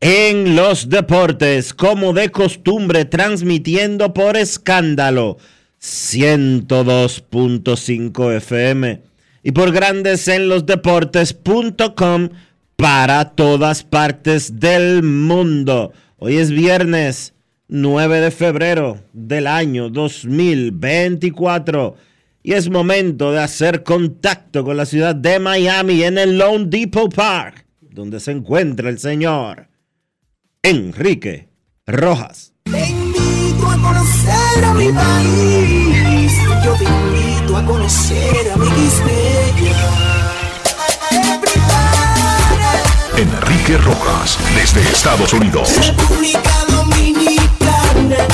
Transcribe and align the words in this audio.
en 0.00 0.56
los 0.56 0.88
Deportes, 0.88 1.72
como 1.74 2.14
de 2.14 2.30
costumbre, 2.30 3.04
transmitiendo 3.04 4.14
por 4.14 4.38
escándalo 4.38 5.36
102.5 5.80 8.36
FM 8.36 9.02
y 9.42 9.52
por 9.52 9.72
Grandes 9.72 10.26
en 10.28 10.48
los 10.48 10.64
Deportes.com 10.64 12.30
para 12.76 13.26
todas 13.26 13.84
partes 13.84 14.58
del 14.58 15.02
mundo. 15.02 15.92
Hoy 16.16 16.38
es 16.38 16.50
viernes 16.50 17.34
9 17.68 18.20
de 18.20 18.30
febrero 18.30 19.00
del 19.12 19.46
año 19.46 19.90
2024 19.90 21.94
y 22.42 22.54
es 22.54 22.70
momento 22.70 23.32
de 23.32 23.40
hacer 23.40 23.82
contacto 23.82 24.64
con 24.64 24.78
la 24.78 24.86
ciudad 24.86 25.14
de 25.14 25.38
Miami 25.38 26.04
en 26.04 26.16
el 26.16 26.38
Lone 26.38 26.68
Depot 26.68 27.14
Park, 27.14 27.66
donde 27.90 28.18
se 28.18 28.30
encuentra 28.30 28.88
el 28.88 28.98
señor 28.98 29.68
Enrique 30.62 31.48
Rojas. 31.86 32.52
Te 32.64 32.90
invito 32.90 33.66
a 33.66 33.78
conocer 33.78 34.64
a 34.66 34.74
mi 34.74 34.92
país. 34.92 36.32
Yo 36.62 36.74
te 36.74 36.84
invito 36.84 37.56
a 37.56 37.64
conocer 37.64 38.50
a 38.52 38.56
mi 38.58 38.66
Quispeya. 38.66 39.74
Enrique 43.16 43.78
Rojas, 43.78 44.38
desde 44.54 44.82
Estados 44.82 45.32
Unidos. 45.32 45.74
República 45.96 46.52
Dominicana. 46.68 48.28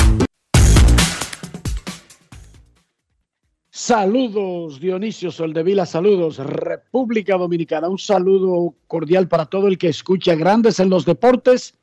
Saludos 3.69 4.81
Dionisio 4.81 5.31
Soldevila, 5.31 5.85
saludos 5.85 6.39
República 6.39 7.37
Dominicana, 7.37 7.87
un 7.87 7.97
saludo 7.97 8.75
cordial 8.85 9.29
para 9.29 9.45
todo 9.45 9.69
el 9.69 9.77
que 9.77 9.87
escucha 9.87 10.35
Grandes 10.35 10.81
en 10.81 10.89
los 10.89 11.05
Deportes. 11.05 11.73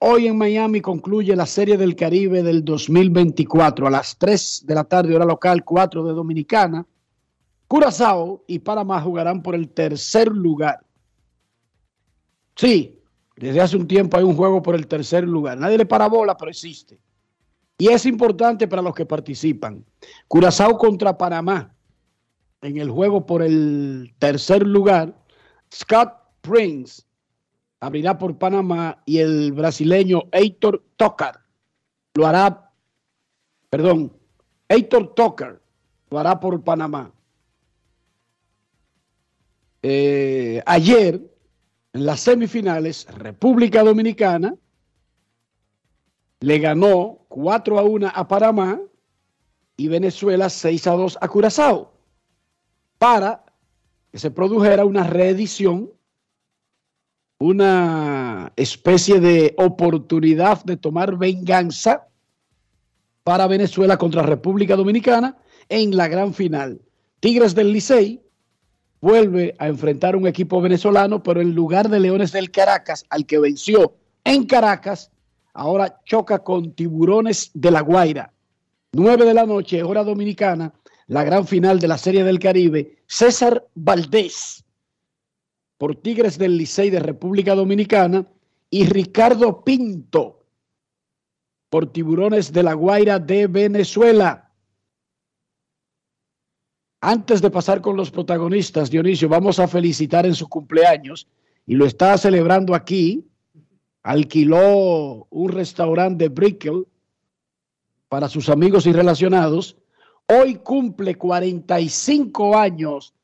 Hoy 0.00 0.28
en 0.28 0.38
Miami 0.38 0.80
concluye 0.80 1.34
la 1.34 1.46
Serie 1.46 1.76
del 1.76 1.96
Caribe 1.96 2.44
del 2.44 2.64
2024 2.64 3.88
a 3.88 3.90
las 3.90 4.16
3 4.16 4.62
de 4.64 4.74
la 4.76 4.84
tarde, 4.84 5.16
hora 5.16 5.24
local, 5.24 5.64
4 5.64 6.04
de 6.04 6.12
Dominicana. 6.12 6.86
Curazao 7.66 8.44
y 8.46 8.60
Panamá 8.60 9.00
jugarán 9.00 9.42
por 9.42 9.56
el 9.56 9.68
tercer 9.70 10.28
lugar. 10.28 10.78
Sí, 12.54 13.00
desde 13.36 13.60
hace 13.60 13.76
un 13.76 13.88
tiempo 13.88 14.16
hay 14.16 14.22
un 14.22 14.36
juego 14.36 14.62
por 14.62 14.76
el 14.76 14.86
tercer 14.86 15.24
lugar. 15.24 15.58
Nadie 15.58 15.78
le 15.78 15.86
para 15.86 16.06
bola, 16.06 16.36
pero 16.36 16.52
existe. 16.52 17.00
Y 17.76 17.88
es 17.88 18.06
importante 18.06 18.68
para 18.68 18.82
los 18.82 18.94
que 18.94 19.04
participan. 19.04 19.84
Curazao 20.28 20.78
contra 20.78 21.18
Panamá 21.18 21.74
en 22.62 22.76
el 22.76 22.88
juego 22.88 23.26
por 23.26 23.42
el 23.42 24.14
tercer 24.20 24.64
lugar. 24.64 25.12
Scott 25.74 26.12
Prince 26.40 27.02
abrirá 27.80 28.18
por 28.18 28.38
Panamá 28.38 29.02
y 29.06 29.18
el 29.18 29.52
brasileño 29.52 30.24
Heitor 30.32 30.82
Tocar 30.96 31.40
lo 32.14 32.26
hará, 32.26 32.72
perdón, 33.70 34.12
Heitor 34.68 35.14
Tocar 35.14 35.60
lo 36.10 36.18
hará 36.18 36.40
por 36.40 36.62
Panamá. 36.62 37.12
Eh, 39.82 40.60
ayer, 40.66 41.20
en 41.92 42.06
las 42.06 42.20
semifinales, 42.20 43.06
República 43.06 43.82
Dominicana 43.82 44.54
le 46.40 46.58
ganó 46.58 47.20
4 47.28 47.78
a 47.78 47.82
1 47.82 48.12
a 48.12 48.28
Panamá 48.28 48.80
y 49.76 49.88
Venezuela 49.88 50.50
6 50.50 50.86
a 50.86 50.92
2 50.92 51.18
a 51.20 51.28
Curazao 51.28 51.92
para 52.98 53.44
que 54.10 54.18
se 54.18 54.30
produjera 54.30 54.84
una 54.84 55.04
reedición, 55.04 55.92
una 57.38 58.52
especie 58.56 59.20
de 59.20 59.54
oportunidad 59.56 60.64
de 60.64 60.76
tomar 60.76 61.16
venganza 61.16 62.08
para 63.22 63.46
Venezuela 63.46 63.96
contra 63.96 64.22
República 64.22 64.74
Dominicana 64.74 65.36
en 65.68 65.96
la 65.96 66.08
gran 66.08 66.34
final. 66.34 66.80
Tigres 67.20 67.54
del 67.54 67.72
Licey 67.72 68.22
vuelve 69.00 69.54
a 69.58 69.68
enfrentar 69.68 70.16
un 70.16 70.26
equipo 70.26 70.60
venezolano, 70.60 71.22
pero 71.22 71.40
en 71.40 71.54
lugar 71.54 71.88
de 71.88 72.00
Leones 72.00 72.32
del 72.32 72.50
Caracas, 72.50 73.04
al 73.10 73.26
que 73.26 73.38
venció 73.38 73.94
en 74.24 74.44
Caracas, 74.46 75.10
ahora 75.54 76.00
choca 76.04 76.40
con 76.40 76.72
Tiburones 76.72 77.50
de 77.54 77.70
la 77.70 77.82
Guaira. 77.82 78.32
9 78.92 79.24
de 79.24 79.34
la 79.34 79.46
noche, 79.46 79.82
hora 79.82 80.02
dominicana, 80.02 80.72
la 81.06 81.22
gran 81.22 81.46
final 81.46 81.78
de 81.78 81.88
la 81.88 81.98
Serie 81.98 82.24
del 82.24 82.38
Caribe. 82.38 82.96
César 83.06 83.66
Valdés 83.74 84.64
por 85.78 85.94
Tigres 85.94 86.36
del 86.36 86.58
Licey 86.58 86.90
de 86.90 87.00
República 87.00 87.54
Dominicana 87.54 88.26
y 88.68 88.84
Ricardo 88.84 89.64
Pinto 89.64 90.44
por 91.70 91.92
Tiburones 91.92 92.52
de 92.52 92.62
la 92.64 92.74
Guaira 92.74 93.18
de 93.18 93.46
Venezuela. 93.46 94.50
Antes 97.00 97.40
de 97.40 97.50
pasar 97.50 97.80
con 97.80 97.96
los 97.96 98.10
protagonistas, 98.10 98.90
Dionisio, 98.90 99.28
vamos 99.28 99.60
a 99.60 99.68
felicitar 99.68 100.26
en 100.26 100.34
su 100.34 100.48
cumpleaños 100.48 101.28
y 101.64 101.74
lo 101.74 101.86
está 101.86 102.18
celebrando 102.18 102.74
aquí. 102.74 103.24
Alquiló 104.02 105.26
un 105.30 105.52
restaurante 105.52 106.24
de 106.24 106.28
Brickell 106.28 106.86
para 108.08 108.28
sus 108.28 108.48
amigos 108.48 108.86
y 108.86 108.92
relacionados. 108.92 109.76
Hoy 110.26 110.56
cumple 110.56 111.14
45 111.14 112.56
años 112.56 113.14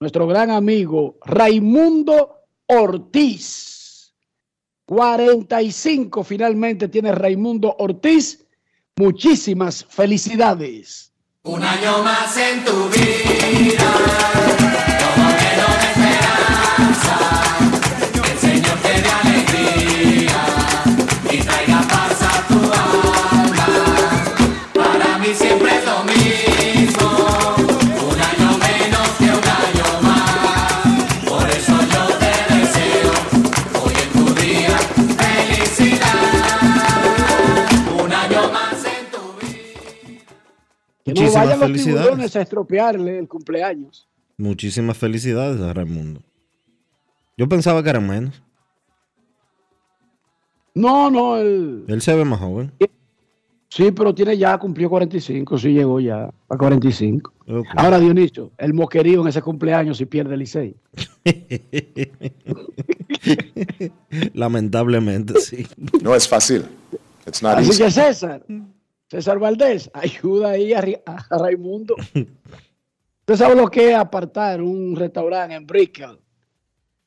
nuestro 0.00 0.26
gran 0.26 0.50
amigo 0.50 1.18
Raimundo 1.24 2.40
Ortiz. 2.66 4.14
45 4.86 6.24
finalmente 6.24 6.88
tiene 6.88 7.12
Raimundo 7.12 7.74
Ortiz. 7.78 8.44
Muchísimas 8.96 9.84
felicidades. 9.88 11.12
Un 11.42 11.62
año 11.62 12.02
más 12.02 12.36
en 12.36 12.64
tu 12.64 12.88
vida, 12.88 13.92
como 15.14 15.28
lleno 15.30 15.66
de 15.80 15.86
esperanza. 15.92 17.53
Que 41.04 41.12
no 41.12 41.20
Muchísimas 41.20 41.44
vayan 41.46 41.60
los 41.60 41.68
felicidades. 41.68 42.02
tiburones 42.02 42.36
a 42.36 42.40
estropearle 42.42 43.18
el 43.18 43.28
cumpleaños. 43.28 44.08
Muchísimas 44.38 44.96
felicidades 44.96 45.60
a 45.60 45.72
Raimundo. 45.72 46.20
Yo 47.36 47.48
pensaba 47.48 47.82
que 47.82 47.90
era 47.90 48.00
menos. 48.00 48.42
No, 50.74 51.10
no, 51.10 51.36
él, 51.36 51.84
Él 51.86 52.00
se 52.02 52.14
ve 52.16 52.24
más 52.24 52.40
joven. 52.40 52.72
sí, 53.68 53.92
pero 53.92 54.12
tiene 54.14 54.36
ya, 54.36 54.58
cumplió 54.58 54.88
45, 54.90 55.58
sí 55.58 55.72
llegó 55.72 56.00
ya 56.00 56.30
a 56.48 56.56
45. 56.56 57.32
Ok. 57.46 57.66
Ahora, 57.76 58.00
Dionisio, 58.00 58.50
el 58.58 58.74
moquerío 58.74 59.20
en 59.22 59.28
ese 59.28 59.42
cumpleaños 59.42 59.98
si 59.98 60.06
pierde 60.06 60.34
el 60.34 60.40
Licey. 60.40 60.74
Lamentablemente, 64.34 65.38
sí. 65.40 65.66
No 66.02 66.14
es 66.14 66.28
fácil. 66.28 66.64
It's 67.26 67.42
not 67.42 67.58
Así 67.58 67.70
easy. 67.70 67.82
que 67.84 67.90
César, 67.90 68.44
César 69.08 69.38
Valdés, 69.38 69.90
ayuda 69.94 70.50
ahí 70.50 70.72
a, 70.72 70.80
a 71.06 71.38
Raimundo. 71.38 71.96
Usted 72.14 73.36
sabe 73.36 73.54
lo 73.54 73.68
que 73.68 73.90
es 73.90 73.96
apartar 73.96 74.60
un 74.60 74.94
restaurante 74.96 75.54
en 75.54 75.66
Brickell 75.66 76.18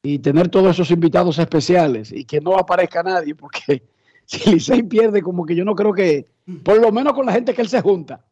y 0.02 0.20
tener 0.20 0.48
todos 0.48 0.72
esos 0.72 0.90
invitados 0.90 1.38
especiales 1.38 2.12
y 2.12 2.26
que 2.26 2.42
no 2.42 2.58
aparezca 2.58 3.04
nadie, 3.04 3.36
porque 3.36 3.84
si 4.26 4.50
Licey 4.50 4.84
pierde, 4.84 5.22
como 5.22 5.46
que 5.46 5.56
yo 5.56 5.66
no 5.66 5.76
creo 5.76 5.94
que, 5.94 6.28
por 6.64 6.80
lo 6.80 6.92
menos 6.92 7.14
con 7.14 7.26
la 7.26 7.34
gente 7.34 7.54
que 7.54 7.62
él 7.62 7.70
se 7.70 7.82
junta. 7.82 8.24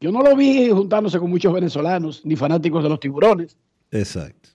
Yo 0.00 0.12
no 0.12 0.22
lo 0.22 0.36
vi 0.36 0.70
juntándose 0.70 1.18
con 1.18 1.28
muchos 1.28 1.52
venezolanos 1.52 2.24
ni 2.24 2.36
fanáticos 2.36 2.82
de 2.82 2.88
los 2.88 3.00
tiburones. 3.00 3.56
Exacto. 3.90 4.50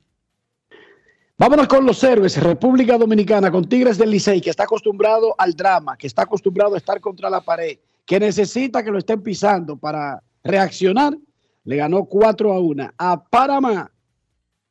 Vámonos 1.37 1.67
con 1.67 1.85
los 1.85 2.01
héroes. 2.03 2.41
República 2.41 2.97
Dominicana 2.97 3.51
con 3.51 3.67
Tigres 3.67 3.97
del 3.97 4.11
Licey, 4.11 4.39
que 4.39 4.49
está 4.49 4.63
acostumbrado 4.63 5.35
al 5.37 5.53
drama, 5.53 5.97
que 5.97 6.07
está 6.07 6.21
acostumbrado 6.21 6.75
a 6.75 6.77
estar 6.77 7.01
contra 7.01 7.29
la 7.29 7.41
pared, 7.41 7.77
que 8.05 8.19
necesita 8.19 8.83
que 8.83 8.91
lo 8.91 8.97
estén 8.97 9.21
pisando 9.21 9.77
para 9.77 10.21
reaccionar. 10.43 11.17
Le 11.63 11.77
ganó 11.77 12.05
4 12.05 12.53
a 12.53 12.59
1 12.59 12.91
a 12.97 13.23
Panamá, 13.23 13.91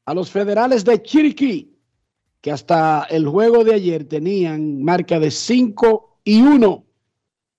a 0.04 0.14
los 0.14 0.30
federales 0.30 0.84
de 0.84 1.02
Chiriquí, 1.02 1.74
que 2.40 2.50
hasta 2.50 3.06
el 3.08 3.26
juego 3.26 3.64
de 3.64 3.74
ayer 3.74 4.04
tenían 4.04 4.82
marca 4.82 5.18
de 5.18 5.30
5 5.30 6.18
y 6.24 6.42
1. 6.42 6.84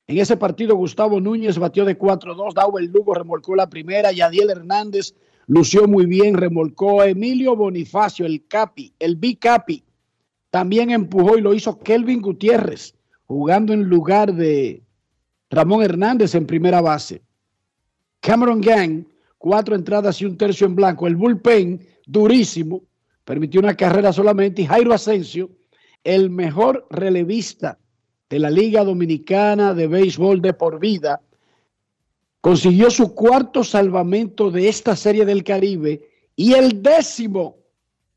En 0.06 0.18
ese 0.18 0.38
partido, 0.38 0.76
Gustavo 0.76 1.20
Núñez 1.20 1.58
batió 1.58 1.86
de 1.86 1.98
4-2, 1.98 2.54
Dauber 2.54 2.84
Lugo 2.84 3.14
remolcó 3.14 3.56
la 3.56 3.70
primera, 3.70 4.12
Yadiel 4.12 4.50
Hernández 4.50 5.16
lució 5.48 5.88
muy 5.88 6.06
bien, 6.06 6.36
remolcó 6.36 7.04
Emilio 7.04 7.56
Bonifacio, 7.56 8.26
el 8.26 8.46
Capi, 8.48 8.94
el 9.00 9.16
Bicapi. 9.16 9.84
También 10.50 10.92
empujó 10.92 11.38
y 11.38 11.42
lo 11.42 11.54
hizo 11.54 11.80
Kelvin 11.80 12.22
Gutiérrez, 12.22 12.96
jugando 13.26 13.74
en 13.74 13.84
lugar 13.84 14.34
de 14.34 14.83
Ramón 15.54 15.84
Hernández 15.84 16.34
en 16.36 16.48
primera 16.48 16.82
base. 16.82 17.22
Cameron 18.20 18.60
Gang, 18.60 19.06
cuatro 19.38 19.76
entradas 19.76 20.20
y 20.22 20.26
un 20.26 20.38
tercio 20.38 20.66
en 20.66 20.76
blanco. 20.76 21.06
El 21.06 21.16
bullpen, 21.16 21.80
durísimo, 22.06 22.82
permitió 23.24 23.60
una 23.60 23.76
carrera 23.76 24.12
solamente. 24.12 24.64
Y 24.64 24.66
Jairo 24.66 24.94
Asensio, 24.94 25.52
el 26.04 26.30
mejor 26.30 26.88
relevista 26.90 27.78
de 28.30 28.40
la 28.40 28.50
Liga 28.50 28.84
Dominicana 28.84 29.74
de 29.74 29.88
Béisbol 29.88 30.42
de 30.42 30.54
por 30.54 30.80
vida, 30.80 31.22
consiguió 32.42 32.90
su 32.90 33.14
cuarto 33.14 33.64
salvamento 33.64 34.50
de 34.50 34.68
esta 34.68 34.96
serie 34.96 35.26
del 35.26 35.44
Caribe 35.44 36.10
y 36.36 36.54
el 36.54 36.82
décimo 36.82 37.58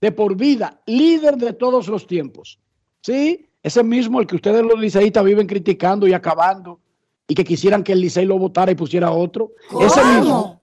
de 0.00 0.10
por 0.10 0.36
vida, 0.36 0.80
líder 0.86 1.36
de 1.36 1.52
todos 1.52 1.88
los 1.88 2.06
tiempos. 2.06 2.58
Sí, 3.02 3.46
ese 3.62 3.84
mismo 3.84 4.20
el 4.20 4.26
que 4.26 4.36
ustedes 4.36 4.62
los 4.62 4.80
liceístas 4.80 5.24
viven 5.24 5.46
criticando 5.46 6.08
y 6.08 6.12
acabando 6.12 6.80
y 7.28 7.34
que 7.34 7.44
quisieran 7.44 7.82
que 7.82 7.92
el 7.92 8.00
Licey 8.00 8.24
lo 8.24 8.38
votara 8.38 8.70
y 8.72 8.74
pusiera 8.74 9.10
otro. 9.10 9.52
Ese 9.80 10.04
mismo. 10.04 10.62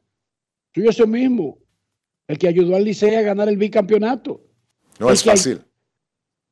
Sí, 0.74 0.88
ese 0.88 1.06
mismo. 1.06 1.58
El 2.28 2.38
que 2.38 2.48
ayudó 2.48 2.76
al 2.76 2.84
Licey 2.86 3.16
a 3.16 3.22
ganar 3.22 3.50
el 3.50 3.58
bicampeonato. 3.58 4.42
No 5.00 5.08
el 5.08 5.14
es 5.14 5.24
fácil. 5.24 5.62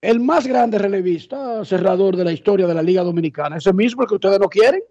El 0.02 0.20
más 0.20 0.48
grande 0.48 0.78
relevista, 0.80 1.64
cerrador 1.64 2.16
de 2.18 2.24
la 2.26 2.32
historia 2.32 2.68
de 2.68 2.74
la 2.74 2.82
Liga 2.82 3.04
Dominicana. 3.04 3.58
Ese 3.58 3.72
mismo 3.72 4.02
el 4.02 4.08
que 4.10 4.16
ustedes 4.16 4.40
no 4.40 4.50
quieren. 4.50 4.82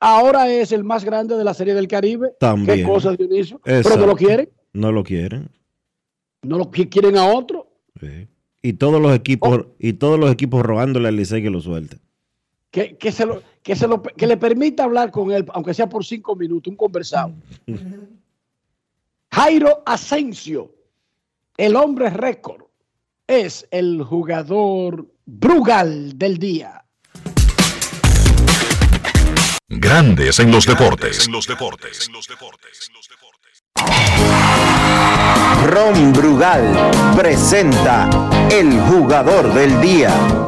Ahora 0.00 0.48
es 0.50 0.72
el 0.72 0.82
más 0.82 1.04
grande 1.04 1.36
de 1.36 1.44
la 1.44 1.54
Serie 1.54 1.74
del 1.74 1.86
Caribe. 1.86 2.32
También. 2.40 2.78
¿Qué 2.78 2.84
cosas, 2.84 3.16
Dionisio? 3.16 3.60
Pero 3.62 3.76
Exacto. 3.76 4.00
no 4.00 4.06
lo 4.06 4.16
quieren. 4.16 4.48
No 4.72 4.90
lo 4.90 5.04
quieren. 5.04 5.50
No 6.42 6.58
lo 6.58 6.70
qui- 6.70 6.88
quieren 6.90 7.16
a 7.16 7.26
otro. 7.26 7.68
Sí. 8.00 8.26
Y 8.62 8.72
todos 8.72 9.00
los 9.00 9.14
equipos, 9.14 9.66
y 9.78 9.92
todos 9.94 10.18
los 10.18 10.32
equipos 10.32 10.62
rogándole 10.62 11.08
al 11.08 11.16
Licey 11.16 11.42
que 11.42 11.50
lo 11.50 11.60
suelte. 11.60 11.98
Que, 12.70 12.96
que, 12.96 13.12
se 13.12 13.24
lo, 13.26 13.42
que, 13.64 13.74
se 13.74 13.88
lo, 13.88 14.02
que 14.02 14.26
le 14.26 14.36
permita 14.36 14.84
hablar 14.84 15.10
con 15.10 15.32
él, 15.32 15.46
aunque 15.54 15.72
sea 15.72 15.88
por 15.88 16.04
cinco 16.04 16.36
minutos, 16.36 16.70
un 16.70 16.76
conversado. 16.76 17.32
Jairo 19.32 19.82
Asensio, 19.86 20.70
el 21.56 21.74
hombre 21.74 22.10
récord, 22.10 22.62
es 23.26 23.66
el 23.70 24.02
jugador 24.02 25.10
Brugal 25.24 26.16
del 26.18 26.36
día. 26.38 26.84
Grandes 29.66 30.38
en 30.38 30.52
los 30.52 30.66
deportes. 30.66 31.26
En 31.26 31.32
los 31.32 31.46
deportes. 31.46 32.10
Ron 35.66 36.12
Brugal 36.12 37.16
presenta 37.16 38.10
el 38.52 38.78
jugador 38.82 39.52
del 39.54 39.80
día. 39.80 40.43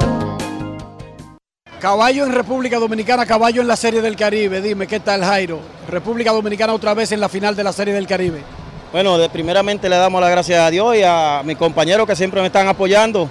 Caballo 1.80 2.24
en 2.24 2.32
República 2.32 2.78
Dominicana, 2.78 3.26
caballo 3.26 3.60
en 3.60 3.68
la 3.68 3.76
Serie 3.76 4.00
del 4.00 4.16
Caribe. 4.16 4.62
Dime, 4.62 4.86
¿qué 4.86 4.98
tal 4.98 5.22
Jairo? 5.22 5.60
República 5.86 6.32
Dominicana 6.32 6.72
otra 6.72 6.94
vez 6.94 7.12
en 7.12 7.20
la 7.20 7.28
final 7.28 7.54
de 7.54 7.62
la 7.62 7.72
Serie 7.72 7.92
del 7.92 8.06
Caribe. 8.06 8.42
Bueno, 8.92 9.18
de 9.18 9.28
primeramente 9.28 9.86
le 9.90 9.96
damos 9.96 10.22
las 10.22 10.30
gracias 10.30 10.58
a 10.58 10.70
Dios 10.70 10.96
y 10.96 11.02
a 11.04 11.42
mis 11.44 11.58
compañeros 11.58 12.06
que 12.06 12.16
siempre 12.16 12.40
me 12.40 12.46
están 12.46 12.66
apoyando. 12.66 13.28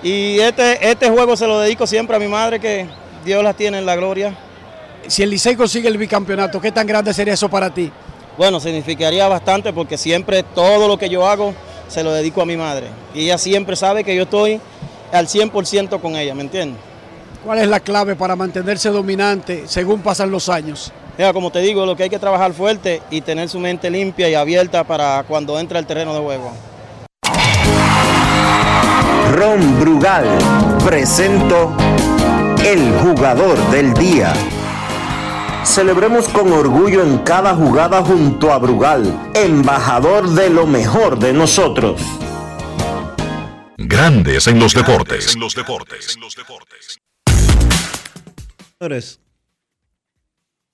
Y 0.00 0.38
este, 0.38 0.88
este 0.88 1.10
juego 1.10 1.36
se 1.36 1.48
lo 1.48 1.58
dedico 1.58 1.88
siempre 1.88 2.14
a 2.14 2.20
mi 2.20 2.28
madre, 2.28 2.60
que 2.60 2.86
Dios 3.24 3.42
la 3.42 3.52
tiene 3.52 3.78
en 3.78 3.86
la 3.86 3.96
gloria. 3.96 4.32
Si 5.08 5.24
el 5.24 5.30
Licey 5.30 5.56
consigue 5.56 5.88
el 5.88 5.98
bicampeonato, 5.98 6.60
¿qué 6.60 6.70
tan 6.70 6.86
grande 6.86 7.12
sería 7.12 7.34
eso 7.34 7.48
para 7.48 7.74
ti? 7.74 7.90
Bueno, 8.36 8.60
significaría 8.60 9.26
bastante 9.26 9.72
porque 9.72 9.98
siempre 9.98 10.44
todo 10.44 10.86
lo 10.86 10.98
que 10.98 11.08
yo 11.08 11.26
hago 11.26 11.52
se 11.88 12.04
lo 12.04 12.12
dedico 12.12 12.42
a 12.42 12.46
mi 12.46 12.56
madre. 12.56 12.86
Y 13.12 13.24
ella 13.24 13.38
siempre 13.38 13.74
sabe 13.74 14.04
que 14.04 14.14
yo 14.14 14.22
estoy 14.22 14.60
al 15.10 15.26
100% 15.26 16.00
con 16.00 16.14
ella, 16.14 16.32
¿me 16.36 16.42
entiendes? 16.42 16.87
¿Cuál 17.48 17.60
es 17.60 17.68
la 17.68 17.80
clave 17.80 18.14
para 18.14 18.36
mantenerse 18.36 18.90
dominante 18.90 19.64
según 19.66 20.02
pasan 20.02 20.30
los 20.30 20.50
años? 20.50 20.92
Mira, 21.16 21.32
como 21.32 21.50
te 21.50 21.60
digo, 21.60 21.86
lo 21.86 21.96
que 21.96 22.02
hay 22.02 22.10
que 22.10 22.18
trabajar 22.18 22.52
fuerte 22.52 23.00
y 23.10 23.22
tener 23.22 23.48
su 23.48 23.58
mente 23.58 23.88
limpia 23.88 24.28
y 24.28 24.34
abierta 24.34 24.84
para 24.84 25.24
cuando 25.26 25.58
entre 25.58 25.78
al 25.78 25.86
terreno 25.86 26.12
de 26.12 26.20
juego. 26.20 26.52
Ron 29.32 29.80
Brugal 29.80 30.26
presento 30.84 31.74
el 32.62 32.92
jugador 32.98 33.56
del 33.70 33.94
día. 33.94 34.34
Celebremos 35.64 36.28
con 36.28 36.52
orgullo 36.52 37.02
en 37.02 37.16
cada 37.20 37.54
jugada 37.54 38.02
junto 38.02 38.52
a 38.52 38.58
Brugal, 38.58 39.30
embajador 39.32 40.28
de 40.28 40.50
lo 40.50 40.66
mejor 40.66 41.18
de 41.18 41.32
nosotros. 41.32 41.98
Grandes 43.78 44.46
en 44.48 44.58
los 44.58 44.74
deportes. 44.74 45.34
En 45.34 45.40
los 45.40 45.54
deportes. 45.54 46.18
Señores, 48.80 49.18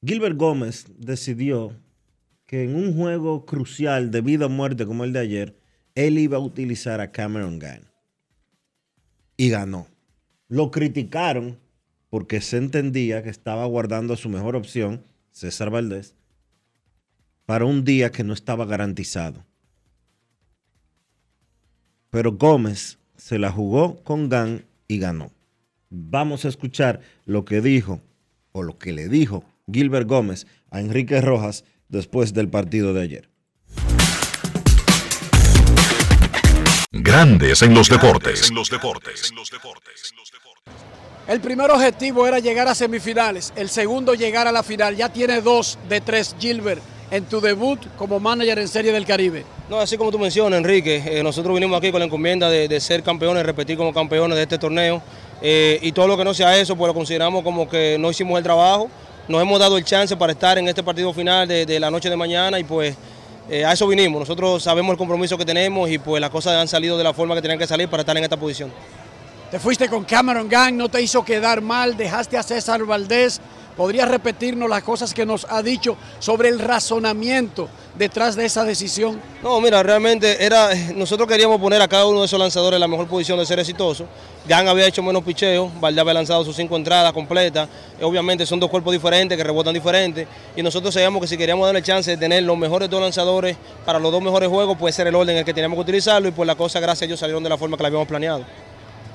Gilbert 0.04 0.36
Gómez 0.36 0.86
decidió 0.98 1.74
que 2.44 2.64
en 2.64 2.76
un 2.76 2.94
juego 2.94 3.46
crucial 3.46 4.10
de 4.10 4.20
vida 4.20 4.44
o 4.44 4.48
muerte 4.50 4.84
como 4.84 5.04
el 5.04 5.14
de 5.14 5.20
ayer, 5.20 5.58
él 5.94 6.18
iba 6.18 6.36
a 6.36 6.40
utilizar 6.40 7.00
a 7.00 7.12
Cameron 7.12 7.58
Gann. 7.58 7.90
Y 9.38 9.48
ganó. 9.48 9.88
Lo 10.48 10.70
criticaron 10.70 11.58
porque 12.10 12.42
se 12.42 12.58
entendía 12.58 13.22
que 13.22 13.30
estaba 13.30 13.64
guardando 13.64 14.16
su 14.16 14.28
mejor 14.28 14.54
opción, 14.54 15.02
César 15.32 15.70
Valdés, 15.70 16.14
para 17.46 17.64
un 17.64 17.86
día 17.86 18.10
que 18.10 18.22
no 18.22 18.34
estaba 18.34 18.66
garantizado. 18.66 19.46
Pero 22.10 22.32
Gómez 22.32 22.98
se 23.16 23.38
la 23.38 23.50
jugó 23.50 24.04
con 24.04 24.28
Gann 24.28 24.66
y 24.88 24.98
ganó. 24.98 25.33
Vamos 25.90 26.44
a 26.44 26.48
escuchar 26.48 27.00
lo 27.24 27.44
que 27.44 27.60
dijo 27.60 28.00
o 28.52 28.62
lo 28.62 28.78
que 28.78 28.92
le 28.92 29.08
dijo 29.08 29.44
Gilbert 29.70 30.08
Gómez 30.08 30.46
a 30.70 30.80
Enrique 30.80 31.20
Rojas 31.20 31.64
después 31.88 32.34
del 32.34 32.48
partido 32.48 32.94
de 32.94 33.02
ayer. 33.02 33.30
Grandes 36.92 37.62
en 37.62 37.74
los 37.74 37.88
deportes. 37.88 38.48
En 38.48 38.54
los 38.54 38.70
deportes. 38.70 39.32
El 41.26 41.40
primer 41.40 41.70
objetivo 41.70 42.26
era 42.26 42.38
llegar 42.38 42.68
a 42.68 42.74
semifinales, 42.74 43.52
el 43.56 43.68
segundo 43.68 44.14
llegar 44.14 44.46
a 44.46 44.52
la 44.52 44.62
final. 44.62 44.94
Ya 44.94 45.08
tiene 45.08 45.40
dos 45.40 45.78
de 45.88 46.00
tres, 46.00 46.36
Gilbert, 46.38 46.82
en 47.10 47.24
tu 47.24 47.40
debut 47.40 47.80
como 47.96 48.20
manager 48.20 48.58
en 48.58 48.68
Serie 48.68 48.92
del 48.92 49.06
Caribe. 49.06 49.44
No, 49.68 49.80
así 49.80 49.96
como 49.96 50.12
tú 50.12 50.18
mencionas, 50.18 50.58
Enrique, 50.58 51.02
eh, 51.04 51.22
nosotros 51.22 51.54
vinimos 51.54 51.78
aquí 51.78 51.90
con 51.90 52.00
la 52.00 52.06
encomienda 52.06 52.50
de, 52.50 52.68
de 52.68 52.80
ser 52.80 53.02
campeones, 53.02 53.44
repetir 53.44 53.76
como 53.76 53.92
campeones 53.92 54.36
de 54.36 54.42
este 54.42 54.58
torneo. 54.58 55.02
Eh, 55.44 55.78
y 55.80 55.92
todo 55.92 56.08
lo 56.08 56.16
que 56.16 56.24
no 56.24 56.34
sea 56.34 56.58
eso, 56.58 56.74
pues 56.74 56.88
lo 56.88 56.94
consideramos 56.94 57.44
como 57.44 57.68
que 57.68 57.98
no 58.00 58.10
hicimos 58.10 58.36
el 58.38 58.42
trabajo 58.42 58.90
nos 59.26 59.40
hemos 59.40 59.58
dado 59.58 59.78
el 59.78 59.84
chance 59.84 60.16
para 60.16 60.32
estar 60.32 60.58
en 60.58 60.68
este 60.68 60.82
partido 60.82 61.12
final 61.12 61.48
de, 61.48 61.80
la 61.80 61.90
noche 61.90 62.10
de 62.10 62.16
mañana 62.16 62.58
y 62.58 62.64
pues 62.64 62.94
eh, 63.48 63.64
a 63.64 63.72
eso 63.72 63.86
vinimos. 63.86 64.20
Nosotros 64.20 64.62
sabemos 64.62 64.92
el 64.92 64.98
compromiso 64.98 65.38
que 65.38 65.44
tenemos 65.44 65.88
y 65.90 65.98
pues 65.98 66.20
las 66.20 66.30
cosas 66.30 66.54
han 66.54 66.68
salido 66.68 66.98
de 66.98 67.04
la 67.04 67.14
forma 67.14 67.34
que 67.34 67.42
tenían 67.42 67.58
que 67.58 67.66
salir 67.66 67.88
para 67.88 68.02
estar 68.02 68.16
en 68.16 68.24
esta 68.24 68.36
posición. 68.36 68.72
Te 69.50 69.58
fuiste 69.58 69.88
con 69.88 70.04
Cameron 70.04 70.48
Gang, 70.48 70.74
no 70.74 70.88
te 70.88 71.00
hizo 71.00 71.24
quedar 71.24 71.60
mal, 71.60 71.96
dejaste 71.96 72.36
a 72.36 72.42
César 72.42 72.84
Valdés. 72.84 73.40
¿Podrías 73.76 74.08
repetirnos 74.08 74.70
las 74.70 74.84
cosas 74.84 75.12
que 75.12 75.26
nos 75.26 75.46
ha 75.50 75.60
dicho 75.62 75.96
sobre 76.20 76.48
el 76.48 76.60
razonamiento 76.60 77.68
detrás 77.96 78.36
de 78.36 78.44
esa 78.44 78.62
decisión? 78.62 79.20
No, 79.42 79.60
mira, 79.60 79.82
realmente 79.82 80.44
era, 80.44 80.70
nosotros 80.94 81.28
queríamos 81.28 81.60
poner 81.60 81.82
a 81.82 81.88
cada 81.88 82.06
uno 82.06 82.20
de 82.20 82.26
esos 82.26 82.38
lanzadores 82.38 82.76
en 82.76 82.80
la 82.80 82.88
mejor 82.88 83.08
posición 83.08 83.38
de 83.38 83.46
ser 83.46 83.58
exitoso. 83.58 84.06
Gang 84.46 84.68
había 84.68 84.86
hecho 84.86 85.02
menos 85.02 85.24
picheo, 85.24 85.72
Valdés 85.80 86.02
había 86.02 86.14
lanzado 86.14 86.44
sus 86.44 86.54
cinco 86.54 86.76
entradas 86.76 87.12
completas. 87.12 87.68
Obviamente 88.00 88.46
son 88.46 88.60
dos 88.60 88.70
cuerpos 88.70 88.92
diferentes 88.92 89.36
que 89.36 89.42
rebotan 89.42 89.74
diferentes. 89.74 90.28
Y 90.54 90.62
nosotros 90.62 90.94
sabíamos 90.94 91.20
que 91.20 91.26
si 91.26 91.36
queríamos 91.36 91.66
darle 91.66 91.82
chance 91.82 92.10
de 92.10 92.16
tener 92.16 92.44
los 92.44 92.56
mejores 92.56 92.88
dos 92.88 93.00
lanzadores 93.00 93.56
para 93.84 93.98
los 93.98 94.12
dos 94.12 94.22
mejores 94.22 94.48
juegos, 94.48 94.76
puede 94.78 94.92
ser 94.92 95.08
el 95.08 95.14
orden 95.14 95.30
en 95.34 95.38
el 95.40 95.44
que 95.44 95.54
teníamos 95.54 95.76
que 95.78 95.82
utilizarlo. 95.82 96.28
Y 96.28 96.32
pues 96.32 96.46
las 96.46 96.56
cosas, 96.56 96.80
gracias 96.80 97.02
a 97.02 97.06
Dios, 97.06 97.18
salieron 97.18 97.42
de 97.42 97.48
la 97.48 97.58
forma 97.58 97.76
que 97.76 97.82
la 97.82 97.88
habíamos 97.88 98.06
planeado. 98.06 98.44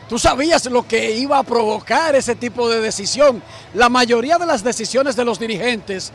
Tú 0.10 0.18
sabías 0.18 0.66
lo 0.66 0.88
que 0.88 1.12
iba 1.12 1.38
a 1.38 1.44
provocar 1.44 2.16
ese 2.16 2.34
tipo 2.34 2.68
de 2.68 2.82
decisión. 2.82 3.44
La 3.76 3.90
mayoría 3.90 4.40
de 4.40 4.48
las 4.48 4.64
decisiones 4.64 5.16
de 5.16 5.24
los 5.24 5.40
dirigentes 5.40 6.12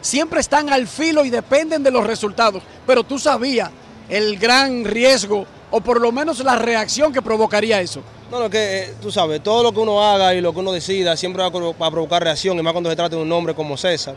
siempre 0.00 0.40
están 0.40 0.70
al 0.70 0.88
filo 0.88 1.24
y 1.24 1.30
dependen 1.30 1.84
de 1.84 1.92
los 1.92 2.04
resultados. 2.04 2.64
Pero 2.84 3.04
tú 3.04 3.16
sabías 3.16 3.70
el 4.08 4.38
gran 4.38 4.84
riesgo 4.84 5.46
o 5.70 5.80
por 5.80 6.00
lo 6.00 6.10
menos 6.10 6.40
la 6.40 6.56
reacción 6.56 7.12
que 7.12 7.22
provocaría 7.22 7.80
eso. 7.80 8.02
No, 8.28 8.40
no, 8.40 8.50
que 8.50 8.82
eh, 8.82 8.94
tú 9.00 9.12
sabes, 9.12 9.40
todo 9.40 9.62
lo 9.62 9.72
que 9.72 9.78
uno 9.78 10.02
haga 10.04 10.34
y 10.34 10.40
lo 10.40 10.52
que 10.52 10.58
uno 10.58 10.72
decida 10.72 11.16
siempre 11.16 11.40
va 11.42 11.48
a, 11.48 11.90
provocar 11.90 12.22
reacción, 12.22 12.58
y 12.58 12.62
más 12.62 12.72
cuando 12.72 12.90
se 12.90 12.96
trata 12.96 13.16
de 13.16 13.22
un 13.22 13.28
nombre 13.28 13.54
como 13.54 13.76
César. 13.76 14.16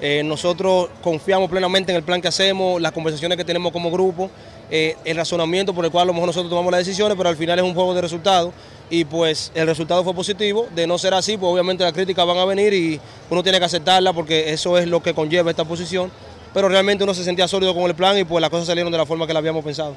Eh, 0.00 0.22
nosotros 0.24 0.88
confiamos 1.02 1.50
plenamente 1.50 1.92
en 1.92 1.96
el 1.96 2.02
plan 2.02 2.22
que 2.22 2.28
hacemos, 2.28 2.80
las 2.80 2.92
conversaciones 2.92 3.36
que 3.36 3.44
tenemos 3.44 3.70
como 3.70 3.90
grupo, 3.90 4.30
eh, 4.70 4.96
el 5.04 5.16
razonamiento 5.16 5.74
por 5.74 5.84
el 5.84 5.90
cual 5.90 6.02
a 6.02 6.06
lo 6.06 6.12
mejor 6.12 6.28
nosotros 6.28 6.50
tomamos 6.50 6.70
las 6.70 6.86
decisiones, 6.86 7.16
pero 7.16 7.28
al 7.28 7.36
final 7.36 7.58
es 7.58 7.64
un 7.64 7.74
juego 7.74 7.92
de 7.94 8.00
resultados 8.00 8.52
y 8.88 9.04
pues 9.04 9.50
el 9.54 9.66
resultado 9.66 10.04
fue 10.04 10.14
positivo. 10.14 10.68
De 10.74 10.86
no 10.86 10.98
ser 10.98 11.14
así, 11.14 11.36
pues 11.36 11.52
obviamente 11.52 11.84
las 11.84 11.92
críticas 11.92 12.26
van 12.26 12.38
a 12.38 12.44
venir 12.44 12.72
y 12.72 13.00
uno 13.30 13.42
tiene 13.42 13.58
que 13.58 13.64
aceptarla 13.64 14.12
porque 14.12 14.52
eso 14.52 14.78
es 14.78 14.86
lo 14.86 15.02
que 15.02 15.14
conlleva 15.14 15.50
esta 15.50 15.64
posición. 15.64 16.10
Pero 16.52 16.68
realmente 16.68 17.04
uno 17.04 17.14
se 17.14 17.24
sentía 17.24 17.46
sólido 17.46 17.74
con 17.74 17.84
el 17.84 17.94
plan 17.94 18.18
y 18.18 18.24
pues 18.24 18.40
las 18.40 18.50
cosas 18.50 18.66
salieron 18.66 18.90
de 18.90 18.98
la 18.98 19.06
forma 19.06 19.26
que 19.26 19.32
la 19.32 19.38
habíamos 19.38 19.64
pensado. 19.64 19.96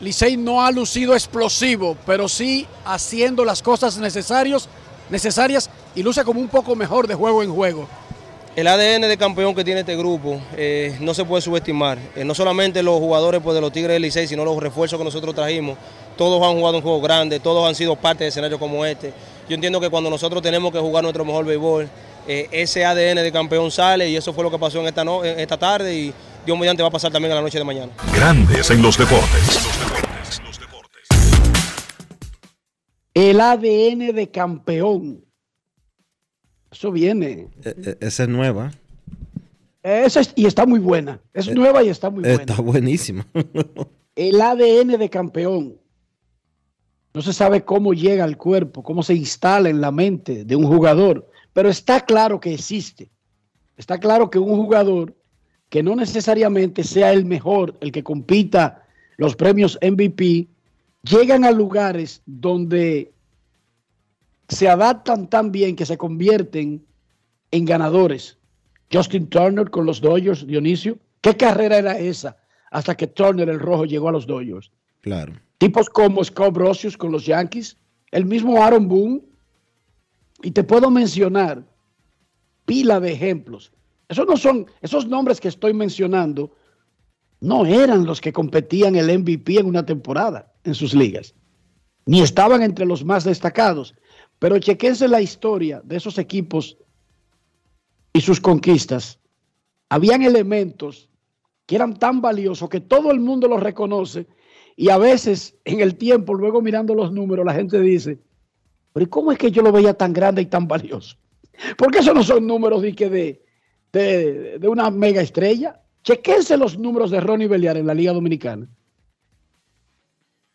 Licey 0.00 0.38
no 0.38 0.62
ha 0.62 0.70
lucido 0.70 1.12
explosivo, 1.14 1.96
pero 2.06 2.28
sí 2.28 2.66
haciendo 2.86 3.44
las 3.44 3.60
cosas 3.60 3.98
necesarios, 3.98 4.68
necesarias 5.10 5.68
y 5.94 6.02
luce 6.02 6.24
como 6.24 6.40
un 6.40 6.48
poco 6.48 6.74
mejor 6.74 7.06
de 7.06 7.14
juego 7.14 7.42
en 7.42 7.52
juego. 7.52 7.86
El 8.56 8.66
ADN 8.66 9.02
de 9.02 9.16
campeón 9.16 9.54
que 9.54 9.64
tiene 9.64 9.80
este 9.80 9.96
grupo 9.96 10.40
eh, 10.56 10.96
no 11.00 11.14
se 11.14 11.24
puede 11.24 11.40
subestimar. 11.40 11.98
Eh, 12.16 12.24
no 12.24 12.34
solamente 12.34 12.82
los 12.82 12.98
jugadores 12.98 13.40
pues, 13.42 13.54
de 13.54 13.60
los 13.60 13.72
Tigres 13.72 13.92
del 13.94 14.02
Licey, 14.02 14.26
sino 14.26 14.44
los 14.44 14.60
refuerzos 14.60 14.98
que 14.98 15.04
nosotros 15.04 15.34
trajimos. 15.34 15.78
Todos 16.16 16.42
han 16.46 16.56
jugado 16.58 16.76
un 16.76 16.82
juego 16.82 17.00
grande, 17.00 17.38
todos 17.40 17.66
han 17.66 17.74
sido 17.74 17.96
parte 17.96 18.24
de 18.24 18.28
escenarios 18.28 18.58
como 18.58 18.84
este. 18.84 19.12
Yo 19.48 19.54
entiendo 19.54 19.80
que 19.80 19.88
cuando 19.88 20.10
nosotros 20.10 20.42
tenemos 20.42 20.72
que 20.72 20.78
jugar 20.78 21.02
nuestro 21.02 21.24
mejor 21.24 21.44
béisbol, 21.46 21.88
eh, 22.26 22.48
ese 22.50 22.84
ADN 22.84 23.22
de 23.22 23.32
campeón 23.32 23.70
sale 23.70 24.08
y 24.10 24.16
eso 24.16 24.32
fue 24.32 24.44
lo 24.44 24.50
que 24.50 24.58
pasó 24.58 24.80
en 24.80 24.86
esta, 24.88 25.04
no- 25.04 25.24
en 25.24 25.38
esta 25.40 25.56
tarde 25.56 25.94
y 25.94 26.12
Dios 26.44 26.58
mediante 26.58 26.82
va 26.82 26.88
a 26.88 26.92
pasar 26.92 27.10
también 27.12 27.32
a 27.32 27.36
la 27.36 27.42
noche 27.42 27.56
de 27.58 27.64
mañana. 27.64 27.92
Grandes 28.14 28.70
en 28.70 28.82
los 28.82 28.98
deportes. 28.98 29.60
El 33.14 33.40
ADN 33.40 34.12
de 34.12 34.30
campeón. 34.30 35.24
Eso 36.70 36.92
viene. 36.92 37.48
E- 37.64 37.74
e- 37.84 37.98
Esa 38.00 38.22
es 38.24 38.28
nueva. 38.28 38.70
Esa 39.82 40.20
es- 40.20 40.32
y 40.36 40.46
está 40.46 40.66
muy 40.66 40.78
buena. 40.78 41.20
Es 41.32 41.52
nueva 41.52 41.82
y 41.82 41.88
está 41.88 42.10
muy 42.10 42.22
buena. 42.22 42.40
Está 42.42 42.60
buenísima. 42.60 43.26
El 44.16 44.40
ADN 44.40 44.98
de 44.98 45.08
campeón. 45.10 45.76
No 47.12 47.22
se 47.22 47.32
sabe 47.32 47.64
cómo 47.64 47.92
llega 47.92 48.22
al 48.24 48.36
cuerpo, 48.36 48.82
cómo 48.82 49.02
se 49.02 49.14
instala 49.14 49.68
en 49.68 49.80
la 49.80 49.90
mente 49.90 50.44
de 50.44 50.54
un 50.56 50.64
jugador, 50.66 51.28
pero 51.52 51.68
está 51.68 52.00
claro 52.04 52.38
que 52.38 52.54
existe. 52.54 53.10
Está 53.76 53.98
claro 53.98 54.30
que 54.30 54.38
un 54.38 54.54
jugador 54.56 55.16
que 55.70 55.82
no 55.82 55.96
necesariamente 55.96 56.84
sea 56.84 57.12
el 57.12 57.24
mejor, 57.24 57.76
el 57.80 57.90
que 57.90 58.04
compita 58.04 58.84
los 59.16 59.34
premios 59.34 59.78
MVP, 59.82 60.46
llegan 61.02 61.44
a 61.44 61.50
lugares 61.50 62.22
donde 62.26 63.12
se 64.50 64.68
adaptan 64.68 65.28
tan 65.28 65.52
bien 65.52 65.76
que 65.76 65.86
se 65.86 65.96
convierten 65.96 66.84
en 67.50 67.64
ganadores. 67.64 68.36
Justin 68.92 69.28
Turner 69.28 69.70
con 69.70 69.86
los 69.86 70.00
Dodgers, 70.00 70.46
Dionisio. 70.46 70.98
¿Qué 71.20 71.36
carrera 71.36 71.78
era 71.78 71.98
esa 71.98 72.36
hasta 72.70 72.96
que 72.96 73.06
Turner 73.06 73.48
el 73.48 73.60
rojo 73.60 73.84
llegó 73.84 74.08
a 74.08 74.12
los 74.12 74.26
Dodgers? 74.26 74.70
Claro. 75.00 75.32
Tipos 75.58 75.88
como 75.88 76.22
Scott 76.24 76.54
Brosius 76.54 76.96
con 76.96 77.12
los 77.12 77.24
Yankees, 77.26 77.76
el 78.10 78.24
mismo 78.24 78.62
Aaron 78.62 78.88
Boone. 78.88 79.22
Y 80.42 80.50
te 80.50 80.64
puedo 80.64 80.90
mencionar 80.90 81.62
pila 82.64 82.98
de 82.98 83.12
ejemplos. 83.12 83.72
Esos 84.08 84.26
no 84.26 84.36
son, 84.36 84.66
esos 84.80 85.06
nombres 85.06 85.40
que 85.40 85.48
estoy 85.48 85.72
mencionando 85.72 86.50
no 87.40 87.64
eran 87.64 88.04
los 88.04 88.20
que 88.20 88.32
competían 88.32 88.96
el 88.96 89.18
MVP 89.18 89.60
en 89.60 89.66
una 89.66 89.86
temporada 89.86 90.52
en 90.64 90.74
sus 90.74 90.94
ligas, 90.94 91.34
ni 92.06 92.20
estaban 92.20 92.62
entre 92.62 92.86
los 92.86 93.04
más 93.04 93.24
destacados. 93.24 93.94
Pero 94.40 94.58
chequense 94.58 95.06
la 95.06 95.20
historia 95.20 95.80
de 95.84 95.96
esos 95.96 96.18
equipos 96.18 96.76
y 98.12 98.20
sus 98.22 98.40
conquistas. 98.40 99.20
Habían 99.90 100.22
elementos 100.22 101.08
que 101.66 101.76
eran 101.76 101.96
tan 101.98 102.20
valiosos 102.20 102.68
que 102.68 102.80
todo 102.80 103.12
el 103.12 103.20
mundo 103.20 103.46
los 103.46 103.62
reconoce 103.62 104.26
y 104.76 104.88
a 104.88 104.96
veces 104.96 105.54
en 105.64 105.80
el 105.80 105.96
tiempo, 105.96 106.32
luego 106.34 106.62
mirando 106.62 106.94
los 106.94 107.12
números, 107.12 107.44
la 107.44 107.52
gente 107.52 107.78
dice, 107.80 108.18
pero 108.94 109.04
¿y 109.04 109.08
cómo 109.08 109.30
es 109.30 109.38
que 109.38 109.50
yo 109.50 109.62
lo 109.62 109.72
veía 109.72 109.92
tan 109.92 110.12
grande 110.14 110.40
y 110.42 110.46
tan 110.46 110.66
valioso? 110.66 111.16
Porque 111.76 111.98
esos 111.98 112.14
no 112.14 112.22
son 112.22 112.46
números 112.46 112.80
de, 112.80 112.92
de, 112.92 113.44
de, 113.92 114.58
de 114.58 114.68
una 114.68 114.90
mega 114.90 115.20
estrella. 115.20 115.82
Chequense 116.02 116.56
los 116.56 116.78
números 116.78 117.10
de 117.10 117.20
Ronnie 117.20 117.46
Beliar 117.46 117.76
en 117.76 117.86
la 117.86 117.92
Liga 117.92 118.14
Dominicana. 118.14 118.66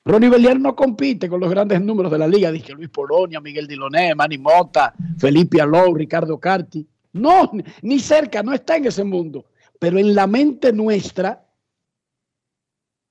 Ronnie 0.06 0.30
Beliar 0.30 0.60
no 0.60 0.76
compite 0.76 1.28
con 1.28 1.40
los 1.40 1.50
grandes 1.50 1.82
números 1.82 2.12
de 2.12 2.20
la 2.20 2.28
liga. 2.28 2.52
Dije 2.52 2.74
Luis 2.74 2.90
Polonia, 2.90 3.42
Miguel 3.42 3.68
Diloné, 3.68 4.14
Manny 4.14 4.38
Mota, 4.38 4.94
Felipe 5.18 5.60
Alou, 5.60 5.96
Ricardo 5.96 6.40
Carti. 6.40 6.88
No, 7.14 7.52
ni 7.82 8.00
cerca, 8.00 8.44
no 8.44 8.54
está 8.54 8.78
en 8.78 8.86
ese 8.86 9.04
mundo. 9.04 9.46
Pero 9.80 9.98
en 9.98 10.14
la 10.14 10.28
mente 10.28 10.72
nuestra 10.72 11.44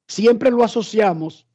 siempre 0.07 0.51
lo 0.51 0.63
asociamos 0.63 1.47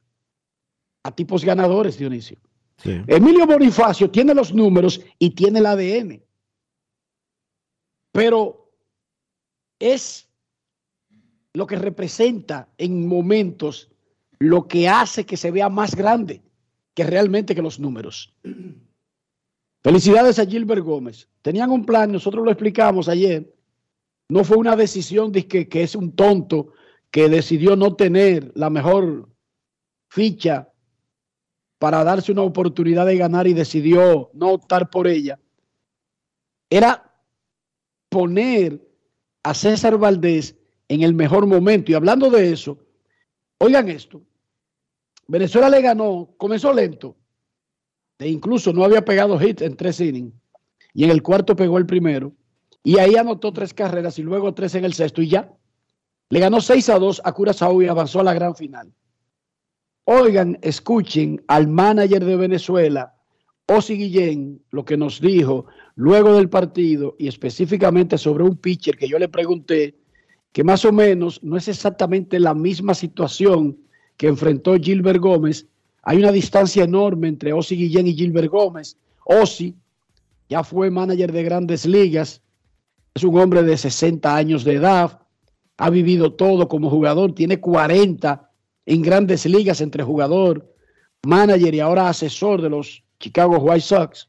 a 1.02 1.10
tipos 1.10 1.42
ganadores, 1.42 1.96
Dionisio. 1.96 2.38
Sí. 2.76 3.02
Emilio 3.06 3.46
Bonifacio 3.46 4.10
tiene 4.10 4.34
los 4.34 4.52
números 4.52 5.00
y 5.18 5.30
tiene 5.30 5.60
el 5.60 5.66
ADN. 5.66 6.22
Pero 8.12 8.70
es 9.78 10.28
lo 11.54 11.66
que 11.66 11.76
representa 11.76 12.68
en 12.76 13.06
momentos 13.06 13.90
lo 14.40 14.66
que 14.66 14.88
hace 14.88 15.24
que 15.24 15.36
se 15.36 15.50
vea 15.50 15.68
más 15.68 15.94
grande 15.94 16.42
que 16.94 17.04
realmente 17.04 17.54
que 17.54 17.62
los 17.62 17.78
números. 17.78 18.34
Felicidades 19.82 20.38
a 20.38 20.46
Gilbert 20.46 20.82
Gómez. 20.82 21.28
Tenían 21.42 21.70
un 21.70 21.84
plan, 21.84 22.10
nosotros 22.10 22.44
lo 22.44 22.50
explicamos 22.50 23.08
ayer. 23.08 23.54
No 24.28 24.42
fue 24.42 24.56
una 24.56 24.76
decisión 24.76 25.30
de 25.30 25.46
que, 25.46 25.68
que 25.68 25.82
es 25.82 25.94
un 25.94 26.16
tonto 26.16 26.72
que 27.10 27.28
decidió 27.28 27.76
no 27.76 27.94
tener 27.96 28.50
la 28.54 28.70
mejor 28.70 29.28
ficha 30.08 30.72
para 31.78 32.02
darse 32.04 32.32
una 32.32 32.42
oportunidad 32.42 33.06
de 33.06 33.16
ganar 33.16 33.46
y 33.46 33.54
decidió 33.54 34.30
no 34.34 34.50
optar 34.50 34.90
por 34.90 35.06
ella. 35.06 35.38
Era 36.68 37.14
poner 38.08 38.86
a 39.42 39.54
César 39.54 39.98
Valdés 39.98 40.56
en 40.88 41.02
el 41.02 41.14
mejor 41.14 41.46
momento. 41.46 41.90
Y 41.90 41.94
hablando 41.94 42.30
de 42.30 42.52
eso, 42.52 42.78
oigan 43.58 43.88
esto. 43.88 44.22
Venezuela 45.30 45.68
le 45.68 45.80
ganó, 45.80 46.34
comenzó 46.36 46.72
lento. 46.72 47.14
E 48.18 48.28
incluso 48.28 48.72
no 48.72 48.82
había 48.82 49.04
pegado 49.04 49.38
hit 49.38 49.62
en 49.62 49.76
tres 49.76 50.00
innings. 50.00 50.34
Y 50.92 51.04
en 51.04 51.10
el 51.10 51.22
cuarto 51.22 51.54
pegó 51.54 51.78
el 51.78 51.86
primero. 51.86 52.32
Y 52.82 52.98
ahí 52.98 53.14
anotó 53.14 53.52
tres 53.52 53.72
carreras 53.72 54.18
y 54.18 54.22
luego 54.22 54.52
tres 54.54 54.74
en 54.74 54.84
el 54.84 54.92
sexto 54.92 55.22
y 55.22 55.28
ya. 55.28 55.52
Le 56.30 56.40
ganó 56.40 56.60
6 56.60 56.88
a 56.88 56.98
2 56.98 57.22
a 57.24 57.32
Curazao 57.32 57.80
y 57.80 57.86
avanzó 57.86 58.18
a 58.18 58.24
la 58.24 58.34
gran 58.34 58.56
final. 58.56 58.92
Oigan, 60.04 60.58
escuchen 60.62 61.42
al 61.46 61.68
manager 61.68 62.24
de 62.24 62.36
Venezuela, 62.36 63.14
Osi 63.66 63.96
Guillén, 63.96 64.60
lo 64.70 64.84
que 64.84 64.96
nos 64.96 65.20
dijo 65.20 65.66
luego 65.94 66.34
del 66.34 66.48
partido 66.48 67.14
y 67.20 67.28
específicamente 67.28 68.18
sobre 68.18 68.42
un 68.42 68.56
pitcher 68.56 68.96
que 68.96 69.08
yo 69.08 69.18
le 69.18 69.28
pregunté, 69.28 69.96
que 70.52 70.64
más 70.64 70.84
o 70.84 70.92
menos 70.92 71.40
no 71.44 71.56
es 71.56 71.68
exactamente 71.68 72.40
la 72.40 72.54
misma 72.54 72.94
situación 72.94 73.78
que 74.20 74.28
enfrentó 74.28 74.76
Gilbert 74.76 75.18
Gómez. 75.18 75.66
Hay 76.02 76.18
una 76.18 76.30
distancia 76.30 76.84
enorme 76.84 77.26
entre 77.26 77.54
Osi 77.54 77.74
Guillén 77.74 78.06
y 78.06 78.12
Gilbert 78.12 78.50
Gómez. 78.50 78.98
Osi 79.24 79.74
ya 80.46 80.62
fue 80.62 80.90
manager 80.90 81.32
de 81.32 81.42
grandes 81.42 81.86
ligas, 81.86 82.42
Es 83.14 83.24
un 83.24 83.38
hombre 83.38 83.62
de 83.62 83.78
60 83.78 84.36
años 84.36 84.62
de 84.62 84.74
edad, 84.74 85.22
ha 85.78 85.88
vivido 85.88 86.34
todo 86.34 86.68
como 86.68 86.90
jugador, 86.90 87.34
tiene 87.34 87.60
40 87.60 88.50
en 88.84 89.00
grandes 89.00 89.46
ligas 89.46 89.80
entre 89.80 90.02
jugador, 90.02 90.70
manager 91.22 91.74
y 91.74 91.80
ahora 91.80 92.10
asesor 92.10 92.60
de 92.60 92.68
los 92.68 93.02
Chicago 93.20 93.56
White 93.56 93.80
Sox. 93.80 94.28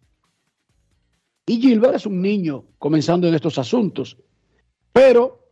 Y 1.46 1.60
Gilbert 1.60 1.96
es 1.96 2.06
un 2.06 2.22
niño 2.22 2.64
comenzando 2.80 3.28
en 3.28 3.36
estos 3.36 3.58
asuntos, 3.58 4.16
pero 4.94 5.50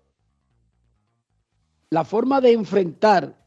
la 1.90 2.06
forma 2.06 2.40
de 2.40 2.54
enfrentar 2.54 3.39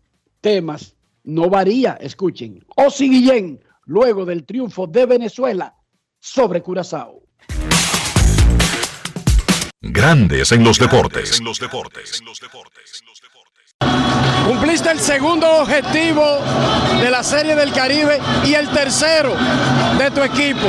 temas 0.43 0.95
no 1.25 1.49
varía. 1.49 1.97
Escuchen, 2.01 2.63
Osi 2.77 3.09
Guillén, 3.09 3.65
luego 3.87 4.27
del 4.27 4.45
triunfo 4.45 4.87
de 4.87 5.07
Venezuela 5.07 5.75
sobre 6.21 6.61
Curazao. 6.61 7.23
Grandes 9.81 10.53
en 10.53 10.63
los 10.63 10.79
deportes. 10.79 11.41
Cumpliste 14.47 14.91
el 14.91 15.01
segundo 15.01 15.63
objetivo 15.63 16.39
de 17.01 17.11
la 17.11 17.23
Serie 17.23 17.57
del 17.57 17.73
Caribe 17.73 18.21
y 18.45 18.55
el 18.55 18.69
tercero 18.71 19.35
de 19.99 20.11
tu 20.11 20.23
equipo. 20.23 20.69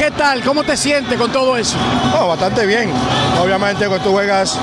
¿Qué 0.00 0.10
tal? 0.12 0.42
¿Cómo 0.42 0.64
te 0.64 0.78
sientes 0.78 1.18
con 1.18 1.30
todo 1.30 1.58
eso? 1.58 1.76
Oh, 2.18 2.26
bastante 2.28 2.64
bien. 2.64 2.90
Obviamente 3.38 3.86
cuando 3.86 4.02
tú 4.02 4.12
juegas 4.12 4.58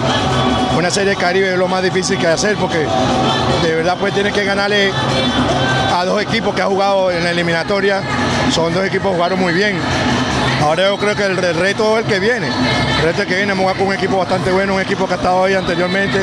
una 0.76 0.90
Serie 0.90 1.10
del 1.10 1.20
Caribe 1.20 1.52
es 1.52 1.60
lo 1.60 1.68
más 1.68 1.84
difícil 1.84 2.18
que 2.18 2.26
hacer 2.26 2.56
porque 2.56 2.88
de 3.62 3.76
verdad 3.76 3.98
pues 4.00 4.16
tienes 4.16 4.34
que 4.34 4.44
ganarle 4.44 4.92
a 5.96 6.04
dos 6.06 6.20
equipos 6.24 6.56
que 6.56 6.64
ha 6.64 6.66
jugado 6.66 7.12
en 7.12 7.24
la 7.24 7.30
eliminatoria. 7.30 8.02
Son 8.52 8.74
dos 8.74 8.84
equipos 8.84 9.12
que 9.12 9.16
jugaron 9.16 9.40
muy 9.40 9.54
bien. 9.54 9.78
Ahora 10.60 10.88
yo 10.88 10.98
creo 10.98 11.16
que 11.16 11.26
el, 11.26 11.38
reto 11.38 12.00
es 12.00 12.06
el 12.06 12.12
que 12.12 12.20
viene. 12.20 12.48
El 12.98 13.04
reto 13.04 13.28
que 13.28 13.36
viene, 13.36 13.54
jugar 13.54 13.78
con 13.78 13.86
un 13.90 13.94
equipo 13.94 14.18
bastante 14.18 14.50
bueno, 14.50 14.74
un 14.74 14.82
equipo 14.82 15.06
que 15.06 15.14
ha 15.14 15.18
estado 15.18 15.44
ahí 15.44 15.54
anteriormente. 15.54 16.20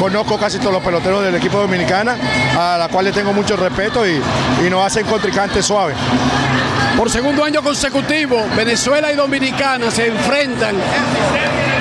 Conozco 0.00 0.38
casi 0.38 0.58
todos 0.58 0.72
los 0.72 0.82
peloteros 0.82 1.22
del 1.22 1.34
equipo 1.34 1.58
dominicana, 1.58 2.16
a 2.58 2.78
la 2.78 2.88
cual 2.88 3.04
le 3.04 3.12
tengo 3.12 3.34
mucho 3.34 3.54
respeto 3.54 4.06
y, 4.06 4.18
y 4.66 4.70
nos 4.70 4.82
hacen 4.82 5.04
contrincantes 5.04 5.66
suaves. 5.66 5.94
Por 6.96 7.10
segundo 7.10 7.44
año 7.44 7.62
consecutivo, 7.62 8.42
Venezuela 8.56 9.12
y 9.12 9.16
Dominicana 9.16 9.90
se 9.90 10.06
enfrentan 10.06 10.76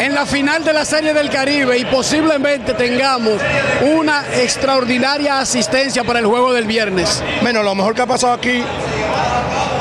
en 0.01 0.13
la 0.13 0.25
final 0.25 0.63
de 0.63 0.73
la 0.73 0.83
Serie 0.83 1.13
del 1.13 1.29
Caribe 1.29 1.77
y 1.77 1.85
posiblemente 1.85 2.73
tengamos 2.73 3.41
una 3.81 4.25
extraordinaria 4.35 5.39
asistencia 5.39 6.03
para 6.03 6.19
el 6.19 6.25
juego 6.25 6.51
del 6.51 6.65
viernes. 6.65 7.23
Bueno, 7.41 7.63
lo 7.63 7.73
mejor 7.75 7.95
que 7.95 8.01
ha 8.01 8.05
pasado 8.05 8.33
aquí, 8.33 8.61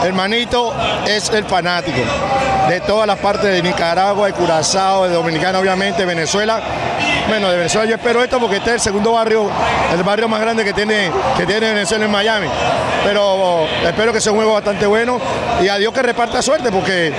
hermanito, 0.05 0.73
es 1.07 1.31
el 1.31 1.45
fanático 1.45 2.01
de 2.69 2.81
todas 2.81 3.07
las 3.07 3.19
partes 3.19 3.45
de 3.45 3.63
Nicaragua, 3.63 4.27
de 4.27 4.33
Curazao, 4.33 5.05
de 5.05 5.15
Dominicana, 5.15 5.59
obviamente, 5.59 6.05
Venezuela. 6.05 6.61
Bueno, 7.29 7.51
de 7.51 7.57
Venezuela 7.57 7.89
yo 7.89 7.97
espero 7.97 8.23
esto 8.23 8.39
porque 8.39 8.57
este 8.57 8.71
es 8.71 8.75
el 8.77 8.81
segundo 8.81 9.13
barrio, 9.13 9.51
el 9.93 10.03
barrio 10.03 10.29
más 10.29 10.41
grande 10.41 10.65
que 10.65 10.73
tiene, 10.73 11.11
que 11.37 11.47
tiene 11.47 11.73
Venezuela 11.73 12.05
en 12.05 12.11
Miami. 12.11 12.47
Pero 13.05 13.67
espero 13.85 14.13
que 14.13 14.21
sea 14.21 14.33
un 14.33 14.39
juego 14.39 14.55
bastante 14.55 14.87
bueno 14.87 15.21
y 15.63 15.69
a 15.69 15.77
Dios 15.77 15.93
que 15.93 16.03
reparta 16.03 16.41
suerte 16.41 16.71
porque 16.71 17.13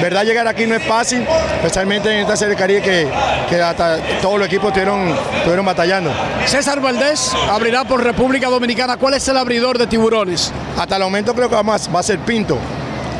verdad 0.00 0.24
llegar 0.24 0.46
aquí 0.46 0.66
no 0.66 0.74
es 0.74 0.82
fácil, 0.82 1.26
especialmente 1.56 2.12
en 2.12 2.20
esta 2.20 2.36
serie 2.36 2.56
Caribe 2.56 2.82
que, 2.82 3.08
que 3.48 3.60
hasta 3.60 3.98
todos 4.20 4.38
los 4.38 4.48
equipos 4.48 4.68
estuvieron, 4.68 5.14
estuvieron 5.36 5.64
batallando. 5.64 6.10
César 6.46 6.80
Valdés 6.80 7.32
abrirá 7.50 7.84
por 7.84 8.02
República 8.02 8.48
Dominicana. 8.48 8.96
¿Cuál 8.96 9.14
es 9.14 9.28
el 9.28 9.36
abridor 9.36 9.78
de 9.78 9.86
tiburones? 9.86 10.52
Hasta 10.78 10.96
el 10.96 11.02
momento 11.02 11.34
creo 11.34 11.48
que 11.48 11.56
va 11.56 11.74
a 11.74 12.02
ser 12.02 12.18
Pinto. 12.30 12.56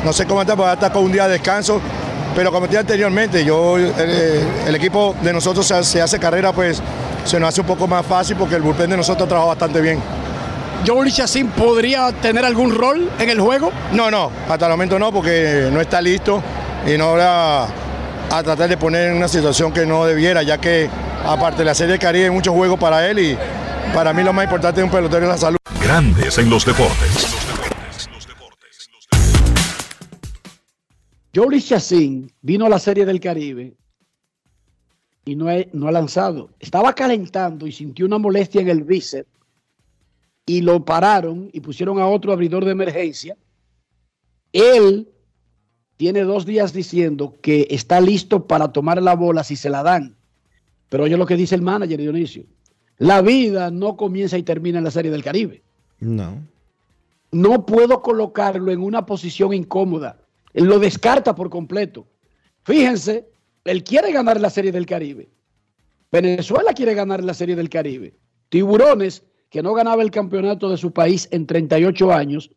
No 0.05 0.13
sé 0.13 0.25
cómo 0.25 0.39
está, 0.39 0.55
porque 0.55 0.71
está 0.71 0.89
con 0.89 1.03
un 1.03 1.11
día 1.11 1.27
de 1.27 1.33
descanso. 1.33 1.81
Pero 2.33 2.49
como 2.49 2.65
te 2.67 2.71
dije 2.71 2.79
anteriormente, 2.79 3.43
yo, 3.43 3.77
eh, 3.77 4.41
el 4.65 4.73
equipo 4.73 5.13
de 5.21 5.33
nosotros 5.33 5.67
se, 5.67 5.83
se 5.83 6.01
hace 6.01 6.17
carrera, 6.17 6.53
pues 6.53 6.81
se 7.25 7.37
nos 7.37 7.49
hace 7.49 7.59
un 7.59 7.67
poco 7.67 7.89
más 7.89 8.05
fácil 8.05 8.37
porque 8.37 8.55
el 8.55 8.61
bullpen 8.61 8.89
de 8.89 8.95
nosotros 8.95 9.27
trabaja 9.27 9.49
bastante 9.49 9.81
bien. 9.81 9.99
¿Joey 10.87 11.11
Chacín 11.11 11.49
podría 11.49 12.13
tener 12.13 12.45
algún 12.45 12.73
rol 12.73 13.09
en 13.19 13.29
el 13.29 13.41
juego? 13.41 13.73
No, 13.91 14.09
no, 14.09 14.31
hasta 14.47 14.67
el 14.67 14.71
momento 14.71 14.97
no, 14.97 15.11
porque 15.11 15.67
no 15.73 15.81
está 15.81 16.01
listo 16.01 16.41
y 16.87 16.97
no 16.97 17.17
va 17.17 17.65
a 17.65 18.43
tratar 18.43 18.69
de 18.69 18.77
poner 18.77 19.09
en 19.09 19.17
una 19.17 19.27
situación 19.27 19.73
que 19.73 19.85
no 19.85 20.05
debiera, 20.05 20.41
ya 20.41 20.57
que 20.57 20.89
aparte 21.27 21.57
de 21.57 21.65
la 21.65 21.75
Serie 21.75 21.91
del 21.91 21.99
Caribe 21.99 22.23
hay 22.23 22.31
muchos 22.31 22.55
juegos 22.55 22.79
para 22.79 23.05
él 23.09 23.19
y 23.19 23.37
para 23.93 24.13
mí 24.13 24.23
lo 24.23 24.31
más 24.31 24.45
importante 24.45 24.79
de 24.79 24.85
un 24.85 24.89
pelotero 24.89 25.23
es 25.23 25.31
la 25.31 25.37
salud. 25.37 25.57
Grandes 25.83 26.37
en 26.37 26.49
los 26.49 26.65
deportes. 26.65 27.40
Jolie 31.33 31.61
Chacín 31.61 32.31
vino 32.41 32.65
a 32.65 32.69
la 32.69 32.79
Serie 32.79 33.05
del 33.05 33.19
Caribe 33.19 33.73
y 35.25 35.35
no, 35.35 35.49
he- 35.49 35.69
no 35.73 35.87
ha 35.87 35.91
lanzado. 35.91 36.49
Estaba 36.59 36.93
calentando 36.93 37.67
y 37.67 37.71
sintió 37.71 38.05
una 38.05 38.17
molestia 38.17 38.61
en 38.61 38.69
el 38.69 38.83
bíceps 38.83 39.29
y 40.45 40.61
lo 40.61 40.83
pararon 40.83 41.49
y 41.53 41.61
pusieron 41.61 41.99
a 41.99 42.07
otro 42.07 42.33
abridor 42.33 42.65
de 42.65 42.71
emergencia. 42.71 43.37
Él 44.51 45.07
tiene 45.97 46.21
dos 46.21 46.45
días 46.45 46.73
diciendo 46.73 47.35
que 47.41 47.67
está 47.69 48.01
listo 48.01 48.47
para 48.47 48.71
tomar 48.73 49.01
la 49.01 49.15
bola 49.15 49.43
si 49.43 49.55
se 49.55 49.69
la 49.69 49.83
dan. 49.83 50.15
Pero 50.89 51.03
oye 51.05 51.15
lo 51.15 51.25
que 51.25 51.37
dice 51.37 51.55
el 51.55 51.61
manager 51.61 51.99
Dionisio. 51.99 52.43
La 52.97 53.21
vida 53.21 53.71
no 53.71 53.95
comienza 53.95 54.37
y 54.37 54.43
termina 54.43 54.79
en 54.79 54.83
la 54.83 54.91
Serie 54.91 55.11
del 55.11 55.23
Caribe. 55.23 55.61
No. 55.99 56.39
No 57.31 57.65
puedo 57.65 58.01
colocarlo 58.01 58.71
en 58.71 58.81
una 58.81 59.05
posición 59.05 59.53
incómoda. 59.53 60.17
Él 60.53 60.65
lo 60.65 60.79
descarta 60.79 61.33
por 61.35 61.49
completo. 61.49 62.07
Fíjense, 62.63 63.27
él 63.63 63.83
quiere 63.83 64.11
ganar 64.11 64.39
la 64.39 64.49
Serie 64.49 64.71
del 64.71 64.85
Caribe. 64.85 65.29
Venezuela 66.11 66.73
quiere 66.73 66.93
ganar 66.93 67.23
la 67.23 67.33
Serie 67.33 67.55
del 67.55 67.69
Caribe. 67.69 68.13
Tiburones, 68.49 69.23
que 69.49 69.61
no 69.63 69.73
ganaba 69.73 70.01
el 70.03 70.11
campeonato 70.11 70.69
de 70.69 70.77
su 70.77 70.91
país 70.91 71.27
en 71.31 71.45
38 71.47 72.11
años, 72.11 72.51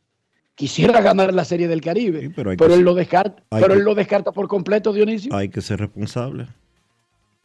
quisiera 0.54 1.00
ganar 1.00 1.32
la 1.34 1.44
Serie 1.44 1.68
del 1.68 1.80
Caribe. 1.80 2.30
pero 2.34 2.72
él 2.74 2.78
ser- 2.80 2.84
lo 2.84 2.94
descarta, 2.94 3.42
pero 3.50 3.68
que- 3.68 3.72
él 3.74 3.84
lo 3.84 3.94
descarta 3.94 4.32
por 4.32 4.48
completo, 4.48 4.92
Dionisio. 4.92 5.34
Hay 5.34 5.48
que 5.48 5.60
ser 5.60 5.80
responsable. 5.80 6.46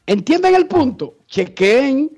¿Entienden 0.06 0.56
el 0.56 0.66
punto? 0.68 1.18
Chequeen 1.28 2.12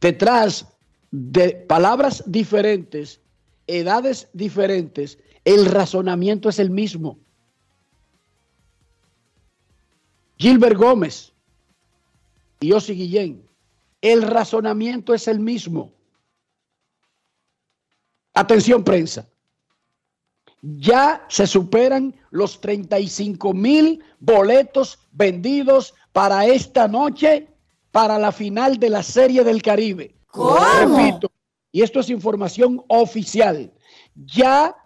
detrás 0.00 0.66
de 1.10 1.50
palabras 1.50 2.24
diferentes, 2.26 3.20
edades 3.66 4.28
diferentes, 4.32 5.18
el 5.44 5.66
razonamiento 5.66 6.48
es 6.48 6.58
el 6.58 6.70
mismo. 6.70 7.18
Gilbert 10.38 10.76
Gómez 10.76 11.32
y 12.60 12.72
Osi 12.72 12.94
Guillén, 12.94 13.48
el 14.00 14.22
razonamiento 14.22 15.14
es 15.14 15.28
el 15.28 15.40
mismo. 15.40 15.92
Atención 18.34 18.84
prensa. 18.84 19.26
Ya 20.60 21.24
se 21.28 21.46
superan 21.46 22.14
los 22.30 22.60
35 22.60 23.54
mil 23.54 24.02
boletos 24.18 24.98
vendidos 25.12 25.94
para 26.12 26.46
esta 26.46 26.88
noche 26.88 27.48
para 27.92 28.18
la 28.18 28.32
final 28.32 28.78
de 28.78 28.90
la 28.90 29.02
Serie 29.02 29.42
del 29.42 29.62
Caribe. 29.62 30.14
Repito, 30.34 31.30
y 31.72 31.82
esto 31.82 32.00
es 32.00 32.10
información 32.10 32.84
oficial. 32.88 33.72
Ya 34.14 34.76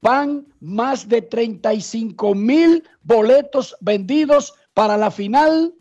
van 0.00 0.46
más 0.60 1.08
de 1.08 1.22
35 1.22 2.34
mil 2.34 2.82
boletos 3.02 3.76
vendidos 3.80 4.54
para 4.78 4.96
la 4.96 5.10
final 5.10 5.74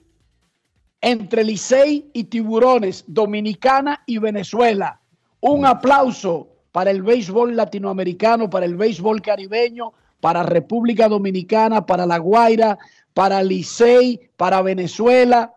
entre 1.02 1.44
Licey 1.44 2.10
y 2.14 2.24
Tiburones, 2.24 3.04
Dominicana 3.06 4.02
y 4.08 4.18
Venezuela. 4.18 5.00
Un 5.40 5.68
aplauso 5.68 6.48
para 6.72 6.90
el 6.90 7.04
béisbol 7.04 7.56
latinoamericano, 7.56 8.50
para 8.50 8.66
el 8.66 8.76
béisbol 8.76 9.22
caribeño, 9.22 9.94
para 10.20 10.42
República 10.42 11.08
Dominicana, 11.08 11.86
para 11.86 12.08
La 12.08 12.18
Guaira, 12.18 12.80
para 13.14 13.44
Licey, 13.44 14.32
para 14.36 14.64
Venezuela, 14.64 15.54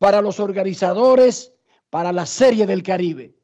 para 0.00 0.20
los 0.20 0.40
organizadores, 0.40 1.52
para 1.90 2.12
la 2.12 2.26
Serie 2.26 2.66
del 2.66 2.82
Caribe. 2.82 3.36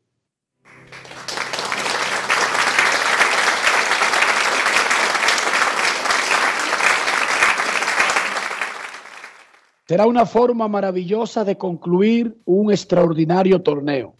Será 9.90 10.06
una 10.06 10.24
forma 10.24 10.68
maravillosa 10.68 11.42
de 11.44 11.58
concluir 11.58 12.40
un 12.44 12.70
extraordinario 12.70 13.60
torneo. 13.60 14.14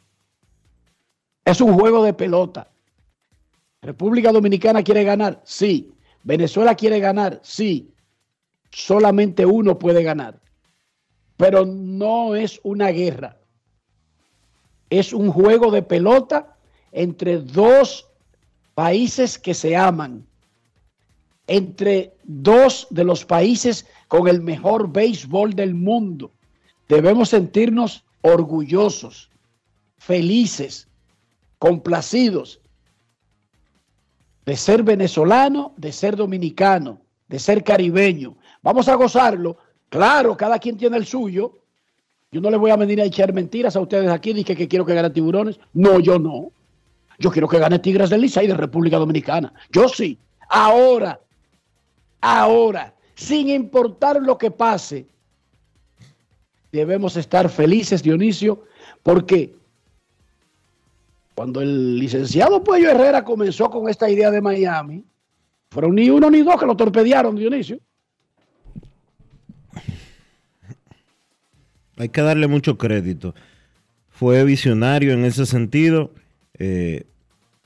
Es 1.44 1.60
un 1.60 1.74
juego 1.74 2.02
de 2.02 2.12
pelota. 2.12 2.72
República 3.80 4.32
Dominicana 4.32 4.82
quiere 4.82 5.04
ganar, 5.04 5.40
sí. 5.44 5.94
Venezuela 6.24 6.74
quiere 6.74 6.98
ganar, 6.98 7.38
sí. 7.44 7.94
Solamente 8.72 9.46
uno 9.46 9.78
puede 9.78 10.02
ganar. 10.02 10.40
Pero 11.36 11.64
no 11.64 12.34
es 12.34 12.58
una 12.64 12.88
guerra. 12.88 13.38
Es 14.90 15.12
un 15.12 15.30
juego 15.30 15.70
de 15.70 15.82
pelota 15.82 16.56
entre 16.90 17.38
dos 17.38 18.08
países 18.74 19.38
que 19.38 19.54
se 19.54 19.76
aman. 19.76 20.26
Entre 21.52 22.14
dos 22.22 22.86
de 22.90 23.02
los 23.02 23.24
países 23.24 23.84
con 24.06 24.28
el 24.28 24.40
mejor 24.40 24.92
béisbol 24.92 25.52
del 25.54 25.74
mundo. 25.74 26.30
debemos 26.88 27.30
sentirnos 27.30 28.04
orgullosos, 28.22 29.30
felices, 29.98 30.86
complacidos 31.58 32.60
de 34.46 34.56
ser 34.56 34.84
venezolano, 34.84 35.74
de 35.76 35.90
ser 35.90 36.14
dominicano, 36.14 37.00
de 37.26 37.40
ser 37.40 37.64
caribeño. 37.64 38.36
Vamos 38.62 38.86
a 38.86 38.94
gozarlo. 38.94 39.56
Claro, 39.88 40.36
cada 40.36 40.60
quien 40.60 40.76
tiene 40.76 40.98
el 40.98 41.06
suyo. 41.06 41.58
Yo 42.30 42.40
no 42.40 42.48
le 42.48 42.58
voy 42.58 42.70
a 42.70 42.76
venir 42.76 43.00
a 43.00 43.06
echar 43.06 43.32
mentiras 43.32 43.74
a 43.74 43.80
ustedes 43.80 44.08
aquí, 44.08 44.32
dije 44.32 44.54
que 44.54 44.68
quiero 44.68 44.86
que 44.86 44.94
gane 44.94 45.10
tiburones. 45.10 45.58
No, 45.72 45.98
yo 45.98 46.16
no. 46.20 46.52
Yo 47.18 47.32
quiero 47.32 47.48
que 47.48 47.58
gane 47.58 47.80
Tigres 47.80 48.08
del 48.08 48.20
Licey 48.20 48.46
de 48.46 48.54
República 48.54 48.98
Dominicana. 48.98 49.52
Yo 49.72 49.88
sí. 49.88 50.16
Ahora, 50.48 51.20
ahora, 52.20 52.94
sin 53.14 53.48
importar 53.48 54.20
lo 54.20 54.38
que 54.38 54.50
pase, 54.50 55.06
debemos 56.72 57.16
estar 57.16 57.48
felices, 57.48 58.02
Dionisio, 58.02 58.64
porque 59.02 59.54
cuando 61.34 61.60
el 61.60 61.98
licenciado 61.98 62.62
Puello 62.62 62.90
Herrera 62.90 63.24
comenzó 63.24 63.70
con 63.70 63.88
esta 63.88 64.10
idea 64.10 64.30
de 64.30 64.40
Miami, 64.40 65.04
fueron 65.70 65.94
ni 65.94 66.10
uno 66.10 66.30
ni 66.30 66.42
dos 66.42 66.58
que 66.58 66.66
lo 66.66 66.76
torpedearon, 66.76 67.36
Dionisio. 67.36 67.78
Hay 71.96 72.08
que 72.08 72.22
darle 72.22 72.46
mucho 72.46 72.78
crédito. 72.78 73.34
Fue 74.08 74.42
visionario 74.44 75.12
en 75.12 75.24
ese 75.24 75.46
sentido. 75.46 76.12
eh, 76.58 77.06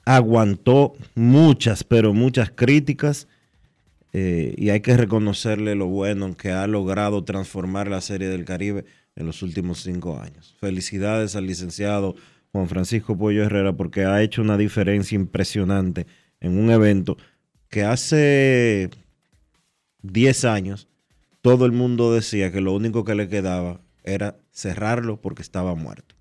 aguantó 0.04 0.92
muchas, 1.14 1.82
pero 1.82 2.12
muchas 2.12 2.50
críticas. 2.50 3.26
Eh, 4.16 4.54
y 4.56 4.70
hay 4.70 4.80
que 4.80 4.96
reconocerle 4.96 5.74
lo 5.74 5.88
bueno 5.88 6.36
que 6.36 6.52
ha 6.52 6.68
logrado 6.68 7.24
transformar 7.24 7.88
la 7.88 8.00
Serie 8.00 8.28
del 8.28 8.44
Caribe 8.44 8.84
en 9.16 9.26
los 9.26 9.42
últimos 9.42 9.82
cinco 9.82 10.20
años. 10.20 10.54
Felicidades 10.60 11.34
al 11.34 11.48
licenciado 11.48 12.14
Juan 12.52 12.68
Francisco 12.68 13.18
Pollo 13.18 13.42
Herrera 13.42 13.72
porque 13.72 14.04
ha 14.04 14.22
hecho 14.22 14.40
una 14.40 14.56
diferencia 14.56 15.16
impresionante 15.16 16.06
en 16.38 16.56
un 16.56 16.70
evento 16.70 17.16
que 17.68 17.82
hace 17.82 18.88
10 20.02 20.44
años 20.44 20.86
todo 21.42 21.66
el 21.66 21.72
mundo 21.72 22.14
decía 22.14 22.52
que 22.52 22.60
lo 22.60 22.72
único 22.72 23.02
que 23.02 23.16
le 23.16 23.28
quedaba 23.28 23.80
era 24.04 24.36
cerrarlo 24.52 25.20
porque 25.20 25.42
estaba 25.42 25.74
muerto. 25.74 26.14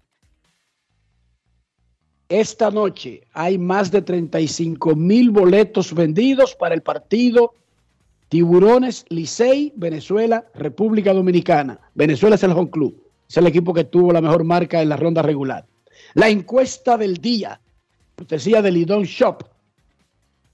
Esta 2.28 2.72
noche 2.72 3.22
hay 3.34 3.60
más 3.60 3.92
de 3.92 4.02
35 4.02 4.96
mil 4.96 5.30
boletos 5.30 5.94
vendidos 5.94 6.56
para 6.56 6.74
el 6.74 6.82
partido 6.82 7.54
Tiburones 8.34 9.06
Licey, 9.10 9.74
Venezuela, 9.76 10.44
República 10.56 11.14
Dominicana. 11.14 11.80
Venezuela 11.94 12.36
es 12.36 12.42
el 12.42 12.50
home 12.54 12.72
club. 12.72 13.00
Es 13.30 13.38
el 13.38 13.46
equipo 13.46 13.76
que 13.76 13.84
tuvo 13.84 14.12
la 14.12 14.22
mejor 14.22 14.44
marca 14.44 14.82
en 14.82 14.90
la 14.90 14.98
ronda 14.98 15.22
regular. 15.22 15.68
La 16.16 16.30
encuesta 16.30 16.98
del 16.98 17.18
día, 17.18 17.62
cortesía 18.16 18.64
de 18.64 18.72
Lidón 18.72 19.04
Shop, 19.04 19.44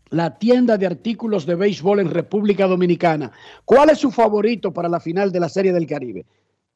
la 0.09 0.37
tienda 0.37 0.77
de 0.77 0.87
artículos 0.87 1.45
de 1.45 1.55
béisbol 1.55 2.01
en 2.01 2.09
República 2.09 2.67
Dominicana. 2.67 3.31
¿Cuál 3.63 3.91
es 3.91 3.99
su 3.99 4.11
favorito 4.11 4.73
para 4.73 4.89
la 4.89 4.99
final 4.99 5.31
de 5.31 5.39
la 5.39 5.47
Serie 5.47 5.71
del 5.71 5.87
Caribe? 5.87 6.25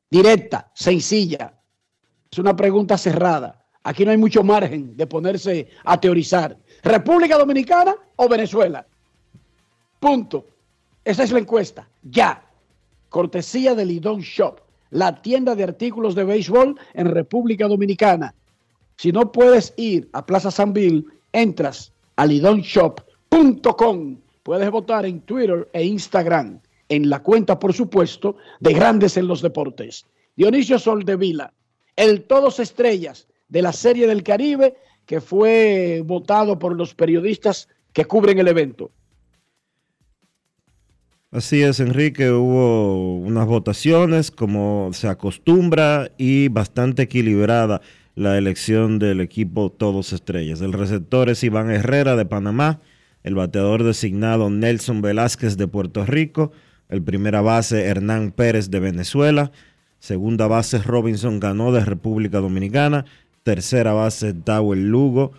Directa, 0.09 0.71
sencilla. 0.73 1.53
Es 2.31 2.39
una 2.39 2.55
pregunta 2.55 2.97
cerrada. 2.97 3.65
Aquí 3.83 4.05
no 4.05 4.11
hay 4.11 4.17
mucho 4.17 4.41
margen 4.41 4.95
de 4.95 5.05
ponerse 5.05 5.67
a 5.83 5.99
teorizar. 5.99 6.57
¿República 6.81 7.37
Dominicana 7.37 7.93
o 8.15 8.29
Venezuela? 8.29 8.87
Punto. 9.99 10.52
Esa 11.05 11.23
es 11.23 11.31
la 11.31 11.39
encuesta. 11.39 11.87
Ya. 12.03 12.45
Cortesía 13.09 13.75
de 13.75 13.85
Lidón 13.85 14.21
Shop, 14.21 14.59
la 14.89 15.21
tienda 15.21 15.55
de 15.55 15.63
artículos 15.63 16.15
de 16.15 16.23
béisbol 16.23 16.79
en 16.93 17.07
República 17.07 17.67
Dominicana. 17.67 18.33
Si 18.97 19.11
no 19.11 19.31
puedes 19.31 19.73
ir 19.77 20.09
a 20.13 20.25
Plaza 20.25 20.49
San 20.49 20.73
Bill, 20.73 21.05
entras 21.31 21.91
a 22.15 22.25
lidonshop.com. 22.25 24.17
Puedes 24.43 24.71
votar 24.71 25.05
en 25.05 25.21
Twitter 25.21 25.69
e 25.73 25.83
Instagram, 25.83 26.59
en 26.89 27.09
la 27.09 27.21
cuenta, 27.21 27.59
por 27.59 27.73
supuesto, 27.73 28.37
de 28.59 28.73
Grandes 28.73 29.17
en 29.17 29.27
los 29.27 29.41
Deportes. 29.41 30.05
Dionisio 30.35 30.79
Soldevila, 30.79 31.53
el 31.95 32.23
todos 32.23 32.59
estrellas 32.59 33.27
de 33.49 33.61
la 33.61 33.73
Serie 33.73 34.07
del 34.07 34.23
Caribe, 34.23 34.77
que 35.05 35.21
fue 35.21 36.01
votado 36.05 36.57
por 36.57 36.75
los 36.75 36.95
periodistas 36.95 37.69
que 37.93 38.05
cubren 38.05 38.39
el 38.39 38.47
evento. 38.47 38.91
Así 41.33 41.63
es, 41.63 41.79
Enrique, 41.79 42.29
hubo 42.29 43.17
unas 43.17 43.47
votaciones 43.47 44.29
como 44.29 44.91
se 44.93 45.07
acostumbra 45.07 46.11
y 46.15 46.49
bastante 46.49 47.01
equilibrada 47.01 47.81
la 48.13 48.37
elección 48.37 48.99
del 48.99 49.19
equipo 49.19 49.71
Todos 49.71 50.13
Estrellas. 50.13 50.61
El 50.61 50.73
receptor 50.73 51.31
es 51.31 51.43
Iván 51.43 51.71
Herrera 51.71 52.15
de 52.15 52.27
Panamá, 52.27 52.81
el 53.23 53.33
bateador 53.33 53.81
designado 53.81 54.51
Nelson 54.51 55.01
Velázquez 55.01 55.57
de 55.57 55.67
Puerto 55.67 56.05
Rico, 56.05 56.51
el 56.87 57.01
primera 57.01 57.41
base 57.41 57.83
Hernán 57.87 58.29
Pérez 58.29 58.69
de 58.69 58.79
Venezuela, 58.79 59.51
segunda 59.97 60.45
base 60.45 60.83
Robinson 60.83 61.39
Ganó 61.39 61.71
de 61.71 61.83
República 61.83 62.41
Dominicana, 62.41 63.05
tercera 63.41 63.93
base 63.93 64.33
Dawel 64.33 64.87
Lugo, 64.87 65.31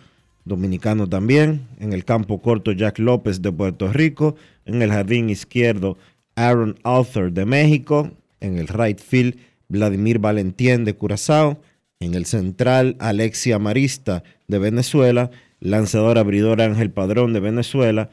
dominicano 0.45 1.09
también, 1.09 1.67
en 1.79 1.91
el 1.91 2.05
campo 2.05 2.41
corto 2.41 2.71
Jack 2.71 2.99
López 2.99 3.41
de 3.41 3.51
Puerto 3.51 3.91
Rico, 3.91 4.35
en 4.65 4.81
el 4.81 4.91
jardín 4.91 5.29
izquierdo 5.29 5.97
Aaron 6.35 6.77
Arthur 6.83 7.31
de 7.31 7.45
México, 7.45 8.11
en 8.39 8.57
el 8.57 8.67
right 8.67 8.99
field 8.99 9.37
Vladimir 9.67 10.19
Valentien 10.19 10.85
de 10.85 10.93
Curazao, 10.93 11.59
en 11.99 12.13
el 12.13 12.25
central 12.25 12.95
Alexia 12.99 13.57
Marista 13.57 14.23
de 14.47 14.59
Venezuela, 14.59 15.31
lanzador 15.59 16.17
abridor 16.17 16.61
Ángel 16.61 16.91
Padrón 16.91 17.33
de 17.33 17.39
Venezuela, 17.39 18.09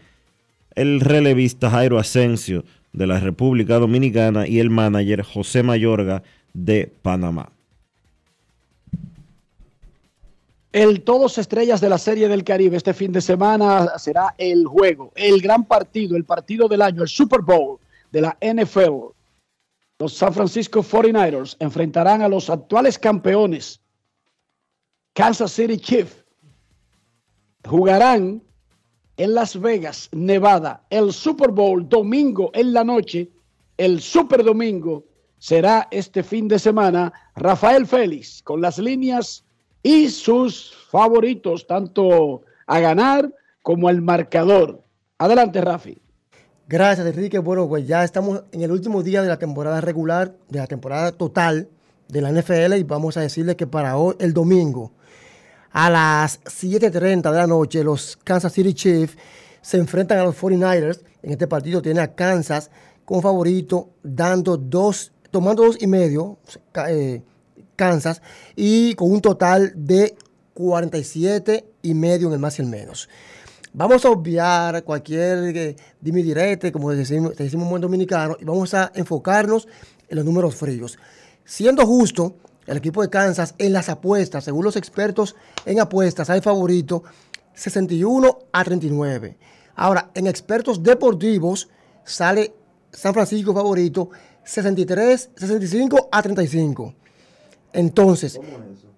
el 0.75 1.01
relevista 1.01 1.71
Jairo 1.71 1.99
Asensio 1.99 2.65
de 2.93 3.07
la 3.07 3.21
República 3.21 3.79
Dominicana 3.79 4.47
y 4.47 4.59
el 4.59 4.71
manager 4.71 5.23
José 5.23 5.63
Mayorga 5.63 6.23
de 6.55 6.91
Panamá. 7.03 7.51
El 10.73 11.03
todos 11.03 11.37
estrellas 11.37 11.83
de 11.83 11.91
la 11.91 11.99
Serie 11.99 12.29
del 12.29 12.45
Caribe 12.45 12.79
este 12.79 12.95
fin 12.95 13.13
de 13.13 13.21
semana 13.21 13.99
será 13.99 14.35
el 14.39 14.65
juego, 14.67 15.13
el 15.17 15.43
gran 15.43 15.67
partido, 15.67 16.17
el 16.17 16.25
partido 16.25 16.67
del 16.67 16.81
año, 16.81 17.03
el 17.03 17.09
Super 17.09 17.43
Bowl 17.43 17.79
de 18.11 18.23
la 18.23 18.39
NFL. 18.41 19.13
Los 19.99 20.15
San 20.15 20.33
Francisco 20.33 20.83
49ers 20.83 21.57
enfrentarán 21.59 22.23
a 22.23 22.29
los 22.29 22.49
actuales 22.49 22.99
campeones 22.99 23.83
Kansas 25.13 25.53
City 25.53 25.77
Chiefs. 25.77 26.25
Jugarán 27.69 28.43
en 29.19 29.35
Las 29.35 29.61
Vegas, 29.61 30.09
Nevada, 30.13 30.87
el 30.89 31.13
Super 31.13 31.51
Bowl 31.51 31.87
domingo 31.87 32.51
en 32.55 32.73
la 32.73 32.83
noche. 32.83 33.31
El 33.77 34.01
Super 34.01 34.43
Domingo 34.43 35.05
será 35.37 35.87
este 35.91 36.23
fin 36.23 36.49
de 36.49 36.59
semana. 36.59 37.13
Rafael 37.37 37.87
Félix 37.87 38.43
con 38.43 38.63
las 38.63 38.79
líneas 38.79 39.45
y 39.83 40.09
sus 40.09 40.75
favoritos, 40.91 41.67
tanto 41.67 42.43
a 42.67 42.81
ganar 42.81 43.33
como 43.63 43.89
al 43.89 44.03
marcador. 44.03 44.83
Adelante, 45.19 45.61
Rafi. 45.61 46.01
Gracias, 46.69 47.07
Enrique. 47.07 47.39
Bueno, 47.39 47.69
pues 47.69 47.87
ya 47.87 48.05
estamos 48.05 48.45
en 48.53 48.63
el 48.63 48.71
último 48.71 49.03
día 49.03 49.23
de 49.23 49.29
la 49.29 49.39
temporada 49.39 49.81
regular, 49.81 50.35
de 50.49 50.59
la 50.59 50.67
temporada 50.67 51.13
total 51.13 51.69
de 52.09 52.21
la 52.21 52.31
NFL 52.31 52.75
y 52.75 52.83
vamos 52.83 53.17
a 53.17 53.21
decirle 53.21 53.57
que 53.57 53.67
para 53.67 53.97
hoy, 53.97 54.15
el 54.21 54.33
domingo, 54.33 54.93
a 55.71 55.91
las 55.91 56.43
7.30 56.45 57.31
de 57.31 57.37
la 57.37 57.47
noche, 57.47 57.83
los 57.83 58.17
Kansas 58.25 58.53
City 58.53 58.75
Chiefs 58.75 59.17
se 59.61 59.79
enfrentan 59.79 60.19
a 60.19 60.25
los 60.25 60.37
49ers. 60.41 61.03
En 61.23 61.33
este 61.33 61.47
partido 61.47 61.81
tiene 61.81 62.01
a 62.01 62.15
Kansas 62.15 62.71
como 63.05 63.23
favorito, 63.23 63.91
dando 64.03 64.57
dos, 64.57 65.13
tomando 65.31 65.65
dos 65.65 65.77
y 65.81 65.87
medio, 65.87 66.39
eh, 66.89 67.23
Kansas, 67.83 68.23
y 68.55 68.95
con 68.95 69.11
un 69.11 69.21
total 69.21 69.73
de 69.75 70.15
47 70.55 71.65
y 71.83 71.95
medio 71.95 72.29
en 72.29 72.35
el 72.35 72.39
más 72.39 72.57
y 72.61 72.63
el 72.63 72.69
menos. 72.69 73.09
Vamos 73.73 74.05
a 74.05 74.11
obviar 74.11 74.85
cualquier 74.85 75.57
eh, 75.57 75.77
dime 76.01 76.23
direte, 76.23 76.71
como 76.71 76.93
decimos, 76.93 77.37
decimos 77.37 77.65
en 77.65 77.71
buen 77.71 77.83
dominicano, 77.83 78.37
y 78.39 78.45
vamos 78.45 78.73
a 78.75 78.93
enfocarnos 78.95 79.67
en 80.09 80.17
los 80.17 80.25
números 80.25 80.55
fríos. 80.55 80.97
Siendo 81.45 81.85
justo, 81.85 82.37
el 82.67 82.77
equipo 82.77 83.03
de 83.03 83.11
Kansas 83.11 83.57
en 83.59 83.73
las 83.73 83.89
apuestas, 83.89 84.45
según 84.45 84.65
los 84.65 84.77
expertos 84.77 85.35
en 85.67 85.81
apuestas, 85.81 86.31
hay 86.31 86.41
favorito 86.41 87.03
61 87.55 88.39
a 88.53 88.63
39. 88.63 89.39
Ahora, 89.75 90.13
en 90.15 90.29
expertos 90.29 90.85
deportivos 90.85 91.69
sale 92.05 92.55
San 92.93 93.13
Francisco 93.13 93.53
favorito 93.53 94.11
63, 94.45 95.31
65 95.35 96.09
a 96.13 96.23
35. 96.23 96.95
Entonces, 97.73 98.39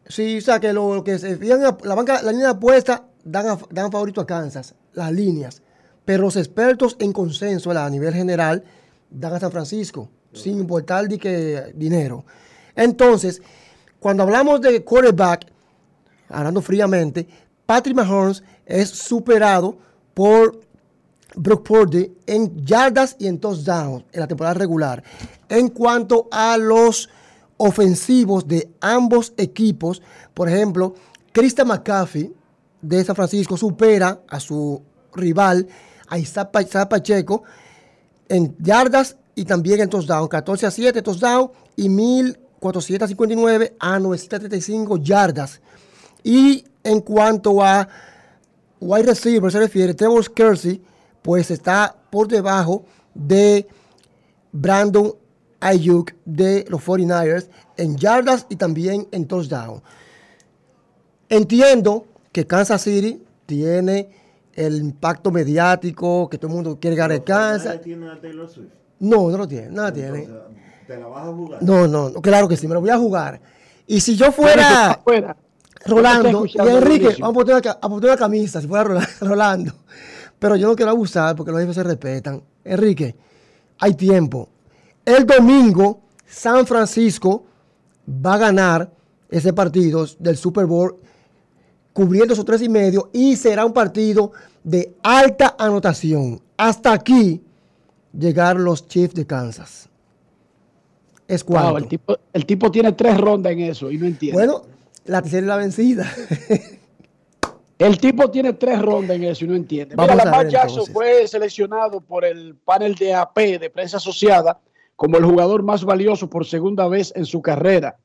sí, 0.08 0.38
o 0.38 0.40
sea 0.40 0.60
que 0.60 0.72
lo, 0.72 0.94
lo 0.94 1.04
que 1.04 1.18
se 1.18 1.37
fijan, 1.37 1.60
la 1.60 1.94
banca, 1.94 2.22
la 2.22 2.30
línea 2.32 2.48
de 2.48 2.52
apuesta 2.54 3.04
dan, 3.24 3.48
a- 3.48 3.58
dan 3.70 3.90
favorito 3.92 4.20
a 4.20 4.26
Kansas, 4.26 4.74
las 4.92 5.12
líneas. 5.12 5.62
Pero 6.04 6.24
los 6.24 6.37
expertos 6.37 6.96
en 6.98 7.12
consenso 7.12 7.70
a 7.70 7.88
nivel 7.90 8.12
general 8.12 8.62
dan 9.10 9.32
a 9.34 9.40
San 9.40 9.50
Francisco, 9.52 10.08
sin 10.32 10.58
importar 10.58 11.08
de 11.08 11.18
que 11.18 11.72
dinero. 11.74 12.24
Entonces, 12.76 13.40
cuando 14.00 14.24
hablamos 14.24 14.60
de 14.60 14.82
quarterback, 14.84 15.46
hablando 16.28 16.60
fríamente, 16.60 17.26
Patrick 17.64 17.96
Mahomes 17.96 18.42
es 18.66 18.90
superado 18.90 19.78
por 20.12 20.60
Brock 21.37 21.66
Purdy 21.66 22.12
en 22.26 22.64
yardas 22.64 23.16
y 23.18 23.26
en 23.26 23.38
touchdowns 23.38 24.04
en 24.12 24.20
la 24.20 24.26
temporada 24.28 24.54
regular. 24.54 25.02
En 25.48 25.68
cuanto 25.68 26.28
a 26.30 26.56
los 26.58 27.08
ofensivos 27.57 28.47
de 28.49 28.71
ambos 28.81 29.33
equipos, 29.37 30.03
por 30.35 30.49
ejemplo, 30.49 30.95
Christian 31.33 31.69
McCaffrey 31.69 32.33
de 32.83 33.05
San 33.05 33.17
Francisco 33.17 33.57
supera 33.57 34.21
a 34.29 34.40
su 34.40 34.83
rival, 35.14 35.67
a 36.09 36.19
Isaac 36.19 36.51
Pa- 36.51 36.62
Isaac 36.62 36.88
Pacheco, 36.88 37.43
en 38.29 38.55
yardas 38.59 39.17
y 39.35 39.45
también 39.45 39.81
en 39.81 39.88
touchdown. 39.88 40.29
14 40.29 40.67
a 40.67 40.71
7 40.71 41.03
touchdown 41.03 41.51
y 41.77 41.88
1459 41.88 43.77
a 43.79 43.99
935 43.99 44.97
yardas. 44.99 45.61
Y 46.23 46.64
en 46.83 47.01
cuanto 47.01 47.62
a 47.62 47.88
wide 48.81 49.05
receiver 49.05 49.51
se 49.51 49.59
refiere, 49.59 49.95
Trevor 49.95 50.31
Kersey, 50.33 50.83
pues 51.23 51.51
está 51.51 51.97
por 52.11 52.29
debajo 52.29 52.85
de 53.14 53.67
Brandon 54.53 55.14
Ayuk 55.64 56.12
de 56.27 56.64
los 56.68 56.85
49ers 56.85 57.48
en 57.77 57.96
yardas 57.96 58.46
y 58.50 58.57
también 58.57 59.09
en 59.12 59.27
touchdown. 59.27 59.83
Entiendo 61.29 62.07
que 62.33 62.46
Kansas 62.46 62.83
City 62.83 63.22
tiene 63.46 64.09
el 64.53 64.77
impacto 64.77 65.31
mediático, 65.31 66.29
que 66.29 66.38
todo 66.38 66.48
el 66.48 66.55
mundo 66.55 66.79
quiere 66.81 66.96
ganar 66.96 67.24
Kansas. 67.24 67.81
tiene 67.81 68.11
a 68.11 68.20
Taylor 68.20 68.48
Swift? 68.48 68.68
No, 69.00 69.31
no 69.31 69.38
lo 69.38 69.48
tiene, 69.48 69.68
no 69.70 69.83
la 69.83 69.92
tiene. 69.92 70.29
¿Te 70.87 70.98
la 70.98 71.07
vas 71.07 71.27
a 71.29 71.33
jugar? 71.33 71.62
No, 71.62 71.88
no, 71.88 72.11
no, 72.11 72.20
claro 72.20 72.46
que 72.46 72.57
sí, 72.57 72.68
me 72.68 72.74
lo 72.74 72.81
voy 72.81 72.90
a 72.90 72.98
jugar. 72.98 73.40
Y 73.87 74.00
si 74.00 74.16
yo 74.16 74.31
fuera 74.33 75.00
Fuera. 75.03 75.37
Rolando 75.87 76.46
y 76.46 76.57
Enrique, 76.59 77.16
vamos 77.20 77.31
a 77.31 77.33
poner, 77.35 77.55
una, 77.55 77.61
ca- 77.62 77.79
a 77.81 77.88
poner 77.88 78.11
una 78.11 78.16
camisa 78.16 78.61
si 78.61 78.66
fuera 78.68 78.85
Rola- 78.85 79.09
Rolando. 79.20 79.72
Pero 80.38 80.57
yo 80.57 80.66
no 80.68 80.77
quiero 80.77 80.90
abusar 80.92 81.35
porque 81.37 81.53
los 81.53 81.61
jefes 81.61 81.74
se 81.74 81.83
respetan. 81.83 82.42
Enrique, 82.64 83.14
hay 83.79 83.94
tiempo. 83.94 84.48
El 85.05 85.27
domingo, 85.27 86.01
San 86.27 86.67
Francisco 86.67 87.45
va 88.09 88.35
a 88.35 88.38
ganar 88.38 88.90
ese 89.29 89.53
partido 89.53 90.07
del 90.19 90.37
Super 90.37 90.67
Bowl 90.67 90.97
cubriendo 91.93 92.35
esos 92.35 92.45
tres 92.45 92.62
y 92.62 92.69
medio 92.69 93.11
y 93.12 93.37
será 93.37 93.64
un 93.64 93.73
partido 93.73 94.33
de 94.62 94.95
alta 95.03 95.55
anotación. 95.59 96.40
Hasta 96.57 96.93
aquí 96.93 97.43
llegaron 98.17 98.64
los 98.64 98.87
Chiefs 98.88 99.14
de 99.14 99.27
Kansas. 99.27 99.88
Es 101.27 101.45
Wow, 101.45 101.53
cuarto. 101.55 101.79
el, 101.79 101.88
tipo, 101.88 102.17
el 102.33 102.47
tipo 102.47 102.71
tiene 102.71 102.93
tres 102.93 103.17
rondas 103.19 103.53
en 103.53 103.61
eso 103.61 103.90
y 103.90 103.99
no 103.99 104.07
entiende. 104.07 104.37
Bueno, 104.37 104.62
la 105.07 105.23
tercera 105.23 105.40
es 105.43 105.49
la 105.49 105.57
vencida. 105.57 106.11
El 107.77 107.99
tipo 107.99 108.31
tiene 108.31 108.53
tres 108.53 108.81
rondas 108.81 109.17
en 109.17 109.25
eso 109.25 109.45
y 109.45 109.49
no 109.49 109.57
entiende. 109.57 109.97
Mira, 109.97 110.07
Vamos 110.07 110.23
a 110.23 110.25
Lamar 110.27 110.49
Jackson 110.49 110.71
entonces. 110.71 110.95
fue 110.95 111.27
seleccionado 111.27 112.01
por 112.01 112.25
el 112.25 112.55
panel 112.55 112.95
de 112.95 113.12
AP 113.12 113.37
de 113.59 113.69
prensa 113.69 113.97
asociada 113.97 114.61
como 114.96 115.16
el 115.16 115.24
jugador 115.24 115.62
más 115.62 115.85
valioso 115.85 116.30
por 116.30 116.46
segunda 116.46 116.88
vez 116.88 117.12
en 117.16 117.26
su 117.26 117.42
carrera. 117.42 117.98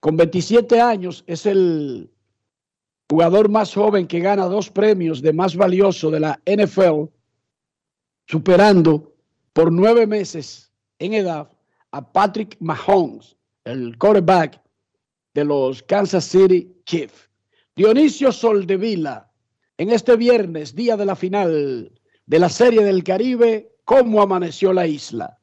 Con 0.00 0.16
27 0.16 0.80
años 0.80 1.24
es 1.26 1.46
el 1.46 2.10
jugador 3.08 3.48
más 3.48 3.74
joven 3.74 4.06
que 4.06 4.20
gana 4.20 4.44
dos 4.46 4.70
premios 4.70 5.20
de 5.20 5.32
más 5.32 5.56
valioso 5.56 6.10
de 6.10 6.20
la 6.20 6.40
NFL, 6.46 7.04
superando 8.26 9.14
por 9.52 9.72
nueve 9.72 10.06
meses 10.06 10.70
en 10.98 11.14
edad 11.14 11.50
a 11.90 12.12
Patrick 12.12 12.56
Mahomes, 12.60 13.36
el 13.64 13.98
quarterback 13.98 14.60
de 15.34 15.44
los 15.44 15.82
Kansas 15.82 16.24
City 16.24 16.72
Chiefs. 16.84 17.28
Dionisio 17.74 18.30
Soldevila, 18.30 19.30
en 19.78 19.90
este 19.90 20.16
viernes, 20.16 20.74
día 20.74 20.96
de 20.96 21.06
la 21.06 21.16
final 21.16 21.92
de 22.26 22.38
la 22.38 22.48
Serie 22.48 22.84
del 22.84 23.02
Caribe, 23.02 23.72
¿cómo 23.84 24.22
amaneció 24.22 24.72
la 24.72 24.86
isla? 24.86 25.39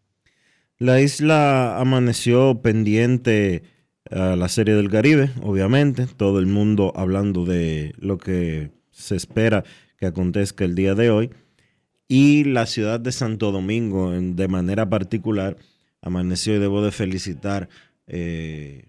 La 0.79 1.01
isla 1.01 1.79
amaneció 1.79 2.61
pendiente 2.61 3.63
a 4.11 4.35
la 4.35 4.47
Serie 4.47 4.75
del 4.75 4.89
Caribe, 4.89 5.31
obviamente. 5.41 6.05
Todo 6.05 6.39
el 6.39 6.45
mundo 6.45 6.93
hablando 6.95 7.45
de 7.45 7.93
lo 7.97 8.17
que 8.17 8.71
se 8.91 9.15
espera 9.15 9.63
que 9.97 10.05
acontezca 10.05 10.65
el 10.65 10.75
día 10.75 10.93
de 10.95 11.09
hoy. 11.09 11.29
Y 12.07 12.43
la 12.45 12.67
ciudad 12.67 12.99
de 12.99 13.11
Santo 13.11 13.51
Domingo, 13.51 14.13
en- 14.13 14.35
de 14.35 14.47
manera 14.47 14.87
particular, 14.89 15.57
amaneció 16.01 16.55
y 16.55 16.59
debo 16.59 16.81
de 16.83 16.91
felicitar 16.91 17.69
eh, 18.09 18.85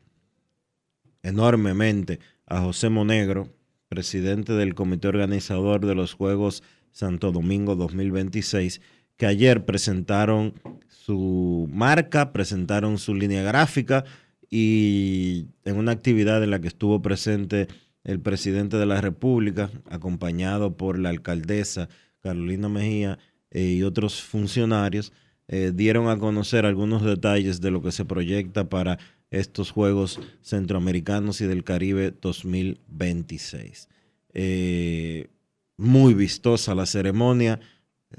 enormemente 1.25 2.21
a 2.47 2.61
José 2.61 2.89
Monegro, 2.91 3.49
presidente 3.89 4.53
del 4.53 4.75
comité 4.77 5.09
organizador 5.09 5.85
de 5.85 5.95
los 5.97 6.13
Juegos 6.15 6.63
Santo 6.93 7.33
Domingo 7.33 7.75
2026, 7.75 8.81
que 9.19 9.27
ayer 9.27 9.67
presentaron 9.67 10.55
su 10.89 11.69
marca, 11.71 12.33
presentaron 12.33 12.97
su 12.97 13.15
línea 13.15 13.43
gráfica 13.43 14.05
y 14.49 15.49
en 15.65 15.77
una 15.77 15.93
actividad 15.93 16.43
en 16.43 16.53
la 16.53 16.61
que 16.61 16.69
estuvo 16.69 17.03
presente 17.03 17.69
el 18.05 18.21
presidente 18.21 18.79
de 18.79 18.87
la 18.87 19.01
República, 19.03 19.71
acompañado 19.91 20.77
por 20.77 20.99
la 20.99 21.11
alcaldesa 21.11 21.91
Carolina 22.21 22.69
Mejía 22.69 23.19
eh, 23.51 23.65
y 23.65 23.83
otros 23.83 24.23
funcionarios, 24.23 25.13
eh, 25.49 25.73
dieron 25.75 26.09
a 26.09 26.19
conocer 26.19 26.65
algunos 26.65 27.03
detalles 27.03 27.61
de 27.61 27.71
lo 27.71 27.83
que 27.83 27.93
se 27.93 28.05
proyecta 28.05 28.69
para 28.69 28.99
estos 29.31 29.73
Juegos 29.73 30.21
Centroamericanos 30.43 31.41
y 31.41 31.47
del 31.47 31.65
Caribe 31.65 32.15
2026. 32.21 33.89
Eh, 34.33 35.29
muy 35.77 36.15
vistosa 36.15 36.75
la 36.75 36.87
ceremonia, 36.87 37.61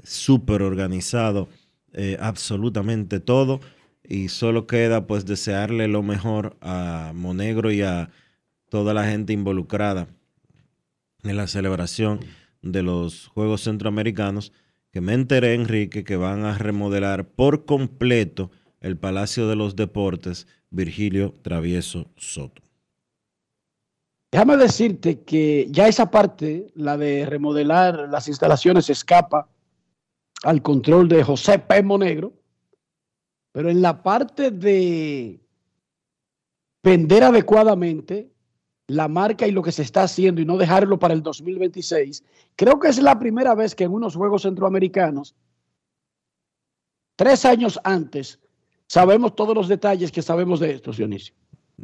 súper 0.02 0.62
organizado, 0.62 1.48
eh, 1.92 2.16
absolutamente 2.20 3.20
todo. 3.20 3.60
Y 4.02 4.28
solo 4.28 4.66
queda 4.66 5.06
pues 5.06 5.24
desearle 5.24 5.86
lo 5.86 6.02
mejor 6.02 6.56
a 6.60 7.12
Monegro 7.14 7.70
y 7.70 7.82
a 7.82 8.10
toda 8.68 8.92
la 8.94 9.04
gente 9.04 9.32
involucrada 9.32 10.08
en 11.22 11.36
la 11.36 11.46
celebración 11.46 12.20
de 12.62 12.82
los 12.82 13.28
Juegos 13.28 13.62
Centroamericanos, 13.62 14.52
que 14.90 15.00
me 15.00 15.14
enteré, 15.14 15.54
Enrique, 15.54 16.02
que 16.02 16.16
van 16.16 16.44
a 16.44 16.58
remodelar 16.58 17.28
por 17.28 17.64
completo 17.64 18.50
el 18.80 18.96
Palacio 18.96 19.46
de 19.48 19.56
los 19.56 19.76
Deportes 19.76 20.46
Virgilio 20.70 21.34
Travieso 21.42 22.10
Soto. 22.16 22.62
Déjame 24.32 24.56
decirte 24.56 25.22
que 25.22 25.66
ya 25.70 25.88
esa 25.88 26.10
parte, 26.10 26.70
la 26.74 26.96
de 26.96 27.26
remodelar 27.26 28.08
las 28.08 28.28
instalaciones, 28.28 28.88
escapa 28.88 29.48
al 30.42 30.62
control 30.62 31.08
de 31.08 31.22
José 31.22 31.58
P. 31.58 31.82
Monegro, 31.82 32.32
pero 33.52 33.70
en 33.70 33.82
la 33.82 34.02
parte 34.02 34.50
de 34.50 35.40
vender 36.82 37.24
adecuadamente 37.24 38.30
la 38.86 39.06
marca 39.06 39.46
y 39.46 39.52
lo 39.52 39.62
que 39.62 39.72
se 39.72 39.82
está 39.82 40.02
haciendo 40.02 40.40
y 40.40 40.44
no 40.44 40.56
dejarlo 40.56 40.98
para 40.98 41.14
el 41.14 41.22
2026, 41.22 42.24
creo 42.56 42.80
que 42.80 42.88
es 42.88 43.00
la 43.00 43.18
primera 43.18 43.54
vez 43.54 43.74
que 43.74 43.84
en 43.84 43.92
unos 43.92 44.16
Juegos 44.16 44.42
Centroamericanos, 44.42 45.36
tres 47.16 47.44
años 47.44 47.78
antes, 47.84 48.40
sabemos 48.86 49.36
todos 49.36 49.54
los 49.54 49.68
detalles 49.68 50.10
que 50.10 50.22
sabemos 50.22 50.58
de 50.58 50.72
esto, 50.72 50.90
Dionisio, 50.90 51.34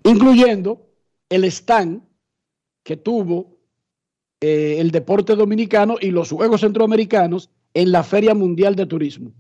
incluyendo 0.03 0.89
el 1.29 1.45
stand 1.45 2.03
que 2.83 2.97
tuvo 2.97 3.57
eh, 4.41 4.77
el 4.79 4.91
deporte 4.91 5.37
dominicano 5.37 5.97
y 6.01 6.11
los 6.11 6.31
Juegos 6.31 6.63
Centroamericanos 6.63 7.51
en 7.83 7.93
la 7.93 8.03
Feria 8.03 8.35
Mundial 8.35 8.75
de 8.77 8.87
Turismo. 8.87 9.33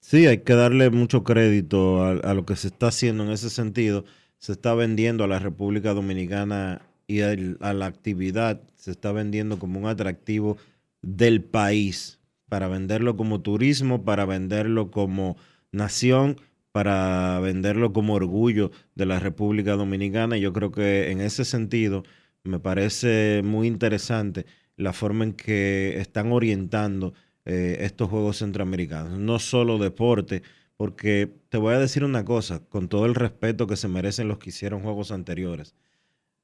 Sí, 0.00 0.26
hay 0.26 0.38
que 0.38 0.54
darle 0.54 0.90
mucho 0.90 1.24
crédito 1.24 2.02
a, 2.02 2.12
a 2.12 2.34
lo 2.34 2.46
que 2.46 2.56
se 2.56 2.68
está 2.68 2.88
haciendo 2.88 3.24
en 3.24 3.30
ese 3.30 3.50
sentido. 3.50 4.04
Se 4.38 4.52
está 4.52 4.74
vendiendo 4.74 5.24
a 5.24 5.28
la 5.28 5.38
República 5.38 5.92
Dominicana 5.94 6.82
y 7.06 7.20
al- 7.20 7.58
a 7.60 7.72
la 7.74 7.86
actividad, 7.86 8.62
se 8.76 8.90
está 8.92 9.12
vendiendo 9.12 9.58
como 9.58 9.78
un 9.78 9.86
atractivo 9.86 10.56
del 11.02 11.42
país, 11.44 12.18
para 12.48 12.68
venderlo 12.68 13.16
como 13.16 13.40
turismo, 13.42 14.04
para 14.04 14.24
venderlo 14.24 14.90
como 14.90 15.36
nación, 15.72 16.36
para 16.72 17.38
venderlo 17.40 17.92
como 17.92 18.14
orgullo 18.14 18.70
de 18.94 19.06
la 19.06 19.18
República 19.20 19.72
Dominicana. 19.76 20.36
Yo 20.38 20.52
creo 20.52 20.70
que 20.72 21.10
en 21.10 21.20
ese 21.20 21.44
sentido 21.44 22.02
me 22.44 22.58
parece 22.58 23.42
muy 23.44 23.66
interesante 23.68 24.46
la 24.80 24.92
forma 24.92 25.24
en 25.24 25.32
que 25.34 25.98
están 25.98 26.32
orientando 26.32 27.14
eh, 27.44 27.78
estos 27.80 28.08
Juegos 28.08 28.38
Centroamericanos. 28.38 29.18
No 29.18 29.38
solo 29.38 29.78
deporte, 29.78 30.42
porque 30.76 31.30
te 31.50 31.58
voy 31.58 31.74
a 31.74 31.78
decir 31.78 32.04
una 32.04 32.24
cosa, 32.24 32.60
con 32.68 32.88
todo 32.88 33.06
el 33.06 33.14
respeto 33.14 33.66
que 33.66 33.76
se 33.76 33.88
merecen 33.88 34.28
los 34.28 34.38
que 34.38 34.50
hicieron 34.50 34.82
Juegos 34.82 35.12
anteriores. 35.12 35.74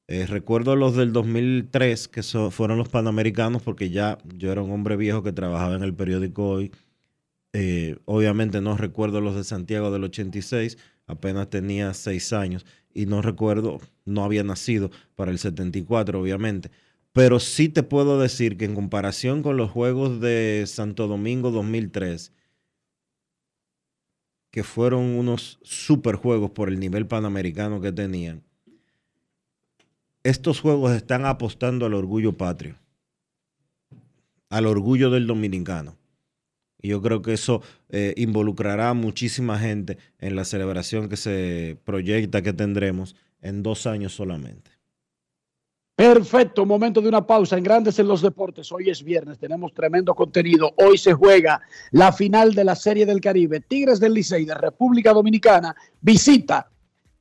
Eh, 0.09 0.27
recuerdo 0.27 0.77
los 0.77 0.95
del 0.95 1.13
2003, 1.13 2.09
que 2.09 2.23
fueron 2.23 2.79
los 2.79 2.89
Panamericanos, 2.89 3.63
porque 3.63 3.91
ya 3.91 4.19
yo 4.37 4.53
era 4.53 4.63
un 4.63 4.71
hombre 4.71 4.97
viejo 4.97 5.23
que 5.23 5.33
trabajaba 5.33 5.75
en 5.75 5.83
el 5.83 5.95
periódico 5.95 6.49
hoy. 6.49 6.73
Eh, 7.53 7.97
obviamente 8.05 8.61
no 8.61 8.77
recuerdo 8.77 9.21
los 9.21 9.35
de 9.35 9.45
Santiago 9.45 9.91
del 9.91 10.05
86, 10.05 10.77
apenas 11.07 11.49
tenía 11.49 11.95
seis 11.95 12.33
años 12.33 12.67
y 12.93 13.07
no 13.07 13.23
recuerdo, 13.23 13.81
no 14.05 14.25
había 14.25 14.45
nacido 14.45 14.91
para 15.15 15.31
el 15.31 15.39
74, 15.39 16.21
obviamente. 16.21 16.71
Pero 17.17 17.41
sí 17.41 17.71
te 17.71 17.83
puedo 17.83 18.21
decir 18.21 18.59
que 18.59 18.67
en 18.67 18.75
comparación 18.75 19.43
con 19.43 19.57
los 19.57 19.71
Juegos 19.71 20.21
de 20.21 20.65
Santo 20.67 21.09
Domingo 21.09 21.51
2003, 21.51 22.31
que 24.51 24.63
fueron 24.63 25.01
unos 25.17 25.59
super 25.63 26.17
juegos 26.17 26.51
por 26.51 26.69
el 26.69 26.79
nivel 26.79 27.07
panamericano 27.07 27.81
que 27.81 27.91
tenían, 27.91 28.43
estos 30.25 30.61
juegos 30.61 30.93
están 30.93 31.25
apostando 31.25 31.87
al 31.87 31.95
orgullo 31.95 32.37
patrio, 32.37 32.77
al 34.51 34.67
orgullo 34.67 35.09
del 35.09 35.27
dominicano. 35.27 35.97
Y 36.83 36.89
yo 36.89 37.01
creo 37.01 37.23
que 37.23 37.33
eso 37.33 37.63
eh, 37.89 38.13
involucrará 38.19 38.91
a 38.91 38.95
muchísima 38.95 39.59
gente 39.59 39.97
en 40.19 40.37
la 40.37 40.45
celebración 40.45 41.09
que 41.09 41.17
se 41.17 41.79
proyecta 41.83 42.43
que 42.43 42.53
tendremos 42.53 43.17
en 43.41 43.63
dos 43.63 43.87
años 43.87 44.13
solamente. 44.13 44.76
Perfecto, 45.97 46.67
momento 46.67 47.01
de 47.01 47.09
una 47.09 47.27
pausa 47.27 47.57
en 47.57 47.65
Grandes 47.65 47.99
en 47.99 48.07
los 48.07 48.21
Deportes. 48.21 48.71
Hoy 48.71 48.91
es 48.91 49.03
viernes, 49.03 49.39
tenemos 49.39 49.73
tremendo 49.73 50.15
contenido. 50.15 50.75
Hoy 50.77 50.99
se 50.99 51.15
juega 51.15 51.63
la 51.91 52.13
final 52.13 52.55
de 52.55 52.65
la 52.65 52.77
Serie 52.77 53.07
del 53.07 53.23
Caribe. 53.23 53.61
Tigres 53.61 53.99
del 53.99 54.13
Licey 54.13 54.45
de 54.45 54.55
República 54.55 55.15
Dominicana 55.15 55.75
visita 56.03 56.69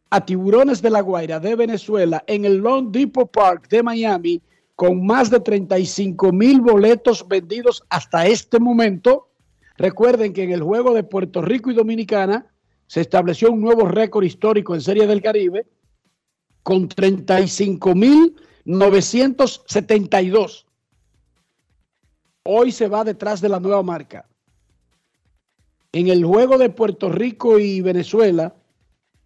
a 0.10 0.26
Tiburones 0.26 0.82
de 0.82 0.90
la 0.90 1.00
Guaira 1.00 1.40
de 1.40 1.56
Venezuela 1.56 2.22
en 2.28 2.44
el 2.44 2.58
Long 2.58 2.92
Depot 2.92 3.32
Park 3.32 3.70
de 3.70 3.82
Miami 3.82 4.42
con 4.76 5.06
más 5.06 5.30
de 5.30 5.40
35 5.40 6.34
mil 6.34 6.60
boletos 6.60 7.26
vendidos 7.26 7.82
hasta 7.90 8.28
este 8.28 8.60
momento. 8.60 9.30
Recuerden 9.78 10.34
que 10.34 10.44
en 10.44 10.52
el 10.52 10.62
juego 10.62 10.94
de 10.94 11.06
Puerto 11.06 11.42
Rico 11.42 11.72
y 11.72 11.76
Dominicana 11.76 12.46
se 12.88 13.00
estableció 13.00 13.54
un 13.54 13.62
nuevo 13.62 13.88
récord 13.88 14.26
histórico 14.26 14.76
en 14.76 14.82
Serie 14.82 15.08
del 15.08 15.22
Caribe 15.22 15.66
con 16.62 16.90
35 16.90 17.96
mil 17.96 18.36
972. 18.66 20.66
Hoy 22.44 22.72
se 22.72 22.88
va 22.88 23.04
detrás 23.04 23.42
de 23.42 23.50
la 23.50 23.60
nueva 23.60 23.82
marca. 23.84 24.28
En 25.92 26.08
el 26.10 26.24
juego 26.26 26.58
de 26.58 26.70
Puerto 26.70 27.10
Rico 27.10 27.58
y 27.58 27.82
Venezuela 27.82 28.54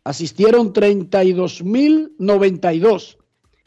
asistieron 0.04 0.72
32.092 0.72 3.18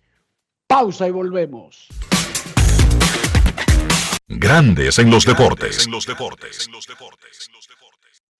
Pausa 0.66 1.08
y 1.08 1.10
volvemos. 1.10 1.88
Grandes 4.28 4.98
en 4.98 5.10
los 5.10 5.26
deportes. 5.26 5.86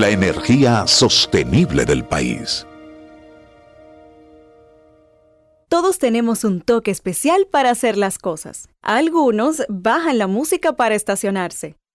La 0.00 0.08
energía 0.08 0.86
sostenible 0.86 1.84
del 1.84 2.06
país. 2.06 2.66
Todos 5.68 5.98
tenemos 5.98 6.42
un 6.42 6.62
toque 6.62 6.90
especial 6.90 7.46
para 7.50 7.68
hacer 7.68 7.98
las 7.98 8.16
cosas. 8.16 8.70
Algunos 8.80 9.62
bajan 9.68 10.16
la 10.16 10.26
música 10.26 10.72
para 10.72 10.94
estacionarse. 10.94 11.76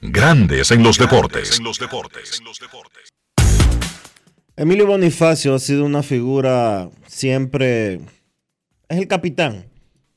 Grandes 0.00 0.70
en 0.70 0.84
los 0.84 0.96
deportes. 0.96 1.60
Emilio 4.56 4.86
Bonifacio 4.86 5.54
ha 5.56 5.58
sido 5.58 5.84
una 5.84 6.04
figura 6.04 6.88
siempre. 7.06 7.94
Es 8.88 8.98
el 8.98 9.08
capitán. 9.08 9.66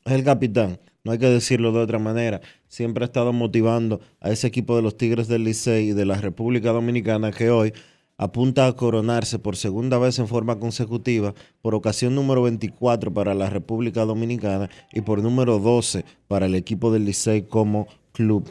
Es 0.05 0.13
el 0.13 0.23
capitán. 0.23 0.79
No 1.03 1.11
hay 1.11 1.17
que 1.17 1.25
decirlo 1.25 1.71
de 1.71 1.79
otra 1.79 1.97
manera. 1.97 2.41
Siempre 2.67 3.03
ha 3.03 3.07
estado 3.07 3.33
motivando 3.33 4.01
a 4.19 4.29
ese 4.29 4.45
equipo 4.45 4.75
de 4.75 4.83
los 4.83 4.97
Tigres 4.97 5.27
del 5.27 5.45
Licey 5.45 5.89
y 5.89 5.93
de 5.93 6.05
la 6.05 6.21
República 6.21 6.71
Dominicana 6.71 7.31
que 7.31 7.49
hoy 7.49 7.73
apunta 8.17 8.67
a 8.67 8.73
coronarse 8.73 9.39
por 9.39 9.57
segunda 9.57 9.97
vez 9.97 10.19
en 10.19 10.27
forma 10.27 10.59
consecutiva, 10.59 11.33
por 11.63 11.73
ocasión 11.73 12.13
número 12.13 12.43
24 12.43 13.11
para 13.11 13.33
la 13.33 13.49
República 13.49 14.05
Dominicana 14.05 14.69
y 14.93 15.01
por 15.01 15.23
número 15.23 15.57
12 15.57 16.05
para 16.27 16.45
el 16.45 16.53
equipo 16.53 16.93
del 16.93 17.05
Licey 17.05 17.47
como 17.47 17.87
club. 18.11 18.47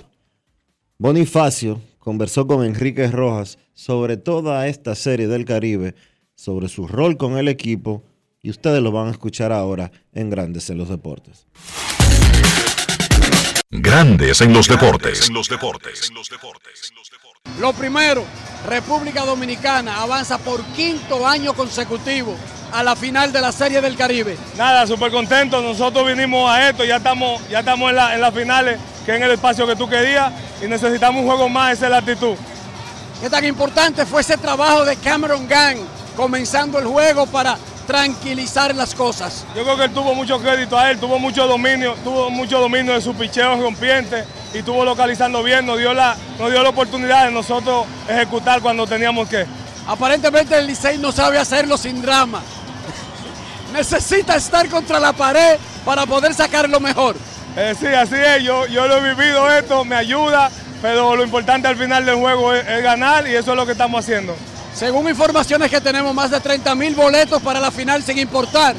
Bonifacio 1.01 1.81
conversó 1.99 2.47
con 2.47 2.63
Enrique 2.63 3.11
Rojas 3.11 3.57
sobre 3.73 4.19
toda 4.19 4.69
esta 4.69 4.95
serie 4.95 5.29
del 5.29 5.47
Caribe, 5.47 5.95
sobre 6.35 6.69
su 6.69 6.87
rol 6.87 7.17
con 7.17 7.39
el 7.39 7.49
equipo 7.49 8.05
y 8.43 8.51
ustedes 8.51 8.83
lo 8.83 8.93
van 8.93 9.09
a 9.09 9.13
escuchar 9.13 9.51
ahora 9.51 9.91
en 10.13 10.29
Grandes 10.29 10.69
en 10.69 10.77
los 10.77 10.91
Deportes. 10.91 11.47
Grandes 13.71 14.43
en 14.43 14.53
los 14.53 14.69
deportes. 14.69 15.31
Lo 17.59 17.73
primero, 17.73 18.25
República 18.67 19.25
Dominicana 19.25 20.01
avanza 20.03 20.39
por 20.39 20.63
quinto 20.73 21.27
año 21.27 21.53
consecutivo 21.55 22.35
a 22.73 22.83
la 22.83 22.95
final 22.95 23.33
de 23.33 23.41
la 23.41 23.51
Serie 23.53 23.81
del 23.81 23.97
Caribe. 23.97 24.37
Nada, 24.57 24.87
súper 24.87 25.11
contento. 25.11 25.61
Nosotros 25.61 26.07
vinimos 26.07 26.51
a 26.51 26.69
esto, 26.69 26.85
ya 26.85 26.97
estamos, 26.97 27.47
ya 27.49 27.61
estamos 27.61 27.91
en, 27.91 27.97
la- 27.97 28.15
en 28.15 28.21
las 28.21 28.35
finales, 28.35 28.79
que 29.05 29.13
es 29.13 29.17
en 29.19 29.23
el 29.25 29.33
espacio 29.33 29.67
que 29.67 29.75
tú 29.77 29.89
querías, 29.89 30.33
y 30.63 30.67
necesitamos 30.69 31.21
un 31.23 31.27
juego 31.29 31.49
más, 31.49 31.73
esa 31.73 31.87
es 31.87 31.91
la 31.91 31.99
actitud. 31.99 32.35
¿Qué 33.21 33.29
tan 33.29 33.45
importante 33.45 34.07
fue 34.07 34.21
ese 34.23 34.37
trabajo 34.39 34.85
de 34.85 34.97
Cameron 34.97 35.47
Gang 35.49 35.79
comenzando 36.17 36.79
el 36.79 36.87
juego 36.87 37.27
para 37.27 37.59
tranquilizar 37.91 38.73
las 38.77 38.95
cosas? 38.95 39.45
Yo 39.57 39.65
creo 39.65 39.77
que 39.77 39.85
él 39.87 39.91
tuvo 39.91 40.15
mucho 40.15 40.39
crédito 40.39 40.79
a 40.79 40.93
él, 40.93 41.01
tuvo 41.01 41.19
mucho 41.19 41.49
dominio, 41.49 41.97
tuvo 42.05 42.31
mucho 42.31 42.61
dominio 42.61 42.95
de 42.95 43.01
su 43.01 43.15
picheo 43.15 43.61
rompiente 43.61 44.25
y 44.55 44.59
estuvo 44.59 44.85
localizando 44.85 45.43
bien, 45.43 45.67
nos 45.67 45.77
dio 45.77 45.93
la, 45.93 46.17
nos 46.39 46.53
dio 46.53 46.63
la 46.63 46.69
oportunidad 46.69 47.25
de 47.25 47.33
nosotros 47.33 47.87
ejecutar 48.09 48.61
cuando 48.61 48.87
teníamos 48.87 49.29
que. 49.29 49.45
Aparentemente 49.89 50.57
el 50.57 50.69
Licey 50.69 50.99
no 50.99 51.11
sabe 51.11 51.39
hacerlo 51.39 51.77
sin 51.77 52.01
drama. 52.01 52.41
Necesita 53.73 54.37
estar 54.37 54.69
contra 54.69 55.01
la 55.01 55.13
pared 55.13 55.59
para 55.85 56.07
poder 56.07 56.33
sacar 56.33 56.71
lo 56.71 56.79
mejor. 56.79 57.17
Eh, 57.57 57.75
sí, 57.77 57.87
así 57.87 58.15
es, 58.15 58.45
yo, 58.45 58.69
yo 58.69 58.87
lo 58.87 58.99
he 58.99 59.15
vivido 59.15 59.51
esto, 59.51 59.85
me 59.85 59.97
ayuda, 59.97 60.49
pero 60.81 61.17
lo 61.17 61.25
importante 61.25 61.67
al 61.67 61.77
final 61.77 62.07
del 62.07 62.15
juego 62.15 62.55
es, 62.55 62.65
es 62.69 62.85
ganar 62.85 63.27
y 63.27 63.35
eso 63.35 63.51
es 63.51 63.57
lo 63.57 63.67
que 63.67 63.73
estamos 63.73 64.05
haciendo. 64.05 64.37
Según 64.75 65.09
informaciones 65.09 65.71
que 65.71 65.81
tenemos, 65.81 66.15
más 66.15 66.31
de 66.31 66.41
30 66.41 66.75
mil 66.75 66.95
boletos 66.95 67.43
para 67.43 67.61
la 67.61 67.71
final 67.71 68.03
sin 68.03 68.19
importar 68.19 68.75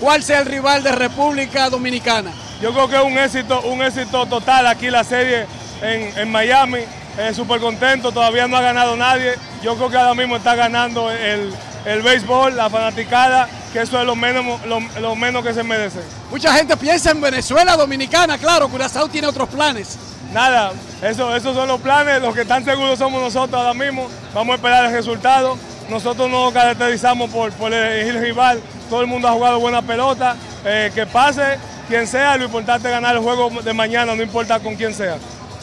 cuál 0.00 0.22
sea 0.22 0.40
el 0.40 0.46
rival 0.46 0.82
de 0.82 0.92
República 0.92 1.70
Dominicana. 1.70 2.32
Yo 2.60 2.72
creo 2.72 2.88
que 2.88 2.96
es 2.96 3.02
un 3.02 3.18
éxito, 3.18 3.60
un 3.62 3.82
éxito 3.82 4.26
total 4.26 4.66
aquí 4.66 4.90
la 4.90 5.04
serie 5.04 5.46
en, 5.82 6.18
en 6.18 6.30
Miami. 6.30 6.78
Eh, 7.18 7.32
Súper 7.32 7.60
contento, 7.60 8.10
todavía 8.10 8.48
no 8.48 8.56
ha 8.56 8.60
ganado 8.60 8.96
nadie. 8.96 9.34
Yo 9.62 9.76
creo 9.76 9.90
que 9.90 9.96
ahora 9.96 10.14
mismo 10.14 10.36
está 10.36 10.54
ganando 10.54 11.10
el, 11.10 11.54
el 11.84 12.02
béisbol, 12.02 12.56
la 12.56 12.68
fanaticada, 12.70 13.48
que 13.72 13.82
eso 13.82 14.00
es 14.00 14.06
lo 14.06 14.16
menos, 14.16 14.64
lo, 14.66 14.80
lo 15.00 15.14
menos 15.14 15.44
que 15.44 15.54
se 15.54 15.62
merece. 15.62 16.00
Mucha 16.30 16.52
gente 16.54 16.76
piensa 16.76 17.10
en 17.10 17.20
Venezuela 17.20 17.76
Dominicana, 17.76 18.38
claro, 18.38 18.68
Curazao 18.68 19.08
tiene 19.08 19.28
otros 19.28 19.48
planes. 19.48 19.96
Nada, 20.34 20.72
eso, 21.00 21.34
esos 21.34 21.54
son 21.54 21.68
los 21.68 21.80
planes, 21.80 22.20
los 22.20 22.34
que 22.34 22.42
están 22.42 22.64
seguros 22.64 22.98
somos 22.98 23.22
nosotros 23.22 23.58
ahora 23.58 23.72
mismo. 23.72 24.08
Vamos 24.34 24.52
a 24.52 24.56
esperar 24.56 24.84
el 24.84 24.92
resultado 24.92 25.56
nosotros 25.88 26.30
no 26.30 26.44
nos 26.44 26.52
caracterizamos 26.52 27.30
por, 27.30 27.52
por 27.52 27.72
elegir 27.72 28.20
rival, 28.20 28.60
todo 28.88 29.00
el 29.00 29.06
mundo 29.06 29.28
ha 29.28 29.32
jugado 29.32 29.60
buena 29.60 29.82
pelota, 29.82 30.36
eh, 30.64 30.90
que 30.94 31.06
pase 31.06 31.58
quien 31.88 32.06
sea, 32.06 32.36
lo 32.36 32.44
importante 32.44 32.88
es 32.88 32.94
ganar 32.94 33.16
el 33.16 33.22
juego 33.22 33.50
de 33.62 33.72
mañana, 33.72 34.14
no 34.14 34.22
importa 34.22 34.58
con 34.60 34.74
quién 34.76 34.94
sea. 34.94 35.16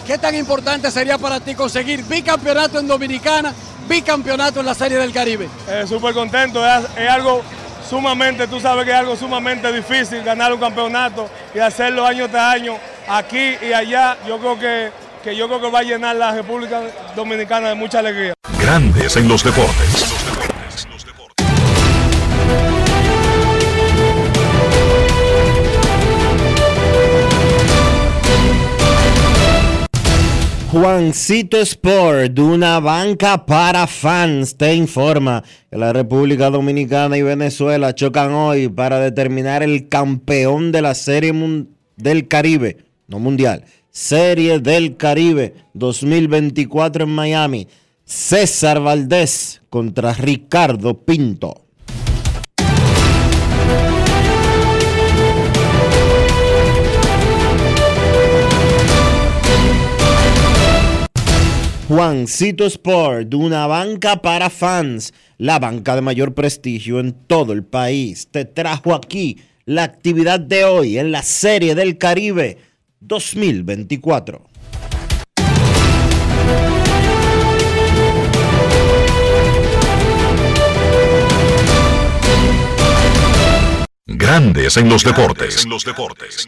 ¿Qué 0.05 0.17
tan 0.17 0.35
importante 0.35 0.91
sería 0.91 1.17
para 1.17 1.39
ti 1.39 1.55
conseguir 1.55 2.03
bicampeonato 2.03 2.79
en 2.79 2.87
Dominicana, 2.87 3.53
bicampeonato 3.87 4.59
en 4.59 4.65
la 4.65 4.73
Serie 4.73 4.97
del 4.97 5.11
Caribe? 5.11 5.49
Eh, 5.67 5.85
Súper 5.87 6.13
contento, 6.13 6.65
es, 6.65 6.85
es 6.97 7.09
algo 7.09 7.41
sumamente, 7.89 8.47
tú 8.47 8.59
sabes 8.59 8.85
que 8.85 8.91
es 8.91 8.97
algo 8.97 9.15
sumamente 9.15 9.71
difícil 9.71 10.23
ganar 10.23 10.53
un 10.53 10.59
campeonato 10.59 11.29
y 11.53 11.59
hacerlo 11.59 12.05
año 12.05 12.29
tras 12.29 12.55
año, 12.55 12.77
aquí 13.17 13.55
y 13.61 13.73
allá. 13.73 14.17
Yo 14.27 14.39
creo 14.39 14.59
que, 14.59 14.91
que 15.23 15.35
yo 15.35 15.47
creo 15.47 15.61
que 15.61 15.69
va 15.69 15.79
a 15.79 15.83
llenar 15.83 16.15
la 16.15 16.33
República 16.33 16.81
Dominicana 17.15 17.69
de 17.69 17.75
mucha 17.75 17.99
alegría. 17.99 18.33
Grandes 18.59 19.17
en 19.17 19.27
los 19.27 19.43
deportes. 19.43 20.21
Juancito 30.71 31.57
Sport, 31.57 32.39
una 32.39 32.79
banca 32.79 33.45
para 33.45 33.87
fans, 33.87 34.55
te 34.55 34.73
informa 34.73 35.43
que 35.69 35.77
la 35.77 35.91
República 35.91 36.49
Dominicana 36.49 37.17
y 37.17 37.21
Venezuela 37.23 37.93
chocan 37.93 38.31
hoy 38.31 38.69
para 38.69 38.99
determinar 38.99 39.63
el 39.63 39.89
campeón 39.89 40.71
de 40.71 40.81
la 40.81 40.95
Serie 40.95 41.33
del 41.97 42.29
Caribe, 42.29 42.77
no 43.11 43.19
mundial, 43.19 43.65
Serie 43.89 44.59
del 44.59 44.95
Caribe 44.95 45.53
2024 45.73 47.03
en 47.03 47.09
Miami. 47.09 47.67
César 48.05 48.79
Valdés 48.79 49.61
contra 49.69 50.13
Ricardo 50.13 50.93
Pinto. 51.03 51.65
Juancito 61.89 62.65
Sport, 62.65 63.33
una 63.33 63.67
banca 63.67 64.21
para 64.21 64.49
fans, 64.49 65.13
la 65.37 65.59
banca 65.59 65.95
de 65.95 66.01
mayor 66.01 66.33
prestigio 66.33 67.01
en 67.01 67.11
todo 67.11 67.51
el 67.51 67.65
país, 67.65 68.29
te 68.31 68.45
trajo 68.45 68.95
aquí 68.95 69.39
la 69.65 69.83
actividad 69.83 70.39
de 70.39 70.63
hoy 70.63 70.97
en 70.97 71.11
la 71.11 71.21
Serie 71.21 71.75
del 71.75 71.97
Caribe 71.97 72.70
2024. 73.01 74.47
Grandes 84.05 84.77
en 84.77 84.87
los 84.87 85.03
deportes. 85.03 85.63
En 85.63 85.69
los 85.69 85.83
deportes. 85.83 86.47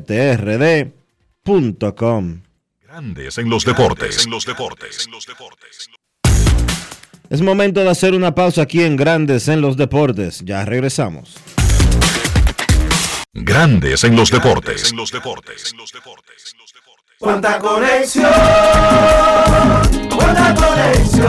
trd.com. 0.00 0.82
Grandes 2.82 3.38
en 3.38 3.50
los 3.50 3.64
deportes. 3.64 4.24
En 4.24 4.30
los 4.30 4.44
deportes. 4.44 5.08
Es 7.30 7.42
momento 7.42 7.80
de 7.80 7.90
hacer 7.90 8.14
una 8.14 8.34
pausa 8.34 8.62
aquí 8.62 8.82
en 8.82 8.96
Grandes 8.96 9.48
en 9.48 9.60
los 9.60 9.76
deportes. 9.76 10.42
Ya 10.44 10.64
regresamos. 10.64 11.36
Grandes 13.34 14.04
en 14.04 14.16
los 14.16 14.30
deportes. 14.30 14.90
En 14.90 14.96
los 14.96 15.10
deportes. 15.10 15.74
Cuánta 17.18 17.58
conexión, 17.58 18.30
cuánta 20.08 20.54
conexión. 20.54 21.28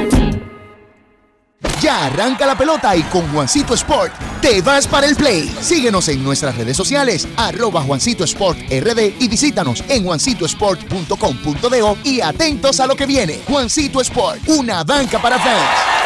Ya 1.81 2.05
arranca 2.05 2.45
la 2.45 2.57
pelota 2.57 2.95
y 2.95 3.01
con 3.03 3.27
Juancito 3.31 3.73
Sport 3.73 4.13
te 4.41 4.61
vas 4.61 4.87
para 4.87 5.07
el 5.07 5.15
play. 5.15 5.47
Síguenos 5.61 6.07
en 6.09 6.23
nuestras 6.23 6.55
redes 6.55 6.77
sociales, 6.77 7.27
arroba 7.37 7.81
Juancito 7.81 8.23
Sport 8.23 8.59
RD 8.69 9.15
y 9.19 9.27
visítanos 9.27 9.83
en 9.87 10.03
juancitosport.com.de 10.03 11.95
y 12.03 12.21
atentos 12.21 12.79
a 12.79 12.87
lo 12.87 12.95
que 12.95 13.05
viene. 13.05 13.41
Juancito 13.47 14.01
Sport, 14.01 14.41
una 14.47 14.83
banca 14.83 15.19
para 15.21 15.39
fans. 15.39 16.01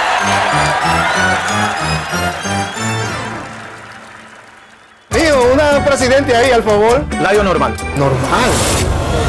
Tío, 5.10 5.54
una 5.54 5.84
presidente 5.86 6.36
ahí, 6.36 6.52
al 6.52 6.64
favor. 6.64 7.06
Layo 7.22 7.44
normal. 7.44 7.76
¿Normal? 7.98 8.52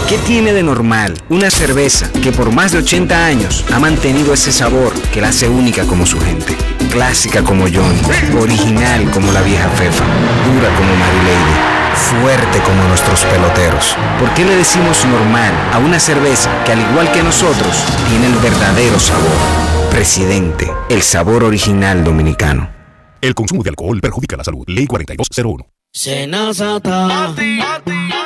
¿Qué 0.09 0.18
tiene 0.18 0.53
de 0.53 0.62
normal 0.62 1.14
una 1.28 1.51
cerveza 1.51 2.11
que 2.22 2.32
por 2.32 2.53
más 2.53 2.72
de 2.72 2.78
80 2.78 3.26
años 3.26 3.64
ha 3.72 3.80
mantenido 3.80 4.32
ese 4.32 4.53
sabor 4.53 4.93
que 5.12 5.20
la 5.20 5.28
hace 5.28 5.49
única 5.49 5.84
como 5.84 6.07
su 6.07 6.20
gente? 6.20 6.57
Clásica 6.91 7.43
como 7.43 7.64
John, 7.64 7.97
original 8.41 9.11
como 9.11 9.32
la 9.32 9.43
vieja 9.43 9.68
Fefa, 9.70 10.05
dura 10.05 10.68
como 10.76 10.91
Lady, 11.24 11.76
fuerte 11.97 12.61
como 12.61 12.84
nuestros 12.89 13.24
peloteros. 13.24 13.97
¿Por 14.20 14.32
qué 14.34 14.45
le 14.45 14.57
decimos 14.57 15.05
normal 15.07 15.53
a 15.72 15.78
una 15.78 15.99
cerveza 15.99 16.51
que 16.64 16.72
al 16.72 16.80
igual 16.80 17.11
que 17.11 17.22
nosotros 17.22 17.84
tiene 18.09 18.26
el 18.26 18.34
verdadero 18.34 19.01
sabor? 19.01 19.66
Presidente, 19.91 20.70
el 20.89 21.03
sabor 21.03 21.43
original 21.43 22.05
dominicano. 22.05 22.70
El 23.20 23.34
consumo 23.34 23.62
de 23.62 23.70
alcohol 23.70 24.01
perjudica 24.01 24.37
la 24.37 24.45
salud. 24.45 24.64
Ley 24.68 24.87
4201. 24.87 25.66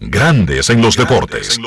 Grandes 0.00 0.68
en 0.70 0.82
los 0.82 0.96
deportes. 0.96 1.58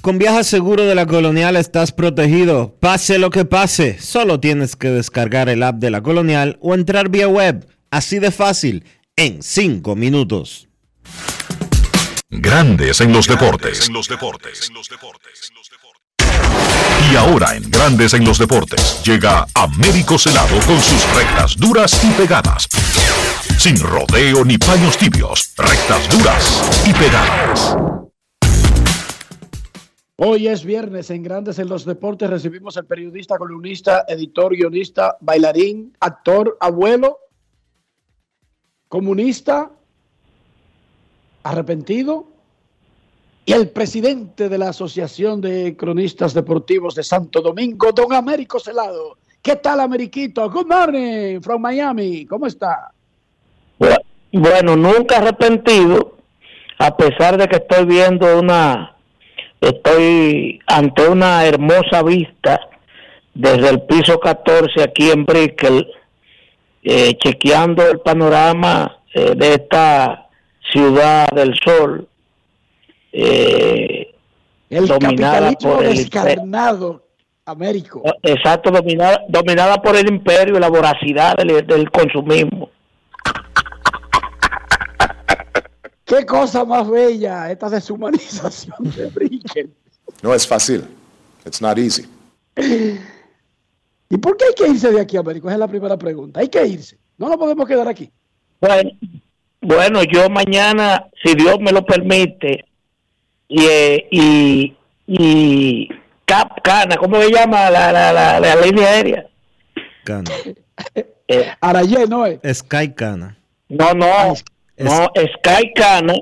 Con 0.00 0.18
Viaja 0.18 0.44
Seguro 0.44 0.84
de 0.84 0.94
la 0.94 1.06
Colonial 1.06 1.56
estás 1.56 1.92
protegido. 1.92 2.76
Pase 2.80 3.18
lo 3.18 3.30
que 3.30 3.44
pase, 3.44 3.98
solo 4.00 4.40
tienes 4.40 4.76
que 4.76 4.88
descargar 4.88 5.48
el 5.48 5.62
app 5.62 5.76
de 5.76 5.90
la 5.90 6.02
Colonial 6.02 6.58
o 6.62 6.74
entrar 6.74 7.10
vía 7.10 7.28
web. 7.28 7.66
Así 7.90 8.18
de 8.18 8.30
fácil, 8.30 8.84
en 9.16 9.42
5 9.42 9.96
minutos. 9.96 10.68
Grandes 12.30 13.00
en 13.00 13.12
los 13.12 13.26
deportes. 13.26 13.90
Y 17.12 17.16
ahora 17.16 17.56
en 17.56 17.68
Grandes 17.70 18.14
en 18.14 18.24
los 18.24 18.38
deportes 18.38 19.02
llega 19.04 19.46
Américo 19.54 20.16
Celado 20.16 20.56
con 20.64 20.80
sus 20.80 21.14
rectas 21.14 21.56
duras 21.56 22.00
y 22.04 22.10
pegadas. 22.12 22.68
Sin 23.60 23.78
rodeo 23.78 24.42
ni 24.42 24.56
paños 24.56 24.96
tibios, 24.96 25.54
rectas 25.58 26.08
duras 26.08 26.82
y 26.88 26.94
pegadas. 26.94 27.76
Hoy 30.16 30.48
es 30.48 30.64
viernes 30.64 31.10
en 31.10 31.22
Grandes 31.22 31.58
en 31.58 31.68
los 31.68 31.84
Deportes. 31.84 32.30
Recibimos 32.30 32.78
al 32.78 32.86
periodista, 32.86 33.36
columnista, 33.36 34.06
editor, 34.08 34.56
guionista, 34.56 35.18
bailarín, 35.20 35.94
actor, 36.00 36.56
abuelo, 36.58 37.18
comunista, 38.88 39.70
arrepentido 41.42 42.28
y 43.44 43.52
el 43.52 43.68
presidente 43.68 44.48
de 44.48 44.56
la 44.56 44.70
Asociación 44.70 45.42
de 45.42 45.76
Cronistas 45.76 46.32
Deportivos 46.32 46.94
de 46.94 47.02
Santo 47.02 47.42
Domingo, 47.42 47.92
don 47.92 48.14
Américo 48.14 48.58
Celado. 48.58 49.18
¿Qué 49.42 49.56
tal, 49.56 49.80
Ameriquito? 49.80 50.50
Good 50.50 50.66
morning 50.66 51.42
from 51.42 51.60
Miami. 51.60 52.24
¿Cómo 52.24 52.46
está? 52.46 52.94
Bueno, 54.32 54.76
nunca 54.76 55.16
arrepentido, 55.16 56.16
a 56.78 56.96
pesar 56.96 57.36
de 57.36 57.48
que 57.48 57.56
estoy 57.56 57.84
viendo 57.84 58.38
una, 58.38 58.96
estoy 59.60 60.60
ante 60.66 61.08
una 61.08 61.44
hermosa 61.44 62.02
vista 62.04 62.60
desde 63.34 63.70
el 63.70 63.82
piso 63.82 64.20
14 64.20 64.82
aquí 64.82 65.10
en 65.10 65.24
Brickell, 65.24 65.86
eh, 66.82 67.14
chequeando 67.18 67.86
el 67.88 68.00
panorama 68.00 68.98
eh, 69.14 69.34
de 69.36 69.54
esta 69.54 70.28
ciudad 70.72 71.28
del 71.30 71.54
sol, 71.62 72.08
eh, 73.12 74.14
El 74.68 74.86
dominada 74.86 75.32
capitalismo 75.32 75.76
por 75.76 75.84
el 75.84 75.96
descarnado, 75.96 77.02
Américo. 77.44 78.02
exacto, 78.22 78.70
dominada, 78.70 79.24
dominada 79.28 79.82
por 79.82 79.96
el 79.96 80.08
imperio 80.08 80.56
y 80.56 80.60
la 80.60 80.68
voracidad 80.68 81.36
del, 81.36 81.66
del 81.66 81.90
consumismo. 81.90 82.70
Qué 86.10 86.26
cosa 86.26 86.64
más 86.64 86.90
bella 86.90 87.52
esta 87.52 87.70
deshumanización 87.70 88.90
de 88.96 89.06
Brickell. 89.06 89.70
No 90.22 90.34
es 90.34 90.44
fácil. 90.44 90.84
It's 91.46 91.62
not 91.62 91.78
easy. 91.78 92.04
¿Y 94.08 94.16
por 94.16 94.36
qué 94.36 94.46
hay 94.46 94.54
que 94.54 94.68
irse 94.72 94.90
de 94.90 95.00
aquí, 95.00 95.16
Américo? 95.16 95.46
Esa 95.46 95.54
es 95.54 95.60
la 95.60 95.68
primera 95.68 95.96
pregunta. 95.96 96.40
Hay 96.40 96.48
que 96.48 96.66
irse. 96.66 96.98
No 97.16 97.28
nos 97.28 97.36
podemos 97.36 97.64
quedar 97.68 97.86
aquí. 97.86 98.10
Bueno, 98.60 98.90
bueno, 99.60 100.02
yo 100.02 100.28
mañana, 100.28 101.06
si 101.22 101.32
Dios 101.36 101.60
me 101.60 101.70
lo 101.70 101.86
permite, 101.86 102.64
y, 103.46 103.64
eh, 103.64 104.08
y, 104.10 104.76
y 105.06 105.88
Cap 106.24 106.60
Cana, 106.64 106.96
¿cómo 106.96 107.22
se 107.22 107.30
llama 107.30 107.70
la, 107.70 107.92
la, 107.92 108.12
la, 108.12 108.40
la 108.40 108.56
línea 108.56 108.88
aérea? 108.88 109.26
Cana. 110.02 110.28
Eh, 111.28 111.52
Arayé, 111.60 112.08
¿no 112.08 112.26
es? 112.26 112.40
Sky 112.58 112.92
Cana. 112.94 113.36
No, 113.68 113.94
no, 113.94 114.34
no, 114.80 115.10
Sky 115.14 115.72
Cana. 115.74 116.14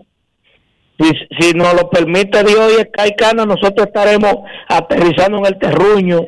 Si, 0.99 1.13
si 1.39 1.53
nos 1.55 1.75
lo 1.75 1.89
permite 1.91 2.43
Dios 2.43 2.73
y 2.73 2.83
Sky 2.83 3.15
Cana, 3.17 3.47
nosotros 3.47 3.87
estaremos 3.87 4.35
aterrizando 4.69 5.39
en 5.39 5.47
el 5.47 5.59
terruño 5.59 6.27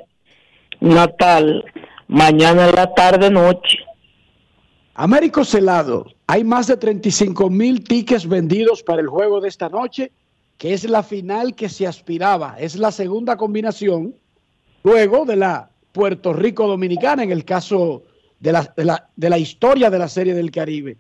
natal 0.81 1.65
mañana 2.09 2.69
en 2.69 2.75
la 2.75 2.93
tarde 2.95 3.31
noche. 3.31 3.79
Américo 4.95 5.45
Celado, 5.45 6.07
hay 6.27 6.45
más 6.45 6.67
de 6.67 6.77
35 6.77 7.49
mil 7.51 7.83
tickets 7.85 8.29
vendidos 8.29 8.83
para 8.83 9.01
el 9.01 9.09
juego 9.09 9.41
de 9.41 9.49
esta 9.49 9.69
noche, 9.69 10.13
que 10.59 10.75
es 10.75 10.85
la 10.85 11.03
final 11.03 11.55
que 11.55 11.69
se 11.69 11.87
aspiraba. 11.87 12.57
Es 12.59 12.77
la 12.77 12.93
segunda 12.93 13.37
combinación 13.37 14.15
luego 14.83 15.25
de 15.25 15.37
la 15.37 15.71
Puerto 15.93 16.33
Rico 16.33 16.67
Dominicana 16.67 17.23
en 17.23 17.33
el 17.33 17.45
caso 17.45 18.03
de 18.39 18.53
la, 18.53 18.73
de 18.77 18.85
la, 18.85 19.09
de 19.17 19.31
la 19.31 19.39
historia 19.39 19.91
de 19.91 19.99
la 19.99 20.09
Serie 20.09 20.35
del 20.35 20.51
Caribe. 20.51 20.97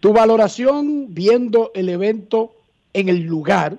Tu 0.00 0.12
valoración 0.12 1.06
viendo 1.14 1.70
el 1.74 1.88
evento 1.88 2.52
en 2.92 3.08
el 3.08 3.20
lugar, 3.20 3.76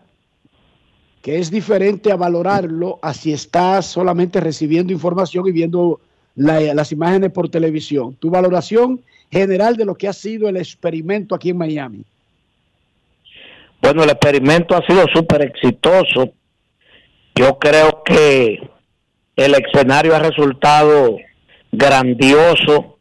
que 1.21 1.39
es 1.39 1.51
diferente 1.51 2.11
a 2.11 2.15
valorarlo 2.15 2.99
a 3.01 3.13
si 3.13 3.33
estás 3.33 3.85
solamente 3.87 4.39
recibiendo 4.39 4.93
información 4.93 5.47
y 5.47 5.51
viendo 5.51 5.99
la- 6.35 6.73
las 6.73 6.91
imágenes 6.91 7.31
por 7.31 7.49
televisión. 7.49 8.15
Tu 8.15 8.29
valoración 8.29 9.01
general 9.31 9.75
de 9.77 9.85
lo 9.85 9.95
que 9.95 10.07
ha 10.07 10.13
sido 10.13 10.47
el 10.47 10.57
experimento 10.57 11.35
aquí 11.35 11.49
en 11.49 11.57
Miami. 11.57 12.03
Bueno, 13.81 14.03
el 14.03 14.09
experimento 14.09 14.75
ha 14.75 14.85
sido 14.85 15.05
súper 15.13 15.41
exitoso. 15.43 16.31
Yo 17.35 17.57
creo 17.57 18.03
que 18.03 18.69
el 19.35 19.55
escenario 19.55 20.15
ha 20.15 20.19
resultado 20.19 21.17
grandioso 21.71 22.97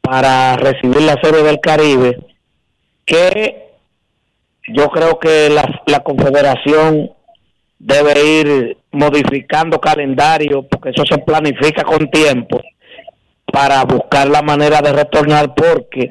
para 0.00 0.56
recibir 0.56 1.02
la 1.02 1.20
Serie 1.22 1.42
del 1.42 1.60
Caribe, 1.60 2.16
que 3.08 3.70
yo 4.68 4.88
creo 4.90 5.18
que 5.18 5.48
la, 5.48 5.82
la 5.86 6.00
Confederación 6.00 7.10
debe 7.78 8.22
ir 8.22 8.76
modificando 8.92 9.80
calendario, 9.80 10.62
porque 10.64 10.90
eso 10.90 11.04
se 11.06 11.18
planifica 11.18 11.82
con 11.84 12.10
tiempo, 12.10 12.60
para 13.50 13.82
buscar 13.84 14.28
la 14.28 14.42
manera 14.42 14.82
de 14.82 14.92
retornar, 14.92 15.54
porque 15.54 16.10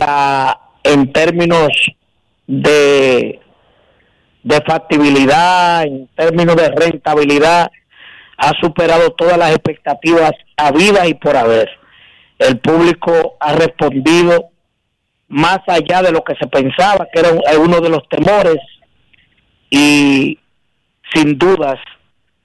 la, 0.00 0.58
en 0.82 1.12
términos 1.12 1.68
de, 2.46 3.40
de 4.42 4.60
factibilidad, 4.66 5.84
en 5.84 6.08
términos 6.16 6.56
de 6.56 6.70
rentabilidad, 6.70 7.70
ha 8.38 8.52
superado 8.60 9.10
todas 9.12 9.36
las 9.36 9.50
expectativas 9.50 10.32
habidas 10.56 11.08
y 11.08 11.14
por 11.14 11.36
haber. 11.36 11.68
El 12.38 12.58
público 12.58 13.36
ha 13.38 13.52
respondido 13.52 14.50
más 15.28 15.60
allá 15.66 16.02
de 16.02 16.12
lo 16.12 16.22
que 16.22 16.34
se 16.36 16.46
pensaba, 16.46 17.08
que 17.12 17.20
era 17.20 17.58
uno 17.58 17.80
de 17.80 17.88
los 17.88 18.08
temores, 18.08 18.58
y 19.70 20.38
sin 21.12 21.38
dudas 21.38 21.78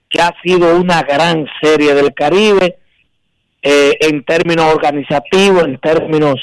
que 0.10 0.22
ha 0.22 0.34
sido 0.44 0.76
una 0.76 1.04
gran 1.04 1.46
serie 1.62 1.94
del 1.94 2.14
Caribe 2.14 2.80
eh, 3.62 3.98
en 4.02 4.24
términos 4.24 4.74
organizativos, 4.74 5.66
en 5.66 5.78
términos 5.80 6.40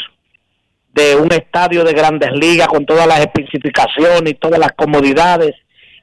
de 0.93 1.17
un 1.17 1.33
estadio 1.33 1.85
de 1.85 1.93
grandes 1.93 2.31
ligas 2.33 2.69
con 2.69 2.87
todas 2.87 3.07
las 3.07 3.21
especificaciones 3.21 4.33
y 4.33 4.35
todas 4.35 4.59
las 4.59 4.73
comodidades 4.73 5.55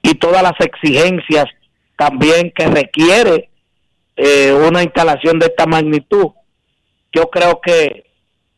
y 0.02 0.16
todas 0.16 0.44
las 0.44 0.54
exigencias 0.60 1.46
también 1.98 2.52
que 2.56 2.68
requiere 2.68 3.50
eh, 4.16 4.54
una 4.54 4.84
instalación 4.84 5.40
de 5.40 5.48
esta 5.48 5.66
magnitud. 5.66 6.32
Yo 7.14 7.30
creo 7.30 7.62
que 7.62 8.04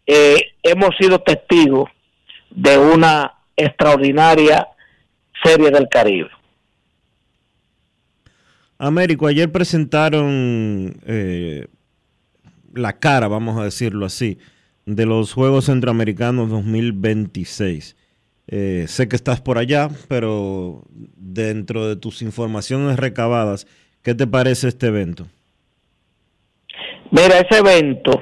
eh, 0.06 0.54
hemos 0.64 0.90
sido 0.98 1.20
testigos 1.20 1.90
de 2.50 2.78
una 2.78 3.34
extraordinaria 3.56 4.68
serie 5.44 5.72
del 5.72 5.88
Caribe. 5.90 6.30
Américo, 8.78 9.28
ayer 9.28 9.52
presentaron 9.52 10.98
eh, 11.06 11.68
la 12.74 13.00
cara, 13.00 13.28
vamos 13.28 13.60
a 13.60 13.64
decirlo 13.64 14.06
así, 14.06 14.38
de 14.86 15.06
los 15.06 15.34
Juegos 15.34 15.66
Centroamericanos 15.66 16.50
2026. 16.50 17.96
Eh, 18.48 18.86
sé 18.88 19.08
que 19.08 19.16
estás 19.16 19.42
por 19.42 19.58
allá, 19.58 19.90
pero 20.08 20.84
dentro 20.92 21.88
de 21.88 21.96
tus 21.96 22.22
informaciones 22.22 22.98
recabadas, 22.98 23.66
¿qué 24.04 24.14
te 24.14 24.28
parece 24.28 24.68
este 24.68 24.88
evento? 24.88 25.26
Mira, 27.12 27.40
ese 27.40 27.60
evento, 27.60 28.22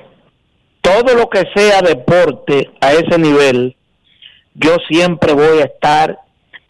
todo 0.94 1.16
lo 1.16 1.30
que 1.30 1.44
sea 1.56 1.82
deporte 1.82 2.70
a 2.80 2.94
ese 2.94 3.18
nivel, 3.18 3.76
yo 4.54 4.78
siempre 4.88 5.34
voy 5.34 5.60
a 5.60 5.66
estar 5.66 6.20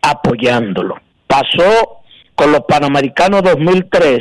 apoyándolo. 0.01 0.95
Pasó 1.27 2.03
con 2.35 2.51
los 2.51 2.61
Panamericanos 2.61 3.43
2003, 3.43 4.19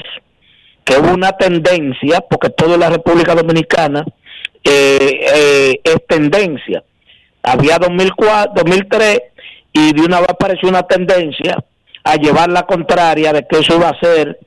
que 0.84 0.96
hubo 0.96 1.14
una 1.14 1.32
tendencia, 1.32 2.20
porque 2.28 2.50
toda 2.50 2.76
la 2.76 2.90
República 2.90 3.34
Dominicana 3.34 4.05
eh, 4.64 5.20
eh, 5.34 5.80
es 5.84 6.07
tendencia. 6.09 6.82
Había 7.42 7.78
2004, 7.78 8.53
2003 8.57 9.20
y 9.72 9.92
de 9.92 10.03
una 10.03 10.20
vez 10.20 10.28
apareció 10.30 10.68
una 10.68 10.82
tendencia 10.82 11.57
a 12.05 12.16
llevar 12.16 12.50
la 12.50 12.64
contraria 12.64 13.32
de 13.32 13.46
que 13.46 13.61
eso 13.61 13.76
iba 13.76 13.88
a 13.88 14.00
ser 14.00 14.38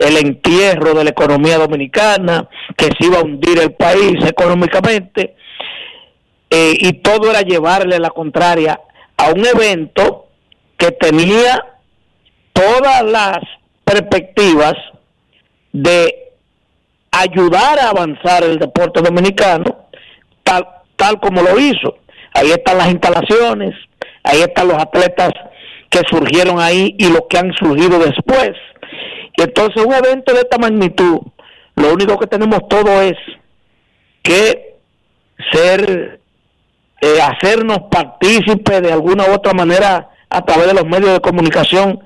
el 0.00 0.16
entierro 0.16 0.94
de 0.94 1.04
la 1.04 1.10
economía 1.10 1.58
dominicana, 1.58 2.48
que 2.76 2.86
se 2.86 3.06
iba 3.06 3.18
a 3.18 3.22
hundir 3.22 3.58
el 3.60 3.72
país 3.74 4.16
económicamente, 4.26 5.36
eh, 6.48 6.74
y 6.78 6.94
todo 6.94 7.30
era 7.30 7.42
llevarle 7.42 7.98
la 7.98 8.10
contraria 8.10 8.80
a 9.18 9.30
un 9.30 9.46
evento 9.46 10.28
que 10.78 10.90
tenía 10.92 11.62
todas 12.52 13.02
las 13.04 13.38
perspectivas 13.84 14.74
de 15.72 16.32
ayudar 17.10 17.78
a 17.78 17.90
avanzar 17.90 18.42
el 18.42 18.58
deporte 18.58 19.02
dominicano 19.02 19.86
tal, 20.42 20.66
tal 20.96 21.20
como 21.20 21.42
lo 21.42 21.58
hizo. 21.60 21.98
Ahí 22.32 22.50
están 22.50 22.78
las 22.78 22.90
instalaciones, 22.90 23.74
ahí 24.22 24.40
están 24.40 24.68
los 24.68 24.78
atletas 24.78 25.32
que 25.90 26.00
surgieron 26.08 26.58
ahí 26.58 26.94
y 26.98 27.10
los 27.10 27.22
que 27.28 27.38
han 27.38 27.52
surgido 27.52 27.98
después. 27.98 28.52
Entonces 29.40 29.84
un 29.84 29.94
evento 29.94 30.34
de 30.34 30.40
esta 30.40 30.58
magnitud, 30.58 31.20
lo 31.74 31.94
único 31.94 32.18
que 32.18 32.26
tenemos 32.26 32.68
todo 32.68 33.00
es 33.00 33.16
que 34.22 34.76
ser, 35.50 36.20
eh, 37.00 37.18
hacernos 37.22 37.78
partícipes 37.90 38.82
de 38.82 38.92
alguna 38.92 39.24
u 39.24 39.32
otra 39.32 39.54
manera 39.54 40.10
a 40.28 40.44
través 40.44 40.66
de 40.66 40.74
los 40.74 40.86
medios 40.86 41.14
de 41.14 41.20
comunicación 41.20 42.00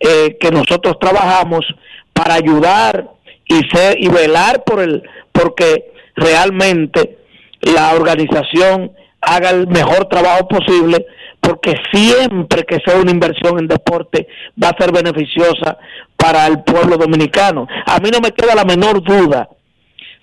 eh, 0.00 0.38
que 0.40 0.50
nosotros 0.50 0.98
trabajamos 0.98 1.66
para 2.14 2.34
ayudar 2.34 3.10
y 3.44 3.60
ser 3.68 4.02
y 4.02 4.08
velar 4.08 4.64
por 4.64 4.80
el 4.80 5.02
porque 5.32 5.92
realmente 6.16 7.18
la 7.60 7.92
organización 7.92 8.92
haga 9.20 9.50
el 9.50 9.66
mejor 9.66 10.06
trabajo 10.06 10.48
posible 10.48 11.04
porque 11.48 11.74
siempre 11.90 12.64
que 12.64 12.78
sea 12.84 13.00
una 13.00 13.10
inversión 13.10 13.58
en 13.58 13.68
deporte 13.68 14.28
va 14.62 14.68
a 14.68 14.76
ser 14.76 14.92
beneficiosa 14.92 15.78
para 16.14 16.46
el 16.46 16.62
pueblo 16.62 16.98
dominicano. 16.98 17.66
A 17.86 17.98
mí 18.00 18.10
no 18.12 18.20
me 18.20 18.32
queda 18.32 18.54
la 18.54 18.66
menor 18.66 19.02
duda 19.02 19.48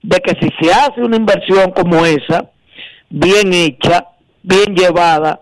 de 0.04 0.20
que 0.20 0.36
si 0.40 0.50
se 0.62 0.72
hace 0.72 1.02
una 1.02 1.16
inversión 1.16 1.72
como 1.72 2.06
esa, 2.06 2.52
bien 3.10 3.52
hecha, 3.54 4.06
bien 4.44 4.76
llevada, 4.76 5.42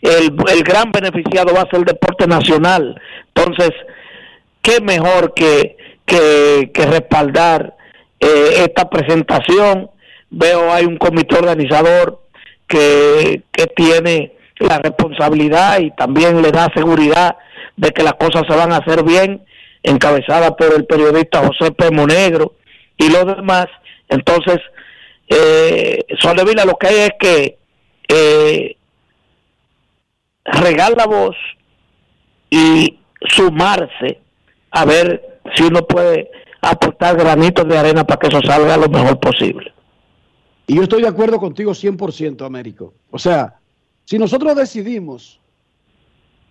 el, 0.00 0.34
el 0.50 0.62
gran 0.62 0.90
beneficiado 0.92 1.52
va 1.54 1.60
a 1.60 1.70
ser 1.70 1.80
el 1.80 1.84
deporte 1.84 2.26
nacional. 2.26 2.98
Entonces, 3.34 3.72
qué 4.62 4.80
mejor 4.80 5.34
que, 5.34 5.76
que, 6.06 6.86
respaldar 6.86 7.76
eh, 8.18 8.64
esta 8.64 8.88
presentación. 8.88 9.90
Veo 10.30 10.72
hay 10.72 10.86
un 10.86 10.96
comité 10.96 11.36
organizador 11.36 12.22
que, 12.66 13.42
que 13.52 13.66
tiene 13.66 14.37
la 14.60 14.78
responsabilidad 14.78 15.80
y 15.80 15.90
también 15.92 16.42
le 16.42 16.50
da 16.50 16.68
seguridad 16.74 17.36
de 17.76 17.90
que 17.90 18.02
las 18.02 18.14
cosas 18.14 18.42
se 18.48 18.56
van 18.56 18.72
a 18.72 18.78
hacer 18.78 19.04
bien, 19.04 19.44
encabezada 19.82 20.56
por 20.56 20.74
el 20.74 20.84
periodista 20.84 21.46
José 21.46 21.72
P. 21.72 21.90
Monegro 21.90 22.54
y 22.96 23.10
los 23.10 23.24
demás. 23.24 23.66
Entonces, 24.08 24.58
eh, 25.28 26.04
Soledad 26.20 26.64
lo 26.64 26.76
que 26.76 26.86
hay 26.88 26.96
es 26.96 27.10
que 27.18 27.58
eh, 28.08 28.76
la 30.44 31.06
voz 31.06 31.36
y 32.50 32.98
sumarse 33.20 34.20
a 34.70 34.84
ver 34.84 35.40
si 35.54 35.64
uno 35.64 35.82
puede 35.82 36.30
aportar 36.60 37.16
granitos 37.16 37.68
de 37.68 37.78
arena 37.78 38.04
para 38.04 38.18
que 38.18 38.28
eso 38.28 38.40
salga 38.44 38.76
lo 38.76 38.88
mejor 38.88 39.20
posible. 39.20 39.72
Y 40.66 40.76
yo 40.76 40.82
estoy 40.82 41.02
de 41.02 41.08
acuerdo 41.08 41.38
contigo 41.38 41.72
100%, 41.72 42.44
Américo. 42.44 42.94
O 43.10 43.18
sea, 43.18 43.58
si 44.08 44.18
nosotros 44.18 44.56
decidimos, 44.56 45.38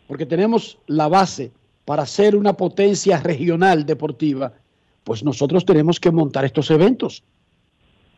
porque 0.08 0.28
tenemos 0.28 0.78
la 0.86 1.08
base 1.08 1.51
para 1.86 2.05
ser 2.05 2.36
una 2.36 2.53
potencia 2.53 3.20
regional 3.20 3.84
deportiva, 3.84 4.53
pues 5.03 5.24
nosotros 5.24 5.66
tenemos 5.66 5.99
que 5.99 6.12
montar 6.12 6.45
estos 6.45 6.70
eventos. 6.70 7.24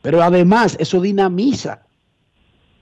Pero 0.02 0.22
además 0.22 0.76
eso 0.78 1.00
dinamiza 1.00 1.88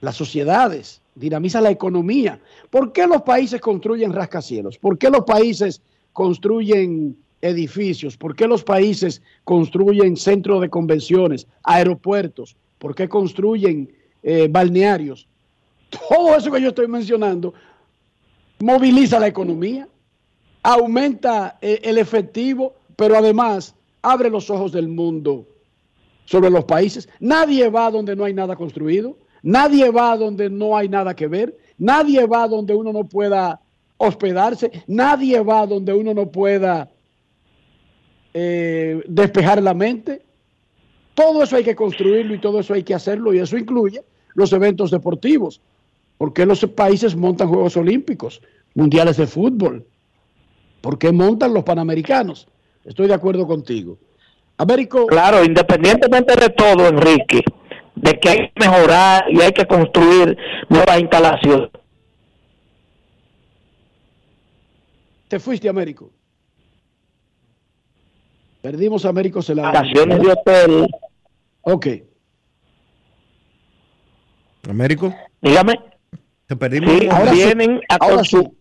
las 0.01 0.15
sociedades, 0.15 0.99
dinamiza 1.13 1.61
la 1.61 1.69
economía. 1.69 2.41
¿Por 2.71 2.91
qué 2.91 3.05
los 3.05 3.21
países 3.21 3.61
construyen 3.61 4.11
rascacielos? 4.11 4.79
¿Por 4.79 4.97
qué 4.97 5.11
los 5.11 5.25
países 5.25 5.83
construyen 6.11 7.15
edificios? 7.39 8.17
¿Por 8.17 8.35
qué 8.35 8.47
los 8.47 8.63
países 8.63 9.21
construyen 9.43 10.17
centros 10.17 10.61
de 10.61 10.71
convenciones, 10.71 11.45
aeropuertos? 11.61 12.55
¿Por 12.79 12.95
qué 12.95 13.07
construyen 13.07 13.93
eh, 14.23 14.47
balnearios? 14.49 15.27
Todo 15.89 16.35
eso 16.35 16.51
que 16.51 16.61
yo 16.61 16.69
estoy 16.69 16.87
mencionando 16.87 17.53
moviliza 18.59 19.19
la 19.19 19.27
economía, 19.27 19.87
aumenta 20.63 21.57
eh, 21.61 21.79
el 21.83 21.97
efectivo, 21.97 22.75
pero 22.95 23.15
además 23.17 23.75
abre 24.01 24.29
los 24.29 24.49
ojos 24.49 24.71
del 24.71 24.87
mundo 24.87 25.45
sobre 26.25 26.49
los 26.49 26.65
países. 26.65 27.07
Nadie 27.19 27.69
va 27.69 27.89
donde 27.91 28.15
no 28.15 28.25
hay 28.25 28.33
nada 28.33 28.55
construido. 28.55 29.17
Nadie 29.43 29.89
va 29.91 30.17
donde 30.17 30.49
no 30.49 30.75
hay 30.75 30.89
nada 30.89 31.15
que 31.15 31.27
ver. 31.27 31.57
Nadie 31.77 32.25
va 32.25 32.47
donde 32.47 32.75
uno 32.75 32.91
no 32.91 33.05
pueda 33.05 33.61
hospedarse. 33.97 34.83
Nadie 34.87 35.39
va 35.41 35.65
donde 35.65 35.93
uno 35.93 36.13
no 36.13 36.31
pueda 36.31 36.89
eh, 38.33 39.03
despejar 39.07 39.61
la 39.61 39.73
mente. 39.73 40.21
Todo 41.13 41.43
eso 41.43 41.55
hay 41.55 41.63
que 41.63 41.75
construirlo 41.75 42.35
y 42.35 42.41
todo 42.41 42.59
eso 42.59 42.73
hay 42.73 42.83
que 42.83 42.93
hacerlo 42.93 43.33
y 43.33 43.39
eso 43.39 43.57
incluye 43.57 44.03
los 44.33 44.51
eventos 44.53 44.91
deportivos. 44.91 45.61
¿Por 46.17 46.33
qué 46.33 46.45
los 46.45 46.65
países 46.65 47.15
montan 47.15 47.47
Juegos 47.47 47.77
Olímpicos, 47.77 48.41
Mundiales 48.73 49.17
de 49.17 49.27
Fútbol? 49.27 49.85
¿Por 50.81 50.97
qué 50.97 51.11
montan 51.11 51.53
los 51.53 51.63
Panamericanos? 51.63 52.47
Estoy 52.83 53.07
de 53.07 53.13
acuerdo 53.13 53.45
contigo. 53.45 53.97
Américo. 54.57 55.05
Claro, 55.07 55.43
independientemente 55.43 56.33
de 56.35 56.49
todo, 56.49 56.87
Enrique, 56.87 57.43
de 57.95 58.19
que 58.19 58.29
hay 58.29 58.37
que 58.37 58.53
mejorar 58.59 59.25
y 59.29 59.41
hay 59.41 59.51
que 59.51 59.65
construir 59.65 60.37
nuevas 60.69 60.99
instalaciones. 60.99 61.69
Te 65.27 65.39
fuiste, 65.39 65.67
Américo. 65.69 66.09
Perdimos 68.61 69.05
a 69.05 69.09
Américo 69.09 69.41
Celado. 69.41 69.67
Estaciones 69.69 70.21
de 70.21 70.31
hotel. 70.31 70.87
Ok. 71.61 71.87
Américo. 74.69 75.13
Dígame. 75.41 75.75
Te 76.47 76.55
perdimos. 76.55 76.91
Sí, 76.91 77.09
vienen 77.31 77.81
a, 77.89 77.97
consu- 77.99 78.53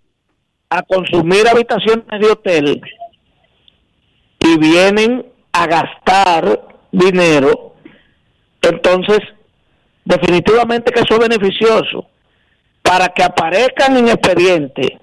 a 0.70 0.82
consumir 0.82 1.48
habitaciones 1.48 2.04
de 2.20 2.26
hotel 2.26 2.80
y 4.40 4.58
vienen 4.58 5.26
a 5.52 5.66
gastar 5.66 6.60
dinero, 6.92 7.74
entonces 8.62 9.18
definitivamente 10.04 10.92
que 10.92 11.00
eso 11.00 11.14
es 11.14 11.28
beneficioso 11.28 12.06
para 12.82 13.08
que 13.08 13.22
aparezcan 13.22 13.96
en 13.96 14.08
expediente 14.08 14.98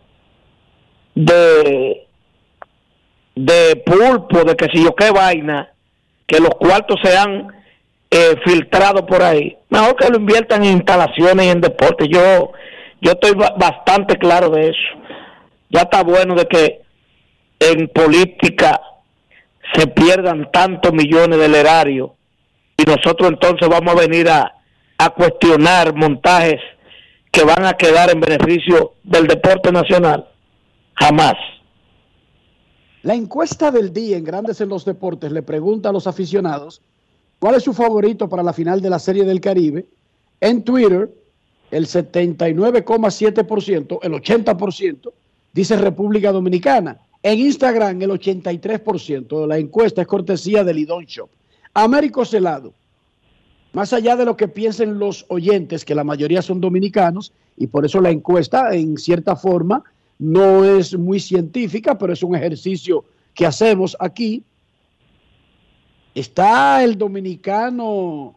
de 1.15 1.99
de 3.35 3.81
pulpo, 3.83 4.43
de 4.43 4.55
que 4.55 4.67
si 4.71 4.83
yo 4.83 4.93
qué 4.95 5.09
vaina, 5.09 5.71
que 6.27 6.39
los 6.39 6.51
cuartos 6.51 6.99
sean 7.03 7.47
eh, 8.11 8.35
filtrados 8.45 9.01
por 9.03 9.23
ahí. 9.23 9.57
Mejor 9.69 9.95
que 9.95 10.07
lo 10.09 10.17
inviertan 10.17 10.63
en 10.63 10.73
instalaciones 10.73 11.47
y 11.47 11.49
en 11.49 11.59
deporte. 11.59 12.07
Yo, 12.07 12.51
yo 13.03 13.11
estoy 13.11 13.33
ba- 13.35 13.53
bastante 13.57 14.17
claro 14.17 14.49
de 14.49 14.69
eso. 14.69 14.89
Ya 15.69 15.81
está 15.81 16.03
bueno 16.03 16.35
de 16.35 16.45
que 16.47 16.81
en 17.59 17.87
política 17.89 18.81
se 19.75 19.87
pierdan 19.87 20.51
tantos 20.51 20.91
millones 20.93 21.39
del 21.39 21.55
erario 21.55 22.15
y 22.77 22.83
nosotros 22.83 23.29
entonces 23.29 23.67
vamos 23.69 23.93
a 23.95 23.99
venir 24.07 24.29
a, 24.29 24.53
a 24.97 25.09
cuestionar 25.09 25.93
montajes 25.95 26.59
que 27.31 27.43
van 27.43 27.65
a 27.65 27.73
quedar 27.73 28.11
en 28.11 28.19
beneficio 28.19 28.93
del 29.03 29.27
deporte 29.27 29.71
nacional. 29.71 30.27
Jamás. 30.95 31.33
La 33.01 33.15
encuesta 33.15 33.71
del 33.71 33.91
día 33.91 34.15
en 34.17 34.23
Grandes 34.23 34.61
en 34.61 34.69
los 34.69 34.85
Deportes 34.85 35.31
le 35.31 35.41
pregunta 35.41 35.89
a 35.89 35.91
los 35.91 36.07
aficionados 36.07 36.81
cuál 37.39 37.55
es 37.55 37.63
su 37.63 37.73
favorito 37.73 38.29
para 38.29 38.43
la 38.43 38.53
final 38.53 38.79
de 38.79 38.89
la 38.89 38.99
Serie 38.99 39.25
del 39.25 39.41
Caribe. 39.41 39.85
En 40.39 40.63
Twitter, 40.63 41.09
el 41.73 41.87
79,7%, 41.87 43.99
el 44.03 44.13
80% 44.13 45.11
dice 45.53 45.75
República 45.75 46.31
Dominicana. 46.31 46.99
En 47.23 47.39
Instagram, 47.39 47.99
el 48.01 48.11
83%. 48.11 49.47
La 49.47 49.57
encuesta 49.57 50.01
es 50.01 50.07
cortesía 50.07 50.63
del 50.63 50.77
Lidón 50.77 51.03
Shop. 51.05 51.29
Américo 51.73 52.23
Celado, 52.25 52.73
más 53.71 53.93
allá 53.93 54.15
de 54.15 54.25
lo 54.25 54.37
que 54.37 54.47
piensen 54.47 54.99
los 54.99 55.25
oyentes, 55.29 55.83
que 55.83 55.95
la 55.95 56.03
mayoría 56.03 56.43
son 56.43 56.61
dominicanos, 56.61 57.33
y 57.57 57.65
por 57.65 57.85
eso 57.85 57.99
la 58.01 58.11
encuesta, 58.11 58.75
en 58.75 58.97
cierta 58.97 59.35
forma, 59.35 59.83
no 60.19 60.63
es 60.63 60.95
muy 60.95 61.19
científica, 61.19 61.97
pero 61.97 62.13
es 62.13 62.21
un 62.21 62.35
ejercicio 62.35 63.03
que 63.33 63.47
hacemos 63.47 63.97
aquí. 63.99 64.43
¿Está 66.13 66.83
el 66.83 66.99
dominicano 66.99 68.35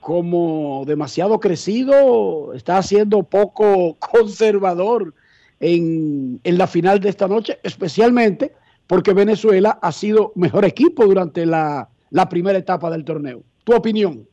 como 0.00 0.84
demasiado 0.86 1.38
crecido? 1.40 2.52
¿Está 2.54 2.82
siendo 2.82 3.22
poco 3.22 3.96
conservador 3.98 5.14
en, 5.60 6.40
en 6.42 6.58
la 6.58 6.66
final 6.66 7.00
de 7.00 7.10
esta 7.10 7.28
noche? 7.28 7.58
Especialmente 7.62 8.52
porque 8.86 9.12
Venezuela 9.12 9.78
ha 9.80 9.92
sido 9.92 10.32
mejor 10.34 10.64
equipo 10.64 11.04
durante 11.06 11.46
la, 11.46 11.88
la 12.10 12.28
primera 12.28 12.58
etapa 12.58 12.90
del 12.90 13.04
torneo. 13.04 13.42
¿Tu 13.64 13.72
opinión? 13.74 14.26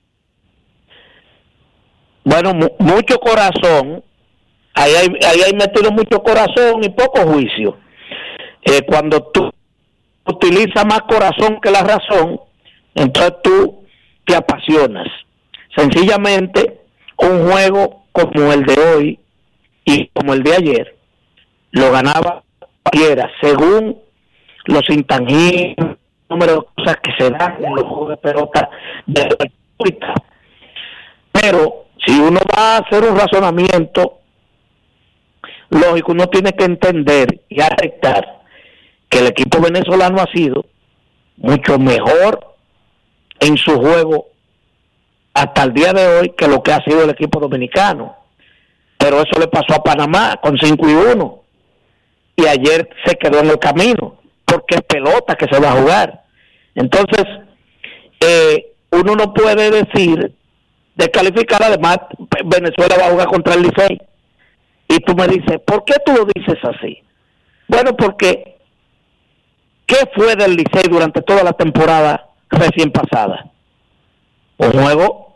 Bueno, 2.24 2.54
mu- 2.54 2.76
mucho 2.80 3.20
corazón. 3.20 4.04
Ahí 4.74 4.92
hay, 4.94 5.08
ahí 5.26 5.42
hay 5.46 5.54
metido 5.54 5.92
mucho 5.92 6.22
corazón 6.22 6.84
y 6.84 6.90
poco 6.90 7.22
juicio. 7.22 7.78
Eh, 8.64 8.82
cuando 8.86 9.24
tú 9.32 9.50
utilizas 10.26 10.86
más 10.86 11.02
corazón 11.02 11.60
que 11.62 11.72
la 11.72 11.84
razón, 11.84 12.40
entonces 12.96 13.34
tú 13.44 13.84
te 14.26 14.36
apasionas. 14.36 15.08
Sencillamente, 15.78 16.82
un 17.18 17.48
juego 17.48 18.06
como 18.12 18.52
el 18.52 18.66
de 18.66 18.80
hoy 18.82 19.20
y 19.86 20.08
como 20.08 20.34
el 20.34 20.42
de 20.42 20.56
ayer, 20.56 20.98
lo 21.70 21.92
ganaba 21.92 22.44
cualquiera, 22.82 23.30
según 23.40 23.96
los 24.66 24.90
intangibles, 24.90 25.76
número 26.30 26.54
de 26.54 26.62
cosas 26.76 26.98
que 27.04 27.12
se 27.20 27.30
dan 27.30 27.64
en 27.64 27.76
los 27.76 27.84
juegos 27.84 28.10
de 28.10 28.18
pelota 28.18 28.70
de 29.06 29.24
la. 29.24 30.16
Pero 31.32 31.86
si 32.04 32.20
uno 32.20 32.40
va 32.58 32.76
a 32.76 32.78
hacer 32.80 33.04
un 33.04 33.16
razonamiento 33.16 34.18
lógico, 35.70 36.12
uno 36.12 36.28
tiene 36.28 36.54
que 36.54 36.66
entender 36.66 37.42
y 37.50 37.62
aceptar 37.62 38.42
que 39.10 39.20
el 39.20 39.28
equipo 39.28 39.62
venezolano 39.62 40.22
ha 40.22 40.32
sido 40.34 40.66
mucho 41.38 41.78
mejor 41.78 42.56
en 43.40 43.56
su 43.58 43.80
juego 43.80 44.30
hasta 45.38 45.64
el 45.64 45.74
día 45.74 45.94
de 45.94 46.08
hoy 46.08 46.34
que 46.36 46.48
lo 46.48 46.64
que 46.64 46.74
ha 46.74 46.84
sido 46.84 47.04
el 47.04 47.12
equipo 47.12 47.40
dominicano. 47.40 48.16
Pero 48.98 49.18
eso 49.22 49.40
le 49.40 49.48
pasó 49.48 49.76
a 49.76 49.84
Panamá 49.84 50.40
con 50.42 50.58
5 50.58 50.90
y 50.90 50.94
1. 50.94 51.44
Y 52.38 52.48
ayer 52.48 52.90
se 53.06 53.16
quedó 53.16 53.40
en 53.42 53.52
el 53.52 53.60
camino, 53.60 54.18
porque 54.46 54.76
es 54.78 54.82
pelota 54.82 55.36
que 55.36 55.46
se 55.46 55.62
va 55.62 55.70
a 55.70 55.80
jugar. 55.80 56.24
Entonces, 56.74 57.24
eh, 58.20 58.74
uno 58.90 59.16
no 59.16 59.32
puede 59.32 59.70
decir, 59.70 60.34
descalificar, 60.96 61.62
además, 61.64 62.00
Venezuela 62.46 62.96
va 63.00 63.06
a 63.06 63.12
jugar 63.12 63.28
contra 63.28 63.54
el 63.54 63.62
Licey. 63.62 64.02
Y 64.88 64.98
tú 65.02 65.14
me 65.16 65.28
dices, 65.28 65.60
¿por 65.68 65.86
qué 65.86 65.96
tú 66.04 66.14
lo 66.14 66.26
dices 66.34 66.58
así? 66.64 67.04
Bueno, 67.68 67.96
porque, 67.96 68.58
¿qué 69.86 69.98
fue 70.16 70.36
del 70.36 70.56
Licey 70.56 70.90
durante 70.90 71.22
toda 71.22 71.44
la 71.44 71.54
temporada 71.54 72.28
recién 72.50 72.92
pasada? 72.92 73.52
Un 74.58 74.72
juego 74.72 75.27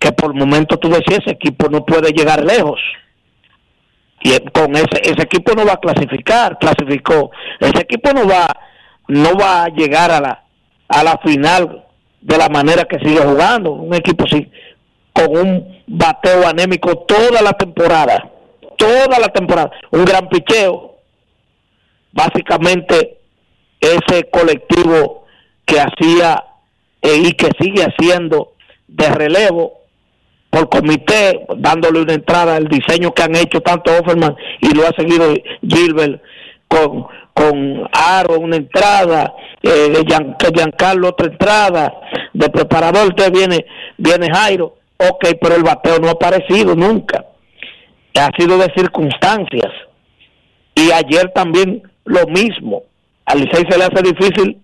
que 0.00 0.12
por 0.12 0.34
momento 0.34 0.78
tú 0.78 0.88
decías, 0.88 1.20
ese 1.20 1.32
equipo 1.32 1.68
no 1.68 1.84
puede 1.84 2.10
llegar 2.10 2.42
lejos. 2.42 2.80
Y 4.22 4.30
con 4.50 4.74
ese, 4.74 4.98
ese 5.02 5.22
equipo 5.22 5.52
no 5.54 5.66
va 5.66 5.74
a 5.74 5.80
clasificar, 5.80 6.58
clasificó. 6.58 7.30
Ese 7.60 7.82
equipo 7.82 8.10
no 8.12 8.26
va, 8.26 8.48
no 9.08 9.36
va 9.36 9.64
a 9.64 9.68
llegar 9.68 10.10
a 10.10 10.20
la, 10.20 10.44
a 10.88 11.04
la 11.04 11.18
final 11.18 11.84
de 12.22 12.38
la 12.38 12.48
manera 12.48 12.84
que 12.84 12.98
sigue 12.98 13.20
jugando. 13.20 13.72
Un 13.72 13.94
equipo 13.94 14.24
sí, 14.26 14.50
con 15.12 15.36
un 15.36 15.82
bateo 15.86 16.48
anémico 16.48 16.96
toda 17.00 17.42
la 17.42 17.52
temporada. 17.52 18.30
Toda 18.76 19.18
la 19.18 19.28
temporada. 19.28 19.70
Un 19.90 20.06
gran 20.06 20.30
picheo. 20.30 20.96
Básicamente, 22.12 23.18
ese 23.78 24.30
colectivo 24.30 25.26
que 25.66 25.78
hacía 25.78 26.42
eh, 27.02 27.16
y 27.22 27.32
que 27.32 27.50
sigue 27.60 27.84
haciendo 27.84 28.54
de 28.88 29.08
relevo 29.10 29.79
por 30.50 30.68
comité, 30.68 31.46
dándole 31.56 32.02
una 32.02 32.14
entrada 32.14 32.56
al 32.56 32.66
diseño 32.66 33.12
que 33.12 33.22
han 33.22 33.36
hecho 33.36 33.60
tanto 33.60 33.92
Offerman 33.92 34.34
y 34.60 34.74
lo 34.74 34.84
ha 34.86 34.90
seguido 34.96 35.32
Gilbert 35.62 36.20
con, 36.66 37.06
con 37.32 37.88
Aro, 37.92 38.38
una 38.40 38.56
entrada, 38.56 39.32
eh, 39.62 39.90
de 39.90 40.04
Gian- 40.04 40.36
Giancarlo 40.52 41.08
otra 41.08 41.26
entrada, 41.28 41.92
de 42.32 42.48
preparador 42.48 43.08
usted 43.08 43.32
viene, 43.32 43.64
viene 43.96 44.28
Jairo, 44.32 44.76
ok, 44.98 45.24
pero 45.40 45.54
el 45.54 45.62
bateo 45.62 45.98
no 46.00 46.08
ha 46.08 46.12
aparecido 46.12 46.74
nunca, 46.74 47.24
ha 48.18 48.30
sido 48.36 48.58
de 48.58 48.72
circunstancias, 48.76 49.72
y 50.74 50.90
ayer 50.92 51.30
también 51.32 51.82
lo 52.04 52.26
mismo, 52.26 52.82
al 53.24 53.40
Licey 53.40 53.64
se 53.70 53.78
le 53.78 53.84
hace 53.84 54.02
difícil 54.02 54.58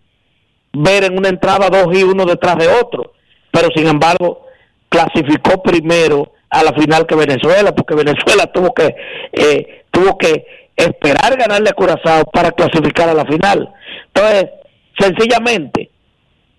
ver 0.73 1.05
en 1.05 1.17
una 1.17 1.29
entrada 1.29 1.69
dos 1.71 1.97
y 1.97 2.03
uno 2.03 2.25
detrás 2.25 2.57
de 2.57 2.69
otro, 2.69 3.13
pero 3.53 3.69
sin 3.75 3.87
embargo 3.87 4.46
clasificó 4.89 5.63
primero 5.63 6.33
a 6.51 6.63
la 6.63 6.73
final 6.73 7.07
que 7.07 7.15
Venezuela, 7.15 7.75
porque 7.75 7.95
Venezuela 7.95 8.47
tuvo 8.53 8.73
que 8.73 8.95
eh, 9.33 9.85
tuvo 9.91 10.17
que 10.19 10.47
esperar 10.77 11.37
ganarle 11.39 11.71
a 11.71 11.75
Curazao 11.75 12.25
para 12.27 12.53
clasificar 12.53 13.09
a 13.09 13.15
la 13.15 13.25
final. 13.25 13.73
Entonces, 14.09 14.51
sencillamente, 14.99 15.91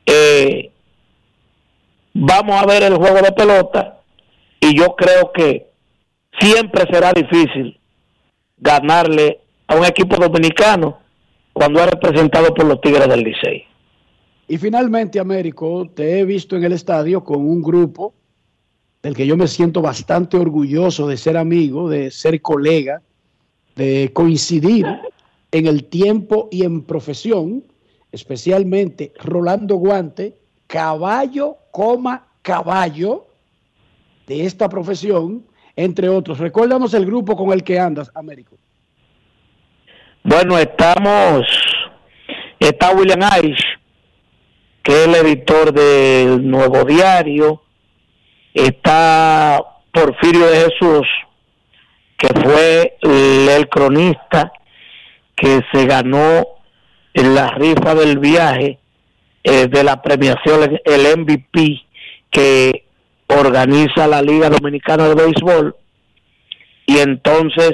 eh, 0.06 0.72
vamos 2.14 2.62
a 2.62 2.66
ver 2.66 2.84
el 2.84 2.96
juego 2.96 3.22
de 3.22 3.32
pelota 3.32 4.00
y 4.60 4.78
yo 4.78 4.96
creo 4.96 5.32
que 5.32 5.68
siempre 6.40 6.86
será 6.92 7.14
difícil 7.14 7.80
ganarle 8.58 9.42
a 9.68 9.76
un 9.76 9.86
equipo 9.86 10.16
dominicano 10.16 11.00
cuando 11.54 11.80
es 11.80 11.90
representado 11.90 12.54
por 12.54 12.66
los 12.66 12.82
Tigres 12.82 13.08
del 13.08 13.22
Licey. 13.22 13.66
Y 14.48 14.58
finalmente, 14.58 15.20
Américo, 15.20 15.90
te 15.94 16.20
he 16.20 16.26
visto 16.26 16.56
en 16.56 16.64
el 16.64 16.72
estadio 16.72 17.24
con 17.24 17.38
un 17.38 17.62
grupo 17.62 18.14
del 19.04 19.16
que 19.16 19.28
yo 19.28 19.38
me 19.38 19.48
siento 19.48 19.82
bastante 19.82 20.38
orgulloso 20.38 21.08
de 21.08 21.18
ser 21.18 21.38
amigo, 21.38 21.90
de 21.90 22.12
ser 22.12 22.42
colega, 22.42 23.02
de 23.76 24.12
coincidir 24.14 24.86
en 25.52 25.68
el 25.68 25.86
tiempo 25.86 26.50
y 26.52 26.64
en 26.64 26.84
profesión. 26.84 27.64
especialmente 28.12 29.14
Rolando 29.20 29.76
Guante, 29.76 30.40
caballo, 30.66 31.58
coma, 31.72 32.28
caballo 32.42 33.28
de 34.26 34.46
esta 34.46 34.70
profesión, 34.70 35.46
entre 35.76 36.10
otros. 36.10 36.40
Recuérdanos 36.40 36.94
el 36.94 37.06
grupo 37.06 37.36
con 37.36 37.52
el 37.52 37.64
que 37.64 37.80
andas, 37.80 38.10
Américo. 38.16 38.58
Bueno, 40.24 40.58
estamos, 40.58 41.46
está 42.60 42.92
William 42.92 43.22
Irish, 43.40 43.64
que 44.84 44.92
es 44.92 45.08
el 45.08 45.16
editor 45.16 45.72
del 45.72 46.50
Nuevo 46.50 46.84
Diario, 46.84 47.62
está 48.66 49.64
Porfirio 49.92 50.48
de 50.48 50.58
Jesús, 50.58 51.08
que 52.18 52.28
fue 52.28 52.98
el 53.02 53.70
cronista 53.70 54.52
que 55.36 55.62
se 55.72 55.86
ganó 55.86 56.46
en 57.14 57.36
la 57.36 57.50
rifa 57.52 57.96
del 57.96 58.20
viaje 58.20 58.80
eh, 59.44 59.68
de 59.68 59.84
la 59.84 60.02
premiación, 60.02 60.80
el 60.84 61.20
MVP 61.20 61.82
que 62.30 62.86
organiza 63.28 64.08
la 64.08 64.22
Liga 64.22 64.50
Dominicana 64.50 65.08
de 65.08 65.16
Béisbol. 65.16 65.76
Y 66.86 66.98
entonces 67.00 67.74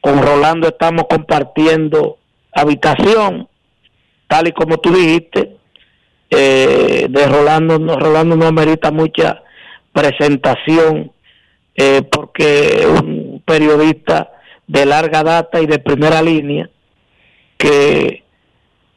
con 0.00 0.20
Rolando 0.20 0.68
estamos 0.68 1.04
compartiendo 1.08 2.18
habitación, 2.52 3.48
tal 4.28 4.48
y 4.48 4.52
como 4.52 4.78
tú 4.78 4.92
dijiste. 4.92 5.56
Eh, 6.30 7.06
de 7.08 7.26
Rolando, 7.28 7.78
no, 7.78 7.96
Rolando 7.96 8.34
no 8.34 8.46
amerita 8.46 8.90
mucha 8.90 9.43
presentación 9.94 11.12
eh, 11.76 12.02
porque 12.10 12.86
un 12.86 13.42
periodista 13.46 14.32
de 14.66 14.84
larga 14.84 15.22
data 15.22 15.60
y 15.60 15.66
de 15.66 15.78
primera 15.78 16.20
línea 16.20 16.68
que 17.56 18.24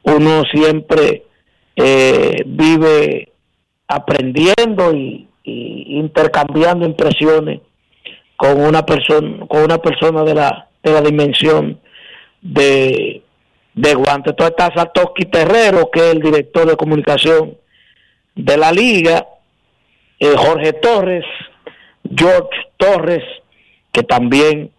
uno 0.03 0.43
siempre 0.51 1.23
eh, 1.75 2.43
vive 2.45 3.31
aprendiendo 3.87 4.93
y, 4.93 5.25
intercambiando 5.43 6.85
impresiones 6.85 7.61
con 8.35 8.59
una 8.59 8.85
persona 8.85 9.45
con 9.47 9.63
una 9.63 9.77
persona 9.77 10.23
de 10.23 10.33
la 10.33 10.67
de 10.83 10.91
la 10.91 11.01
dimensión 11.01 11.79
de 12.41 13.21
de 13.73 13.93
Guante. 13.93 14.31
Entonces 14.31 14.55
está 14.57 14.73
Satoshi 14.75 15.25
Terrero, 15.31 15.89
que 15.89 15.99
es 15.99 16.15
el 16.15 16.19
director 16.19 16.67
de 16.67 16.75
comunicación 16.75 17.55
de 18.35 18.57
la 18.57 18.71
liga, 18.71 19.25
eh, 20.19 20.35
Jorge 20.35 20.73
Torres, 20.73 21.25
George 22.03 22.57
Torres, 22.77 23.23
que 23.91 24.03
también 24.03 24.71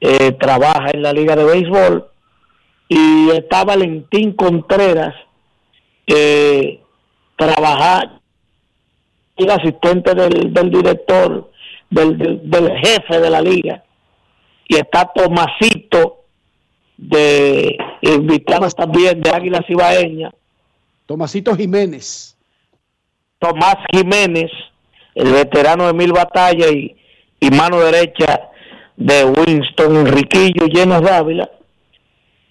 eh, 0.00 0.32
trabaja 0.32 0.90
en 0.92 1.02
la 1.02 1.12
liga 1.12 1.34
de 1.34 1.44
béisbol, 1.44 2.08
y 2.88 3.30
está 3.30 3.64
Valentín 3.64 4.32
Contreras, 4.32 5.14
eh, 6.06 6.80
trabaja, 7.36 8.20
el 9.36 9.50
asistente 9.50 10.14
del, 10.14 10.70
director, 10.70 11.50
del, 11.90 12.72
jefe 12.82 13.20
de 13.20 13.30
la 13.30 13.40
liga, 13.40 13.84
y 14.66 14.76
está 14.76 15.10
Tomasito, 15.14 16.24
de 16.96 17.78
invitamos 18.00 18.74
también 18.74 19.20
de 19.20 19.30
Águila 19.30 19.64
Cibaeña. 19.66 20.32
Tomasito 21.06 21.54
Jiménez. 21.54 22.37
Tomás 23.38 23.76
Jiménez, 23.92 24.50
el 25.14 25.32
veterano 25.32 25.86
de 25.86 25.92
mil 25.92 26.12
batallas 26.12 26.72
y, 26.72 26.96
y 27.40 27.50
mano 27.50 27.78
derecha 27.78 28.50
de 28.96 29.24
Winston 29.24 29.96
Enriquillo 29.96 30.66
Llenos 30.66 31.02
Dávila. 31.02 31.48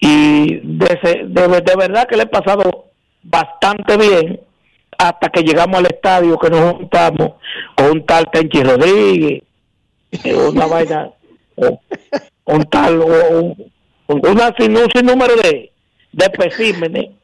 Y 0.00 0.60
de, 0.62 1.26
de, 1.26 1.76
verdad 1.76 2.06
que 2.08 2.16
le 2.16 2.22
he 2.22 2.26
pasado 2.26 2.86
bastante 3.22 3.96
bien 3.96 4.40
hasta 4.96 5.28
que 5.28 5.42
llegamos 5.42 5.78
al 5.78 5.86
estadio 5.86 6.38
que 6.38 6.50
nos 6.50 6.72
juntamos 6.74 7.32
con 7.74 7.90
un 7.90 8.06
tal 8.06 8.30
Tenchi 8.30 8.62
Rodríguez, 8.62 9.42
una 10.24 10.66
vaina, 10.66 11.10
un 12.44 12.64
tal, 12.70 13.00
un, 13.00 13.72
una, 14.06 14.54
un 14.58 14.90
sinnúmero 14.94 15.34
de, 15.36 15.70
de 16.12 16.24
especímenes 16.24 17.17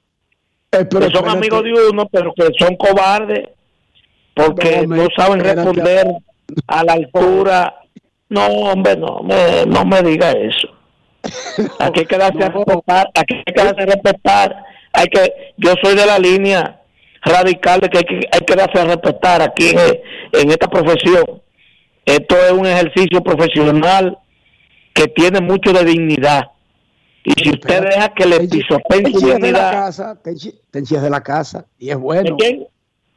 eh, 0.81 0.89
que 0.89 1.11
son 1.11 1.29
amigos 1.29 1.63
de 1.63 1.73
uno, 1.91 2.09
pero 2.11 2.33
que 2.35 2.49
son 2.59 2.77
cobardes 2.77 3.49
porque 4.35 4.87
no, 4.87 5.07
saben 5.17 5.41
responder 5.41 6.07
a 6.67 6.85
la 6.85 6.93
altura. 6.93 7.81
No, 8.29 8.47
hombre, 8.47 8.97
no 8.97 9.21
me, 9.23 9.65
no 9.67 9.85
me 9.85 10.03
diga 10.03 10.33
eso. 10.33 10.69
Aquí 11.79 12.01
hay 12.01 12.07
que 12.07 12.19
darse 12.19 12.43
a 12.43 12.49
respetar, 12.49 13.09
aquí 13.15 13.35
hay 13.47 13.55
que 13.55 13.65
darse 13.65 13.83
a 13.83 13.87
respetar. 13.87 14.65
Hay 14.93 15.07
que, 15.07 15.53
yo 15.57 15.75
soy 15.83 15.97
de 15.97 16.07
la 16.07 16.19
línea 16.19 16.81
radical 17.23 17.81
de 17.81 17.89
que 17.89 17.99
hay 17.99 18.05
que, 18.05 18.21
hay 18.31 18.41
que 18.41 18.57
darse 18.57 18.79
a 18.79 18.85
respetar 18.85 19.43
aquí 19.43 19.71
en, 19.71 20.41
en 20.41 20.51
esta 20.51 20.69
profesión. 20.69 21.25
Esto 22.05 22.37
es 22.37 22.53
un 22.53 22.67
ejercicio 22.67 23.23
profesional 23.23 24.19
que 24.93 25.09
tiene 25.09 25.41
mucho 25.41 25.73
de 25.73 25.85
dignidad. 25.85 26.51
Y 27.25 27.33
si 27.43 27.51
usted 27.51 27.83
deja 27.83 28.13
que 28.13 28.27
le 28.27 28.41
pisoteen 28.41 29.13
su 29.13 29.19
dignidad... 29.19 29.41
de 29.41 29.53
la 29.53 29.71
casa, 29.71 30.21
Tenchi, 30.23 30.55
Tenchi, 30.71 30.95
es 30.95 31.03
de 31.03 31.11
la 31.11 31.23
casa 31.23 31.65
y 31.79 31.89
es 31.89 31.97
bueno. 31.97 32.37
quién? 32.37 32.67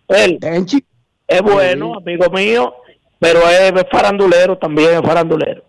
Él. 0.07 0.39
Tenchi. 0.39 0.83
Es 1.27 1.41
bueno, 1.41 1.97
amigo 1.97 2.29
mío, 2.31 2.73
pero 3.19 3.41
es 3.49 3.73
farandulero 3.91 4.57
también, 4.57 4.91
es 4.91 5.01
farandulero. 5.01 5.61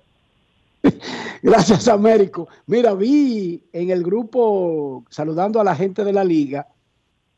Gracias, 1.42 1.88
Américo. 1.88 2.48
Mira, 2.66 2.94
vi 2.94 3.60
en 3.72 3.90
el 3.90 4.04
grupo, 4.04 5.04
saludando 5.10 5.60
a 5.60 5.64
la 5.64 5.74
gente 5.74 6.04
de 6.04 6.12
la 6.12 6.22
liga, 6.22 6.68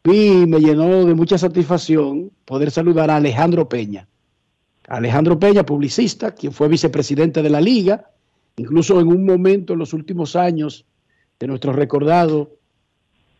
vi, 0.04 0.44
me 0.46 0.60
llenó 0.60 1.06
de 1.06 1.14
mucha 1.14 1.38
satisfacción 1.38 2.30
poder 2.44 2.70
saludar 2.70 3.10
a 3.10 3.16
Alejandro 3.16 3.66
Peña. 3.66 4.06
Alejandro 4.86 5.38
Peña, 5.38 5.64
publicista, 5.64 6.32
quien 6.32 6.52
fue 6.52 6.68
vicepresidente 6.68 7.42
de 7.42 7.48
la 7.50 7.60
liga, 7.62 8.10
incluso 8.56 9.00
en 9.00 9.08
un 9.08 9.24
momento 9.24 9.72
en 9.72 9.78
los 9.78 9.94
últimos 9.94 10.36
años 10.36 10.84
de 11.40 11.46
nuestro 11.46 11.72
recordado 11.72 12.50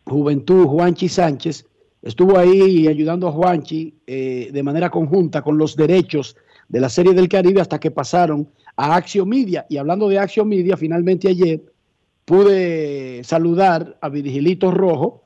Juventud 0.07 0.67
Juanchi 0.67 1.09
Sánchez, 1.09 1.67
estuvo 2.03 2.39
ahí 2.39 2.89
ayudando 2.89 3.29
a 3.29 3.33
Juanchi 3.33 3.95
eh, 4.07 4.49
de 4.53 4.63
manera 4.63 4.91
conjunta 4.91 5.43
con 5.43 5.59
los 5.59 5.77
derechos 5.77 6.35
de 6.69 6.81
la 6.81 6.89
Serie 6.89 7.13
del 7.13 7.29
Caribe 7.29 7.61
hasta 7.61 7.79
que 7.79 7.91
pasaron 7.91 8.49
a 8.77 8.97
Action 8.97 9.29
Media. 9.29 9.67
Y 9.69 9.77
hablando 9.77 10.09
de 10.09 10.19
Action 10.19 10.49
Media, 10.49 10.77
finalmente 10.77 11.29
ayer 11.29 11.61
pude 12.25 13.23
saludar 13.23 13.99
a 14.01 14.09
Virgilito 14.09 14.71
Rojo. 14.71 15.25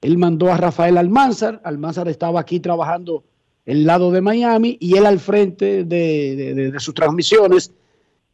Él 0.00 0.16
mandó 0.18 0.52
a 0.52 0.56
Rafael 0.56 0.96
Almanzar. 0.96 1.60
Almanzar 1.64 2.08
estaba 2.08 2.40
aquí 2.40 2.60
trabajando 2.60 3.24
el 3.66 3.84
lado 3.84 4.10
de 4.12 4.20
Miami 4.20 4.78
y 4.80 4.96
él 4.96 5.06
al 5.06 5.18
frente 5.18 5.84
de, 5.84 6.72
sus 6.78 6.94
transmisiones 6.94 7.72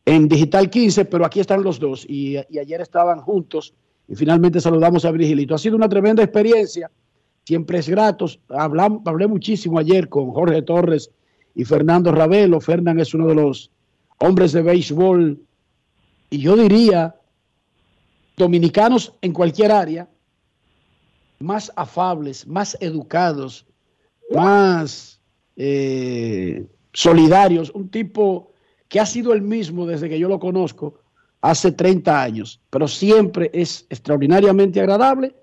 en 0.06 0.28
Digital 0.28 0.70
15, 0.70 1.06
pero 1.06 1.24
aquí 1.24 1.40
están 1.40 1.62
los 1.62 1.78
dos 1.78 2.04
y, 2.08 2.36
ayer 2.36 2.80
estaban 2.80 3.20
juntos 3.20 3.74
y 4.06 4.14
finalmente 4.14 4.60
saludamos 4.60 5.04
a 5.04 5.10
Virgilito. 5.10 5.54
Ha 5.54 5.58
sido 5.58 5.76
una 5.76 5.88
tremenda 5.88 6.22
experiencia 6.22 6.90
siempre 7.44 7.78
es 7.78 7.88
grato. 7.88 8.26
hablé 8.48 9.26
muchísimo 9.26 9.78
ayer 9.78 10.08
con 10.08 10.30
Jorge 10.32 10.62
Torres 10.62 11.10
y 11.54 11.64
Fernando 11.64 12.10
Ravelo. 12.12 12.60
Fernán 12.60 13.00
es 13.00 13.14
uno 13.14 13.28
de 13.28 13.34
los 13.34 13.70
hombres 14.18 14.52
de 14.52 14.62
béisbol 14.62 15.40
y 16.30 16.38
yo 16.38 16.56
diría 16.56 17.16
dominicanos 18.36 19.14
en 19.20 19.32
cualquier 19.32 19.72
área 19.72 20.08
más 21.38 21.70
afables, 21.76 22.46
más 22.46 22.76
educados, 22.80 23.66
más 24.34 25.20
eh, 25.56 26.66
solidarios. 26.92 27.70
Un 27.70 27.90
tipo 27.90 28.53
que 28.88 29.00
ha 29.00 29.06
sido 29.06 29.32
el 29.32 29.42
mismo 29.42 29.86
desde 29.86 30.08
que 30.08 30.18
yo 30.18 30.28
lo 30.28 30.38
conozco 30.38 31.00
hace 31.40 31.72
30 31.72 32.22
años, 32.22 32.60
pero 32.70 32.88
siempre 32.88 33.50
es 33.52 33.86
extraordinariamente 33.90 34.80
agradable 34.80 35.34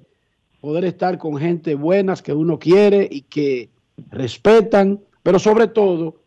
poder 0.61 0.85
estar 0.85 1.17
con 1.17 1.37
gente 1.37 1.75
buenas 1.75 2.21
que 2.21 2.33
uno 2.33 2.59
quiere 2.59 3.07
y 3.09 3.21
que 3.21 3.69
respetan, 4.09 4.99
pero 5.23 5.39
sobre 5.39 5.67
todo 5.67 6.21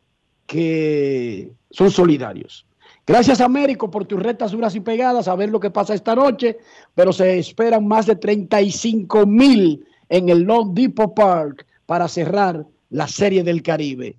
que 0.47 1.53
son 1.71 1.91
solidarios. 1.91 2.67
Gracias 3.07 3.41
Américo 3.41 3.91
por 3.91 4.07
tus 4.07 4.23
retas 4.23 4.53
duras 4.53 4.75
y 4.75 4.81
pegadas, 4.81 5.29
a 5.29 5.35
ver 5.35 5.51
lo 5.51 5.61
que 5.61 5.71
pasa 5.71 5.95
esta 5.95 6.15
noche, 6.15 6.59
pero 6.95 7.13
se 7.13 7.39
esperan 7.39 7.87
más 7.87 8.07
de 8.07 8.17
35 8.17 9.27
mil 9.27 9.87
en 10.09 10.29
el 10.29 10.43
Long 10.43 10.73
Depot 10.73 11.15
Park 11.15 11.67
para 11.87 12.09
cerrar 12.09 12.67
la 12.91 13.07
Serie 13.07 13.43
del 13.43 13.63
Caribe. 13.63 14.17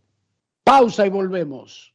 Pausa 0.64 1.06
y 1.06 1.10
volvemos. 1.10 1.95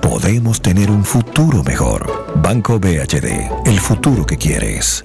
podemos 0.00 0.60
tener 0.60 0.90
un 0.90 1.04
futuro 1.04 1.62
mejor. 1.62 2.32
Banco 2.36 2.78
BHD, 2.78 3.66
el 3.66 3.80
futuro 3.80 4.24
que 4.26 4.36
quieres. 4.36 5.02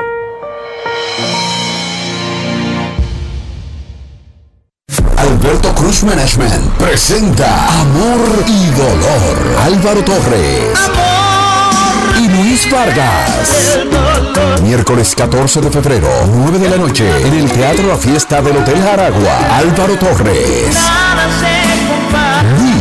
Alberto 5.17 5.73
Cruz 5.73 6.03
Management 6.03 6.71
presenta 6.77 7.81
Amor 7.81 8.43
y 8.47 8.65
Dolor. 8.71 9.57
Álvaro 9.63 10.03
Torres. 10.03 10.89
Y 12.19 12.27
Luis 12.29 12.69
Vargas. 12.71 13.79
Miércoles 14.63 15.15
14 15.15 15.61
de 15.61 15.71
febrero, 15.71 16.07
9 16.33 16.59
de 16.59 16.69
la 16.69 16.77
noche, 16.77 17.09
en 17.27 17.33
el 17.33 17.51
Teatro 17.51 17.87
La 17.87 17.97
Fiesta 17.97 18.41
del 18.41 18.57
Hotel 18.57 18.81
Aragua. 18.87 19.57
Álvaro 19.57 19.97
Torres. 19.97 20.75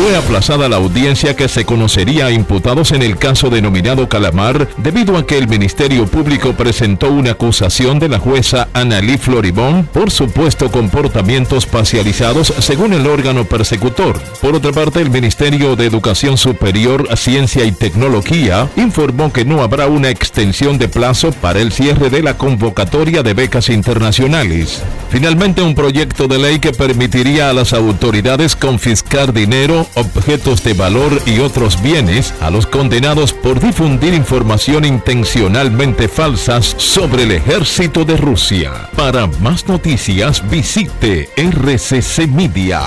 Fue 0.00 0.16
aplazada 0.16 0.66
la 0.70 0.76
audiencia 0.76 1.36
que 1.36 1.46
se 1.46 1.66
conocería 1.66 2.24
a 2.24 2.30
imputados 2.30 2.92
en 2.92 3.02
el 3.02 3.18
caso 3.18 3.50
denominado 3.50 4.08
Calamar 4.08 4.66
debido 4.78 5.18
a 5.18 5.26
que 5.26 5.36
el 5.36 5.46
Ministerio 5.46 6.06
Público 6.06 6.54
presentó 6.54 7.12
una 7.12 7.32
acusación 7.32 7.98
de 7.98 8.08
la 8.08 8.18
jueza 8.18 8.68
Annalí 8.72 9.18
Floribón 9.18 9.86
por 9.92 10.10
supuesto 10.10 10.70
comportamientos 10.70 11.66
parcializados 11.66 12.46
según 12.60 12.94
el 12.94 13.06
órgano 13.06 13.44
persecutor. 13.44 14.18
Por 14.40 14.54
otra 14.54 14.72
parte, 14.72 15.02
el 15.02 15.10
Ministerio 15.10 15.76
de 15.76 15.84
Educación 15.84 16.38
Superior, 16.38 17.06
Ciencia 17.18 17.66
y 17.66 17.72
Tecnología 17.72 18.70
informó 18.76 19.30
que 19.34 19.44
no 19.44 19.62
habrá 19.62 19.86
una 19.86 20.08
extensión 20.08 20.78
de 20.78 20.88
plazo 20.88 21.30
para 21.30 21.60
el 21.60 21.72
cierre 21.72 22.08
de 22.08 22.22
la 22.22 22.38
convocatoria 22.38 23.22
de 23.22 23.34
becas 23.34 23.68
internacionales. 23.68 24.82
Finalmente, 25.10 25.60
un 25.60 25.74
proyecto 25.74 26.26
de 26.26 26.38
ley 26.38 26.58
que 26.58 26.72
permitiría 26.72 27.50
a 27.50 27.52
las 27.52 27.74
autoridades 27.74 28.56
confiscar 28.56 29.34
dinero, 29.34 29.88
objetos 29.94 30.62
de 30.64 30.74
valor 30.74 31.20
y 31.26 31.40
otros 31.40 31.80
bienes 31.82 32.34
a 32.40 32.50
los 32.50 32.66
condenados 32.66 33.32
por 33.32 33.60
difundir 33.60 34.14
información 34.14 34.84
intencionalmente 34.84 36.08
falsas 36.08 36.74
sobre 36.78 37.24
el 37.24 37.32
ejército 37.32 38.04
de 38.04 38.16
Rusia. 38.16 38.88
Para 38.96 39.26
más 39.26 39.66
noticias 39.68 40.48
visite 40.48 41.28
rccmedia.com.do. 41.36 42.80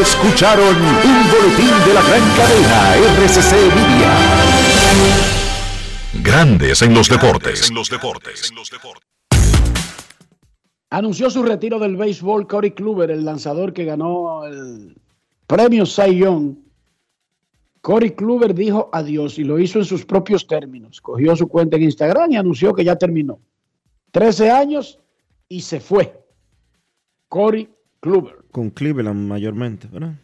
Escucharon 0.00 0.76
un 0.76 1.30
boletín 1.30 1.74
de 1.86 1.94
la 1.94 2.02
gran 2.02 2.30
cadena 2.36 2.96
RCC 2.96 3.52
Media. 3.74 4.12
Grandes 6.14 6.82
en 6.82 6.94
los 6.94 7.08
deportes. 7.08 7.70
Anunció 10.90 11.28
su 11.28 11.42
retiro 11.42 11.78
del 11.78 11.96
béisbol 11.96 12.46
Corey 12.46 12.70
Kluber, 12.70 13.10
el 13.10 13.24
lanzador 13.24 13.72
que 13.72 13.84
ganó 13.84 14.44
el 14.44 14.96
premio 15.46 15.84
Cy 15.84 16.16
Young. 16.16 16.56
Corey 17.82 18.12
Kluber 18.12 18.54
dijo 18.54 18.88
adiós 18.92 19.38
y 19.38 19.44
lo 19.44 19.58
hizo 19.58 19.78
en 19.78 19.84
sus 19.84 20.06
propios 20.06 20.46
términos. 20.46 21.00
Cogió 21.00 21.36
su 21.36 21.46
cuenta 21.46 21.76
en 21.76 21.84
Instagram 21.84 22.32
y 22.32 22.36
anunció 22.36 22.72
que 22.74 22.84
ya 22.84 22.96
terminó. 22.96 23.38
13 24.12 24.50
años 24.50 24.98
y 25.48 25.60
se 25.60 25.78
fue. 25.78 26.18
Corey 27.28 27.68
Kluber. 28.00 28.36
Con 28.50 28.70
Cleveland 28.70 29.28
mayormente, 29.28 29.88
¿verdad? 29.88 30.14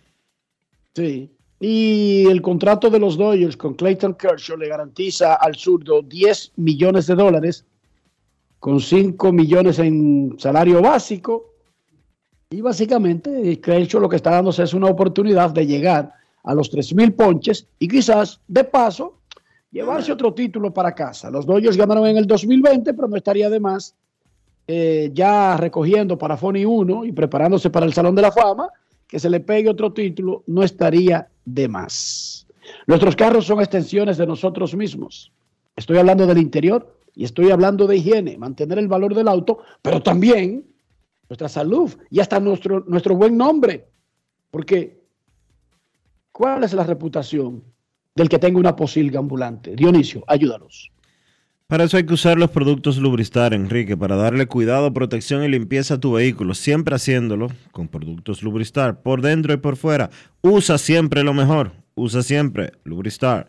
Sí. 0.95 1.31
Y 1.61 2.27
el 2.27 2.41
contrato 2.41 2.89
de 2.89 2.99
los 2.99 3.17
Dodgers 3.19 3.57
con 3.57 3.75
Clayton 3.75 4.15
Kershaw 4.15 4.57
le 4.57 4.69
garantiza 4.69 5.35
al 5.35 5.55
zurdo 5.57 6.03
10 6.03 6.53
millones 6.57 7.07
de 7.07 7.15
dólares 7.15 7.67
con 8.65 8.81
5 8.81 9.31
millones 9.31 9.79
en 9.79 10.37
salario 10.39 10.81
básico. 10.81 11.53
Y 12.49 12.63
básicamente 12.63 13.61
Kershaw 13.61 14.01
lo 14.01 14.09
que 14.09 14.17
está 14.17 14.31
dándose 14.31 14.63
es 14.63 14.73
una 14.73 14.87
oportunidad 14.87 15.51
de 15.51 15.67
llegar 15.67 16.11
a 16.43 16.55
los 16.55 16.71
3 16.71 16.95
mil 16.95 17.13
ponches 17.13 17.67
y 17.79 17.87
quizás 17.87 18.41
de 18.49 18.65
paso 18.65 19.19
llevarse 19.71 20.13
otro 20.13 20.33
título 20.33 20.73
para 20.73 20.95
casa. 20.95 21.31
Los 21.31 21.45
Dodgers 21.45 21.77
ganaron 21.77 22.07
en 22.07 22.17
el 22.17 22.27
2020, 22.27 22.95
pero 22.95 23.07
no 23.07 23.17
estaría 23.17 23.51
de 23.51 23.61
más 23.61 23.95
eh, 24.67 25.11
ya 25.13 25.59
recogiendo 25.59 26.17
para 26.17 26.39
Fony 26.39 26.65
1 26.65 27.05
y 27.05 27.13
preparándose 27.13 27.69
para 27.69 27.85
el 27.85 27.93
Salón 27.93 28.15
de 28.15 28.23
la 28.23 28.33
Fama 28.33 28.71
que 29.07 29.19
se 29.19 29.29
le 29.29 29.41
pegue 29.41 29.69
otro 29.69 29.93
título 29.93 30.43
no 30.47 30.63
estaría 30.63 31.29
de 31.45 31.69
más. 31.69 32.47
Nuestros 32.87 33.15
carros 33.15 33.45
son 33.45 33.61
extensiones 33.61 34.17
de 34.17 34.27
nosotros 34.27 34.75
mismos. 34.75 35.31
Estoy 35.77 35.99
hablando 35.99 36.27
del 36.27 36.39
interior 36.39 37.04
y 37.15 37.25
estoy 37.25 37.51
hablando 37.51 37.87
de 37.87 37.97
higiene, 37.97 38.39
mantener 38.39 38.79
el 38.79 38.89
valor 38.89 39.15
del 39.15 39.29
auto, 39.29 39.59
pero 39.83 40.03
también 40.03 40.67
nuestra 41.29 41.49
salud 41.49 41.91
y 42.11 42.21
hasta 42.21 42.41
nuestro, 42.41 42.85
nuestro 42.87 43.15
buen 43.15 43.37
nombre. 43.37 43.89
Porque, 44.51 45.03
¿cuál 46.33 46.65
es 46.65 46.73
la 46.73 46.85
reputación 46.85 47.65
del 48.15 48.29
que 48.29 48.39
tenga 48.39 48.59
una 48.59 48.77
posilga 48.77 49.19
ambulante? 49.19 49.75
Dionisio, 49.75 50.25
ayúdanos. 50.27 50.91
Para 51.67 51.85
eso 51.85 51.97
hay 51.97 52.05
que 52.05 52.15
usar 52.15 52.39
los 52.39 52.51
productos 52.51 52.99
Lubristar, 52.99 53.55
Enrique, 53.55 53.97
para 53.97 54.17
darle 54.17 54.47
cuidado, 54.47 54.93
protección 54.93 55.43
y 55.43 55.49
limpieza 55.49 55.95
a 55.95 56.01
tu 56.01 56.13
vehículo, 56.13 56.53
siempre 56.53 56.95
haciéndolo 56.95 57.49
con 57.73 57.89
productos 57.89 58.43
Lubristar, 58.43 59.01
por 59.03 59.23
dentro 59.23 59.55
y 59.55 59.57
por 59.57 59.77
fuera. 59.77 60.11
Usa 60.43 60.77
siempre 60.77 61.25
lo 61.25 61.33
mejor, 61.33 61.73
usa 61.95 62.23
siempre 62.23 62.73
Lubristar. 62.85 63.49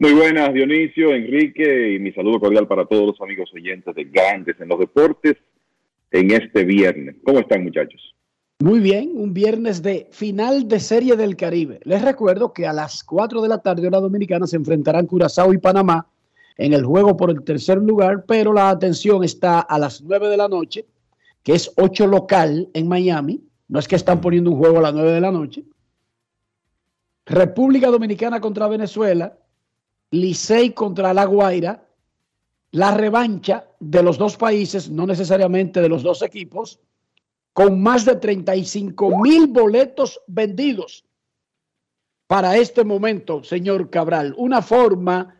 Muy 0.00 0.12
buenas, 0.12 0.54
Dionisio, 0.54 1.12
Enrique, 1.12 1.94
y 1.94 1.98
mi 1.98 2.12
saludo 2.12 2.38
cordial 2.38 2.68
para 2.68 2.86
todos 2.86 3.04
los 3.04 3.20
amigos 3.20 3.50
oyentes 3.52 3.92
de 3.96 4.04
Grandes 4.04 4.54
en 4.60 4.68
los 4.68 4.78
Deportes 4.78 5.36
en 6.12 6.30
este 6.30 6.62
viernes. 6.64 7.16
¿Cómo 7.24 7.40
están, 7.40 7.64
muchachos? 7.64 8.14
Muy 8.60 8.78
bien, 8.78 9.10
un 9.16 9.34
viernes 9.34 9.82
de 9.82 10.06
final 10.12 10.68
de 10.68 10.78
Serie 10.78 11.16
del 11.16 11.34
Caribe. 11.34 11.80
Les 11.82 12.00
recuerdo 12.00 12.52
que 12.52 12.64
a 12.64 12.72
las 12.72 13.02
4 13.02 13.42
de 13.42 13.48
la 13.48 13.58
tarde, 13.58 13.88
hora 13.88 13.98
dominicana, 13.98 14.46
se 14.46 14.54
enfrentarán 14.54 15.06
Curazao 15.06 15.52
y 15.52 15.58
Panamá 15.58 16.06
en 16.56 16.74
el 16.74 16.84
juego 16.84 17.16
por 17.16 17.30
el 17.30 17.42
tercer 17.42 17.78
lugar, 17.78 18.24
pero 18.24 18.52
la 18.52 18.70
atención 18.70 19.24
está 19.24 19.58
a 19.58 19.80
las 19.80 20.02
9 20.02 20.28
de 20.28 20.36
la 20.36 20.46
noche, 20.46 20.86
que 21.42 21.54
es 21.54 21.72
8 21.76 22.06
local 22.06 22.68
en 22.72 22.86
Miami. 22.86 23.42
No 23.66 23.80
es 23.80 23.88
que 23.88 23.96
están 23.96 24.20
poniendo 24.20 24.52
un 24.52 24.58
juego 24.58 24.78
a 24.78 24.82
las 24.82 24.94
9 24.94 25.10
de 25.10 25.20
la 25.20 25.32
noche. 25.32 25.64
República 27.26 27.88
Dominicana 27.88 28.40
contra 28.40 28.68
Venezuela, 28.68 29.36
Licey 30.10 30.72
contra 30.72 31.12
La 31.12 31.24
Guaira, 31.24 31.86
la 32.72 32.94
revancha 32.94 33.66
de 33.80 34.02
los 34.02 34.18
dos 34.18 34.36
países, 34.36 34.90
no 34.90 35.06
necesariamente 35.06 35.80
de 35.80 35.88
los 35.88 36.02
dos 36.02 36.22
equipos, 36.22 36.80
con 37.52 37.80
más 37.80 38.04
de 38.04 38.16
35 38.16 39.20
mil 39.20 39.48
boletos 39.48 40.20
vendidos 40.26 41.04
para 42.26 42.56
este 42.56 42.84
momento, 42.84 43.42
señor 43.42 43.90
Cabral. 43.90 44.34
Una 44.36 44.62
forma 44.62 45.34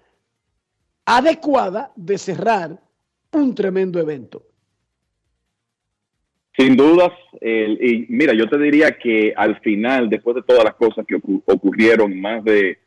adecuada 1.04 1.92
de 1.94 2.18
cerrar 2.18 2.82
un 3.32 3.54
tremendo 3.54 4.00
evento. 4.00 4.42
Sin 6.56 6.76
dudas, 6.76 7.12
y 7.40 8.06
mira, 8.08 8.34
yo 8.34 8.48
te 8.48 8.58
diría 8.58 8.98
que 8.98 9.32
al 9.36 9.60
final, 9.60 10.10
después 10.10 10.34
de 10.34 10.42
todas 10.42 10.64
las 10.64 10.74
cosas 10.74 11.06
que 11.06 11.14
ocurrieron, 11.46 12.20
más 12.20 12.42
de 12.42 12.78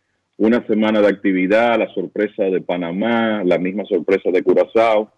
una 0.41 0.65
semana 0.65 1.01
de 1.01 1.07
actividad, 1.07 1.77
la 1.77 1.93
sorpresa 1.93 2.45
de 2.45 2.61
Panamá, 2.61 3.43
la 3.43 3.59
misma 3.59 3.85
sorpresa 3.85 4.31
de 4.31 4.41
Curazao, 4.41 5.11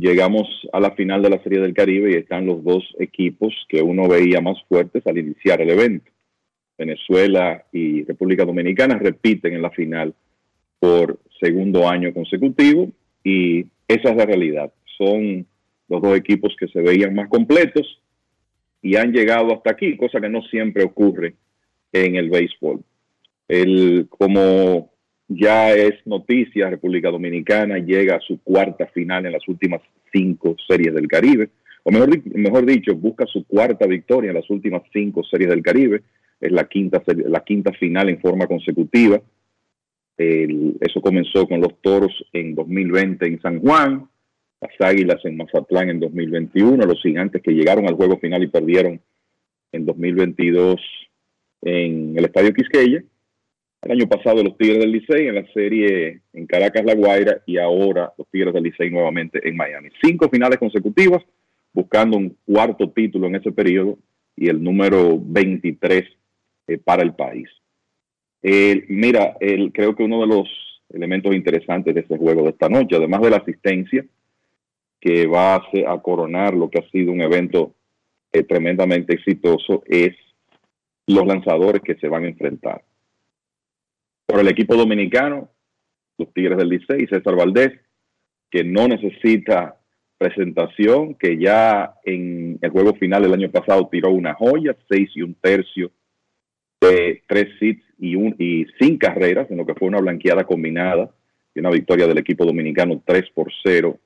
llegamos 0.00 0.48
a 0.72 0.80
la 0.80 0.90
final 0.96 1.22
de 1.22 1.30
la 1.30 1.40
Serie 1.44 1.60
del 1.60 1.72
Caribe 1.72 2.10
y 2.10 2.16
están 2.16 2.44
los 2.44 2.64
dos 2.64 2.82
equipos 2.98 3.54
que 3.68 3.80
uno 3.80 4.08
veía 4.08 4.40
más 4.40 4.56
fuertes 4.68 5.06
al 5.06 5.16
iniciar 5.16 5.60
el 5.60 5.70
evento. 5.70 6.10
Venezuela 6.76 7.66
y 7.70 8.02
República 8.02 8.44
Dominicana 8.44 8.98
repiten 8.98 9.54
en 9.54 9.62
la 9.62 9.70
final 9.70 10.12
por 10.80 11.20
segundo 11.40 11.88
año 11.88 12.12
consecutivo 12.12 12.90
y 13.22 13.60
esa 13.86 14.10
es 14.10 14.16
la 14.16 14.26
realidad. 14.26 14.72
Son 14.96 15.46
los 15.88 16.02
dos 16.02 16.16
equipos 16.16 16.56
que 16.58 16.66
se 16.66 16.80
veían 16.80 17.14
más 17.14 17.28
completos 17.28 18.02
y 18.82 18.96
han 18.96 19.12
llegado 19.12 19.54
hasta 19.54 19.70
aquí, 19.70 19.96
cosa 19.96 20.20
que 20.20 20.28
no 20.28 20.42
siempre 20.42 20.82
ocurre 20.82 21.36
en 21.92 22.16
el 22.16 22.28
béisbol. 22.28 22.82
El, 23.48 24.06
como 24.08 24.92
ya 25.26 25.72
es 25.72 25.94
noticia, 26.06 26.70
República 26.70 27.10
Dominicana 27.10 27.78
llega 27.78 28.16
a 28.16 28.20
su 28.20 28.40
cuarta 28.42 28.86
final 28.88 29.26
en 29.26 29.32
las 29.32 29.48
últimas 29.48 29.80
cinco 30.12 30.54
series 30.68 30.94
del 30.94 31.08
Caribe, 31.08 31.50
o 31.82 31.90
mejor, 31.90 32.10
mejor 32.34 32.66
dicho, 32.66 32.94
busca 32.94 33.26
su 33.26 33.44
cuarta 33.46 33.86
victoria 33.86 34.30
en 34.30 34.36
las 34.36 34.50
últimas 34.50 34.82
cinco 34.92 35.24
series 35.24 35.50
del 35.50 35.62
Caribe, 35.62 36.02
es 36.40 36.52
la 36.52 36.68
quinta, 36.68 37.02
la 37.06 37.40
quinta 37.40 37.72
final 37.72 38.08
en 38.08 38.20
forma 38.20 38.46
consecutiva 38.46 39.20
eso 40.18 41.00
comenzó 41.00 41.46
con 41.46 41.60
los 41.60 41.80
toros 41.80 42.12
en 42.32 42.54
2020 42.54 43.24
en 43.26 43.40
San 43.40 43.60
Juan, 43.60 44.08
las 44.60 44.72
águilas 44.80 45.24
en 45.24 45.36
Mazatlán 45.36 45.90
en 45.90 46.00
2021, 46.00 46.84
los 46.84 47.00
gigantes 47.00 47.40
que 47.40 47.52
llegaron 47.52 47.86
al 47.86 47.94
juego 47.94 48.18
final 48.18 48.42
y 48.42 48.48
perdieron 48.48 49.00
en 49.70 49.86
2022 49.86 50.80
en 51.62 52.18
el 52.18 52.24
Estadio 52.24 52.52
Quisqueya. 52.52 53.04
El 53.82 53.92
año 53.92 54.08
pasado 54.08 54.42
los 54.42 54.56
Tigres 54.56 54.80
del 54.80 54.92
Licey 54.92 55.28
en 55.28 55.36
la 55.36 55.46
serie 55.52 56.20
en 56.32 56.46
Caracas, 56.46 56.84
La 56.84 56.94
Guaira 56.94 57.42
y 57.46 57.58
ahora 57.58 58.12
los 58.18 58.26
Tigres 58.28 58.52
del 58.52 58.64
Licey 58.64 58.90
nuevamente 58.90 59.46
en 59.48 59.56
Miami. 59.56 59.90
Cinco 60.02 60.28
finales 60.28 60.58
consecutivas 60.58 61.22
buscando 61.72 62.16
un 62.16 62.36
cuarto 62.44 62.90
título 62.90 63.28
en 63.28 63.36
ese 63.36 63.52
periodo 63.52 63.98
y 64.34 64.48
el 64.48 64.62
número 64.62 65.18
23 65.20 66.04
eh, 66.66 66.78
para 66.78 67.02
el 67.02 67.14
país. 67.14 67.48
Mira, 68.42 69.36
el, 69.40 69.72
creo 69.72 69.94
que 69.94 70.04
uno 70.04 70.20
de 70.20 70.26
los 70.28 70.48
elementos 70.90 71.34
interesantes 71.34 71.94
de 71.94 72.00
este 72.00 72.16
juego 72.16 72.42
de 72.42 72.50
esta 72.50 72.68
noche, 72.68 72.96
además 72.96 73.20
de 73.22 73.30
la 73.30 73.36
asistencia, 73.38 74.04
que 75.00 75.26
va 75.26 75.56
a, 75.56 76.02
coronar 76.02 76.54
lo 76.54 76.70
que 76.70 76.78
ha 76.78 76.90
sido 76.90 77.12
un 77.12 77.20
evento 77.20 77.74
eh, 78.32 78.42
tremendamente 78.42 79.14
exitoso, 79.14 79.82
es 79.86 80.14
los 81.06 81.26
lanzadores 81.26 81.82
que 81.82 81.96
se 81.96 82.08
van 82.08 82.24
a 82.24 82.28
enfrentar. 82.28 82.82
Por 84.28 84.40
el 84.40 84.48
equipo 84.48 84.76
dominicano, 84.76 85.48
los 86.18 86.30
Tigres 86.34 86.58
del 86.58 86.68
Licey, 86.68 87.06
César 87.06 87.34
Valdés, 87.34 87.72
que 88.50 88.62
no 88.62 88.86
necesita 88.86 89.80
presentación, 90.18 91.14
que 91.14 91.38
ya 91.38 91.94
en 92.04 92.58
el 92.60 92.70
juego 92.70 92.92
final 92.96 93.22
del 93.22 93.32
año 93.32 93.50
pasado 93.50 93.88
tiró 93.90 94.10
una 94.10 94.34
joya, 94.34 94.76
seis 94.86 95.08
y 95.14 95.22
un 95.22 95.32
tercio 95.32 95.90
de 96.82 97.22
tres 97.26 97.46
hits 97.58 97.82
y, 97.98 98.16
un, 98.16 98.36
y 98.38 98.66
sin 98.78 98.98
carreras, 98.98 99.50
en 99.50 99.56
lo 99.56 99.64
que 99.64 99.74
fue 99.74 99.88
una 99.88 100.00
blanqueada 100.00 100.44
combinada 100.44 101.10
y 101.54 101.60
una 101.60 101.70
victoria 101.70 102.06
del 102.06 102.18
equipo 102.18 102.44
dominicano 102.44 103.02
3 103.06 103.30
por 103.30 103.50
0 103.64 103.98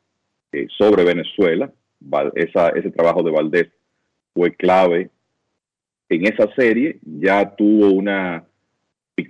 eh, 0.52 0.68
sobre 0.78 1.02
Venezuela. 1.02 1.72
Esa, 2.36 2.68
ese 2.68 2.92
trabajo 2.92 3.24
de 3.24 3.32
Valdés 3.32 3.72
fue 4.32 4.54
clave 4.54 5.10
en 6.08 6.26
esa 6.26 6.46
serie. 6.54 7.00
Ya 7.02 7.56
tuvo 7.56 7.90
una, 7.90 8.44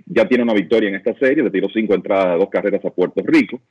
ya 0.05 0.27
tiene 0.27 0.43
una 0.43 0.53
victoria 0.53 0.89
en 0.89 0.95
esta 0.95 1.17
serie, 1.17 1.43
le 1.43 1.51
tiró 1.51 1.67
cinco 1.69 1.93
entradas, 1.93 2.39
dos 2.39 2.49
carreras 2.49 2.83
a 2.85 2.89
Puerto 2.89 3.21
Rico. 3.25 3.61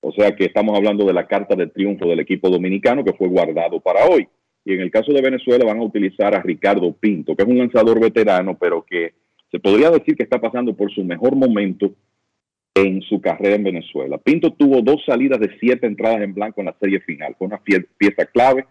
O 0.00 0.12
sea 0.12 0.34
que 0.34 0.44
estamos 0.44 0.76
hablando 0.76 1.04
de 1.04 1.12
la 1.12 1.26
carta 1.26 1.54
de 1.54 1.66
triunfo 1.66 2.08
del 2.08 2.20
equipo 2.20 2.48
dominicano 2.48 3.04
que 3.04 3.12
fue 3.12 3.28
guardado 3.28 3.80
para 3.80 4.06
hoy. 4.06 4.28
Y 4.64 4.74
en 4.74 4.80
el 4.80 4.90
caso 4.90 5.12
de 5.12 5.22
Venezuela 5.22 5.64
van 5.64 5.78
a 5.78 5.84
utilizar 5.84 6.34
a 6.34 6.42
Ricardo 6.42 6.92
Pinto, 6.92 7.36
que 7.36 7.42
es 7.42 7.48
un 7.48 7.58
lanzador 7.58 8.00
veterano, 8.00 8.56
pero 8.58 8.84
que 8.84 9.14
se 9.50 9.60
podría 9.60 9.90
decir 9.90 10.16
que 10.16 10.24
está 10.24 10.40
pasando 10.40 10.74
por 10.74 10.92
su 10.92 11.04
mejor 11.04 11.36
momento 11.36 11.92
en 12.74 13.00
su 13.02 13.20
carrera 13.20 13.56
en 13.56 13.64
Venezuela. 13.64 14.18
Pinto 14.18 14.52
tuvo 14.52 14.82
dos 14.82 15.02
salidas 15.06 15.40
de 15.40 15.56
siete 15.58 15.86
entradas 15.86 16.20
en 16.20 16.34
blanco 16.34 16.60
en 16.60 16.66
la 16.66 16.76
serie 16.78 17.00
final. 17.00 17.34
Fue 17.38 17.46
una 17.46 17.60
pieza 17.62 18.26
clave 18.26 18.66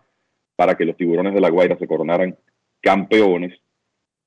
para 0.56 0.76
que 0.76 0.86
los 0.86 0.96
tiburones 0.96 1.34
de 1.34 1.42
la 1.42 1.50
Guaira 1.50 1.78
se 1.78 1.88
coronaran 1.88 2.36
campeones 2.82 3.54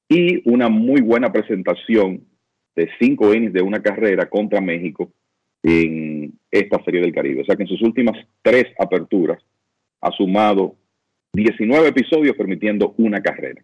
y 0.08 0.48
una 0.48 0.68
muy 0.68 1.00
buena 1.00 1.30
presentación 1.32 2.22
de 2.74 2.88
cinco 2.98 3.34
innings 3.34 3.52
de 3.52 3.62
una 3.62 3.82
carrera 3.82 4.26
contra 4.26 4.60
México 4.60 5.12
en 5.62 6.32
esta 6.50 6.82
serie 6.84 7.00
del 7.00 7.12
Caribe. 7.12 7.42
O 7.42 7.44
sea 7.44 7.56
que 7.56 7.64
en 7.64 7.68
sus 7.68 7.82
últimas 7.82 8.16
tres 8.42 8.66
aperturas 8.78 9.42
ha 10.00 10.10
sumado 10.12 10.76
19 11.32 11.88
episodios 11.88 12.36
permitiendo 12.36 12.94
una 12.96 13.20
carrera. 13.20 13.62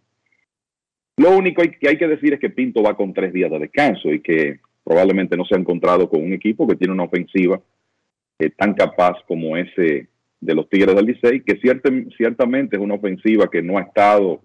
Lo 1.17 1.37
único 1.37 1.63
que 1.63 1.89
hay 1.89 1.97
que 1.97 2.09
decir 2.09 2.35
es 2.35 2.41
que 2.41 2.51
Pinto 2.51 2.83
va 2.83 2.97
con 2.97 3.15
tres 3.15 3.33
días 3.33 3.51
de 3.51 3.61
descanso 3.61 4.13
y 4.13 4.21
que 4.21 4.59
probablemente 4.83 5.37
no 5.37 5.45
se 5.45 5.55
ha 5.55 5.59
encontrado 5.59 6.09
con 6.09 6.23
un 6.23 6.33
equipo 6.33 6.67
que 6.67 6.77
tiene 6.77 6.93
una 6.93 7.05
ofensiva 7.05 7.61
eh, 8.39 8.51
tan 8.51 8.75
capaz 8.75 9.15
como 9.27 9.57
ese 9.57 10.09
de 10.41 10.55
los 10.55 10.69
Tigres 10.69 10.95
del 10.95 11.07
Licey, 11.07 11.41
que 11.41 11.59
ciertamente 12.17 12.77
es 12.77 12.83
una 12.83 12.97
ofensiva 12.97 13.49
que 13.49 13.63
no 13.63 13.79
ha 13.79 13.83
estado 13.83 14.43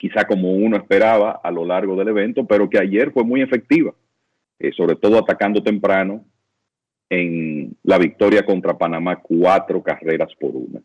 quizá 0.00 0.24
como 0.24 0.50
uno 0.52 0.78
esperaba 0.78 1.40
a 1.44 1.50
lo 1.50 1.66
largo 1.66 1.94
del 1.94 2.08
evento, 2.08 2.46
pero 2.46 2.70
que 2.70 2.78
ayer 2.78 3.12
fue 3.12 3.22
muy 3.22 3.42
efectiva, 3.42 3.92
eh, 4.58 4.72
sobre 4.72 4.96
todo 4.96 5.18
atacando 5.18 5.62
temprano 5.62 6.24
en 7.10 7.76
la 7.82 7.98
victoria 7.98 8.46
contra 8.46 8.78
Panamá, 8.78 9.20
cuatro 9.20 9.82
carreras 9.82 10.30
por 10.40 10.56
una. 10.56 10.80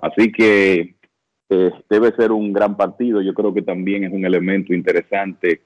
Así 0.00 0.30
que 0.30 0.94
eh, 1.50 1.70
debe 1.90 2.12
ser 2.16 2.30
un 2.30 2.52
gran 2.52 2.76
partido. 2.76 3.20
Yo 3.22 3.34
creo 3.34 3.52
que 3.52 3.62
también 3.62 4.04
es 4.04 4.12
un 4.12 4.24
elemento 4.24 4.72
interesante 4.72 5.62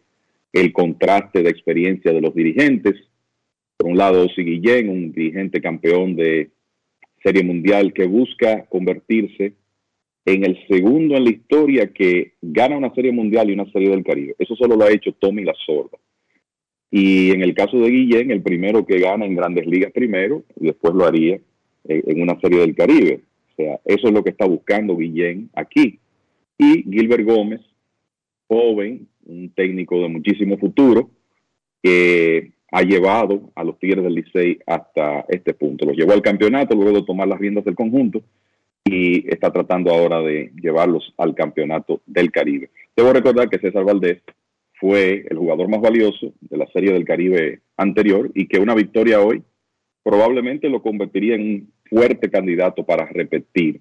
el 0.51 0.73
contraste 0.73 1.43
de 1.43 1.51
experiencia 1.51 2.11
de 2.11 2.23
los 2.23 2.35
dirigentes. 2.35 2.95
Por 3.77 3.91
un 3.91 3.99
lado, 3.99 4.25
Osi 4.25 4.43
Guillén, 4.43 4.89
un 4.89 5.13
dirigente 5.13 5.61
campeón 5.61 6.17
de 6.17 6.53
Serie 7.23 7.45
Mundial 7.45 7.93
que 7.93 8.07
busca 8.07 8.65
convertirse 8.65 9.58
en 10.35 10.45
el 10.45 10.59
segundo 10.69 11.17
en 11.17 11.25
la 11.25 11.31
historia 11.31 11.93
que 11.93 12.35
gana 12.43 12.77
una 12.77 12.93
Serie 12.95 13.13
Mundial 13.13 13.49
y 13.49 13.55
una 13.55 13.71
Serie 13.73 13.91
del 13.91 14.05
Caribe. 14.05 14.35
Eso 14.39 14.55
solo 14.57 14.77
lo 14.77 14.85
ha 14.85 14.93
hecho 14.93 15.13
Tommy 15.13 15.45
La 15.45 15.55
Sorda. 15.65 15.99
Y 16.91 17.31
en 17.31 17.43
el 17.43 17.55
caso 17.55 17.79
de 17.79 17.91
Guillén, 17.91 18.31
el 18.31 18.43
primero 18.43 18.85
que 18.85 18.99
gana 18.99 19.27
en 19.27 19.35
grandes 19.35 19.67
ligas 19.67 19.93
primero, 19.93 20.45
y 20.61 20.67
después 20.67 20.95
lo 20.95 21.07
haría 21.07 21.39
en, 21.85 22.23
una 22.23 22.39
Serie 22.41 22.61
del 22.61 22.75
Caribe. 22.75 23.21
O 23.53 23.55
sea, 23.57 23.81
eso 23.85 24.09
es 24.09 24.13
lo 24.13 24.23
que 24.23 24.31
está 24.31 24.47
buscando 24.47 24.97
Guillén 24.97 25.51
aquí. 25.55 25.99
Y 26.59 26.83
Gilbert 26.83 27.25
Gómez, 27.25 27.61
joven, 28.49 29.07
un 29.27 29.51
técnico 29.51 30.01
de 30.03 30.09
muchísimo 30.09 30.59
futuro, 30.59 31.11
que 31.83 32.53
ha 32.71 32.83
llevado 32.83 33.51
a 33.55 33.65
los 33.65 33.79
Tigres 33.79 34.05
del 34.05 34.15
Licey 34.15 34.59
hasta 34.67 35.25
este 35.29 35.55
punto. 35.55 35.87
Los 35.87 35.97
llevó 35.97 36.13
al 36.13 36.23
campeonato 36.23 36.75
luego 36.75 36.99
de 36.99 37.07
tomar 37.07 37.29
las 37.29 37.39
riendas 37.39 37.65
del 37.65 37.75
conjunto 37.75 38.23
y 38.91 39.25
está 39.29 39.53
tratando 39.53 39.93
ahora 39.93 40.21
de 40.21 40.51
llevarlos 40.61 41.13
al 41.19 41.35
campeonato 41.35 42.01
del 42.07 42.31
Caribe. 42.31 42.71
Debo 42.97 43.13
recordar 43.13 43.51
que 43.51 43.59
César 43.59 43.85
Valdés 43.85 44.23
fue 44.81 45.27
el 45.29 45.37
jugador 45.37 45.69
más 45.69 45.81
valioso 45.81 46.33
de 46.41 46.57
la 46.57 46.67
Serie 46.69 46.93
del 46.93 47.05
Caribe 47.05 47.61
anterior 47.77 48.31
y 48.35 48.47
que 48.47 48.59
una 48.59 48.75
victoria 48.75 49.21
hoy 49.21 49.43
probablemente 50.03 50.69
lo 50.69 50.81
convertiría 50.81 51.35
en 51.35 51.43
un 51.43 51.73
fuerte 51.89 52.31
candidato 52.31 52.85
para 52.85 53.07
repetir 53.07 53.81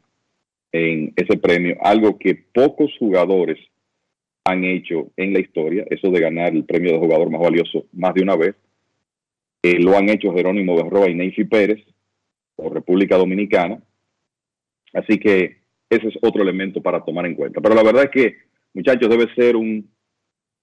en 0.72 1.14
ese 1.16 1.38
premio, 1.38 1.78
algo 1.82 2.18
que 2.18 2.36
pocos 2.36 2.92
jugadores 3.00 3.58
han 4.44 4.64
hecho 4.64 5.12
en 5.16 5.34
la 5.34 5.40
historia, 5.40 5.86
eso 5.90 6.10
de 6.10 6.20
ganar 6.20 6.54
el 6.54 6.66
premio 6.66 6.94
de 6.94 7.00
jugador 7.00 7.30
más 7.30 7.42
valioso 7.42 7.86
más 7.94 8.14
de 8.14 8.24
una 8.24 8.36
vez. 8.36 8.56
Eh, 9.64 9.80
lo 9.80 9.98
han 9.98 10.10
hecho 10.10 10.34
Jerónimo 10.34 10.76
Berroa 10.76 11.10
y 11.10 11.16
Neyfi 11.16 11.46
Pérez 11.46 11.84
por 12.56 12.74
República 12.74 13.18
Dominicana. 13.18 13.82
Así 14.94 15.20
que 15.20 15.58
ese 15.90 16.08
es 16.08 16.18
otro 16.22 16.42
elemento 16.42 16.82
para 16.82 17.04
tomar 17.04 17.26
en 17.26 17.36
cuenta. 17.36 17.62
Pero 17.62 17.76
la 17.76 17.84
verdad 17.84 18.06
es 18.06 18.12
que, 18.12 18.36
muchachos, 18.74 19.10
debe 19.10 19.34
ser 19.36 19.56
un 19.56 19.90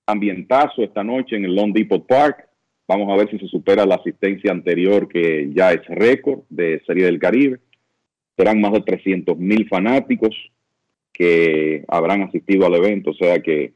ambientazo 0.06 0.82
esta 0.82 1.02
noche 1.02 1.36
en 1.36 1.44
el 1.44 1.54
Long 1.54 1.72
Depot 1.72 2.06
Park. 2.06 2.48
Vamos 2.86 3.10
a 3.10 3.16
ver 3.16 3.30
si 3.30 3.38
se 3.38 3.48
supera 3.48 3.86
la 3.86 3.94
asistencia 3.94 4.52
anterior, 4.52 5.08
que 5.08 5.48
ya 5.54 5.72
es 5.72 5.86
récord 5.88 6.40
de 6.50 6.82
Serie 6.86 7.06
del 7.06 7.18
Caribe. 7.18 7.60
Serán 8.36 8.60
más 8.60 8.72
de 8.72 8.82
300 8.82 9.38
mil 9.38 9.66
fanáticos 9.68 10.34
que 11.12 11.84
habrán 11.88 12.22
asistido 12.22 12.66
al 12.66 12.74
evento, 12.74 13.10
o 13.10 13.14
sea 13.14 13.40
que 13.40 13.72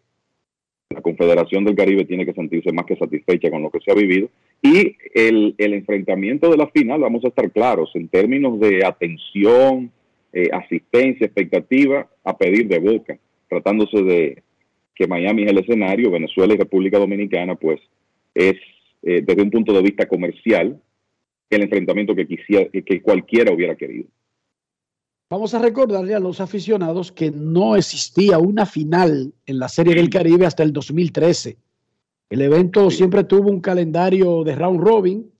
la 0.90 1.00
Confederación 1.00 1.64
del 1.64 1.76
Caribe 1.76 2.04
tiene 2.04 2.26
que 2.26 2.32
sentirse 2.32 2.72
más 2.72 2.84
que 2.86 2.96
satisfecha 2.96 3.50
con 3.50 3.62
lo 3.62 3.70
que 3.70 3.78
se 3.80 3.92
ha 3.92 3.94
vivido. 3.94 4.28
Y 4.60 4.96
el, 5.14 5.54
el 5.56 5.74
enfrentamiento 5.74 6.50
de 6.50 6.56
la 6.56 6.66
final, 6.68 7.00
vamos 7.00 7.24
a 7.24 7.28
estar 7.28 7.50
claros, 7.52 7.90
en 7.94 8.08
términos 8.08 8.58
de 8.58 8.84
atención, 8.84 9.92
eh, 10.32 10.48
asistencia, 10.52 11.26
expectativa, 11.26 12.08
a 12.24 12.36
pedir 12.36 12.68
de 12.68 12.78
boca, 12.78 13.18
tratándose 13.48 14.02
de 14.02 14.42
que 14.94 15.06
Miami 15.06 15.44
es 15.44 15.50
el 15.50 15.58
escenario, 15.58 16.10
Venezuela 16.10 16.54
y 16.54 16.58
República 16.58 16.98
Dominicana, 16.98 17.54
pues 17.54 17.80
es 18.34 18.56
eh, 19.02 19.22
desde 19.22 19.42
un 19.42 19.50
punto 19.50 19.72
de 19.72 19.82
vista 19.82 20.06
comercial 20.06 20.80
el 21.50 21.62
enfrentamiento 21.62 22.14
que, 22.14 22.26
quisiera, 22.26 22.68
que 22.70 23.00
cualquiera 23.00 23.54
hubiera 23.54 23.76
querido. 23.76 24.08
Vamos 25.30 25.52
a 25.54 25.58
recordarle 25.58 26.14
a 26.14 26.20
los 26.20 26.40
aficionados 26.40 27.12
que 27.12 27.30
no 27.30 27.76
existía 27.76 28.38
una 28.38 28.64
final 28.64 29.34
en 29.44 29.58
la 29.58 29.68
Serie 29.68 29.94
del 29.94 30.08
Caribe 30.08 30.46
hasta 30.46 30.62
el 30.62 30.72
2013. 30.72 31.56
El 32.30 32.42
evento 32.42 32.90
siempre 32.90 33.24
tuvo 33.24 33.50
un 33.50 33.60
calendario 33.60 34.42
de 34.42 34.54
round 34.54 34.80
robin 34.80 35.30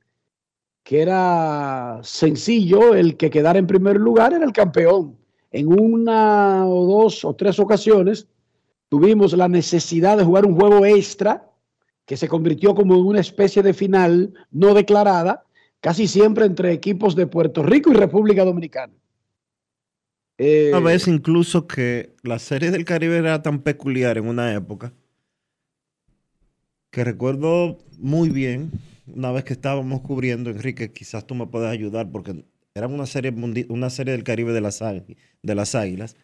que 0.89 1.03
era 1.03 2.01
sencillo, 2.03 2.95
el 2.95 3.19
que 3.19 3.29
quedara 3.29 3.59
en 3.59 3.67
primer 3.67 3.97
lugar 3.99 4.33
era 4.33 4.47
el 4.47 4.55
campeón. 4.55 5.19
En 5.51 5.67
una 5.69 6.67
o 6.67 6.87
dos 6.87 7.27
o 7.27 7.35
tres 7.35 7.59
ocasiones 7.59 8.27
tuvimos 8.89 9.35
la 9.35 9.49
necesidad 9.49 10.17
de 10.17 10.25
jugar 10.25 10.47
un 10.47 10.59
juego 10.59 10.87
extra 10.87 11.47
que 12.07 12.17
se 12.17 12.27
convirtió 12.27 12.75
como 12.75 12.95
en 12.95 13.05
una 13.05 13.21
especie 13.21 13.63
de 13.63 13.75
final 13.75 14.33
no 14.51 14.73
declarada, 14.73 15.45
casi 15.81 16.09
siempre 16.09 16.47
entre 16.47 16.73
equipos 16.73 17.15
de 17.15 17.27
Puerto 17.27 17.63
Rico 17.63 17.93
y 17.93 17.95
República 17.95 18.47
Dominicana. 18.47 18.95
Eh, 20.39 20.71
una 20.71 20.81
vez 20.81 21.07
incluso 21.07 21.67
que 21.67 22.15
la 22.23 22.39
serie 22.39 22.71
del 22.71 22.87
Caribe 22.87 23.19
era 23.19 23.43
tan 23.43 23.59
peculiar 23.59 24.17
en 24.17 24.27
una 24.27 24.55
época 24.55 24.95
que 26.91 27.05
recuerdo 27.05 27.77
muy 27.99 28.31
bien, 28.31 28.71
una 29.15 29.33
vez 29.33 29.45
que 29.45 29.53
estábamos 29.53 30.01
cubriendo, 30.01 30.51
Enrique, 30.51 30.93
quizás 30.93 31.27
tú 31.27 31.35
me 31.35 31.47
puedas 31.47 31.73
ayudar 31.73 32.11
porque 32.11 32.45
era 32.75 32.87
una 32.87 33.07
serie, 33.07 33.35
una 33.69 33.91
serie 33.91 34.13
del 34.13 34.25
Caribe 34.25 34.53
de 34.53 34.61
las, 34.61 34.81
de 34.81 35.55
las 35.55 35.75
Águilas, 35.75 36.17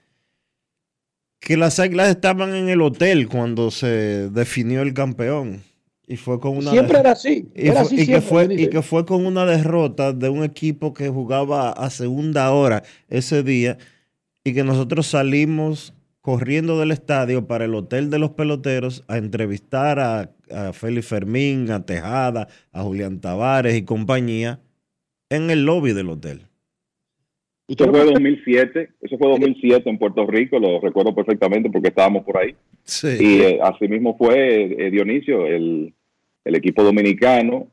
que 1.40 1.56
las 1.56 1.78
Águilas 1.78 2.08
estaban 2.08 2.54
en 2.54 2.68
el 2.68 2.80
hotel 2.80 3.28
cuando 3.28 3.70
se 3.70 4.30
definió 4.30 4.82
el 4.82 4.94
campeón. 4.94 5.62
Y 6.06 6.16
fue 6.16 6.38
con 6.38 6.58
una 6.58 6.70
siempre 6.70 6.98
era 6.98 7.12
así. 7.12 7.48
Y, 7.54 7.68
era 7.68 7.84
fue, 7.84 7.96
así 7.96 8.00
y 8.02 8.06
que 8.06 8.20
fue, 8.20 8.54
y 8.54 8.68
que 8.68 8.82
fue 8.82 9.06
con 9.06 9.24
una 9.24 9.46
derrota 9.46 10.12
de 10.12 10.28
un 10.28 10.44
equipo 10.44 10.92
que 10.92 11.08
jugaba 11.08 11.70
a 11.70 11.88
segunda 11.88 12.50
hora 12.52 12.82
ese 13.08 13.42
día 13.42 13.78
y 14.44 14.52
que 14.52 14.64
nosotros 14.64 15.06
salimos 15.06 15.94
corriendo 16.24 16.80
del 16.80 16.90
estadio 16.90 17.46
para 17.46 17.66
el 17.66 17.74
hotel 17.74 18.08
de 18.08 18.18
los 18.18 18.30
peloteros 18.30 19.04
a 19.08 19.18
entrevistar 19.18 20.00
a, 20.00 20.30
a 20.50 20.72
Félix 20.72 21.08
Fermín, 21.08 21.70
a 21.70 21.84
Tejada, 21.84 22.48
a 22.72 22.82
Julián 22.82 23.20
Tavares 23.20 23.76
y 23.76 23.84
compañía 23.84 24.58
en 25.28 25.50
el 25.50 25.66
lobby 25.66 25.92
del 25.92 26.08
hotel. 26.08 26.46
Eso 27.68 27.90
fue 27.90 28.04
2007, 28.04 28.90
eso 29.02 29.18
fue 29.18 29.28
2007 29.32 29.90
en 29.90 29.98
Puerto 29.98 30.26
Rico, 30.26 30.58
lo 30.58 30.80
recuerdo 30.80 31.14
perfectamente 31.14 31.68
porque 31.68 31.88
estábamos 31.88 32.24
por 32.24 32.38
ahí. 32.38 32.54
Sí. 32.84 33.08
Y 33.20 33.40
eh, 33.42 33.58
así 33.62 33.86
mismo 33.86 34.16
fue 34.16 34.62
eh, 34.64 34.90
Dionisio, 34.90 35.44
el, 35.44 35.92
el 36.42 36.54
equipo 36.54 36.82
dominicano, 36.82 37.68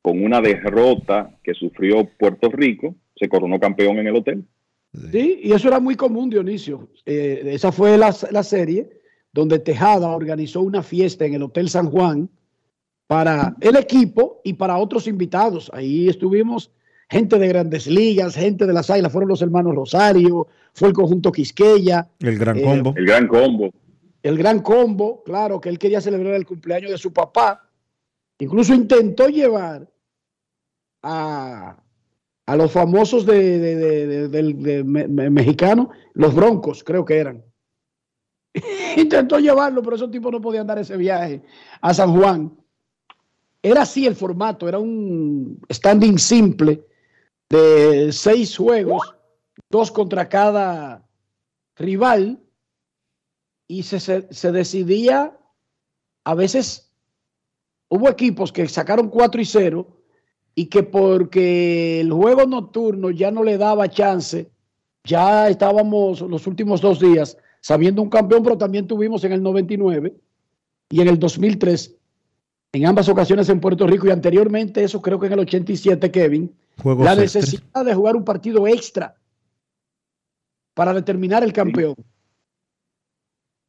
con 0.00 0.22
una 0.22 0.40
derrota 0.40 1.36
que 1.42 1.54
sufrió 1.54 2.08
Puerto 2.16 2.50
Rico, 2.50 2.94
se 3.16 3.28
coronó 3.28 3.58
campeón 3.58 3.98
en 3.98 4.06
el 4.06 4.14
hotel. 4.14 4.44
Sí, 4.92 5.40
y 5.42 5.52
eso 5.52 5.68
era 5.68 5.78
muy 5.78 5.94
común, 5.94 6.30
Dionisio. 6.30 6.88
Eh, 7.06 7.42
esa 7.46 7.70
fue 7.70 7.96
la, 7.96 8.14
la, 8.30 8.42
serie 8.42 8.90
donde 9.32 9.60
Tejada 9.60 10.08
organizó 10.08 10.62
una 10.62 10.82
fiesta 10.82 11.24
en 11.24 11.34
el 11.34 11.42
Hotel 11.44 11.68
San 11.68 11.90
Juan 11.90 12.28
para 13.06 13.54
el 13.60 13.76
equipo 13.76 14.40
y 14.44 14.54
para 14.54 14.78
otros 14.78 15.06
invitados. 15.06 15.70
Ahí 15.74 16.08
estuvimos 16.08 16.72
gente 17.08 17.38
de 17.38 17.48
grandes 17.48 17.86
ligas, 17.86 18.34
gente 18.34 18.66
de 18.66 18.72
las 18.72 18.88
águilas, 18.88 19.12
fueron 19.12 19.28
los 19.28 19.42
hermanos 19.42 19.74
Rosario, 19.74 20.46
fue 20.72 20.88
el 20.88 20.94
conjunto 20.94 21.32
Quisqueya. 21.32 22.08
El 22.20 22.38
gran 22.38 22.60
combo. 22.60 22.94
El 22.96 23.06
gran 23.06 23.26
combo. 23.26 23.70
El 24.22 24.38
gran 24.38 24.60
combo, 24.60 25.22
claro, 25.24 25.60
que 25.60 25.68
él 25.68 25.78
quería 25.78 26.00
celebrar 26.00 26.34
el 26.34 26.46
cumpleaños 26.46 26.90
de 26.90 26.98
su 26.98 27.12
papá. 27.12 27.68
Incluso 28.38 28.74
intentó 28.74 29.28
llevar 29.28 29.88
a, 31.02 31.82
a 32.50 32.56
los 32.56 32.72
famosos 32.72 33.24
de, 33.26 33.60
de, 34.28 35.88
los 36.14 36.34
Broncos, 36.34 36.82
creo 36.82 37.04
que 37.04 37.16
eran. 37.16 37.44
Intentó 38.96 39.38
llevarlo, 39.38 39.84
pero 39.84 39.94
esos 39.94 40.10
tipos 40.10 40.32
no 40.32 40.40
podían 40.40 40.66
dar 40.66 40.80
ese 40.80 40.96
viaje 40.96 41.44
a 41.80 41.94
San 41.94 42.12
Juan. 42.12 42.52
Era 43.62 43.82
así 43.82 44.04
el 44.04 44.16
formato, 44.16 44.68
era 44.68 44.80
un 44.80 45.64
standing 45.72 46.18
simple 46.18 46.84
de 47.48 48.10
seis 48.10 48.56
juegos, 48.56 49.14
dos 49.70 49.92
contra 49.92 50.28
cada 50.28 51.06
rival, 51.76 52.42
y 53.68 53.84
se, 53.84 54.00
se, 54.00 54.26
se 54.28 54.50
decidía, 54.50 55.38
a 56.24 56.34
veces 56.34 56.92
hubo 57.88 58.08
equipos 58.08 58.50
que 58.50 58.66
sacaron 58.66 59.08
4 59.08 59.40
y 59.40 59.44
0 59.44 59.99
y 60.54 60.66
que 60.66 60.82
porque 60.82 62.00
el 62.00 62.12
juego 62.12 62.46
nocturno 62.46 63.10
ya 63.10 63.30
no 63.30 63.42
le 63.44 63.58
daba 63.58 63.88
chance, 63.88 64.50
ya 65.04 65.48
estábamos 65.48 66.20
los 66.20 66.46
últimos 66.46 66.80
dos 66.80 67.00
días 67.00 67.36
sabiendo 67.60 68.02
un 68.02 68.10
campeón, 68.10 68.42
pero 68.42 68.58
también 68.58 68.86
tuvimos 68.86 69.24
en 69.24 69.32
el 69.32 69.42
99 69.42 70.14
y 70.90 71.00
en 71.00 71.08
el 71.08 71.18
2003, 71.18 71.96
en 72.72 72.86
ambas 72.86 73.08
ocasiones 73.08 73.48
en 73.48 73.60
Puerto 73.60 73.86
Rico 73.86 74.06
y 74.06 74.10
anteriormente, 74.10 74.82
eso 74.82 75.00
creo 75.00 75.18
que 75.18 75.26
en 75.26 75.34
el 75.34 75.40
87, 75.40 76.10
Kevin, 76.10 76.52
Juegos 76.82 77.04
la 77.04 77.12
extra. 77.12 77.40
necesidad 77.40 77.84
de 77.84 77.94
jugar 77.94 78.16
un 78.16 78.24
partido 78.24 78.66
extra 78.66 79.14
para 80.74 80.94
determinar 80.94 81.42
el 81.42 81.52
campeón. 81.52 81.94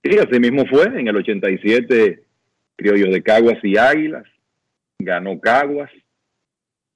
Sí, 0.03 0.17
así 0.17 0.39
mismo 0.39 0.65
fue. 0.65 0.85
En 0.85 1.07
el 1.07 1.15
87, 1.15 2.23
Criollos 2.75 3.13
de 3.13 3.21
Caguas 3.21 3.57
y 3.63 3.77
Águilas. 3.77 4.25
Ganó 4.99 5.39
Caguas. 5.39 5.91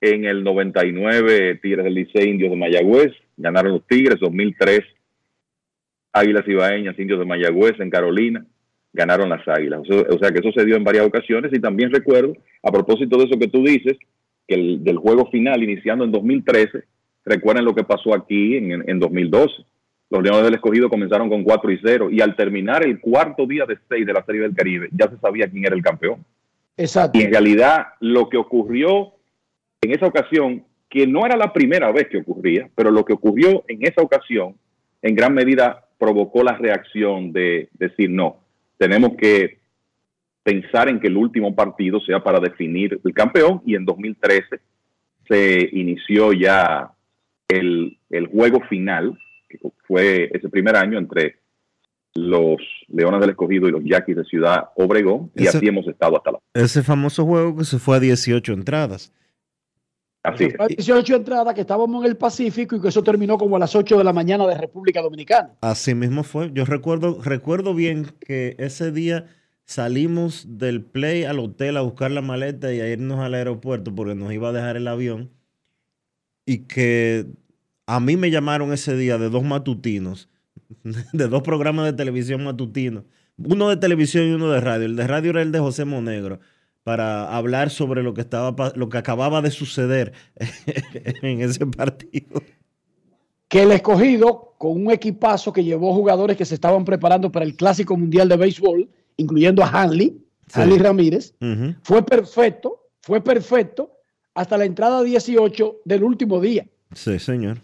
En 0.01 0.25
el 0.25 0.43
99, 0.43 1.59
Tigres 1.61 1.83
del 1.83 1.93
Licey, 1.93 2.29
Indios 2.29 2.51
de 2.51 2.57
Mayagüez. 2.57 3.13
Ganaron 3.37 3.73
los 3.73 3.87
Tigres. 3.87 4.19
2003, 4.19 4.81
Águilas 6.13 6.47
Ibaeñas, 6.47 6.99
Indios 6.99 7.19
de 7.19 7.25
Mayagüez 7.25 7.79
en 7.79 7.89
Carolina. 7.89 8.45
Ganaron 8.93 9.29
las 9.29 9.47
Águilas. 9.47 9.81
O 9.81 10.17
sea, 10.19 10.31
que 10.31 10.39
eso 10.39 10.51
se 10.55 10.65
dio 10.65 10.75
en 10.75 10.83
varias 10.83 11.05
ocasiones. 11.05 11.51
Y 11.53 11.59
también 11.59 11.91
recuerdo, 11.91 12.35
a 12.63 12.71
propósito 12.71 13.17
de 13.17 13.25
eso 13.25 13.39
que 13.39 13.47
tú 13.47 13.63
dices, 13.63 13.97
que 14.47 14.55
el, 14.55 14.83
del 14.83 14.97
juego 14.97 15.29
final, 15.31 15.63
iniciando 15.63 16.05
en 16.05 16.11
2013, 16.11 16.83
recuerden 17.25 17.65
lo 17.65 17.73
que 17.73 17.83
pasó 17.83 18.13
aquí 18.13 18.57
en, 18.57 18.89
en 18.89 18.99
2012. 18.99 19.65
Los 20.09 20.23
Leones 20.23 20.43
del 20.43 20.53
Escogido 20.53 20.89
comenzaron 20.89 21.29
con 21.29 21.43
4 21.43 21.71
y 21.71 21.79
0 21.83 22.09
y 22.11 22.21
al 22.21 22.35
terminar 22.35 22.85
el 22.85 22.99
cuarto 22.99 23.47
día 23.47 23.65
de 23.65 23.77
6 23.89 24.05
de 24.05 24.13
la 24.13 24.23
Serie 24.23 24.41
del 24.41 24.55
Caribe 24.55 24.89
ya 24.91 25.09
se 25.09 25.17
sabía 25.17 25.49
quién 25.49 25.65
era 25.65 25.75
el 25.75 25.81
campeón. 25.81 26.23
Exacto. 26.77 27.17
Y 27.17 27.23
en 27.23 27.31
realidad 27.31 27.87
lo 27.99 28.29
que 28.29 28.37
ocurrió 28.37 29.13
en 29.85 29.91
esa 29.93 30.05
ocasión, 30.07 30.63
que 30.89 31.07
no 31.07 31.25
era 31.25 31.35
la 31.37 31.51
primera 31.53 31.91
vez 31.91 32.07
que 32.09 32.17
ocurría, 32.17 32.69
pero 32.75 32.91
lo 32.91 33.03
que 33.05 33.13
ocurrió 33.13 33.63
en 33.67 33.79
esa 33.85 34.01
ocasión 34.01 34.55
en 35.01 35.15
gran 35.15 35.33
medida 35.33 35.85
provocó 35.97 36.43
la 36.43 36.57
reacción 36.57 37.31
de 37.31 37.69
decir 37.73 38.09
no, 38.09 38.37
tenemos 38.77 39.11
que 39.17 39.59
pensar 40.43 40.89
en 40.89 40.99
que 40.99 41.07
el 41.07 41.17
último 41.17 41.55
partido 41.55 41.99
sea 42.01 42.23
para 42.23 42.39
definir 42.39 42.99
el 43.03 43.13
campeón 43.13 43.61
y 43.65 43.75
en 43.75 43.85
2013 43.85 44.59
se 45.27 45.69
inició 45.71 46.33
ya 46.33 46.91
el, 47.47 47.97
el 48.11 48.27
juego 48.27 48.59
final, 48.69 49.17
que 49.49 49.57
fue 49.87 50.29
ese 50.33 50.49
primer 50.49 50.75
año 50.75 50.99
entre 50.99 51.37
los 52.13 52.57
Leones 52.87 53.19
del 53.21 53.31
Escogido 53.31 53.67
y 53.67 53.71
los 53.71 53.83
Yaquis 53.83 54.15
de 54.15 54.23
Ciudad 54.23 54.69
Obregón, 54.75 55.31
y 55.35 55.43
Ese- 55.47 55.57
así 55.57 55.67
hemos 55.67 55.87
estado 55.87 56.15
hasta 56.17 56.31
la. 56.33 56.39
Ese 56.53 56.83
famoso 56.83 57.25
juego 57.25 57.57
que 57.57 57.63
se 57.65 57.79
fue 57.79 57.97
a 57.97 57.99
18 57.99 58.53
entradas. 58.53 59.11
Así 60.25 60.49
Fue 60.49 60.65
a 60.65 60.67
18 60.67 61.15
entradas 61.15 61.53
que 61.53 61.61
estábamos 61.61 62.03
en 62.03 62.11
el 62.11 62.17
Pacífico 62.17 62.75
y 62.75 62.81
que 62.81 62.87
eso 62.87 63.03
terminó 63.03 63.37
como 63.37 63.55
a 63.55 63.59
las 63.59 63.75
8 63.75 63.97
de 63.97 64.03
la 64.03 64.13
mañana 64.13 64.47
de 64.47 64.57
República 64.57 65.01
Dominicana. 65.01 65.51
Así 65.61 65.93
mismo 65.93 66.23
fue. 66.23 66.51
Yo 66.53 66.65
recuerdo, 66.65 67.21
recuerdo 67.21 67.73
bien 67.73 68.07
que 68.19 68.55
ese 68.57 68.91
día 68.91 69.25
salimos 69.65 70.45
del 70.47 70.83
play 70.83 71.23
al 71.23 71.39
hotel 71.39 71.77
a 71.77 71.81
buscar 71.81 72.11
la 72.11 72.21
maleta 72.21 72.73
y 72.73 72.81
a 72.81 72.87
irnos 72.87 73.19
al 73.19 73.33
aeropuerto 73.33 73.93
porque 73.93 74.15
nos 74.15 74.31
iba 74.33 74.49
a 74.49 74.53
dejar 74.53 74.77
el 74.77 74.87
avión. 74.87 75.31
Y 76.45 76.59
que 76.59 77.25
a 77.87 77.99
mí 77.99 78.17
me 78.17 78.31
llamaron 78.31 78.73
ese 78.73 78.95
día 78.95 79.17
de 79.17 79.29
dos 79.29 79.43
matutinos, 79.43 80.29
de 81.13 81.27
dos 81.27 81.43
programas 81.43 81.85
de 81.85 81.93
televisión 81.93 82.43
matutinos, 82.43 83.03
uno 83.37 83.69
de 83.69 83.77
televisión 83.77 84.27
y 84.27 84.31
uno 84.31 84.49
de 84.51 84.61
radio. 84.61 84.85
El 84.85 84.95
de 84.95 85.07
radio 85.07 85.31
era 85.31 85.41
el 85.41 85.51
de 85.51 85.59
José 85.59 85.85
Monegro 85.85 86.39
para 86.85 87.35
hablar 87.35 87.71
sobre 87.71 88.03
lo 88.03 88.13
que 88.13 88.21
estaba 88.21 88.55
pa- 88.55 88.71
lo 88.75 88.89
que 88.89 88.99
acababa 88.99 89.41
de 89.41 89.49
suceder 89.49 90.13
en 91.23 91.41
ese 91.41 91.65
partido. 91.65 92.43
Que 93.47 93.63
el 93.63 93.71
escogido, 93.71 94.53
con 94.59 94.73
un 94.85 94.91
equipazo 94.91 95.51
que 95.51 95.63
llevó 95.63 95.95
jugadores 95.95 96.37
que 96.37 96.45
se 96.45 96.53
estaban 96.53 96.85
preparando 96.85 97.31
para 97.31 97.43
el 97.43 97.55
Clásico 97.55 97.97
Mundial 97.97 98.29
de 98.29 98.37
Béisbol, 98.37 98.87
incluyendo 99.17 99.63
a 99.63 99.67
Hanley, 99.67 100.21
Sí. 100.47 100.61
Hanley 100.61 100.77
Ramírez, 100.77 101.33
fue 101.81 102.05
perfecto, 102.05 102.83
fue 103.01 103.19
perfecto 103.19 103.93
hasta 104.35 104.55
la 104.59 104.65
entrada 104.65 105.01
18 105.01 105.77
del 105.85 106.03
último 106.03 106.39
día. 106.39 106.67
Sí, 106.93 107.17
señor. 107.17 107.61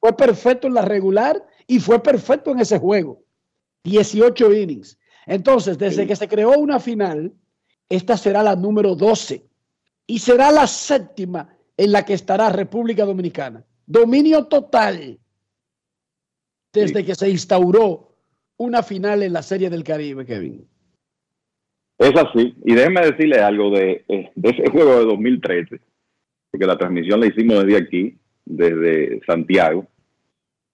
Fue 0.00 0.16
perfecto 0.16 0.66
en 0.66 0.72
la 0.72 0.80
regular 0.82 1.44
y 1.66 1.78
fue 1.78 2.02
perfecto 2.02 2.50
en 2.52 2.60
ese 2.60 2.78
juego. 2.78 3.22
18 3.84 4.50
innings. 4.54 4.98
Entonces, 5.26 5.76
desde 5.76 6.06
que 6.06 6.16
se 6.16 6.26
creó 6.26 6.52
una 6.58 6.80
final, 6.80 7.34
esta 7.88 8.16
será 8.16 8.42
la 8.42 8.56
número 8.56 8.94
12 8.94 9.44
y 10.06 10.18
será 10.18 10.50
la 10.50 10.66
séptima 10.66 11.48
en 11.76 11.92
la 11.92 12.04
que 12.04 12.14
estará 12.14 12.50
República 12.50 13.04
Dominicana. 13.04 13.64
Dominio 13.86 14.44
total 14.44 15.18
desde 16.72 17.04
que 17.04 17.14
se 17.14 17.30
instauró 17.30 18.14
una 18.56 18.82
final 18.82 19.22
en 19.22 19.32
la 19.32 19.42
Serie 19.42 19.68
del 19.68 19.84
Caribe, 19.84 20.24
Kevin. 20.24 20.66
Es 21.98 22.12
así. 22.16 22.54
Y 22.64 22.74
déjeme 22.74 23.02
decirle 23.02 23.40
algo 23.40 23.70
de, 23.70 24.04
eh, 24.08 24.30
de 24.34 24.50
ese 24.50 24.70
juego 24.70 24.98
de 24.98 25.04
2013, 25.04 25.80
porque 26.50 26.66
la 26.66 26.78
transmisión 26.78 27.20
la 27.20 27.26
hicimos 27.26 27.64
desde 27.64 27.78
aquí, 27.78 28.18
desde 28.44 29.20
Santiago. 29.26 29.86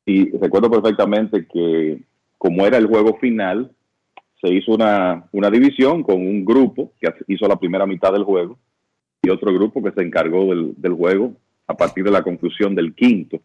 Y 0.07 0.31
recuerdo 0.39 0.71
perfectamente 0.71 1.47
que 1.47 2.03
como 2.39 2.67
era 2.67 2.79
el 2.79 2.87
juego 2.87 3.19
final, 3.19 3.73
se 4.41 4.49
hizo 4.53 4.73
una, 4.73 5.25
una 5.33 5.51
división 5.51 6.03
con 6.03 6.17
un 6.17 6.45
grupo 6.45 6.93
que 7.01 7.13
hizo 7.29 7.49
la 7.49 7.57
primera 7.57 7.87
mitad 7.87 8.13
del 8.13 8.25
juego 8.25 8.59
y 9.23 9.31
otro 9.31 9.53
grupo 9.53 9.83
que 9.83 9.91
se 9.93 10.03
encargó 10.03 10.47
del, 10.47 10.75
del 10.77 10.93
juego 10.93 11.33
a 11.67 11.77
partir 11.77 12.05
de 12.05 12.11
la 12.11 12.23
conclusión 12.23 12.75
del 12.75 12.95
quinto. 12.95 13.41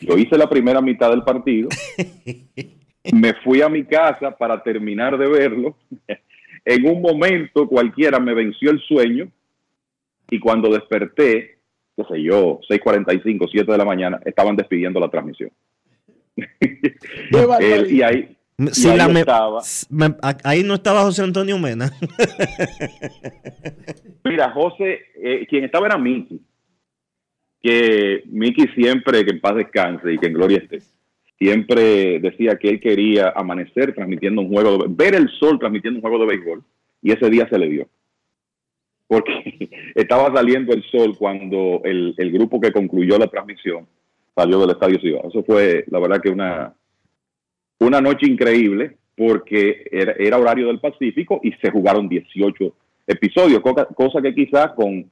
Yo 0.00 0.16
hice 0.16 0.36
la 0.36 0.48
primera 0.48 0.80
mitad 0.80 1.10
del 1.10 1.22
partido, 1.22 1.68
me 3.12 3.34
fui 3.44 3.62
a 3.62 3.68
mi 3.68 3.84
casa 3.84 4.30
para 4.36 4.62
terminar 4.62 5.16
de 5.18 5.28
verlo. 5.28 5.76
En 6.68 6.84
un 6.84 7.00
momento 7.00 7.68
cualquiera 7.68 8.18
me 8.18 8.34
venció 8.34 8.72
el 8.72 8.80
sueño 8.80 9.28
y 10.28 10.40
cuando 10.40 10.68
desperté, 10.68 11.58
qué 11.94 12.04
sé 12.10 12.20
yo, 12.20 12.58
6:45, 12.68 13.48
7 13.52 13.70
de 13.70 13.78
la 13.78 13.84
mañana, 13.84 14.20
estaban 14.24 14.56
despidiendo 14.56 14.98
la 14.98 15.08
transmisión. 15.08 15.52
El- 17.60 17.92
y 17.92 18.02
ahí, 18.02 18.35
Si 18.72 18.88
ahí 18.88 18.96
la 18.96 19.08
me- 19.08 19.24
ahí 20.44 20.62
no 20.62 20.74
estaba 20.74 21.02
José 21.02 21.22
Antonio 21.22 21.58
Mena. 21.58 21.90
Mira, 24.24 24.50
José, 24.52 25.00
eh, 25.22 25.46
quien 25.46 25.64
estaba 25.64 25.86
era 25.86 25.98
Miki. 25.98 26.40
Que 27.62 28.22
Miki 28.26 28.66
siempre, 28.68 29.24
que 29.26 29.32
en 29.32 29.40
paz 29.40 29.56
descanse 29.56 30.10
y 30.12 30.18
que 30.18 30.28
en 30.28 30.32
gloria 30.32 30.58
esté, 30.58 30.78
siempre 31.38 32.18
decía 32.20 32.56
que 32.56 32.70
él 32.70 32.80
quería 32.80 33.28
amanecer 33.36 33.94
transmitiendo 33.94 34.40
un 34.40 34.48
juego, 34.48 34.78
de, 34.78 34.86
ver 34.88 35.14
el 35.14 35.28
sol 35.38 35.58
transmitiendo 35.58 35.98
un 35.98 36.02
juego 36.02 36.18
de 36.18 36.26
béisbol, 36.26 36.64
y 37.02 37.12
ese 37.12 37.28
día 37.28 37.46
se 37.50 37.58
le 37.58 37.68
dio. 37.68 37.88
Porque 39.06 39.68
estaba 39.94 40.34
saliendo 40.34 40.72
el 40.72 40.82
sol 40.84 41.14
cuando 41.18 41.82
el, 41.84 42.14
el 42.16 42.32
grupo 42.32 42.58
que 42.58 42.72
concluyó 42.72 43.18
la 43.18 43.28
transmisión 43.28 43.86
salió 44.34 44.60
del 44.60 44.70
Estadio 44.70 44.98
Ciudad. 44.98 45.26
Eso 45.28 45.44
fue, 45.44 45.84
la 45.88 45.98
verdad, 45.98 46.22
que 46.22 46.30
una, 46.30 46.74
una 47.80 48.00
noche 48.00 48.26
increíble, 48.26 48.96
porque 49.16 49.86
era, 49.90 50.38
horario 50.38 50.66
del 50.66 50.80
Pacífico 50.80 51.40
y 51.42 51.52
se 51.52 51.70
jugaron 51.70 52.08
18 52.08 52.72
episodios, 53.06 53.60
cosa, 53.60 54.20
que 54.22 54.34
quizás 54.34 54.72
con 54.72 55.10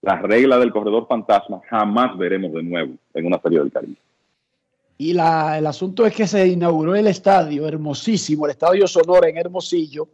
la 0.00 0.20
regla 0.22 0.58
del 0.58 0.72
corredor 0.72 1.06
fantasma 1.06 1.60
jamás 1.68 2.16
veremos 2.16 2.52
de 2.52 2.62
nuevo 2.62 2.94
en 3.14 3.26
una 3.26 3.40
serie 3.40 3.58
del 3.58 3.70
Caribe. 3.70 3.96
Y 4.98 5.12
la- 5.14 5.58
el 5.58 5.66
asunto 5.66 6.06
es 6.06 6.14
que 6.14 6.26
se 6.26 6.46
inauguró 6.46 6.94
el 6.94 7.06
estadio, 7.06 7.66
hermosísimo, 7.66 8.46
el 8.46 8.52
estadio 8.52 8.86
Sonora 8.86 9.28
en 9.28 9.36
Hermosillo. 9.36 10.08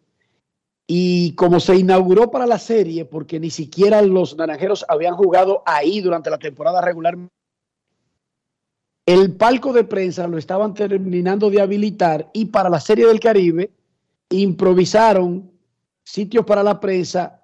Y 0.87 1.35
como 1.35 1.61
se 1.61 1.77
inauguró 1.77 2.31
para 2.31 2.47
la 2.47 2.59
serie, 2.59 3.05
porque 3.05 3.39
ni 3.39 3.51
siquiera 3.51 4.01
los 4.01 4.37
naranjeros 4.37 4.87
habían 4.89 5.15
jugado 5.15 5.63
ahí 5.67 6.01
durante 6.01 6.31
la 6.31 6.39
temporada 6.39 6.81
regular, 6.81 7.19
el 9.09 9.33
palco 9.37 9.73
de 9.73 9.85
prensa 9.85 10.27
lo 10.29 10.37
estaban 10.37 10.75
terminando 10.75 11.49
de 11.49 11.63
habilitar 11.63 12.29
y 12.35 12.45
para 12.45 12.69
la 12.69 12.79
serie 12.79 13.07
del 13.07 13.19
Caribe 13.21 13.71
improvisaron 14.29 15.51
sitios 16.05 16.45
para 16.45 16.63
la 16.63 16.79
prensa 16.79 17.43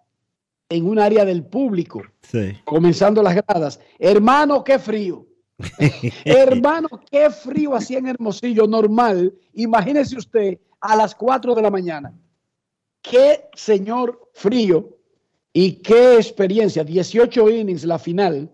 en 0.68 0.86
un 0.86 0.98
área 0.98 1.24
del 1.24 1.42
público, 1.42 2.02
Sí. 2.20 2.52
comenzando 2.66 3.22
las 3.22 3.34
gradas. 3.36 3.80
Hermano, 3.98 4.62
qué 4.62 4.78
frío. 4.78 5.26
Hermano, 6.26 6.88
qué 7.10 7.30
frío 7.30 7.74
hacía 7.74 7.96
en 7.98 8.08
Hermosillo, 8.08 8.66
normal. 8.66 9.32
Imagínese 9.54 10.18
usted 10.18 10.58
a 10.80 10.94
las 10.96 11.14
4 11.14 11.54
de 11.54 11.62
la 11.62 11.70
mañana. 11.70 12.12
Qué 13.00 13.44
señor 13.54 14.28
frío 14.34 14.98
y 15.50 15.76
qué 15.76 16.16
experiencia. 16.16 16.84
18 16.84 17.48
innings 17.48 17.84
la 17.84 17.98
final. 17.98 18.50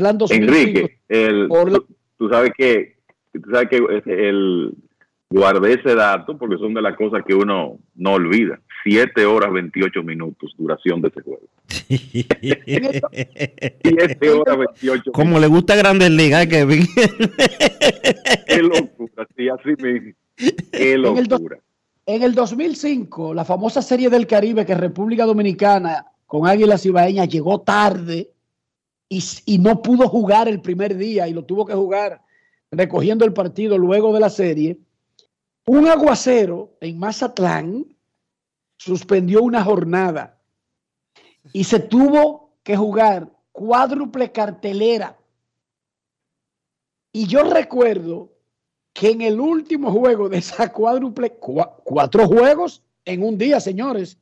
Plan 0.00 0.18
2005. 0.18 0.52
Enrique, 0.52 0.98
el, 1.08 1.48
tú, 1.48 1.86
tú 2.16 2.28
sabes 2.28 2.52
que 2.56 2.96
tú 3.32 3.50
sabes 3.52 3.68
que 3.68 3.76
el 4.06 4.72
guardé 5.30 5.74
ese 5.74 5.94
dato 5.94 6.36
porque 6.36 6.58
son 6.58 6.74
de 6.74 6.82
las 6.82 6.96
cosas 6.96 7.22
que 7.26 7.34
uno 7.34 7.78
no 7.94 8.12
olvida. 8.14 8.60
7 8.82 9.26
horas 9.26 9.52
28 9.52 10.02
minutos 10.02 10.54
duración 10.56 11.02
de 11.02 11.08
ese 11.08 11.20
juego. 11.20 11.42
7 11.88 14.30
horas 14.30 14.56
28 14.80 15.12
Como 15.12 15.38
le 15.38 15.46
gusta 15.46 15.76
Grandes 15.76 16.10
Ligas, 16.10 16.46
Kevin. 16.46 16.86
Qué 18.46 18.62
locura, 18.62 19.28
sí, 19.36 19.48
así 19.48 19.74
mismo. 19.82 20.12
Qué 20.36 20.54
En 20.72 21.18
el, 21.18 21.28
locura. 21.28 21.58
en 22.06 22.22
el 22.22 22.34
2005, 22.34 23.34
la 23.34 23.44
famosa 23.44 23.82
serie 23.82 24.08
del 24.08 24.26
Caribe 24.26 24.64
que 24.64 24.74
República 24.74 25.26
Dominicana 25.26 26.06
con 26.26 26.48
Águilas 26.48 26.86
Ibaeñas 26.86 27.28
llegó 27.28 27.60
tarde 27.60 28.30
y, 29.12 29.58
no 29.58 29.82
pudo 29.82 30.08
jugar 30.08 30.46
el 30.46 30.62
primer 30.62 30.96
día 30.96 31.26
y 31.26 31.32
lo 31.32 31.44
tuvo 31.44 31.66
que 31.66 31.74
jugar 31.74 32.22
recogiendo 32.70 33.24
el 33.24 33.32
partido 33.32 33.76
luego 33.76 34.14
de 34.14 34.20
la 34.20 34.30
serie. 34.30 34.78
Un 35.66 35.88
aguacero 35.88 36.76
en 36.80 36.98
Mazatlán 36.98 37.84
suspendió 38.76 39.42
una 39.42 39.64
jornada 39.64 40.40
y 41.52 41.64
se 41.64 41.80
tuvo 41.80 42.52
que 42.62 42.76
jugar 42.76 43.28
cuádruple 43.50 44.30
cartelera. 44.30 45.18
Y 47.12 47.26
yo 47.26 47.42
recuerdo 47.42 48.32
que 48.92 49.10
en 49.10 49.22
el 49.22 49.40
último 49.40 49.90
juego 49.90 50.28
de 50.28 50.38
esa 50.38 50.72
cuádruple, 50.72 51.32
cuatro 51.32 52.28
juegos 52.28 52.84
en 53.04 53.24
un 53.24 53.36
día, 53.36 53.58
señores. 53.58 54.18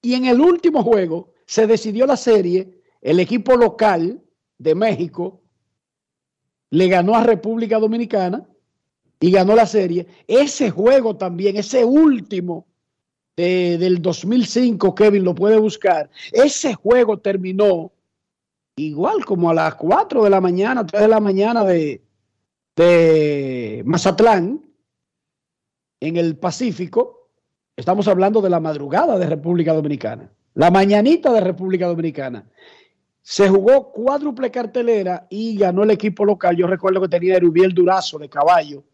Y 0.00 0.14
en 0.14 0.24
el 0.24 0.40
último 0.40 0.82
juego 0.82 1.34
se 1.44 1.66
decidió 1.66 2.06
la 2.06 2.16
serie, 2.16 2.73
el 3.04 3.20
equipo 3.20 3.54
local 3.54 4.20
de 4.58 4.74
México 4.74 5.42
le 6.70 6.88
ganó 6.88 7.14
a 7.14 7.22
República 7.22 7.78
Dominicana 7.78 8.48
y 9.20 9.30
ganó 9.30 9.54
la 9.54 9.66
serie. 9.66 10.06
Ese 10.26 10.70
juego 10.70 11.14
también, 11.16 11.56
ese 11.56 11.84
último 11.84 12.66
del 13.36 14.00
2005, 14.00 14.94
Kevin 14.94 15.22
lo 15.22 15.34
puede 15.34 15.58
buscar, 15.58 16.08
ese 16.32 16.74
juego 16.74 17.18
terminó 17.18 17.92
igual 18.76 19.24
como 19.24 19.50
a 19.50 19.54
las 19.54 19.74
4 19.74 20.24
de 20.24 20.30
la 20.30 20.40
mañana, 20.40 20.86
3 20.86 21.02
de 21.02 21.08
la 21.08 21.20
mañana 21.20 21.62
de, 21.64 22.02
de 22.74 23.82
Mazatlán, 23.84 24.64
en 26.00 26.16
el 26.16 26.36
Pacífico. 26.38 27.28
Estamos 27.76 28.08
hablando 28.08 28.40
de 28.40 28.50
la 28.50 28.60
madrugada 28.60 29.18
de 29.18 29.26
República 29.26 29.74
Dominicana, 29.74 30.32
la 30.54 30.70
mañanita 30.70 31.32
de 31.32 31.40
República 31.40 31.86
Dominicana. 31.86 32.48
Se 33.26 33.48
jugó 33.48 33.90
cuádruple 33.90 34.50
cartelera 34.50 35.26
y 35.30 35.56
ganó 35.56 35.82
el 35.82 35.90
equipo 35.90 36.26
local. 36.26 36.54
Yo 36.56 36.66
recuerdo 36.66 37.00
que 37.00 37.08
tenía 37.08 37.36
Erubiel 37.36 37.72
Durazo 37.72 38.18
de 38.18 38.28
caballo 38.28 38.84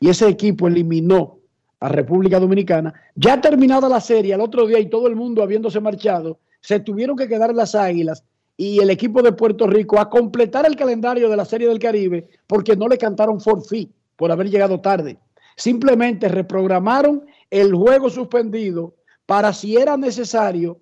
y 0.00 0.08
ese 0.08 0.26
equipo 0.26 0.66
eliminó 0.66 1.38
a 1.78 1.88
República 1.88 2.40
Dominicana. 2.40 2.92
Ya 3.14 3.40
terminada 3.40 3.88
la 3.88 4.00
serie, 4.00 4.34
al 4.34 4.40
otro 4.40 4.66
día 4.66 4.80
y 4.80 4.90
todo 4.90 5.06
el 5.06 5.14
mundo 5.14 5.40
habiéndose 5.40 5.78
marchado, 5.78 6.40
se 6.60 6.80
tuvieron 6.80 7.16
que 7.16 7.28
quedar 7.28 7.54
las 7.54 7.76
águilas 7.76 8.24
y 8.56 8.80
el 8.80 8.90
equipo 8.90 9.22
de 9.22 9.32
Puerto 9.32 9.68
Rico 9.68 10.00
a 10.00 10.10
completar 10.10 10.66
el 10.66 10.74
calendario 10.74 11.30
de 11.30 11.36
la 11.36 11.44
Serie 11.44 11.68
del 11.68 11.78
Caribe 11.78 12.28
porque 12.48 12.74
no 12.74 12.88
le 12.88 12.98
cantaron 12.98 13.40
forfeit 13.40 13.92
por 14.16 14.32
haber 14.32 14.50
llegado 14.50 14.80
tarde. 14.80 15.16
Simplemente 15.56 16.26
reprogramaron 16.26 17.24
el 17.48 17.72
juego 17.72 18.10
suspendido 18.10 18.96
para 19.26 19.52
si 19.52 19.76
era 19.76 19.96
necesario 19.96 20.80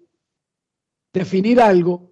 definir 1.13 1.61
algo 1.61 2.09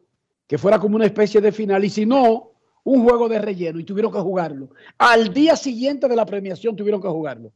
que 0.47 0.59
fuera 0.59 0.79
como 0.79 0.97
una 0.97 1.07
especie 1.07 1.41
de 1.41 1.53
final 1.53 1.85
y 1.85 1.91
si 1.91 2.07
no, 2.07 2.51
un 2.85 3.03
juego 3.03 3.29
de 3.29 3.41
relleno 3.41 3.81
y 3.81 3.85
tuvieron 3.85 4.13
que 4.13 4.19
jugarlo. 4.19 4.71
Al 4.99 5.33
día 5.35 5.57
siguiente 5.57 6.09
de 6.09 6.17
la 6.17 6.25
premiación 6.25 6.77
tuvieron 6.77 7.03
que 7.03 7.09
jugarlo. 7.09 7.51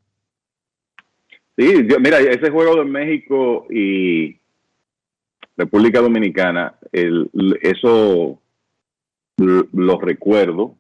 Sí, 1.57 1.87
mira, 2.01 2.19
ese 2.19 2.51
juego 2.51 2.77
de 2.77 2.85
México 2.85 3.67
y 3.71 4.37
República 5.57 6.01
Dominicana, 6.01 6.75
eso 6.93 8.41
lo 9.37 10.01
recuerdo 10.01 10.77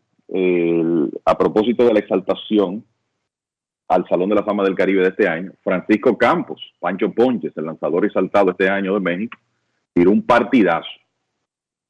a 1.25 1.39
propósito 1.39 1.85
de 1.85 1.93
la 1.93 2.01
exaltación 2.01 2.85
al 3.89 4.07
Salón 4.09 4.29
de 4.31 4.37
la 4.37 4.45
Fama 4.45 4.63
del 4.65 4.75
Caribe 4.77 5.03
de 5.03 5.09
este 5.09 5.29
año. 5.29 5.53
Francisco 5.63 6.17
Campos, 6.17 6.61
Pancho 6.79 7.13
Ponches, 7.13 7.57
el 7.57 7.67
lanzador 7.67 8.05
exaltado 8.07 8.53
este 8.53 8.69
año 8.69 8.95
de 8.95 9.01
México, 9.01 9.37
tiró 9.93 10.13
un 10.13 10.23
partidazo 10.23 10.89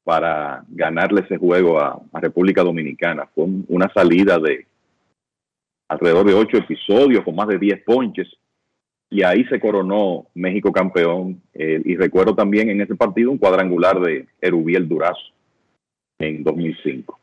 para 0.03 0.63
ganarle 0.69 1.21
ese 1.21 1.37
juego 1.37 1.79
a, 1.79 2.01
República 2.13 2.63
Dominicana. 2.63 3.27
Fue 3.33 3.45
una 3.67 3.91
salida 3.93 4.37
de 4.39 4.65
alrededor 5.87 6.25
de 6.25 6.33
ocho 6.33 6.57
episodios 6.57 7.23
con 7.23 7.35
más 7.35 7.47
de 7.47 7.59
diez 7.59 7.81
ponches 7.83 8.27
y 9.09 9.23
ahí 9.23 9.43
se 9.45 9.59
coronó 9.59 10.27
México 10.33 10.71
campeón. 10.71 11.41
Eh, 11.53 11.81
y 11.83 11.95
recuerdo 11.95 12.33
también 12.33 12.69
en 12.69 12.81
ese 12.81 12.95
partido 12.95 13.31
un 13.31 13.37
cuadrangular 13.37 13.99
de 13.99 14.27
Erubiel 14.39 14.87
Durazo 14.87 15.19
en 16.19 16.43
2005. 16.43 17.19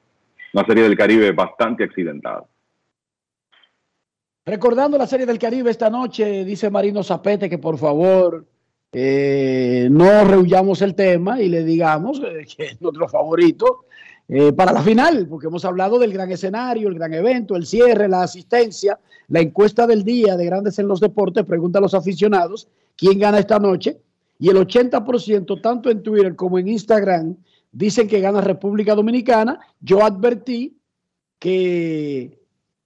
Una 0.54 0.66
serie 0.66 0.82
del 0.84 0.96
Caribe 0.96 1.32
bastante 1.32 1.84
accidentada. 1.84 2.44
Recordando 4.44 4.96
la 4.96 5.06
serie 5.06 5.26
del 5.26 5.38
Caribe 5.38 5.70
esta 5.70 5.90
noche, 5.90 6.44
dice 6.44 6.70
Marino 6.70 7.02
Zapete 7.02 7.50
que 7.50 7.58
por 7.58 7.76
favor 7.76 8.46
eh, 8.92 9.88
no 9.90 10.24
rehuyamos 10.24 10.80
el 10.80 10.94
tema 10.94 11.42
y 11.42 11.48
le 11.48 11.62
digamos 11.62 12.20
eh, 12.20 12.46
que 12.56 12.66
es 12.66 12.80
nuestro 12.80 13.06
favorito 13.06 13.84
eh, 14.26 14.52
para 14.52 14.72
la 14.72 14.82
final, 14.82 15.26
porque 15.28 15.46
hemos 15.46 15.64
hablado 15.64 15.98
del 15.98 16.12
gran 16.12 16.30
escenario, 16.30 16.88
el 16.88 16.94
gran 16.94 17.12
evento, 17.12 17.54
el 17.56 17.66
cierre, 17.66 18.08
la 18.08 18.22
asistencia, 18.22 18.98
la 19.28 19.40
encuesta 19.40 19.86
del 19.86 20.04
día 20.04 20.36
de 20.36 20.46
Grandes 20.46 20.78
en 20.78 20.88
los 20.88 21.00
Deportes, 21.00 21.44
pregunta 21.44 21.78
a 21.78 21.82
los 21.82 21.94
aficionados 21.94 22.68
quién 22.96 23.18
gana 23.18 23.38
esta 23.38 23.58
noche, 23.58 24.00
y 24.38 24.48
el 24.50 24.56
80%, 24.56 25.60
tanto 25.60 25.90
en 25.90 26.02
Twitter 26.02 26.36
como 26.36 26.58
en 26.58 26.68
Instagram, 26.68 27.36
dicen 27.72 28.06
que 28.06 28.20
gana 28.20 28.40
República 28.40 28.94
Dominicana. 28.94 29.58
Yo 29.80 30.04
advertí 30.04 30.78
que 31.38 32.38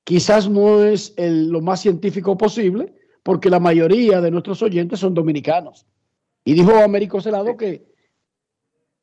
quizás 0.05 0.49
no 0.49 0.83
es 0.83 1.15
lo 1.19 1.61
más 1.61 1.81
científico 1.81 2.39
posible, 2.39 2.95
porque 3.23 3.51
la 3.51 3.61
mayoría 3.61 4.21
de 4.21 4.31
nuestros 4.31 4.63
oyentes 4.63 5.01
son 5.01 5.15
dominicanos. 5.15 5.87
Y 6.45 6.55
dijo 6.55 6.75
Américo 6.77 7.21
Celado 7.21 7.57
que 7.57 7.87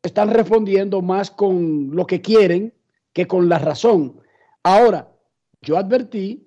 están 0.03 0.29
respondiendo 0.29 1.01
más 1.01 1.31
con 1.31 1.95
lo 1.95 2.05
que 2.05 2.21
quieren 2.21 2.73
que 3.13 3.27
con 3.27 3.49
la 3.49 3.59
razón. 3.59 4.19
Ahora, 4.63 5.11
yo 5.61 5.77
advertí 5.77 6.45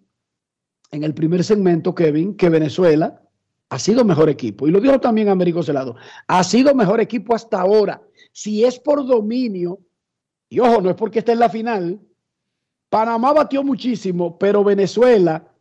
en 0.91 1.05
el 1.05 1.15
primer 1.15 1.43
segmento, 1.43 1.95
Kevin, 1.95 2.37
que 2.37 2.51
Venezuela 2.51 3.23
ha 3.71 3.79
sido 3.79 4.05
mejor 4.05 4.29
equipo. 4.29 4.69
Y 4.69 4.71
lo 4.71 4.81
dijo 4.81 5.01
también 5.01 5.29
Américo 5.29 5.63
Celado. 5.63 5.97
Ha 6.27 6.45
sido 6.45 6.75
mejor 6.75 7.01
equipo 7.01 7.35
hasta 7.35 7.61
ahora. 7.61 8.03
Si 8.33 8.65
es 8.65 8.79
por 8.79 9.07
dominio, 9.07 9.81
y 10.51 10.61
ojo, 10.61 10.83
no 10.83 10.91
es 10.91 10.97
porque 10.97 11.21
esté 11.21 11.33
en 11.33 11.39
la 11.39 11.49
final, 11.49 12.01
Panamá 12.91 13.33
batió 13.33 13.65
muchísimo, 13.65 14.39
pero 14.39 14.63
Venezuela 14.63 15.52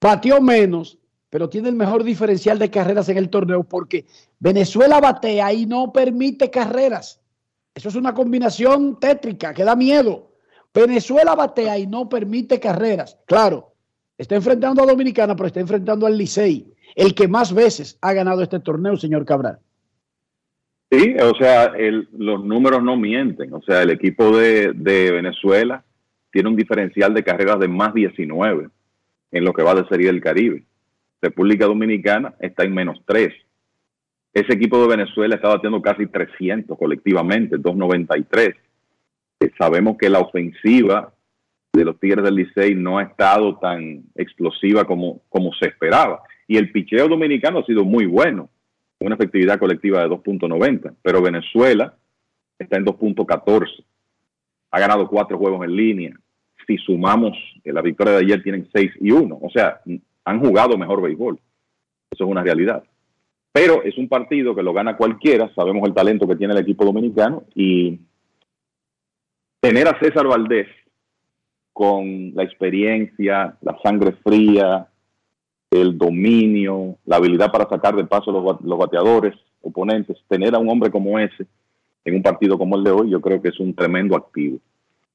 batió 0.00 0.40
menos 0.40 1.00
pero 1.30 1.48
tiene 1.48 1.68
el 1.68 1.76
mejor 1.76 2.02
diferencial 2.02 2.58
de 2.58 2.70
carreras 2.70 3.08
en 3.08 3.16
el 3.16 3.30
torneo 3.30 3.62
porque 3.62 4.04
Venezuela 4.40 5.00
batea 5.00 5.52
y 5.52 5.64
no 5.64 5.92
permite 5.92 6.50
carreras. 6.50 7.22
Eso 7.72 7.88
es 7.88 7.94
una 7.94 8.12
combinación 8.12 8.98
tétrica 8.98 9.54
que 9.54 9.64
da 9.64 9.76
miedo. 9.76 10.32
Venezuela 10.74 11.36
batea 11.36 11.78
y 11.78 11.86
no 11.86 12.08
permite 12.08 12.58
carreras. 12.58 13.16
Claro, 13.26 13.72
está 14.18 14.34
enfrentando 14.34 14.82
a 14.82 14.86
Dominicana, 14.86 15.36
pero 15.36 15.46
está 15.46 15.60
enfrentando 15.60 16.04
al 16.04 16.18
Licey, 16.18 16.74
el 16.96 17.14
que 17.14 17.28
más 17.28 17.54
veces 17.54 17.96
ha 18.02 18.12
ganado 18.12 18.42
este 18.42 18.58
torneo, 18.58 18.96
señor 18.96 19.24
Cabral. 19.24 19.60
Sí, 20.90 21.14
o 21.22 21.36
sea, 21.36 21.72
los 22.18 22.44
números 22.44 22.82
no 22.82 22.96
mienten. 22.96 23.54
O 23.54 23.62
sea, 23.62 23.82
el 23.82 23.90
equipo 23.90 24.36
de, 24.36 24.72
de 24.74 25.12
Venezuela 25.12 25.84
tiene 26.32 26.48
un 26.48 26.56
diferencial 26.56 27.14
de 27.14 27.22
carreras 27.22 27.60
de 27.60 27.68
más 27.68 27.94
19 27.94 28.68
en 29.32 29.44
lo 29.44 29.52
que 29.52 29.62
va 29.62 29.74
de 29.74 29.88
Serie 29.88 30.06
del 30.06 30.20
Caribe. 30.20 30.64
República 31.22 31.66
Dominicana 31.66 32.34
está 32.40 32.64
en 32.64 32.74
menos 32.74 33.00
3. 33.06 33.32
Ese 34.32 34.52
equipo 34.52 34.80
de 34.80 34.96
Venezuela 34.96 35.34
está 35.34 35.48
batiendo 35.48 35.82
casi 35.82 36.06
300 36.06 36.78
colectivamente, 36.78 37.56
293. 37.58 38.54
Eh, 39.40 39.50
sabemos 39.58 39.96
que 39.98 40.08
la 40.08 40.20
ofensiva 40.20 41.12
de 41.72 41.84
los 41.84 41.98
Tigres 41.98 42.24
del 42.24 42.36
Licey 42.36 42.74
no 42.74 42.98
ha 42.98 43.02
estado 43.04 43.56
tan 43.58 44.04
explosiva 44.14 44.84
como, 44.84 45.22
como 45.28 45.52
se 45.54 45.66
esperaba. 45.68 46.22
Y 46.46 46.56
el 46.56 46.70
picheo 46.72 47.08
dominicano 47.08 47.60
ha 47.60 47.64
sido 47.64 47.84
muy 47.84 48.06
bueno, 48.06 48.50
una 49.00 49.14
efectividad 49.14 49.58
colectiva 49.58 50.02
de 50.02 50.08
2.90, 50.08 50.94
pero 51.02 51.22
Venezuela 51.22 51.94
está 52.58 52.76
en 52.76 52.84
2.14. 52.84 53.84
Ha 54.72 54.80
ganado 54.80 55.08
cuatro 55.08 55.38
juegos 55.38 55.64
en 55.64 55.76
línea. 55.76 56.20
Si 56.66 56.76
sumamos 56.78 57.36
la 57.64 57.82
victoria 57.82 58.14
de 58.14 58.24
ayer, 58.24 58.42
tienen 58.42 58.68
6 58.72 58.92
y 59.00 59.10
1. 59.10 59.38
O 59.40 59.50
sea, 59.50 59.80
han 60.24 60.40
jugado 60.40 60.76
mejor 60.76 61.02
béisbol. 61.02 61.38
Eso 62.10 62.24
es 62.24 62.30
una 62.30 62.42
realidad. 62.42 62.82
Pero 63.52 63.82
es 63.82 63.96
un 63.98 64.08
partido 64.08 64.54
que 64.54 64.62
lo 64.62 64.72
gana 64.72 64.96
cualquiera, 64.96 65.52
sabemos 65.54 65.86
el 65.88 65.94
talento 65.94 66.26
que 66.26 66.36
tiene 66.36 66.54
el 66.54 66.60
equipo 66.60 66.84
dominicano 66.84 67.44
y 67.54 67.98
tener 69.60 69.88
a 69.88 69.98
César 69.98 70.26
Valdés 70.26 70.68
con 71.72 72.34
la 72.34 72.44
experiencia, 72.44 73.56
la 73.60 73.76
sangre 73.82 74.12
fría, 74.22 74.88
el 75.70 75.98
dominio, 75.98 76.96
la 77.06 77.16
habilidad 77.16 77.50
para 77.50 77.68
sacar 77.68 77.96
de 77.96 78.04
paso 78.04 78.30
los, 78.30 78.60
los 78.62 78.78
bateadores 78.78 79.34
oponentes, 79.62 80.16
tener 80.28 80.54
a 80.54 80.58
un 80.58 80.68
hombre 80.68 80.90
como 80.90 81.18
ese 81.18 81.46
en 82.04 82.14
un 82.14 82.22
partido 82.22 82.56
como 82.58 82.76
el 82.76 82.84
de 82.84 82.90
hoy, 82.90 83.10
yo 83.10 83.20
creo 83.20 83.42
que 83.42 83.48
es 83.48 83.60
un 83.60 83.74
tremendo 83.74 84.16
activo. 84.16 84.58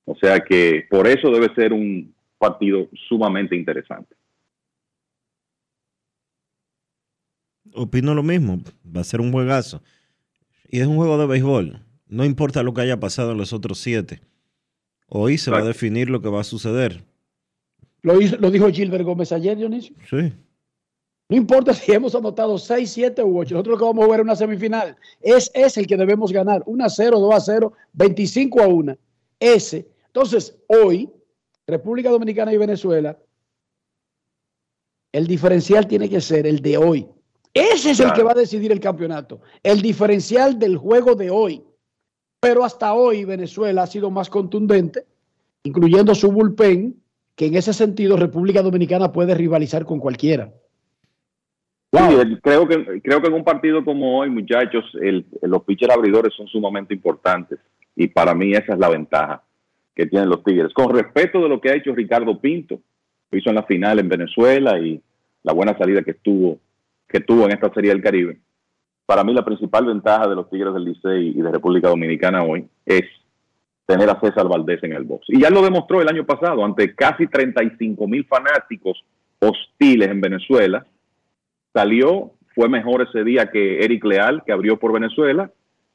O 0.06 0.16
sea 0.16 0.40
que 0.40 0.86
por 0.90 1.08
eso 1.08 1.30
debe 1.32 1.54
ser 1.56 1.74
un 1.74 2.14
partido 2.38 2.88
sumamente 3.10 3.56
interesante. 3.56 4.16
opino 7.74 8.14
lo 8.14 8.24
mismo. 8.24 8.60
Va 8.96 9.02
a 9.02 9.04
ser 9.04 9.20
un 9.22 9.32
juegazo. 9.32 9.82
Y 10.70 10.80
es 10.80 10.88
un 10.88 10.96
juego 10.96 11.18
de 11.18 11.26
béisbol. 11.28 11.82
No 12.08 12.24
importa 12.24 12.64
lo 12.64 12.74
que 12.74 12.82
haya 12.82 13.00
pasado 13.00 13.32
en 13.32 13.38
los 13.38 13.54
otros 13.54 13.80
siete. 13.80 14.22
Hoy 15.08 15.38
se 15.38 15.52
va 15.52 15.58
a 15.60 15.64
definir 15.64 16.10
lo 16.10 16.22
que 16.22 16.30
va 16.30 16.42
a 16.42 16.46
suceder. 16.46 17.04
Lo, 18.02 18.22
hizo- 18.22 18.38
lo 18.38 18.52
dijo 18.52 18.70
Gilbert 18.70 19.04
Gómez 19.04 19.32
ayer, 19.32 19.58
Dionisio. 19.58 19.96
Sí. 20.10 20.32
No 21.28 21.36
importa 21.38 21.74
si 21.74 21.92
hemos 21.92 22.14
anotado 22.16 22.58
6, 22.58 22.90
7 22.90 23.24
u 23.24 23.40
8. 23.40 23.56
Nosotros 23.56 23.74
lo 23.74 23.78
que 23.80 23.86
vamos 23.86 24.04
a 24.04 24.06
jugar 24.06 24.20
en 24.20 24.26
una 24.28 24.36
semifinal. 24.36 24.96
Es, 25.22 25.50
es 25.56 25.76
el 25.78 25.88
que 25.88 25.98
debemos 25.98 26.32
ganar. 26.32 26.62
1 26.68 26.86
a 26.86 26.90
0, 26.90 27.20
2 27.20 27.34
a 27.34 27.40
0, 27.40 27.74
25 27.94 28.62
a 28.62 28.68
1. 28.68 28.98
Ese. 29.40 29.88
Entonces, 30.16 30.58
hoy, 30.68 31.10
República 31.68 32.10
Dominicana 32.10 32.54
y 32.54 32.58
Venezuela, 32.58 33.18
el 35.12 35.28
diferencial 35.28 35.88
tiene 35.88 36.10
que 36.10 36.22
ser 36.22 36.48
el 36.48 36.62
de 36.62 36.78
hoy. 36.78 37.06
Ese 37.54 37.92
es 37.92 38.00
el 38.00 38.14
que 38.14 38.24
va 38.24 38.32
a 38.32 38.36
decidir 38.36 38.72
el 38.72 38.80
campeonato. 38.80 39.42
El 39.62 39.82
diferencial 39.82 40.58
del 40.58 40.78
juego 40.78 41.16
de 41.16 41.30
hoy. 41.30 41.64
Pero 42.40 42.64
hasta 42.64 42.94
hoy 42.94 43.26
Venezuela 43.26 43.84
ha 43.84 43.88
sido 43.88 44.10
más 44.10 44.30
contundente, 44.30 45.06
incluyendo 45.64 46.16
su 46.16 46.32
bullpen, 46.32 46.96
que 47.36 47.48
en 47.48 47.56
ese 47.56 47.74
sentido 47.74 48.16
República 48.16 48.62
Dominicana 48.62 49.12
puede 49.12 49.36
rivalizar 49.36 49.84
con 49.84 50.00
cualquiera. 50.00 50.54
Sí, 51.92 52.16
el- 52.22 52.40
creo, 52.42 52.66
que, 52.70 53.02
creo 53.02 53.22
que 53.22 53.28
en 53.28 53.34
un 53.34 53.44
partido 53.44 53.84
como 53.84 54.20
hoy, 54.20 54.30
muchachos, 54.30 54.86
el, 55.02 55.26
los 55.42 55.64
pitchers 55.64 55.94
abridores 55.94 56.34
son 56.38 56.48
sumamente 56.48 56.94
importantes. 56.94 57.60
Y 57.98 58.08
para 58.08 58.34
mí 58.34 58.54
esa 58.54 58.72
es 58.74 58.80
la 58.80 58.88
ventaja 58.90 59.45
que 59.96 60.06
tienen 60.06 60.30
los 60.30 60.44
Tigres. 60.44 60.74
Con 60.74 60.94
respeto 60.94 61.42
de 61.42 61.50
lo 61.50 61.62
que 61.62 61.70
ha 61.70 61.76
hecho 61.76 61.96
Ricardo 61.96 62.40
Pinto, 62.40 62.80
lo 63.32 63.38
hizo 63.38 63.50
en 63.50 63.56
la 63.56 63.64
final 63.64 64.00
en 64.00 64.10
Venezuela 64.10 64.80
y 64.80 65.02
la 65.44 65.54
buena 65.54 65.78
salida 65.78 66.04
que 66.04 66.14
tuvo, 66.14 66.60
que 67.08 67.20
tuvo 67.20 67.46
en 67.46 67.54
esta 67.54 67.74
Serie 67.74 67.92
del 67.92 68.02
Caribe. 68.02 68.38
Para 69.06 69.24
mí 69.24 69.34
la 69.34 69.46
principal 69.46 69.86
ventaja 69.86 70.28
de 70.28 70.36
los 70.36 70.50
Tigres 70.50 70.74
del 70.74 70.86
Licey 70.86 71.30
y 71.30 71.42
de 71.42 71.52
República 71.52 71.90
Dominicana 71.90 72.44
hoy 72.44 72.68
es 72.86 73.04
tener 73.86 74.10
a 74.10 74.20
César 74.20 74.48
Valdés 74.48 74.84
en 74.84 74.94
el 74.94 75.04
box. 75.04 75.26
Y 75.30 75.42
ya 75.42 75.50
lo 75.50 75.62
demostró 75.62 76.02
el 76.02 76.10
año 76.10 76.26
pasado 76.26 76.66
ante 76.66 76.96
casi 76.96 77.28
35 77.28 78.08
mil 78.08 78.26
fanáticos 78.26 79.04
hostiles 79.40 80.10
en 80.10 80.22
Venezuela 80.22 80.86
salió, 81.76 82.32
fue 82.56 82.70
mejor 82.70 83.06
ese 83.08 83.24
día 83.24 83.52
que 83.52 83.84
Eric 83.84 84.04
Leal, 84.06 84.44
que 84.46 84.54
abrió 84.54 84.80
por 84.80 84.94
Venezuela, 84.94 85.52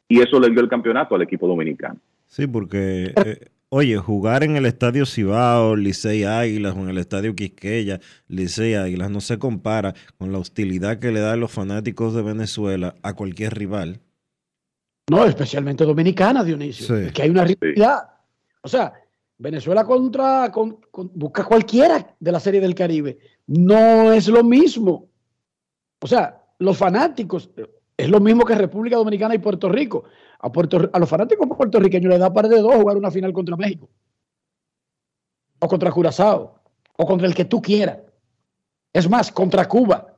y 0.08 0.20
eso 0.20 0.38
le 0.38 0.50
dio 0.50 0.60
el 0.60 0.68
campeonato 0.68 1.14
al 1.14 1.22
equipo 1.22 1.48
dominicano. 1.48 1.98
Sí, 2.26 2.46
porque, 2.46 3.12
eh, 3.24 3.48
oye, 3.70 3.96
jugar 3.96 4.42
en 4.44 4.56
el 4.56 4.66
Estadio 4.66 5.06
Cibao, 5.06 5.76
Licey 5.76 6.24
Águilas, 6.24 6.74
o 6.76 6.80
en 6.80 6.90
el 6.90 6.98
Estadio 6.98 7.34
Quisqueya, 7.34 8.00
Licey 8.28 8.74
Águilas, 8.74 9.10
no 9.10 9.20
se 9.20 9.38
compara 9.38 9.94
con 10.18 10.32
la 10.32 10.38
hostilidad 10.38 10.98
que 10.98 11.10
le 11.12 11.20
dan 11.20 11.40
los 11.40 11.50
fanáticos 11.52 12.14
de 12.14 12.22
Venezuela 12.22 12.94
a 13.02 13.14
cualquier 13.14 13.54
rival. 13.54 14.00
No, 15.10 15.24
especialmente 15.24 15.84
dominicana, 15.84 16.44
Dionisio. 16.44 16.86
Sí. 16.86 17.06
Es 17.06 17.12
que 17.12 17.22
hay 17.22 17.30
una 17.30 17.44
rivalidad. 17.44 17.98
O 18.62 18.68
sea, 18.68 18.92
Venezuela 19.38 19.84
contra, 19.84 20.50
con- 20.52 20.80
con- 20.90 21.10
busca 21.14 21.44
cualquiera 21.44 22.14
de 22.20 22.32
la 22.32 22.38
Serie 22.38 22.60
del 22.60 22.74
Caribe. 22.74 23.18
No 23.46 24.12
es 24.12 24.28
lo 24.28 24.44
mismo. 24.44 25.08
O 26.00 26.06
sea, 26.06 26.42
los 26.58 26.76
fanáticos, 26.76 27.50
eh, 27.56 27.66
es 27.96 28.08
lo 28.08 28.20
mismo 28.20 28.44
que 28.44 28.54
República 28.54 28.96
Dominicana 28.96 29.34
y 29.34 29.38
Puerto 29.38 29.68
Rico. 29.68 30.04
A, 30.40 30.50
Puerto, 30.50 30.90
a 30.92 30.98
los 30.98 31.08
fanáticos 31.08 31.46
puertorriqueños 31.48 32.10
les 32.10 32.18
da 32.18 32.32
par 32.32 32.48
de 32.48 32.60
dos 32.60 32.74
jugar 32.74 32.96
una 32.96 33.10
final 33.10 33.32
contra 33.32 33.56
México. 33.56 33.88
O 35.58 35.68
contra 35.68 35.90
Curazao. 35.90 36.54
O 36.96 37.06
contra 37.06 37.26
el 37.26 37.34
que 37.34 37.44
tú 37.44 37.60
quieras. 37.60 37.98
Es 38.92 39.08
más, 39.08 39.30
contra 39.30 39.68
Cuba. 39.68 40.16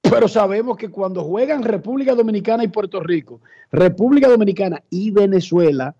Pero 0.00 0.28
sabemos 0.28 0.76
que 0.76 0.90
cuando 0.90 1.24
juegan 1.24 1.62
República 1.62 2.14
Dominicana 2.14 2.64
y 2.64 2.68
Puerto 2.68 3.00
Rico, 3.00 3.40
República 3.70 4.28
Dominicana 4.28 4.82
y 4.90 5.10
Venezuela, 5.10 5.94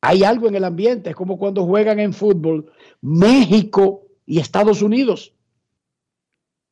hay 0.00 0.24
algo 0.24 0.48
en 0.48 0.56
el 0.56 0.64
ambiente. 0.64 1.10
Es 1.10 1.16
como 1.16 1.38
cuando 1.38 1.64
juegan 1.64 2.00
en 2.00 2.12
fútbol 2.12 2.70
México 3.00 4.02
y 4.26 4.38
Estados 4.38 4.82
Unidos. 4.82 5.32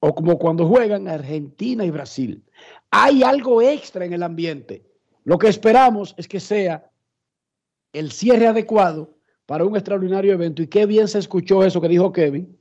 O 0.01 0.15
como 0.15 0.39
cuando 0.39 0.67
juegan 0.67 1.09
Argentina 1.09 1.85
y 1.85 1.91
Brasil. 1.91 2.43
Hay 2.91 3.23
algo 3.23 3.63
extra 3.63 4.05
en 4.05 4.13
el 4.13 4.23
ambiente. 4.23 4.90
Lo 5.25 5.39
que 5.39 5.49
esperamos 5.49 6.15
es 6.17 6.29
que 6.29 6.41
sea 6.41 6.91
el 7.93 8.13
cierre 8.13 8.47
adecuado 8.47 9.17
para 9.47 9.65
un 9.65 9.77
extraordinario 9.77 10.33
evento. 10.33 10.63
Y 10.63 10.69
qué 10.69 10.87
bien 10.87 11.09
se 11.09 11.19
escuchó 11.19 11.65
eso 11.65 11.81
que 11.81 11.89
dijo 11.89 12.13
Kevin. 12.13 12.57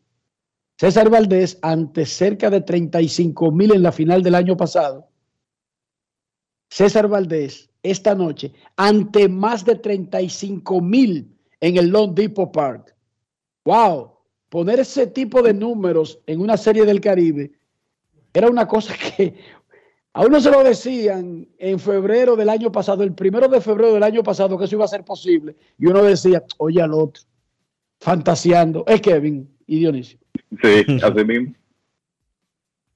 César 0.78 1.10
Valdés, 1.10 1.60
ante 1.62 2.06
cerca 2.06 2.50
de 2.50 2.62
35 2.62 3.52
mil 3.52 3.74
en 3.74 3.84
la 3.84 3.92
final 3.92 4.24
del 4.24 4.36
año 4.36 4.56
pasado. 4.56 5.10
César 6.70 7.08
Valdés, 7.08 7.70
esta 7.84 8.16
noche, 8.16 8.54
ante 8.78 9.28
más 9.28 9.66
de 9.66 9.76
35 9.76 10.82
mil 10.82 11.38
en 11.60 11.78
el 11.78 11.90
Long 11.90 12.14
Depot 12.14 12.52
Park. 12.52 12.96
¡Wow! 13.66 14.14
Poner 14.50 14.80
ese 14.80 15.08
tipo 15.08 15.42
de 15.42 15.54
números 15.54 16.20
en 16.26 16.42
una 16.42 16.58
serie 16.58 16.86
del 16.86 17.02
Caribe 17.02 17.52
era 18.34 18.50
una 18.50 18.68
cosa 18.68 18.94
que 19.18 19.36
a 20.22 20.26
uno 20.26 20.40
se 20.42 20.52
lo 20.52 20.64
decían 20.64 21.48
en 21.58 21.80
febrero 21.80 22.36
del 22.36 22.50
año 22.50 22.72
pasado, 22.72 23.04
el 23.04 23.14
primero 23.14 23.48
de 23.48 23.62
febrero 23.62 23.94
del 23.94 24.04
año 24.04 24.22
pasado, 24.22 24.58
que 24.58 24.66
eso 24.66 24.76
iba 24.76 24.86
a 24.86 24.90
ser 24.90 25.06
posible. 25.06 25.56
Y 25.78 25.86
uno 25.88 26.04
decía, 26.04 26.44
oye 26.58 26.82
al 26.82 26.94
otro, 26.94 27.24
fantaseando. 28.02 28.84
Es 28.88 29.00
Kevin 29.02 29.50
y 29.66 29.80
Dionisio. 29.80 30.20
Sí, 30.62 30.84
así 31.02 31.24
mismo. 31.26 31.54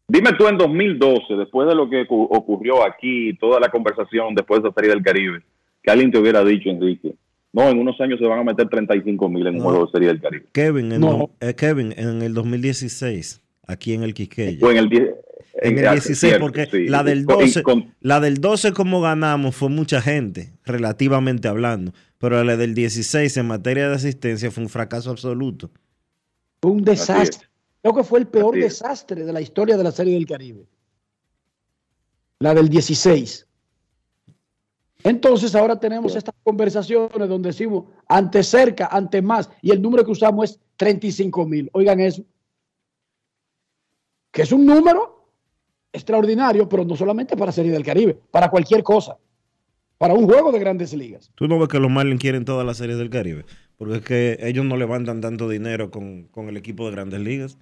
Dime 0.08 0.32
tú 0.38 0.48
en 0.48 0.58
2012, 0.58 1.34
después 1.36 1.68
de 1.68 1.76
lo 1.76 1.90
que 1.90 2.06
ocu- 2.08 2.28
ocurrió 2.30 2.86
aquí, 2.86 3.36
toda 3.40 3.60
la 3.60 3.70
conversación 3.70 4.36
después 4.36 4.62
de 4.62 4.68
esa 4.70 4.76
serie 4.76 4.92
del 4.92 5.02
Caribe, 5.04 5.42
que 5.82 5.92
alguien 5.92 6.12
te 6.12 6.20
hubiera 6.20 6.44
dicho, 6.44 6.70
Enrique, 6.70 7.16
no, 7.54 7.70
en 7.70 7.80
unos 7.80 8.00
años 8.02 8.20
se 8.20 8.26
van 8.26 8.40
a 8.40 8.44
meter 8.44 8.68
35 8.68 9.30
mil 9.30 9.48
en 9.48 9.54
un 9.56 9.60
No. 9.60 9.70
juego 9.70 9.86
de 9.86 9.92
serie 9.92 10.08
del 10.10 10.22
Caribe. 10.22 10.46
Kevin, 10.52 10.92
en, 10.92 11.02
No. 11.02 11.32
eh, 11.40 11.54
Kevin, 11.56 11.94
en 11.96 12.22
el 12.22 12.34
2016, 12.34 13.42
aquí 13.66 13.94
en 13.94 14.04
el 14.04 14.14
Quisqueya. 14.14 14.66
O 14.66 14.72
en 14.72 14.78
el, 14.78 14.90
En 15.56 15.78
el 15.78 15.88
ah, 15.88 15.94
16, 15.94 16.20
cierto, 16.20 16.40
porque 16.40 16.66
sí. 16.66 16.88
la 16.88 17.04
del 17.04 17.26
Con- 17.26 17.40
12, 17.40 17.64
con- 17.64 17.96
la 18.02 18.20
del 18.20 18.40
12 18.40 18.74
como 18.74 19.02
ganamos 19.02 19.56
fue 19.56 19.70
mucha 19.70 20.02
gente, 20.02 20.54
relativamente 20.66 21.48
hablando, 21.48 21.94
pero 22.18 22.44
la 22.44 22.58
del 22.58 22.74
16 22.74 23.38
en 23.38 23.48
materia 23.48 23.90
de 23.90 23.96
asistencia 23.96 24.52
fue 24.52 24.64
un 24.64 24.70
fracaso 24.70 25.12
absoluto. 25.12 25.70
Fue 26.62 26.72
un 26.72 26.84
desastre. 26.84 27.48
Creo 27.82 27.96
que 27.96 28.04
fue 28.04 28.20
el 28.20 28.28
peor 28.28 28.56
desastre 28.56 29.26
de 29.26 29.34
la 29.34 29.42
historia 29.42 29.76
de 29.76 29.84
la 29.84 29.92
Serie 29.92 30.14
del 30.14 30.26
Caribe. 30.26 30.66
La 32.40 32.54
del 32.54 32.70
16. 32.70 33.46
Entonces 35.04 35.54
ahora 35.54 35.78
tenemos 35.78 36.16
estas 36.16 36.34
conversaciones 36.44 37.28
donde 37.28 37.50
decimos 37.50 37.86
ante 38.08 38.42
cerca, 38.42 38.88
ante 38.88 39.22
más, 39.22 39.50
y 39.62 39.72
el 39.72 39.82
número 39.82 40.06
que 40.06 40.12
usamos 40.12 40.52
es 40.52 40.60
35 40.78 41.46
mil. 41.46 41.70
Oigan 41.74 42.00
eso. 42.00 42.24
Que 44.32 44.44
es 44.44 44.52
un 44.52 44.66
número 44.66 45.13
extraordinario, 45.94 46.68
pero 46.68 46.84
no 46.84 46.96
solamente 46.96 47.38
para 47.38 47.52
Serie 47.52 47.72
del 47.72 47.86
Caribe, 47.86 48.18
para 48.32 48.50
cualquier 48.50 48.84
cosa. 48.84 49.18
Para 49.98 50.16
un 50.16 50.26
juego 50.26 50.52
de 50.52 50.60
grandes 50.60 50.92
ligas. 50.94 51.32
Tú 51.36 51.48
no 51.48 51.58
ves 51.60 51.70
que 51.70 51.80
los 51.80 51.90
Marlins 51.90 52.20
quieren 52.20 52.44
todas 52.44 52.66
las 52.66 52.78
series 52.78 52.98
del 52.98 53.10
Caribe, 53.10 53.46
porque 53.78 53.96
es 53.96 54.02
que 54.02 54.38
ellos 54.42 54.66
no 54.66 54.76
levantan 54.76 55.22
tanto 55.22 55.48
dinero 55.48 55.92
con, 55.92 56.24
con 56.24 56.50
el 56.50 56.58
equipo 56.58 56.86
de 56.86 56.92
grandes 56.92 57.22
ligas. 57.22 57.58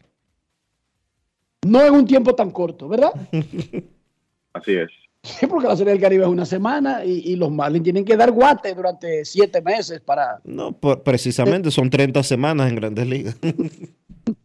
No 1.68 1.86
en 1.86 1.94
un 1.94 2.08
tiempo 2.08 2.34
tan 2.34 2.50
corto, 2.50 2.88
¿verdad? 2.88 3.12
Así 4.54 4.74
es. 4.74 4.90
Sí, 5.22 5.46
porque 5.46 5.68
la 5.68 5.76
Serie 5.76 5.94
del 5.94 6.02
Caribe 6.02 6.24
es 6.24 6.30
una 6.30 6.46
semana 6.46 7.06
y, 7.06 7.20
y 7.32 7.36
los 7.36 7.52
Marlins 7.52 7.84
tienen 7.84 8.06
que 8.06 8.18
dar 8.18 8.32
guate 8.32 8.74
durante 8.74 9.24
siete 9.24 9.62
meses 9.62 10.02
para... 10.02 10.42
No, 10.44 10.72
precisamente 10.74 11.70
son 11.70 11.92
30 11.92 12.24
semanas 12.24 12.70
en 12.70 12.76
grandes 12.76 13.06
ligas. 13.06 13.38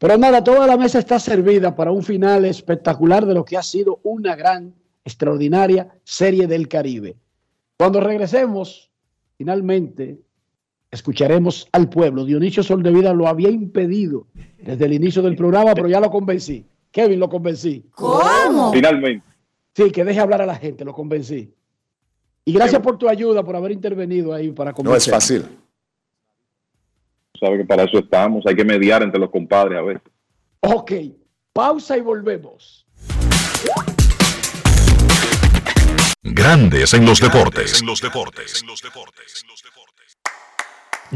Pero 0.00 0.16
nada, 0.16 0.42
toda 0.42 0.66
la 0.66 0.78
mesa 0.78 0.98
está 0.98 1.18
servida 1.18 1.76
para 1.76 1.92
un 1.92 2.02
final 2.02 2.46
espectacular 2.46 3.26
de 3.26 3.34
lo 3.34 3.44
que 3.44 3.58
ha 3.58 3.62
sido 3.62 4.00
una 4.02 4.34
gran, 4.34 4.74
extraordinaria 5.04 5.88
Serie 6.04 6.46
del 6.46 6.68
Caribe. 6.68 7.16
Cuando 7.76 8.00
regresemos, 8.00 8.90
finalmente, 9.36 10.18
escucharemos 10.90 11.68
al 11.72 11.90
pueblo. 11.90 12.24
Dionisio 12.24 12.62
Soldevida 12.62 13.12
lo 13.12 13.28
había 13.28 13.50
impedido 13.50 14.26
desde 14.58 14.86
el 14.86 14.94
inicio 14.94 15.20
del 15.20 15.36
programa, 15.36 15.74
pero 15.74 15.86
ya 15.86 16.00
lo 16.00 16.10
convencí. 16.10 16.64
Kevin, 16.90 17.20
lo 17.20 17.28
convencí. 17.28 17.84
¿Cómo? 17.94 18.72
Finalmente. 18.72 19.26
Sí, 19.74 19.90
que 19.90 20.02
deje 20.02 20.18
hablar 20.18 20.40
a 20.40 20.46
la 20.46 20.56
gente, 20.56 20.82
lo 20.82 20.94
convencí. 20.94 21.52
Y 22.46 22.52
gracias 22.54 22.80
por 22.80 22.96
tu 22.96 23.06
ayuda, 23.06 23.44
por 23.44 23.54
haber 23.54 23.72
intervenido 23.72 24.32
ahí 24.32 24.50
para 24.50 24.70
No 24.70 24.76
es 24.96 25.04
convencer. 25.04 25.12
fácil. 25.14 25.44
Sabe 27.40 27.58
que 27.58 27.64
para 27.64 27.84
eso 27.84 27.98
estamos, 27.98 28.44
hay 28.46 28.54
que 28.54 28.64
mediar 28.64 29.02
entre 29.02 29.18
los 29.18 29.30
compadres 29.30 29.78
a 29.78 29.82
veces. 29.82 30.02
Ok, 30.60 30.92
pausa 31.52 31.96
y 31.96 32.02
volvemos. 32.02 32.86
Grandes 36.22 36.92
en 36.92 37.06
los 37.06 37.18
deportes. 37.18 37.82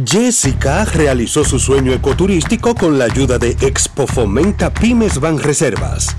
Jessica 0.05 0.85
realizó 0.87 1.45
su 1.45 1.59
sueño 1.61 1.93
ecoturístico 1.93 2.75
con 2.75 2.99
la 2.99 3.05
ayuda 3.05 3.39
de 3.39 3.51
Expo 3.61 4.07
Fomenta 4.07 4.73
Pymes 4.73 5.21
Ban 5.21 5.39
Reservas. 5.39 6.17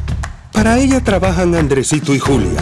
Para 0.53 0.77
ella 0.77 1.03
trabajan 1.03 1.55
Andresito 1.55 2.15
y 2.15 2.19
Julia, 2.19 2.61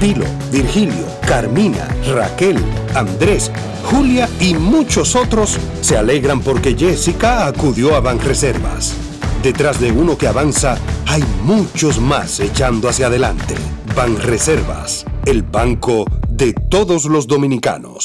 Pilo, 0.00 0.24
Virgilio, 0.50 1.04
Carmina, 1.28 1.86
Raquel, 2.14 2.56
Andrés, 2.94 3.52
Julia 3.84 4.30
y 4.40 4.54
muchos 4.54 5.14
otros 5.14 5.58
se 5.82 5.98
alegran 5.98 6.40
porque 6.40 6.74
Jessica 6.74 7.46
acudió 7.46 7.94
a 7.94 8.00
Banreservas. 8.00 8.94
Detrás 9.42 9.78
de 9.78 9.92
uno 9.92 10.16
que 10.16 10.26
avanza, 10.26 10.78
hay 11.06 11.22
muchos 11.44 12.00
más 12.00 12.40
echando 12.40 12.88
hacia 12.88 13.08
adelante. 13.08 13.54
Banreservas, 13.94 15.04
el 15.26 15.42
banco 15.42 16.06
de 16.30 16.54
todos 16.54 17.04
los 17.04 17.26
dominicanos. 17.26 18.04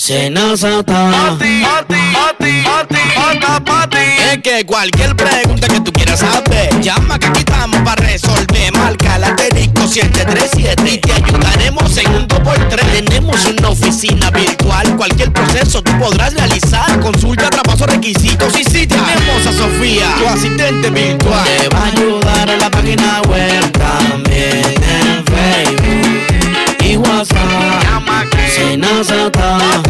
Senazata. 0.00 1.36
Es 4.32 4.38
que 4.42 4.64
cualquier 4.64 5.14
pregunta 5.14 5.68
que 5.68 5.80
tú 5.80 5.92
quieras 5.92 6.20
saber, 6.20 6.80
llama 6.80 7.18
que 7.18 7.26
aquí 7.26 7.40
estamos 7.40 7.78
para 7.82 8.02
resolver. 8.06 8.72
Marca 8.72 9.18
la 9.18 9.34
disco 9.54 9.86
737 9.86 10.90
y 10.90 10.98
te 10.98 11.12
ayudaremos 11.12 11.98
en 11.98 12.14
un 12.14 12.26
2x3. 12.26 13.04
Tenemos 13.04 13.44
una 13.44 13.68
oficina 13.68 14.30
virtual, 14.30 14.96
cualquier 14.96 15.32
proceso 15.34 15.82
tú 15.82 15.92
podrás 15.98 16.32
realizar. 16.32 16.98
Consulta, 17.00 17.50
traspaso, 17.50 17.84
requisitos 17.84 18.58
y 18.58 18.64
si 18.64 18.86
tenemos 18.86 19.46
a 19.46 19.52
Sofía, 19.52 20.14
tu 20.18 20.26
asistente 20.28 20.88
virtual. 20.88 21.44
Te 21.44 21.68
va 21.68 21.82
a 21.82 21.86
ayudar 21.88 22.50
a 22.50 22.56
la 22.56 22.70
página 22.70 23.20
web 23.28 23.70
también 23.72 24.64
en 24.64 25.24
Facebook 25.26 26.86
y 26.86 26.96
WhatsApp. 26.96 27.90
Senazata. 28.60 29.89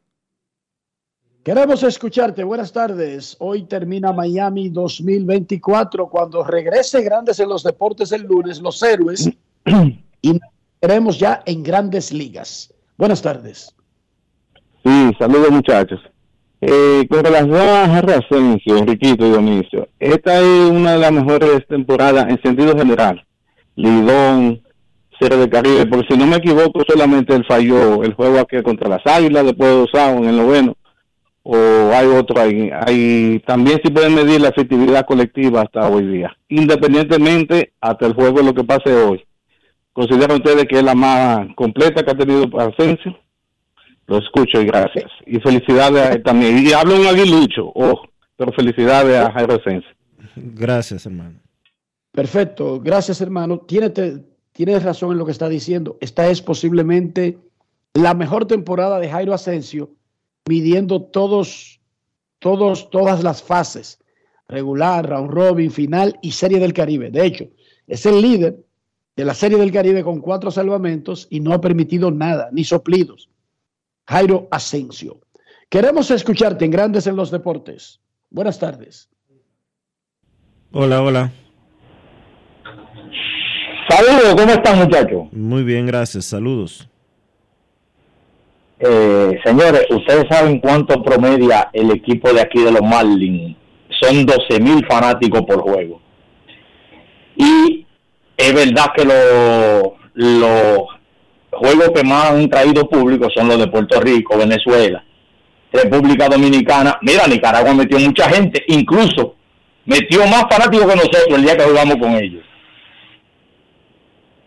Queremos 1.42 1.82
escucharte. 1.84 2.44
Buenas 2.44 2.70
tardes. 2.70 3.34
Hoy 3.38 3.62
termina 3.62 4.12
Miami 4.12 4.68
2024. 4.68 6.10
Cuando 6.10 6.44
regrese 6.44 7.00
Grandes 7.00 7.40
en 7.40 7.48
los 7.48 7.62
Deportes 7.62 8.12
el 8.12 8.24
lunes, 8.24 8.60
los 8.60 8.82
héroes, 8.82 9.30
y 10.22 10.38
queremos 10.80 11.18
ya 11.18 11.42
en 11.44 11.62
Grandes 11.62 12.12
Ligas. 12.12 12.72
Buenas 12.96 13.20
tardes. 13.20 13.74
Sí, 14.84 15.12
saludos 15.18 15.50
muchachos. 15.50 16.00
Eh, 16.62 17.06
con 17.08 17.24
relación 17.24 17.56
a 17.56 17.84
Harry 17.84 18.12
Asensio, 18.12 18.76
Enriquito 18.76 19.26
y 19.26 19.30
Dionisio, 19.30 19.88
esta 19.98 20.40
es 20.40 20.70
una 20.70 20.92
de 20.92 20.98
las 20.98 21.12
mejores 21.12 21.66
temporadas 21.66 22.26
en 22.28 22.40
sentido 22.42 22.76
general. 22.76 23.24
Lidón, 23.76 24.60
Serie 25.18 25.38
del 25.38 25.48
Caribe, 25.48 25.86
porque 25.86 26.06
si 26.10 26.18
no 26.18 26.26
me 26.26 26.36
equivoco, 26.36 26.82
solamente 26.86 27.34
él 27.34 27.44
falló 27.48 28.02
el 28.02 28.12
juego 28.14 28.38
aquí 28.38 28.62
contra 28.62 28.88
las 28.90 29.06
Águilas, 29.06 29.44
después 29.44 29.70
de 29.70 29.76
dos 29.76 29.90
en 29.94 30.24
el 30.24 30.36
noveno, 30.36 30.76
o 31.42 31.56
hay 31.56 32.06
otro 32.06 32.40
ahí. 32.40 32.70
Hay, 32.86 33.42
también 33.46 33.80
se 33.82 33.90
puede 33.90 34.10
medir 34.10 34.42
la 34.42 34.48
efectividad 34.48 35.06
colectiva 35.06 35.62
hasta 35.62 35.88
hoy 35.88 36.06
día, 36.06 36.36
independientemente 36.48 37.72
hasta 37.80 38.06
el 38.06 38.12
juego 38.12 38.42
lo 38.42 38.52
que 38.52 38.64
pase 38.64 38.92
hoy. 38.92 39.24
¿Consideran 40.00 40.38
ustedes 40.38 40.64
que 40.64 40.78
es 40.78 40.82
la 40.82 40.94
más 40.94 41.46
completa 41.56 42.02
que 42.02 42.10
ha 42.10 42.16
tenido 42.16 42.48
Asensio? 42.58 43.18
Lo 44.06 44.16
escucho 44.16 44.58
y 44.58 44.64
gracias. 44.64 45.10
Y 45.26 45.38
felicidades 45.40 46.02
a 46.02 46.12
él 46.14 46.22
también. 46.22 46.66
Y 46.66 46.72
hablo 46.72 46.98
un 46.98 47.06
aguilucho, 47.06 47.70
oh, 47.74 48.00
pero 48.34 48.50
felicidades 48.50 49.14
a 49.18 49.30
Jairo 49.30 49.56
Asensio. 49.56 49.90
Gracias, 50.36 51.04
hermano. 51.04 51.38
Perfecto. 52.12 52.80
Gracias, 52.80 53.20
hermano. 53.20 53.58
Tienes, 53.58 53.92
tienes 54.52 54.82
razón 54.82 55.12
en 55.12 55.18
lo 55.18 55.26
que 55.26 55.32
está 55.32 55.50
diciendo. 55.50 55.98
Esta 56.00 56.30
es 56.30 56.40
posiblemente 56.40 57.36
la 57.92 58.14
mejor 58.14 58.46
temporada 58.46 59.00
de 59.00 59.10
Jairo 59.10 59.34
Asensio, 59.34 59.90
midiendo 60.48 61.02
todos, 61.02 61.78
todos, 62.38 62.88
todas 62.88 63.22
las 63.22 63.42
fases. 63.42 63.98
Regular, 64.48 65.06
round 65.06 65.30
robin, 65.30 65.70
final 65.70 66.18
y 66.22 66.30
Serie 66.30 66.58
del 66.58 66.72
Caribe. 66.72 67.10
De 67.10 67.26
hecho, 67.26 67.48
es 67.86 68.06
el 68.06 68.22
líder 68.22 68.64
de 69.20 69.26
la 69.26 69.34
Serie 69.34 69.58
del 69.58 69.70
Caribe 69.70 70.02
con 70.02 70.22
cuatro 70.22 70.50
salvamentos 70.50 71.26
y 71.28 71.40
no 71.40 71.52
ha 71.52 71.60
permitido 71.60 72.10
nada, 72.10 72.48
ni 72.52 72.64
soplidos. 72.64 73.28
Jairo 74.08 74.48
Asensio. 74.50 75.20
Queremos 75.68 76.10
escucharte 76.10 76.64
en 76.64 76.70
Grandes 76.70 77.06
en 77.06 77.16
los 77.16 77.30
Deportes. 77.30 78.00
Buenas 78.30 78.58
tardes. 78.58 79.10
Hola, 80.72 81.02
hola. 81.02 81.32
Saludos, 83.90 84.34
¿cómo 84.38 84.52
están 84.52 84.78
muchachos? 84.78 85.30
Muy 85.32 85.64
bien, 85.64 85.84
gracias. 85.84 86.24
Saludos. 86.24 86.88
Eh, 88.78 89.38
señores, 89.44 89.84
ustedes 89.90 90.24
saben 90.30 90.60
cuánto 90.60 91.02
promedia 91.02 91.68
el 91.74 91.90
equipo 91.90 92.32
de 92.32 92.40
aquí 92.40 92.58
de 92.62 92.72
los 92.72 92.80
Marlins. 92.80 93.54
Son 94.00 94.24
12 94.24 94.60
mil 94.60 94.82
fanáticos 94.86 95.42
por 95.42 95.60
juego. 95.60 96.00
Y 97.36 97.79
es 98.40 98.54
verdad 98.54 98.86
que 98.96 99.04
los 99.04 100.00
lo 100.14 100.86
juegos 101.50 101.90
que 101.94 102.02
más 102.04 102.30
han 102.30 102.48
traído 102.48 102.88
público 102.88 103.28
son 103.34 103.48
los 103.48 103.58
de 103.58 103.68
Puerto 103.68 104.00
Rico, 104.00 104.38
Venezuela, 104.38 105.04
República 105.72 106.28
Dominicana. 106.28 106.98
Mira, 107.02 107.26
Nicaragua 107.26 107.74
metió 107.74 107.98
mucha 107.98 108.28
gente, 108.28 108.64
incluso 108.68 109.36
metió 109.84 110.26
más 110.26 110.44
fanáticos 110.50 110.86
que 110.86 110.96
nosotros 110.96 111.26
el 111.36 111.42
día 111.42 111.56
que 111.56 111.64
jugamos 111.64 111.96
con 111.96 112.14
ellos. 112.14 112.44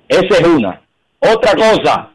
Esa 0.07 0.38
es 0.41 0.48
una. 0.48 0.82
Otra 1.20 1.53
cosa, 1.56 2.11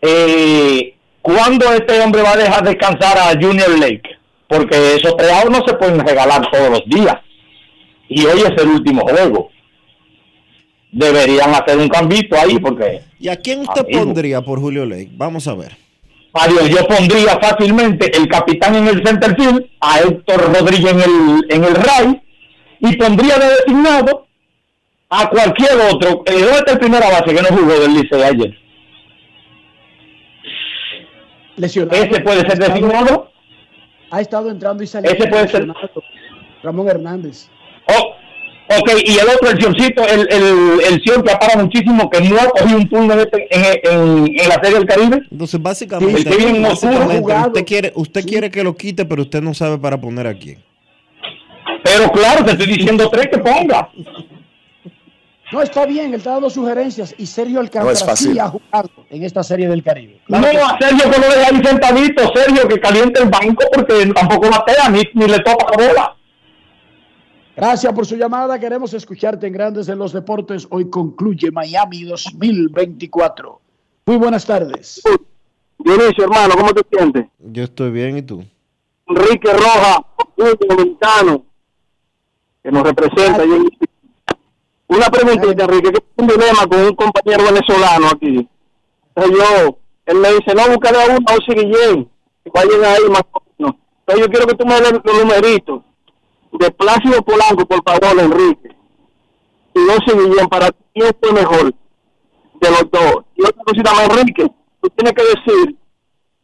eh, 0.00 0.94
¿cuándo 1.20 1.72
este 1.72 2.00
hombre 2.00 2.22
va 2.22 2.32
a 2.32 2.36
dejar 2.36 2.62
descansar 2.64 3.18
a 3.18 3.40
Junior 3.40 3.78
Lake? 3.78 4.18
Porque 4.48 4.96
esos 4.96 5.14
creados 5.14 5.50
no 5.50 5.66
se 5.66 5.74
pueden 5.74 6.00
regalar 6.06 6.48
todos 6.50 6.70
los 6.70 6.84
días. 6.86 7.16
Y 8.08 8.24
hoy 8.26 8.40
es 8.40 8.62
el 8.62 8.68
último 8.68 9.02
juego. 9.02 9.51
Deberían 10.92 11.54
hacer 11.54 11.78
un 11.78 11.88
cambito 11.88 12.36
ahí 12.38 12.58
porque... 12.58 13.00
¿Y 13.18 13.28
a 13.28 13.36
quién 13.36 13.60
usted 13.60 13.80
Amigo. 13.80 14.04
pondría 14.04 14.42
por 14.42 14.60
Julio 14.60 14.84
Lake? 14.84 15.08
Vamos 15.12 15.48
a 15.48 15.54
ver. 15.54 15.76
Mario, 16.34 16.66
yo 16.66 16.86
pondría 16.86 17.38
fácilmente 17.38 18.14
el 18.16 18.28
capitán 18.28 18.74
en 18.76 18.88
el 18.88 19.06
center 19.06 19.34
field, 19.34 19.66
a 19.80 20.00
Héctor 20.00 20.52
Rodríguez 20.54 20.92
en 20.92 21.00
el, 21.00 21.46
en 21.48 21.64
el 21.64 21.74
right, 21.74 22.22
y 22.80 22.96
pondría 22.96 23.38
de 23.38 23.46
designado 23.46 24.26
a 25.08 25.28
cualquier 25.28 25.72
otro. 25.90 26.22
Eh, 26.26 26.40
¿Dónde 26.40 26.56
está 26.58 26.72
el 26.72 26.78
primera 26.78 27.10
base 27.10 27.34
que 27.34 27.42
no 27.42 27.48
jugó 27.48 27.78
del 27.80 27.94
Licey 27.94 28.22
ayer? 28.22 28.58
Lesionado. 31.56 32.02
Ese 32.02 32.20
puede 32.20 32.40
ser 32.40 32.58
designado. 32.58 33.30
Ha 34.10 34.20
estado 34.20 34.50
entrando 34.50 34.82
y 34.82 34.86
saliendo. 34.86 35.18
Ese 35.18 35.30
puede 35.30 35.48
ser-. 35.48 35.66
Ramón 36.62 36.88
Hernández. 36.88 37.48
Oh, 37.88 38.14
ok, 38.68 38.90
y 39.04 39.18
el 39.18 39.28
otro, 39.28 39.50
el 39.50 39.60
Sioncito, 39.60 40.02
el, 40.06 40.20
el, 40.30 40.80
el 40.92 41.02
Sion 41.02 41.22
que 41.22 41.32
apara 41.32 41.62
muchísimo, 41.62 42.08
que 42.08 42.20
no 42.20 42.36
ha 42.40 42.46
cogido 42.48 42.78
un 42.78 42.88
turno 42.88 43.12
en, 43.14 43.20
este- 43.20 43.48
en, 43.50 43.64
en, 43.92 44.40
en 44.40 44.48
la 44.48 44.54
Serie 44.62 44.78
del 44.78 44.86
Caribe. 44.86 45.20
Entonces, 45.30 45.60
básicamente, 45.60 46.30
oscuro. 46.66 47.46
usted 47.46 47.64
quiere, 47.64 47.92
usted 47.94 48.24
quiere 48.26 48.50
que 48.50 48.62
lo 48.64 48.76
quite, 48.76 49.04
pero 49.04 49.22
usted 49.22 49.42
no 49.42 49.52
sabe 49.54 49.78
para 49.78 50.00
poner 50.00 50.26
a 50.26 50.34
quién. 50.34 50.62
Pero 51.84 52.10
claro, 52.10 52.44
te 52.44 52.52
estoy 52.52 52.66
diciendo 52.66 53.08
tres 53.10 53.28
que 53.28 53.38
ponga. 53.38 53.88
No, 55.52 55.60
está 55.60 55.84
bien, 55.84 56.06
él 56.06 56.14
está 56.14 56.30
dando 56.30 56.48
sugerencias 56.48 57.14
y 57.18 57.26
Sergio 57.26 57.56
No 57.56 57.60
Alcántara 57.60 57.92
es 57.92 58.02
fácil. 58.02 58.32
sí 58.32 58.38
ha 58.38 58.48
jugado 58.48 58.88
en 59.10 59.22
esta 59.22 59.42
serie 59.42 59.68
del 59.68 59.82
Caribe. 59.82 60.18
No, 60.28 60.40
Claro 60.40 60.64
a 60.64 60.78
Sergio 60.80 61.10
que 61.10 61.18
lo 61.20 61.26
deja 61.26 61.48
ahí 61.50 61.62
sentadito, 61.62 62.22
Sergio 62.34 62.68
que 62.68 62.80
caliente 62.80 63.22
el 63.22 63.28
banco 63.28 63.62
porque 63.74 64.06
tampoco 64.14 64.48
batea 64.48 64.88
ni, 64.88 65.02
ni 65.12 65.26
le 65.26 65.40
toca 65.40 65.66
la 65.76 65.86
bola. 65.88 66.16
Gracias 67.56 67.92
por 67.92 68.06
su 68.06 68.16
llamada. 68.16 68.58
Queremos 68.58 68.94
escucharte 68.94 69.46
en 69.46 69.52
Grandes 69.52 69.88
en 69.88 69.98
los 69.98 70.12
Deportes. 70.12 70.66
Hoy 70.70 70.88
concluye 70.88 71.50
Miami 71.50 72.04
2024. 72.04 73.60
Muy 74.06 74.16
buenas 74.16 74.46
tardes. 74.46 75.02
Dionisio, 75.78 76.24
hermano, 76.24 76.54
¿cómo 76.56 76.72
te 76.72 76.82
sientes? 76.90 77.26
Yo 77.38 77.64
estoy 77.64 77.90
bien, 77.90 78.16
¿y 78.18 78.22
tú? 78.22 78.44
Enrique 79.06 79.52
Roja, 79.52 80.04
un 80.36 80.54
dominicano 80.68 81.44
que 82.62 82.70
nos 82.70 82.82
representa. 82.84 83.42
en- 83.42 83.68
Una 84.88 85.06
preguntita, 85.06 85.64
Enrique, 85.64 85.90
que 85.92 86.00
tengo 86.00 86.04
un 86.18 86.26
dilema 86.28 86.66
con 86.66 86.80
un 86.80 86.94
compañero 86.94 87.44
venezolano 87.44 88.08
aquí. 88.08 88.48
Entonces 89.14 89.38
yo, 89.38 89.78
él 90.06 90.16
me 90.18 90.28
dice, 90.34 90.54
no, 90.54 90.68
búscale 90.68 91.02
a 91.02 91.06
uno, 91.16 91.18
a 91.26 91.36
Guillén, 91.54 92.08
que 92.44 92.50
vayan 92.54 92.84
ahí 92.84 93.08
más 93.10 93.22
o 93.32 93.42
menos. 93.58 93.74
Entonces 94.00 94.26
yo 94.26 94.30
quiero 94.30 94.46
que 94.46 94.54
tú 94.54 94.66
me 94.66 94.74
des 94.80 94.92
los 94.92 95.18
numeritos 95.24 95.82
de 96.52 96.70
Plácido 96.70 97.22
Polanco, 97.22 97.66
por 97.66 97.82
favor, 97.82 98.20
Enrique. 98.20 98.76
Y 99.74 99.78
Osi 99.78 100.12
Guillén, 100.12 100.46
para 100.48 100.70
ti, 100.70 100.84
¿quién 100.94 101.10
fue 101.20 101.32
mejor 101.32 101.74
de 102.60 102.70
los 102.70 102.90
dos? 102.90 103.24
Y 103.36 103.42
otra 103.42 103.64
cosita 103.64 103.92
más, 103.94 104.08
Enrique, 104.10 104.46
tú 104.80 104.90
tienes 104.90 105.14
que 105.14 105.22
decir 105.22 105.76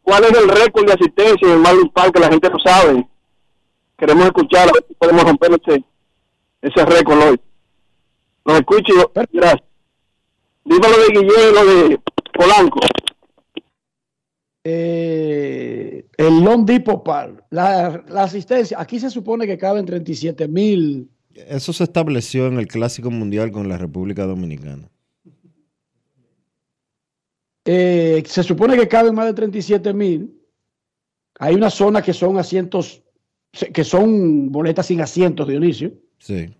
cuál 0.01 0.23
es 0.23 0.31
el 0.31 0.49
récord 0.49 0.87
de 0.87 0.93
asistencia 0.93 1.47
en 1.47 1.53
el 1.53 1.59
Marlins 1.59 1.91
Park, 1.93 2.13
que 2.13 2.19
la 2.19 2.29
gente 2.29 2.49
no 2.49 2.59
sabe. 2.59 3.07
queremos 3.97 4.25
escucharla, 4.25 4.71
podemos 4.97 5.23
romper 5.23 5.51
ese, 5.51 5.83
ese 6.61 6.85
récord 6.85 7.21
hoy. 7.21 7.41
Nos 8.45 8.59
escucho 8.59 8.93
y 8.93 9.37
gracias. 9.37 9.67
Dímelo 10.65 10.97
de 10.97 11.07
Guillermo, 11.07 11.51
lo 11.53 11.65
de 11.65 11.99
Polanco. 12.33 12.79
Eh, 14.63 16.05
el 16.17 16.43
Long 16.43 16.65
Depot 16.65 17.03
Park, 17.03 17.45
la, 17.49 18.03
la 18.07 18.23
asistencia, 18.23 18.79
aquí 18.79 18.99
se 18.99 19.09
supone 19.09 19.47
que 19.47 19.57
caben 19.57 19.85
37 19.85 20.47
mil. 20.47 21.09
Eso 21.33 21.71
se 21.71 21.85
estableció 21.85 22.47
en 22.47 22.59
el 22.59 22.67
Clásico 22.67 23.09
Mundial 23.09 23.51
con 23.51 23.69
la 23.69 23.77
República 23.77 24.25
Dominicana. 24.25 24.89
Eh, 27.65 28.23
se 28.25 28.43
supone 28.43 28.75
que 28.75 28.87
caben 28.87 29.13
más 29.13 29.27
de 29.27 29.33
37 29.33 29.93
mil. 29.93 30.35
Hay 31.39 31.55
una 31.55 31.69
zona 31.69 32.01
que 32.01 32.13
son 32.13 32.37
asientos, 32.37 33.03
que 33.51 33.83
son 33.83 34.51
boletas 34.51 34.87
sin 34.87 35.01
asientos, 35.01 35.47
Dionisio. 35.47 35.93
Sí. 36.17 36.53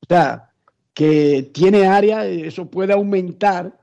O 0.00 0.06
sea, 0.08 0.50
que 0.92 1.50
tiene 1.54 1.86
área, 1.86 2.26
eso 2.26 2.68
puede 2.68 2.92
aumentar 2.92 3.78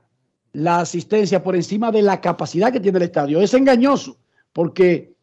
la 0.52 0.80
asistencia 0.80 1.42
por 1.42 1.56
encima 1.56 1.90
de 1.90 2.02
la 2.02 2.20
capacidad 2.20 2.72
que 2.72 2.80
tiene 2.80 2.98
el 2.98 3.04
estadio. 3.04 3.40
Es 3.40 3.54
engañoso, 3.54 4.18
porque 4.52 5.14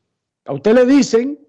a 0.45 0.53
usted 0.53 0.73
le 0.73 0.85
dicen 0.85 1.39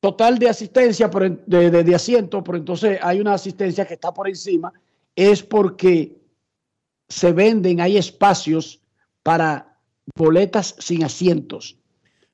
total 0.00 0.38
de 0.38 0.48
asistencia 0.48 1.10
por, 1.10 1.44
de, 1.46 1.70
de, 1.70 1.84
de 1.84 1.94
asiento, 1.94 2.42
pero 2.42 2.58
entonces 2.58 2.98
hay 3.02 3.20
una 3.20 3.34
asistencia 3.34 3.86
que 3.86 3.94
está 3.94 4.12
por 4.12 4.28
encima, 4.28 4.72
es 5.14 5.42
porque 5.42 6.16
se 7.08 7.32
venden, 7.32 7.80
hay 7.80 7.96
espacios 7.96 8.82
para 9.22 9.78
boletas 10.14 10.76
sin 10.78 11.04
asientos. 11.04 11.78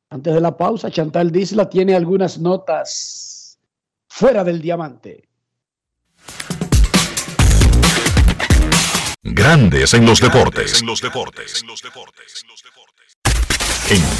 antes 0.09 0.35
de 0.35 0.41
la 0.41 0.57
pausa, 0.57 0.91
Chantal 0.91 1.31
Disla 1.31 1.71
tiene 1.71 1.95
algunas 1.95 2.41
notas 2.41 3.61
fuera 4.09 4.43
del 4.43 4.61
diamante. 4.61 5.29
Grandes 9.23 9.95
en 9.95 10.07
los 10.07 10.21
deportes. 10.21 10.81
En 10.81 10.89
los 10.89 11.01
deportes. 11.01 11.63
En 11.63 11.69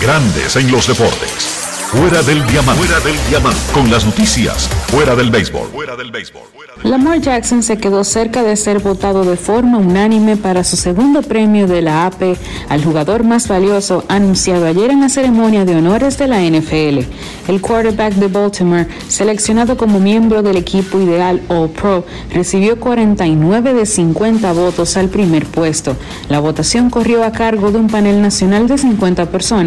Grandes 0.01 0.57
en 0.57 0.73
los 0.73 0.89
deportes. 0.89 1.61
Fuera 1.93 2.23
del 2.23 2.45
diamante. 2.47 2.85
Fuera 2.85 3.01
del 3.01 3.17
diamante. 3.29 3.61
Con 3.73 3.89
las 3.89 4.05
noticias. 4.05 4.69
Fuera 4.89 5.15
del 5.15 5.31
béisbol. 5.31 5.69
Fuera 5.69 5.95
del 5.95 6.11
béisbol. 6.11 6.43
Lamar 6.83 7.21
Jackson 7.21 7.63
se 7.63 7.77
quedó 7.77 8.05
cerca 8.05 8.43
de 8.43 8.57
ser 8.57 8.79
votado 8.79 9.23
de 9.23 9.37
forma 9.37 9.77
unánime 9.77 10.39
para 10.39 10.65
su 10.65 10.77
segundo 10.77 11.21
premio 11.21 11.67
de 11.67 11.83
la 11.83 12.07
AP 12.07 12.39
al 12.71 12.83
jugador 12.83 13.23
más 13.23 13.49
valioso 13.49 14.05
anunciado 14.09 14.67
ayer 14.67 14.91
en 14.91 15.01
la 15.01 15.11
ceremonia 15.11 15.67
de 15.67 15.77
honores 15.77 16.17
de 16.17 16.27
la 16.27 16.41
NFL. 16.41 17.01
El 17.49 17.61
quarterback 17.61 18.15
de 18.15 18.29
Baltimore, 18.29 18.89
seleccionado 19.09 19.77
como 19.77 20.01
miembro 20.01 20.43
del 20.43 20.57
equipo 20.57 20.99
ideal 21.01 21.43
All 21.49 21.69
Pro, 21.69 22.07
recibió 22.33 22.81
49 22.81 23.75
de 23.75 23.85
50 23.85 24.53
votos 24.53 24.97
al 24.97 25.09
primer 25.09 25.45
puesto. 25.45 25.97
La 26.31 26.41
votación 26.41 26.89
corrió 26.89 27.25
a 27.25 27.33
cargo 27.33 27.73
de 27.73 27.79
un 27.79 27.89
panel 27.89 28.23
nacional 28.23 28.69
de 28.69 28.79
50 28.79 29.27
personas 29.27 29.60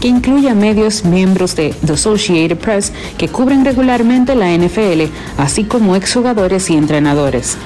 que 0.00 0.08
incluye 0.08 0.48
a 0.48 0.54
medios 0.54 1.04
miembros 1.04 1.56
de 1.56 1.74
The 1.84 1.94
Associated 1.94 2.58
Press 2.58 2.92
que 3.18 3.28
cubren 3.28 3.64
regularmente 3.64 4.34
la 4.34 4.56
NFL, 4.56 5.12
así 5.38 5.64
como 5.64 5.96
exjugadores 5.96 6.70
y 6.70 6.76
entrenadores. 6.76 7.56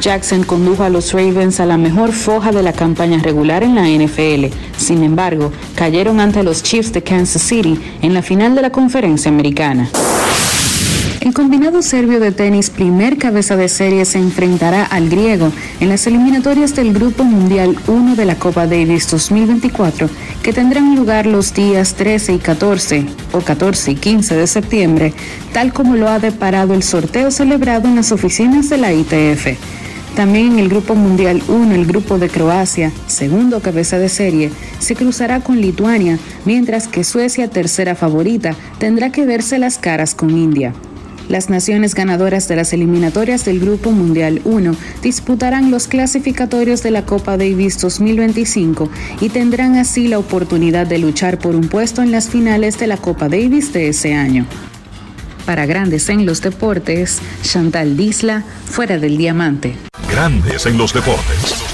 Jackson 0.00 0.44
condujo 0.44 0.82
a 0.82 0.88
los 0.88 1.12
Ravens 1.12 1.60
a 1.60 1.66
la 1.66 1.78
mejor 1.78 2.12
foja 2.12 2.52
de 2.52 2.62
la 2.62 2.72
campaña 2.72 3.18
regular 3.18 3.62
en 3.62 3.74
la 3.74 3.88
NFL. 3.88 4.54
Sin 4.76 5.02
embargo, 5.02 5.52
cayeron 5.74 6.20
ante 6.20 6.42
los 6.42 6.62
Chiefs 6.62 6.92
de 6.92 7.02
Kansas 7.02 7.42
City 7.42 7.80
en 8.02 8.12
la 8.14 8.22
final 8.22 8.54
de 8.54 8.62
la 8.62 8.70
conferencia 8.70 9.30
americana. 9.30 9.88
El 11.24 11.32
combinado 11.32 11.80
serbio 11.80 12.20
de 12.20 12.32
tenis, 12.32 12.68
primer 12.68 13.16
cabeza 13.16 13.56
de 13.56 13.70
serie, 13.70 14.04
se 14.04 14.18
enfrentará 14.18 14.84
al 14.84 15.08
griego 15.08 15.50
en 15.80 15.88
las 15.88 16.06
eliminatorias 16.06 16.76
del 16.76 16.92
Grupo 16.92 17.24
Mundial 17.24 17.78
1 17.86 18.14
de 18.14 18.26
la 18.26 18.34
Copa 18.34 18.66
Davis 18.66 19.10
2024, 19.10 20.10
que 20.42 20.52
tendrán 20.52 20.94
lugar 20.94 21.24
los 21.24 21.54
días 21.54 21.94
13 21.94 22.34
y 22.34 22.38
14 22.38 23.06
o 23.32 23.40
14 23.40 23.92
y 23.92 23.94
15 23.94 24.36
de 24.36 24.46
septiembre, 24.46 25.14
tal 25.54 25.72
como 25.72 25.96
lo 25.96 26.10
ha 26.10 26.18
deparado 26.18 26.74
el 26.74 26.82
sorteo 26.82 27.30
celebrado 27.30 27.88
en 27.88 27.96
las 27.96 28.12
oficinas 28.12 28.68
de 28.68 28.76
la 28.76 28.92
ITF. 28.92 29.56
También 30.14 30.52
en 30.52 30.58
el 30.58 30.68
Grupo 30.68 30.94
Mundial 30.94 31.42
1, 31.48 31.74
el 31.74 31.86
grupo 31.86 32.18
de 32.18 32.28
Croacia, 32.28 32.92
segundo 33.06 33.60
cabeza 33.60 33.98
de 33.98 34.10
serie, 34.10 34.50
se 34.78 34.94
cruzará 34.94 35.40
con 35.40 35.58
Lituania, 35.58 36.18
mientras 36.44 36.86
que 36.86 37.02
Suecia, 37.02 37.48
tercera 37.48 37.94
favorita, 37.94 38.54
tendrá 38.78 39.10
que 39.10 39.24
verse 39.24 39.58
las 39.58 39.78
caras 39.78 40.14
con 40.14 40.28
India. 40.28 40.74
Las 41.28 41.48
naciones 41.48 41.94
ganadoras 41.94 42.48
de 42.48 42.56
las 42.56 42.72
eliminatorias 42.72 43.44
del 43.44 43.60
Grupo 43.60 43.92
Mundial 43.92 44.42
1 44.44 44.76
disputarán 45.02 45.70
los 45.70 45.86
clasificatorios 45.88 46.82
de 46.82 46.90
la 46.90 47.06
Copa 47.06 47.36
Davis 47.36 47.80
2025 47.80 48.90
y 49.20 49.30
tendrán 49.30 49.76
así 49.76 50.08
la 50.08 50.18
oportunidad 50.18 50.86
de 50.86 50.98
luchar 50.98 51.38
por 51.38 51.56
un 51.56 51.68
puesto 51.68 52.02
en 52.02 52.12
las 52.12 52.28
finales 52.28 52.78
de 52.78 52.88
la 52.88 52.98
Copa 52.98 53.28
Davis 53.28 53.72
de 53.72 53.88
ese 53.88 54.14
año. 54.14 54.46
Para 55.46 55.66
Grandes 55.66 56.08
en 56.08 56.26
los 56.26 56.40
Deportes, 56.40 57.20
Chantal 57.42 57.96
Disla, 57.96 58.44
fuera 58.66 58.98
del 58.98 59.16
diamante. 59.16 59.76
Grandes 60.10 60.66
en 60.66 60.78
los 60.78 60.92
deportes. 60.92 61.73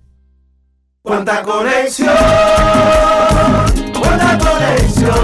Cuánta 1.03 1.41
conexión, 1.41 2.13
cuánta 3.99 4.37
conexión. 4.37 5.15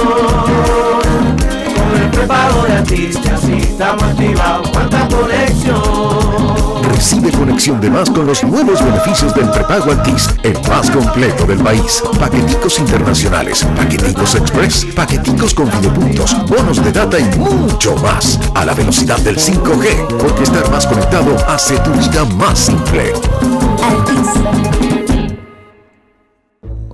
Con 1.75 2.01
el 2.01 2.09
prepago 2.09 2.63
de 2.63 2.73
Altis, 2.73 3.15
así 3.31 3.53
estamos 3.57 4.01
activados. 4.01 4.67
Cuánta 4.71 5.07
conexión. 5.07 6.83
Recibe 6.89 7.31
conexión 7.31 7.79
de 7.79 7.91
más 7.91 8.09
con 8.09 8.25
los 8.25 8.43
nuevos 8.43 8.83
beneficios 8.83 9.35
del 9.35 9.51
prepago 9.51 9.91
Altis, 9.91 10.27
el 10.41 10.59
más 10.67 10.89
completo 10.89 11.45
del 11.45 11.59
país. 11.59 12.01
Paqueticos 12.19 12.79
internacionales, 12.79 13.63
paqueticos 13.75 14.33
express, 14.33 14.83
paqueticos 14.95 15.53
con 15.53 15.69
videopuntos, 15.69 16.43
bonos 16.47 16.83
de 16.83 16.91
data 16.91 17.19
y 17.19 17.25
mucho 17.37 17.95
más. 17.97 18.39
A 18.55 18.65
la 18.65 18.73
velocidad 18.73 19.19
del 19.19 19.37
5G, 19.37 20.07
porque 20.17 20.41
estar 20.41 20.67
más 20.71 20.87
conectado 20.87 21.35
hace 21.47 21.77
tu 21.81 21.91
vida 21.91 22.25
más 22.25 22.57
simple. 22.57 23.13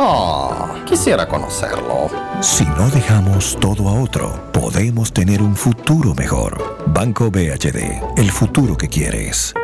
Oh, 0.00 0.76
quisiera 0.84 1.26
conocerlo. 1.26 2.08
Si 2.40 2.64
no 2.64 2.88
dejamos 2.90 3.56
todo 3.58 3.88
a 3.88 4.00
otro, 4.00 4.52
podemos 4.52 5.12
tener 5.12 5.42
un 5.42 5.56
futuro 5.56 6.14
mejor. 6.14 6.78
Banco 6.86 7.32
BHD, 7.32 8.00
el 8.16 8.30
futuro 8.30 8.76
que 8.76 8.88
quieres. 8.88 9.54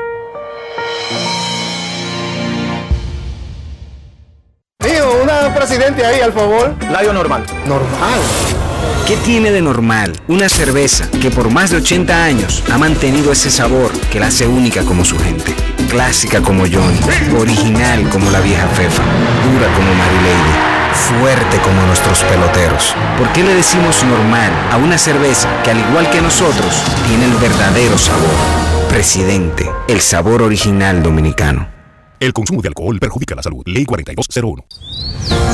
Tío, 4.79 5.23
una 5.23 5.55
presidente 5.55 6.05
ahí, 6.05 6.21
al 6.21 6.33
favor. 6.33 6.75
Layo 6.91 7.13
normal. 7.13 7.47
¿Normal? 7.67 8.21
¿Qué 9.07 9.17
tiene 9.19 9.53
de 9.53 9.63
normal 9.63 10.13
una 10.27 10.49
cerveza 10.49 11.09
que 11.11 11.31
por 11.31 11.49
más 11.49 11.71
de 11.71 11.77
80 11.77 12.25
años 12.25 12.65
ha 12.73 12.79
mantenido 12.79 13.31
ese 13.31 13.51
sabor 13.51 13.93
que 14.11 14.19
la 14.19 14.27
hace 14.27 14.49
única 14.49 14.83
como 14.83 15.05
su 15.05 15.17
gente? 15.17 15.55
Clásica 15.89 16.43
como 16.43 16.65
Johnny, 16.65 17.01
original 17.39 18.09
como 18.11 18.31
la 18.31 18.41
vieja 18.41 18.67
Fefa, 18.69 19.03
dura 19.03 19.73
como 19.75 19.89
Lady, 20.23 20.55
fuerte 20.93 21.59
como 21.59 21.81
nuestros 21.87 22.23
peloteros. 22.25 22.95
¿Por 23.19 23.33
qué 23.33 23.43
le 23.43 23.55
decimos 23.55 24.03
normal 24.05 24.53
a 24.71 24.77
una 24.77 24.99
cerveza 24.99 25.49
que 25.63 25.71
al 25.71 25.79
igual 25.79 26.11
que 26.11 26.21
nosotros 26.21 26.83
tiene 27.07 27.27
el 27.27 27.35
verdadero 27.35 27.99
sabor? 27.99 28.35
Presidente, 28.89 29.71
el 29.89 30.01
sabor 30.01 30.43
original 30.43 31.03
dominicano. 31.03 31.69
El 32.21 32.33
consumo 32.33 32.63
de 32.63 32.69
alcohol 32.69 32.99
perjudica 32.99 33.35
la 33.35 33.43
salud. 33.43 33.63
Ley 33.67 33.85
4201. 33.85 35.54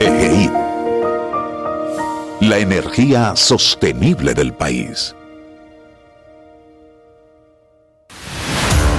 EGI. 0.00 0.50
La 2.40 2.58
energía 2.58 3.34
sostenible 3.34 4.34
del 4.34 4.52
país. 4.52 5.15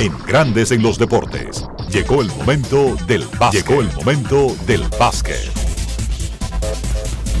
En 0.00 0.16
Grandes 0.28 0.70
en 0.70 0.80
los 0.80 0.96
Deportes. 0.96 1.66
Llegó 1.90 2.22
el 2.22 2.28
momento 2.28 2.94
del 3.08 3.24
básquet. 3.36 3.66
Llegó 3.66 3.80
el 3.80 3.92
momento 3.94 4.54
del 4.64 4.82
básquet. 4.96 5.50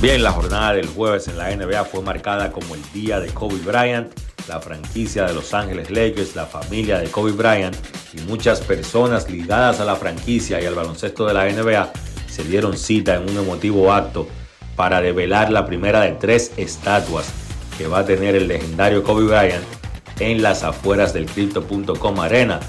Bien, 0.02 0.24
la 0.24 0.32
jornada 0.32 0.72
del 0.72 0.88
jueves 0.88 1.28
en 1.28 1.38
la 1.38 1.54
NBA 1.54 1.84
fue 1.84 2.02
marcada 2.02 2.50
como 2.50 2.74
el 2.74 2.82
día 2.92 3.20
de 3.20 3.28
Kobe 3.28 3.58
Bryant, 3.64 4.12
la 4.48 4.60
franquicia 4.60 5.26
de 5.26 5.34
Los 5.34 5.54
Ángeles 5.54 5.88
Lakers, 5.92 6.34
la 6.34 6.46
familia 6.46 6.98
de 6.98 7.08
Kobe 7.08 7.30
Bryant 7.30 7.76
y 8.12 8.20
muchas 8.22 8.60
personas 8.60 9.30
ligadas 9.30 9.78
a 9.78 9.84
la 9.84 9.94
franquicia 9.94 10.60
y 10.60 10.66
al 10.66 10.74
baloncesto 10.74 11.28
de 11.28 11.34
la 11.34 11.48
NBA 11.48 11.92
se 12.26 12.42
dieron 12.42 12.76
cita 12.76 13.14
en 13.14 13.30
un 13.30 13.36
emotivo 13.36 13.92
acto 13.92 14.26
para 14.74 15.00
develar 15.00 15.52
la 15.52 15.64
primera 15.64 16.00
de 16.00 16.12
tres 16.12 16.50
estatuas 16.56 17.28
que 17.76 17.86
va 17.86 18.00
a 18.00 18.04
tener 18.04 18.34
el 18.34 18.48
legendario 18.48 19.04
Kobe 19.04 19.26
Bryant 19.26 19.77
en 20.20 20.42
las 20.42 20.62
afueras 20.62 21.12
del 21.12 21.26
Crypto.com 21.26 22.20
Arena. 22.20 22.60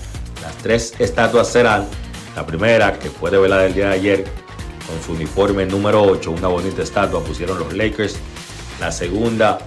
Las 0.41 0.55
tres 0.57 0.93
estatuas 0.99 1.47
serán 1.49 1.87
la 2.35 2.45
primera, 2.45 2.97
que 2.97 3.09
fue 3.09 3.31
develada 3.31 3.65
el 3.65 3.73
día 3.73 3.87
de 3.89 3.95
ayer, 3.95 4.23
con 4.87 5.01
su 5.03 5.13
uniforme 5.13 5.65
número 5.65 6.01
8, 6.03 6.31
una 6.31 6.47
bonita 6.47 6.81
estatua, 6.81 7.23
pusieron 7.23 7.59
los 7.59 7.73
Lakers. 7.73 8.15
La 8.79 8.91
segunda 8.91 9.59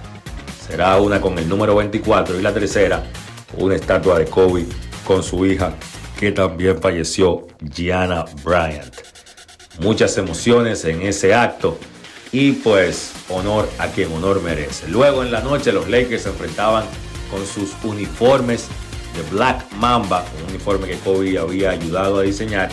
será 0.67 0.97
una 0.97 1.21
con 1.21 1.37
el 1.37 1.47
número 1.47 1.75
24 1.75 2.39
y 2.39 2.41
la 2.41 2.53
tercera, 2.53 3.03
una 3.57 3.75
estatua 3.75 4.17
de 4.19 4.25
Kobe 4.25 4.65
con 5.05 5.23
su 5.23 5.45
hija, 5.45 5.75
que 6.19 6.31
también 6.31 6.81
falleció, 6.81 7.47
Gianna 7.61 8.25
Bryant. 8.43 8.95
Muchas 9.79 10.17
emociones 10.17 10.85
en 10.85 11.01
ese 11.01 11.33
acto 11.33 11.77
y 12.31 12.53
pues 12.53 13.11
honor 13.29 13.69
a 13.79 13.87
quien 13.87 14.11
honor 14.13 14.41
merece. 14.41 14.87
Luego 14.87 15.23
en 15.23 15.31
la 15.31 15.41
noche 15.41 15.71
los 15.71 15.89
Lakers 15.89 16.23
se 16.23 16.29
enfrentaban 16.29 16.85
con 17.33 17.45
sus 17.47 17.71
uniformes 17.83 18.67
de 19.15 19.35
Black 19.35 19.71
Mamba, 19.73 20.23
un 20.39 20.51
uniforme 20.51 20.87
que 20.87 20.97
Kobe 20.97 21.39
había 21.39 21.71
ayudado 21.71 22.19
a 22.19 22.21
diseñar, 22.21 22.69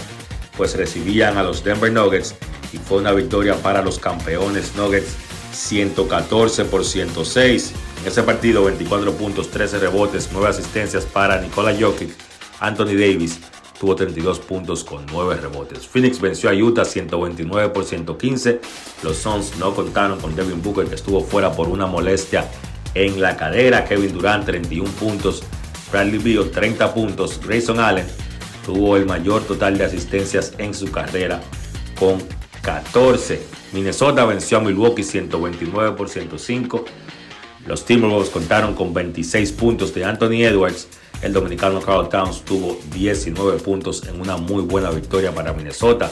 pues 0.57 0.77
recibían 0.77 1.39
a 1.39 1.43
los 1.43 1.65
Denver 1.65 1.91
Nuggets 1.91 2.35
y 2.71 2.77
fue 2.77 2.99
una 2.99 3.13
victoria 3.13 3.55
para 3.57 3.81
los 3.81 3.99
campeones 3.99 4.77
Nuggets 4.77 5.17
114 5.53 6.67
por 6.67 6.85
106. 6.85 7.73
En 8.03 8.09
ese 8.09 8.23
partido 8.23 8.65
24 8.65 9.15
puntos, 9.15 9.51
13 9.51 9.79
rebotes, 9.79 10.29
9 10.31 10.49
asistencias 10.49 11.07
para 11.07 11.41
Nikola 11.41 11.75
Jokic. 11.79 12.11
Anthony 12.61 12.95
Davis 12.99 13.39
tuvo 13.81 13.97
32 13.97 14.41
puntos 14.41 14.85
con 14.85 15.07
9 15.07 15.37
rebotes. 15.37 15.87
Phoenix 15.87 16.21
venció 16.21 16.51
a 16.51 16.55
Utah 16.55 16.85
129 16.85 17.71
por 17.71 17.85
115. 17.85 18.61
Los 19.03 19.17
Suns 19.17 19.57
no 19.59 19.75
contaron 19.75 20.21
con 20.21 20.37
Devin 20.37 20.63
Booker 20.63 20.87
que 20.87 20.97
estuvo 20.97 21.23
fuera 21.23 21.53
por 21.53 21.69
una 21.69 21.87
molestia 21.87 22.47
en 22.95 23.21
la 23.21 23.37
cadera. 23.37 23.85
Kevin 23.85 24.13
Durant 24.13 24.45
31 24.45 24.91
puntos, 24.93 25.43
Bradley 25.91 26.19
Beal 26.19 26.51
30 26.51 26.95
puntos, 26.95 27.41
Grayson 27.45 27.81
Allen 27.81 28.07
tuvo 28.65 28.97
el 28.97 29.07
mayor 29.07 29.43
total 29.43 29.79
de 29.79 29.85
asistencias 29.85 30.53
en 30.59 30.75
su 30.75 30.91
carrera 30.91 31.41
con 31.99 32.23
14. 32.63 33.43
Minnesota 33.73 34.25
venció 34.25 34.59
a 34.59 34.61
Milwaukee 34.61 35.03
129 35.03 35.97
por 35.97 36.09
105. 36.09 36.85
Los 37.67 37.85
Timberwolves 37.85 38.31
contaron 38.31 38.75
con 38.75 38.93
26 38.93 39.53
puntos 39.53 39.95
de 39.95 40.05
Anthony 40.05 40.45
Edwards. 40.45 40.89
El 41.23 41.33
dominicano 41.33 41.81
Carl 41.81 42.09
Towns 42.09 42.43
tuvo 42.45 42.79
19 42.93 43.59
puntos 43.59 44.07
en 44.09 44.21
una 44.21 44.37
muy 44.37 44.63
buena 44.63 44.91
victoria 44.91 45.35
para 45.35 45.53
Minnesota. 45.53 46.11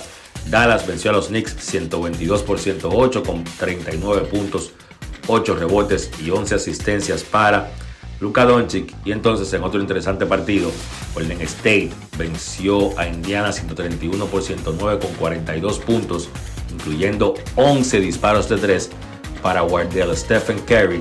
Dallas 0.51 0.87
venció 0.87 1.11
a 1.11 1.15
los 1.15 1.29
Knicks 1.29 1.57
122 1.59 2.43
por 2.43 2.59
108 2.59 3.23
con 3.23 3.45
39 3.45 4.27
puntos 4.27 4.73
8 5.29 5.55
rebotes 5.55 6.11
y 6.25 6.31
11 6.31 6.57
asistencias 6.57 7.23
para 7.23 7.71
Luka 8.21 8.45
Doncic. 8.45 8.93
Y 9.05 9.13
entonces 9.13 9.53
en 9.53 9.63
otro 9.63 9.81
interesante 9.81 10.27
partido, 10.27 10.73
Golden 11.15 11.41
State 11.43 11.91
venció 12.17 12.99
a 12.99 13.07
Indiana 13.07 13.53
131 13.53 14.27
por 14.27 14.43
109 14.43 14.99
con 15.01 15.13
42 15.15 15.79
puntos, 15.79 16.29
incluyendo 16.73 17.35
11 17.55 18.01
disparos 18.01 18.49
de 18.49 18.57
3 18.57 18.91
para 19.43 19.63
Wardell 19.63 20.17
Stephen 20.17 20.59
Curry, 20.61 21.01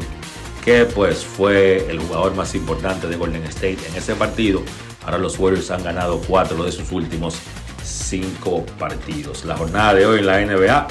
que 0.64 0.86
pues 0.86 1.24
fue 1.26 1.90
el 1.90 2.00
jugador 2.00 2.36
más 2.36 2.54
importante 2.54 3.08
de 3.08 3.16
Golden 3.16 3.44
State 3.46 3.80
en 3.90 3.96
ese 3.96 4.14
partido. 4.16 4.62
Ahora 5.06 5.18
los 5.18 5.40
Warriors 5.40 5.72
han 5.72 5.84
ganado 5.84 6.22
4 6.28 6.66
de 6.66 6.72
sus 6.72 6.92
últimos 6.92 7.40
5 7.84 8.66
partidos. 8.78 9.46
La 9.46 9.56
jornada 9.56 9.94
de 9.94 10.06
hoy 10.06 10.20
en 10.20 10.26
la 10.26 10.46
NBA 10.46 10.88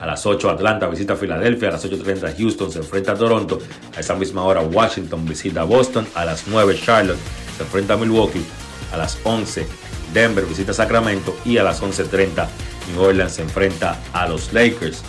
a 0.00 0.06
las 0.06 0.26
8 0.26 0.50
Atlanta 0.50 0.86
visita 0.88 1.16
Filadelfia, 1.16 1.68
a 1.68 1.72
las 1.72 1.84
8.30 1.84 2.36
Houston 2.38 2.70
se 2.70 2.78
enfrenta 2.78 3.12
a 3.12 3.16
Toronto, 3.16 3.58
a 3.96 4.00
esa 4.00 4.14
misma 4.14 4.44
hora 4.44 4.60
Washington 4.60 5.26
visita 5.26 5.64
Boston, 5.64 6.06
a 6.14 6.24
las 6.24 6.46
9 6.46 6.78
Charlotte 6.82 7.18
se 7.56 7.62
enfrenta 7.62 7.94
a 7.94 7.96
Milwaukee, 7.96 8.44
a 8.92 8.96
las 8.96 9.18
11 9.24 9.66
Denver 10.12 10.44
visita 10.46 10.72
Sacramento 10.72 11.36
y 11.44 11.58
a 11.58 11.62
las 11.62 11.82
11.30 11.82 12.46
New 12.92 13.02
Orleans 13.02 13.32
se 13.32 13.42
enfrenta 13.42 13.98
a 14.12 14.26
los 14.26 14.52
Lakers. 14.52 15.02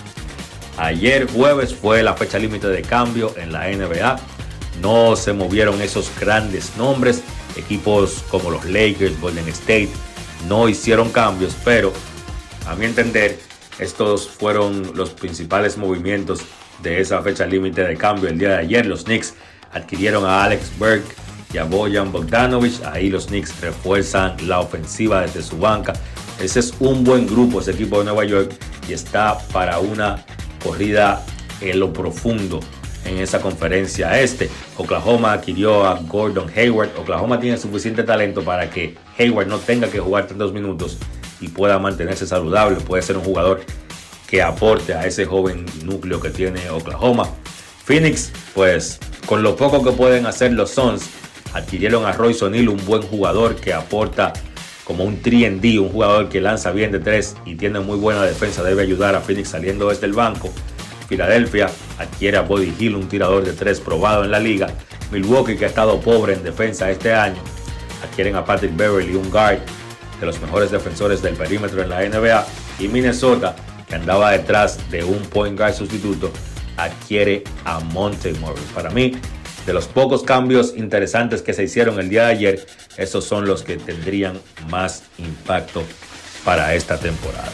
Ayer 0.78 1.28
jueves 1.32 1.74
fue 1.74 2.04
la 2.04 2.14
fecha 2.14 2.38
límite 2.38 2.68
de 2.68 2.82
cambio 2.82 3.34
en 3.38 3.52
la 3.52 3.68
NBA. 3.70 4.20
No 4.82 5.16
se 5.16 5.34
movieron 5.34 5.82
esos 5.82 6.12
grandes 6.20 6.76
nombres. 6.78 7.24
Equipos 7.56 8.24
como 8.30 8.52
los 8.52 8.66
Lakers, 8.66 9.20
Golden 9.20 9.48
State 9.48 9.90
no 10.48 10.70
hicieron 10.70 11.10
cambios, 11.10 11.56
pero 11.64 11.92
a 12.68 12.76
mi 12.76 12.86
entender 12.86 13.40
estos 13.80 14.28
fueron 14.28 14.92
los 14.96 15.12
principales 15.12 15.78
movimientos 15.78 16.42
de 16.82 17.00
esa 17.00 17.22
fecha 17.22 17.46
límite 17.46 17.84
de 17.84 17.96
cambio 17.96 18.30
el 18.30 18.38
día 18.38 18.50
de 18.50 18.58
ayer. 18.58 18.86
Los 18.86 19.04
Knicks 19.04 19.36
adquirieron 19.72 20.26
a 20.26 20.44
Alex 20.44 20.72
Berg 20.80 21.04
y 21.54 21.58
a 21.58 21.64
Bojan 21.64 22.12
Bogdanovic. 22.12 22.84
Ahí 22.86 23.10
los 23.10 23.28
Knicks 23.28 23.62
refuerzan 23.62 24.36
la 24.48 24.60
ofensiva 24.60 25.22
desde 25.22 25.44
su 25.44 25.58
banca. 25.58 25.94
Ese 26.40 26.60
es 26.60 26.74
un 26.80 27.04
buen 27.04 27.28
grupo, 27.28 27.60
ese 27.62 27.72
equipo 27.72 28.00
de 28.00 28.06
Nueva 28.06 28.26
York, 28.26 28.54
y 28.88 28.94
está 28.94 29.38
para 29.52 29.80
una 29.80 30.24
corrida 30.64 31.24
en 31.62 31.80
lo 31.80 31.92
profundo 31.92 32.60
en 33.06 33.18
esa 33.20 33.40
conferencia 33.40 34.20
este. 34.20 34.50
Oklahoma 34.78 35.34
adquirió 35.34 35.86
a 35.86 36.00
Gordon 36.02 36.52
Hayward. 36.56 36.90
Oklahoma 36.98 37.40
tiene 37.40 37.58
suficiente 37.58 38.04
talento 38.04 38.44
para 38.44 38.70
que 38.70 38.96
Hayward 39.18 39.48
no 39.48 39.60
tenga 39.60 39.88
que 39.88 40.00
jugar 40.00 40.28
32 40.28 40.54
minutos 40.54 40.98
y 41.40 41.50
pueda 41.50 41.80
mantenerse 41.80 42.26
saludable. 42.26 42.78
Puede 42.78 43.04
ser 43.04 43.18
un 43.18 43.24
jugador 43.24 43.62
que 44.28 44.42
aporte 44.42 44.94
a 44.94 45.06
ese 45.06 45.26
joven 45.26 45.66
núcleo 45.84 46.20
que 46.20 46.30
tiene 46.30 46.70
Oklahoma. 46.70 47.28
Phoenix, 47.86 48.32
pues 48.54 49.00
con 49.26 49.44
lo 49.44 49.56
poco 49.56 49.84
que 49.84 49.92
pueden 49.92 50.26
hacer 50.26 50.52
los 50.52 50.72
Suns, 50.72 51.10
adquirieron 51.54 52.06
a 52.06 52.12
Royce 52.12 52.46
O'Neal, 52.46 52.70
un 52.70 52.86
buen 52.86 53.02
jugador 53.02 53.56
que 53.56 53.74
aporta 53.74 54.34
como 54.84 55.04
un 55.04 55.22
3D, 55.22 55.80
un 55.80 55.90
jugador 55.90 56.30
que 56.30 56.40
lanza 56.40 56.72
bien 56.72 56.92
de 56.92 57.00
tres 57.00 57.36
y 57.46 57.56
tiene 57.56 57.80
muy 57.80 57.98
buena 57.98 58.24
defensa, 58.24 58.64
debe 58.64 58.84
ayudar 58.84 59.16
a 59.16 59.22
Phoenix 59.22 59.50
saliendo 59.50 59.90
desde 59.90 60.06
el 60.06 60.14
banco. 60.14 60.50
Filadelfia 61.08 61.70
adquiere 62.00 62.38
a 62.38 62.42
Body 62.42 62.74
Hill, 62.78 62.96
un 62.96 63.08
tirador 63.08 63.44
de 63.44 63.54
tres 63.54 63.80
probado 63.80 64.24
en 64.24 64.32
la 64.32 64.40
liga. 64.40 64.68
Milwaukee, 65.12 65.58
que 65.58 65.66
ha 65.66 65.68
estado 65.70 66.00
pobre 66.02 66.34
en 66.34 66.44
defensa 66.44 66.90
este 66.92 67.14
año, 67.14 67.42
adquieren 68.04 68.36
a 68.36 68.44
Patrick 68.44 68.76
Beverly, 68.76 69.16
un 69.16 69.30
guard 69.30 69.60
de 70.20 70.26
los 70.26 70.40
mejores 70.42 70.72
defensores 70.72 71.22
del 71.22 71.36
perímetro 71.36 71.82
en 71.82 71.90
la 71.90 72.02
NBA. 72.02 72.46
Y 72.80 72.88
Minnesota, 72.88 73.56
que 73.88 73.96
andaba 73.96 74.32
detrás 74.32 74.90
de 74.90 75.04
un 75.04 75.22
point 75.24 75.58
guard 75.58 75.74
sustituto, 75.74 76.32
adquiere 76.78 77.44
a 77.66 77.80
Monte 77.80 78.34
Morris. 78.34 78.66
Para 78.74 78.90
mí, 78.90 79.14
de 79.66 79.74
los 79.74 79.88
pocos 79.88 80.24
cambios 80.24 80.74
interesantes 80.78 81.42
que 81.42 81.54
se 81.54 81.64
hicieron 81.64 82.00
el 82.00 82.10
día 82.10 82.26
de 82.26 82.32
ayer, 82.32 82.68
esos 82.98 83.26
son 83.26 83.48
los 83.48 83.64
que 83.64 83.78
tendrían 83.78 84.40
más 84.70 85.04
impacto 85.18 85.84
para 86.46 86.74
esta 86.74 86.98
temporada. 86.98 87.52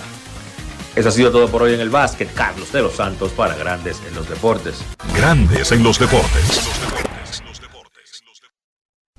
Eso 0.95 1.09
ha 1.09 1.11
sido 1.11 1.31
todo 1.31 1.47
por 1.49 1.63
hoy 1.63 1.73
en 1.73 1.79
el 1.79 1.89
básquet. 1.89 2.31
Carlos 2.35 2.71
de 2.71 2.81
los 2.83 2.93
Santos 2.93 3.31
para 3.31 3.55
Grandes 3.55 3.99
en 4.07 4.13
los 4.13 4.29
Deportes. 4.29 4.75
Grandes 5.15 5.71
en 5.71 5.81
los 5.81 5.97
deportes. 5.97 7.12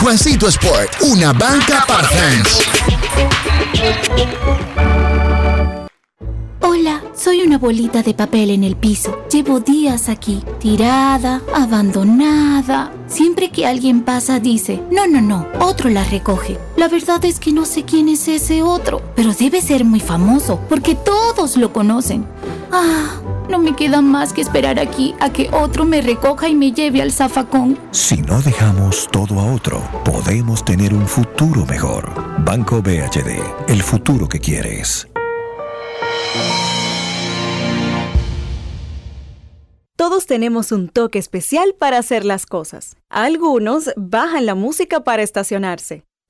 Juancito 0.00 0.48
Sport, 0.48 0.90
una 1.00 1.32
banca 1.32 1.84
para 1.86 2.08
fans. 2.08 2.62
Hola, 6.60 7.02
soy 7.14 7.42
una 7.42 7.58
bolita 7.58 8.02
de 8.02 8.14
papel 8.14 8.50
en 8.50 8.64
el 8.64 8.76
piso. 8.76 9.18
Llevo 9.30 9.60
días 9.60 10.08
aquí, 10.08 10.42
tirada, 10.60 11.40
abandonada. 11.54 12.92
Siempre 13.08 13.50
que 13.50 13.66
alguien 13.66 14.02
pasa 14.02 14.40
dice, 14.40 14.82
no, 14.90 15.06
no, 15.06 15.20
no, 15.20 15.46
otro 15.60 15.90
la 15.90 16.04
recoge. 16.04 16.58
La 16.76 16.88
verdad 16.88 17.24
es 17.24 17.40
que 17.40 17.52
no 17.52 17.64
sé 17.64 17.84
quién 17.84 18.08
es 18.08 18.28
ese 18.28 18.62
otro, 18.62 19.02
pero 19.14 19.32
debe 19.32 19.60
ser 19.60 19.84
muy 19.84 20.00
famoso, 20.00 20.60
porque 20.68 20.94
todos 20.94 21.56
lo 21.56 21.72
conocen. 21.72 22.26
Ah, 22.70 23.20
no 23.48 23.58
me 23.58 23.74
queda 23.74 24.00
más 24.00 24.32
que 24.32 24.40
esperar 24.40 24.78
aquí 24.78 25.14
a 25.20 25.30
que 25.30 25.48
otro 25.52 25.84
me 25.84 26.02
recoja 26.02 26.48
y 26.48 26.54
me 26.54 26.72
lleve 26.72 27.02
al 27.02 27.12
zafacón. 27.12 27.78
Si 27.90 28.22
no 28.22 28.40
dejamos 28.42 29.08
todo 29.10 29.40
a 29.40 29.52
otro, 29.52 29.82
podemos 30.04 30.64
tener 30.64 30.92
un 30.94 31.06
futuro 31.06 31.64
mejor. 31.66 32.10
Banco 32.44 32.82
BHD, 32.82 33.68
el 33.68 33.82
futuro 33.82 34.28
que 34.28 34.40
quieres. 34.40 35.08
Todos 39.96 40.26
tenemos 40.26 40.72
un 40.72 40.88
toque 40.88 41.18
especial 41.18 41.74
para 41.78 41.96
hacer 41.96 42.24
las 42.26 42.44
cosas. 42.44 42.96
Algunos 43.08 43.90
bajan 43.96 44.44
la 44.44 44.54
música 44.54 45.00
para 45.00 45.22
estacionarse. 45.22 46.04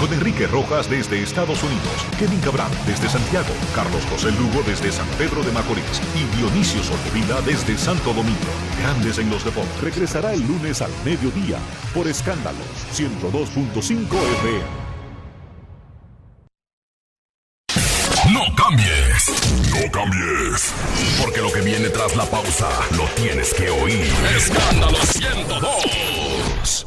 Con 0.00 0.12
Enrique 0.12 0.46
Rojas 0.46 0.88
desde 0.88 1.20
Estados 1.20 1.60
Unidos, 1.62 2.06
Kevin 2.18 2.38
Cabral 2.40 2.70
desde 2.86 3.08
Santiago, 3.08 3.48
Carlos 3.74 4.04
José 4.10 4.30
Lugo 4.30 4.62
desde 4.64 4.92
San 4.92 5.06
Pedro 5.18 5.42
de 5.42 5.50
Macorís 5.50 6.00
y 6.14 6.36
Dionisio 6.36 6.82
Solterida 6.84 7.40
desde 7.42 7.76
Santo 7.76 8.14
Domingo. 8.14 8.38
Grandes 8.80 9.18
en 9.18 9.28
los 9.28 9.44
deportes. 9.44 9.80
Regresará 9.80 10.32
el 10.32 10.46
lunes 10.46 10.82
al 10.82 10.92
mediodía 11.04 11.58
por 11.92 12.06
Escándalos 12.06 12.60
102.5 12.94 14.06
FM. 14.38 14.88
No 18.32 18.54
cambies. 18.54 19.32
No 19.70 19.90
cambies. 19.90 20.72
Porque 21.20 21.40
lo 21.40 21.50
que 21.50 21.62
viene 21.62 21.88
tras 21.88 22.14
la 22.14 22.24
pausa 22.24 22.68
lo 22.96 23.04
tienes 23.20 23.52
que 23.52 23.68
oír. 23.68 24.12
Escándalo 24.36 24.98
102. 25.02 26.86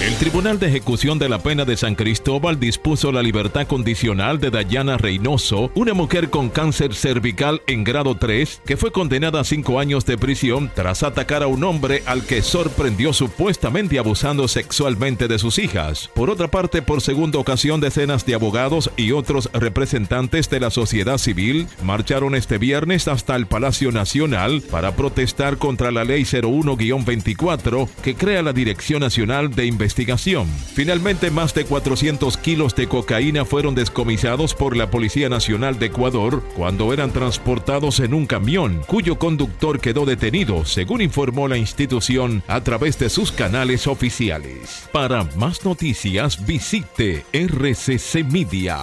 El 0.00 0.16
Tribunal 0.16 0.58
de 0.58 0.68
Ejecución 0.68 1.18
de 1.18 1.28
la 1.28 1.42
Pena 1.42 1.64
de 1.64 1.76
San 1.76 1.94
Cristóbal 1.94 2.58
dispuso 2.58 3.10
la 3.12 3.22
libertad 3.22 3.66
condicional 3.66 4.38
de 4.38 4.50
Dayana 4.50 4.96
Reynoso, 4.96 5.70
una 5.74 5.92
mujer 5.92 6.30
con 6.30 6.50
cáncer 6.50 6.94
cervical 6.94 7.62
en 7.66 7.84
grado 7.84 8.16
3, 8.16 8.62
que 8.64 8.76
fue 8.76 8.92
condenada 8.92 9.40
a 9.40 9.44
cinco 9.44 9.78
años 9.78 10.06
de 10.06 10.18
prisión 10.18 10.70
tras 10.74 11.02
atacar 11.02 11.42
a 11.42 11.48
un 11.48 11.64
hombre 11.64 12.02
al 12.06 12.24
que 12.24 12.42
sorprendió 12.42 13.12
supuestamente 13.12 13.98
abusando 13.98 14.46
sexualmente 14.48 15.28
de 15.28 15.38
sus 15.38 15.58
hijas. 15.58 16.10
Por 16.14 16.30
otra 16.30 16.48
parte, 16.48 16.82
por 16.82 17.02
segunda 17.02 17.38
ocasión, 17.38 17.80
decenas 17.80 18.24
de 18.24 18.34
abogados 18.34 18.90
y 18.96 19.12
otros 19.12 19.50
representantes 19.52 20.48
de 20.48 20.60
la 20.60 20.70
sociedad 20.70 21.18
civil 21.18 21.66
marcharon 21.82 22.34
este 22.34 22.58
viernes 22.58 23.08
hasta 23.08 23.36
el 23.36 23.46
Palacio 23.46 23.90
Nacional 23.92 24.62
para 24.70 24.96
protestar 24.96 25.58
contra 25.58 25.90
la 25.90 26.04
Ley 26.04 26.22
01-24 26.22 27.88
que 28.02 28.14
crea 28.14 28.42
la 28.42 28.52
Dirección 28.52 29.00
Nacional 29.00 29.39
de 29.48 29.64
Investigación. 29.64 30.46
Finalmente, 30.74 31.30
más 31.30 31.54
de 31.54 31.64
400 31.64 32.36
kilos 32.36 32.74
de 32.74 32.86
cocaína 32.86 33.46
fueron 33.46 33.74
descomisados 33.74 34.54
por 34.54 34.76
la 34.76 34.90
Policía 34.90 35.30
Nacional 35.30 35.78
de 35.78 35.86
Ecuador 35.86 36.42
cuando 36.54 36.92
eran 36.92 37.12
transportados 37.12 38.00
en 38.00 38.12
un 38.12 38.26
camión, 38.26 38.82
cuyo 38.86 39.18
conductor 39.18 39.80
quedó 39.80 40.04
detenido, 40.04 40.66
según 40.66 41.00
informó 41.00 41.48
la 41.48 41.56
institución 41.56 42.42
a 42.48 42.60
través 42.62 42.98
de 42.98 43.08
sus 43.08 43.32
canales 43.32 43.86
oficiales. 43.86 44.88
Para 44.92 45.24
más 45.36 45.64
noticias, 45.64 46.44
visite 46.44 47.24
rccmedia.com.do. 47.32 48.80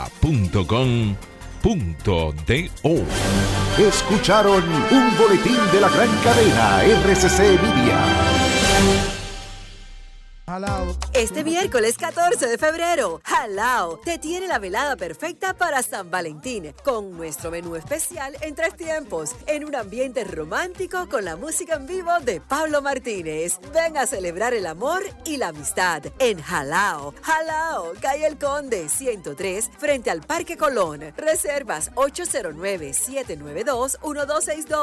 Escucharon 3.78 4.64
un 4.64 5.18
boletín 5.18 5.58
de 5.72 5.82
la 5.82 5.90
gran 5.90 6.10
cadena 6.24 6.84
RCC 6.84 7.62
Media. 7.62 9.17
Este 11.12 11.44
miércoles 11.44 11.98
14 11.98 12.48
de 12.48 12.58
febrero, 12.58 13.20
Halao 13.26 13.98
te 13.98 14.18
tiene 14.18 14.48
la 14.48 14.60
velada 14.60 14.96
perfecta 14.96 15.54
para 15.54 15.84
San 15.84 16.10
Valentín 16.10 16.74
con 16.86 17.18
nuestro 17.18 17.52
menú 17.52 17.76
especial 17.76 18.34
en 18.40 18.56
tres 18.56 18.78
tiempos, 18.78 19.36
en 19.46 19.66
un 19.66 19.76
ambiente 19.76 20.24
romántico 20.24 21.10
con 21.10 21.26
la 21.26 21.36
música 21.36 21.76
en 21.76 21.86
vivo 21.86 22.12
de 22.22 22.40
Pablo 22.40 22.82
Martínez. 22.82 23.60
Ven 23.74 23.98
a 23.98 24.08
celebrar 24.08 24.54
el 24.54 24.68
amor 24.68 25.04
y 25.26 25.36
la 25.36 25.50
amistad 25.50 26.04
en 26.18 26.40
Halao. 26.42 27.14
Halao, 27.24 27.92
calle 28.00 28.28
El 28.28 28.38
Conde 28.38 28.88
103 28.88 29.70
frente 29.78 30.12
al 30.12 30.22
Parque 30.22 30.56
Colón. 30.56 31.14
Reservas 31.18 31.92
809 31.96 32.94
792 32.94 33.98
1262. 34.02 34.78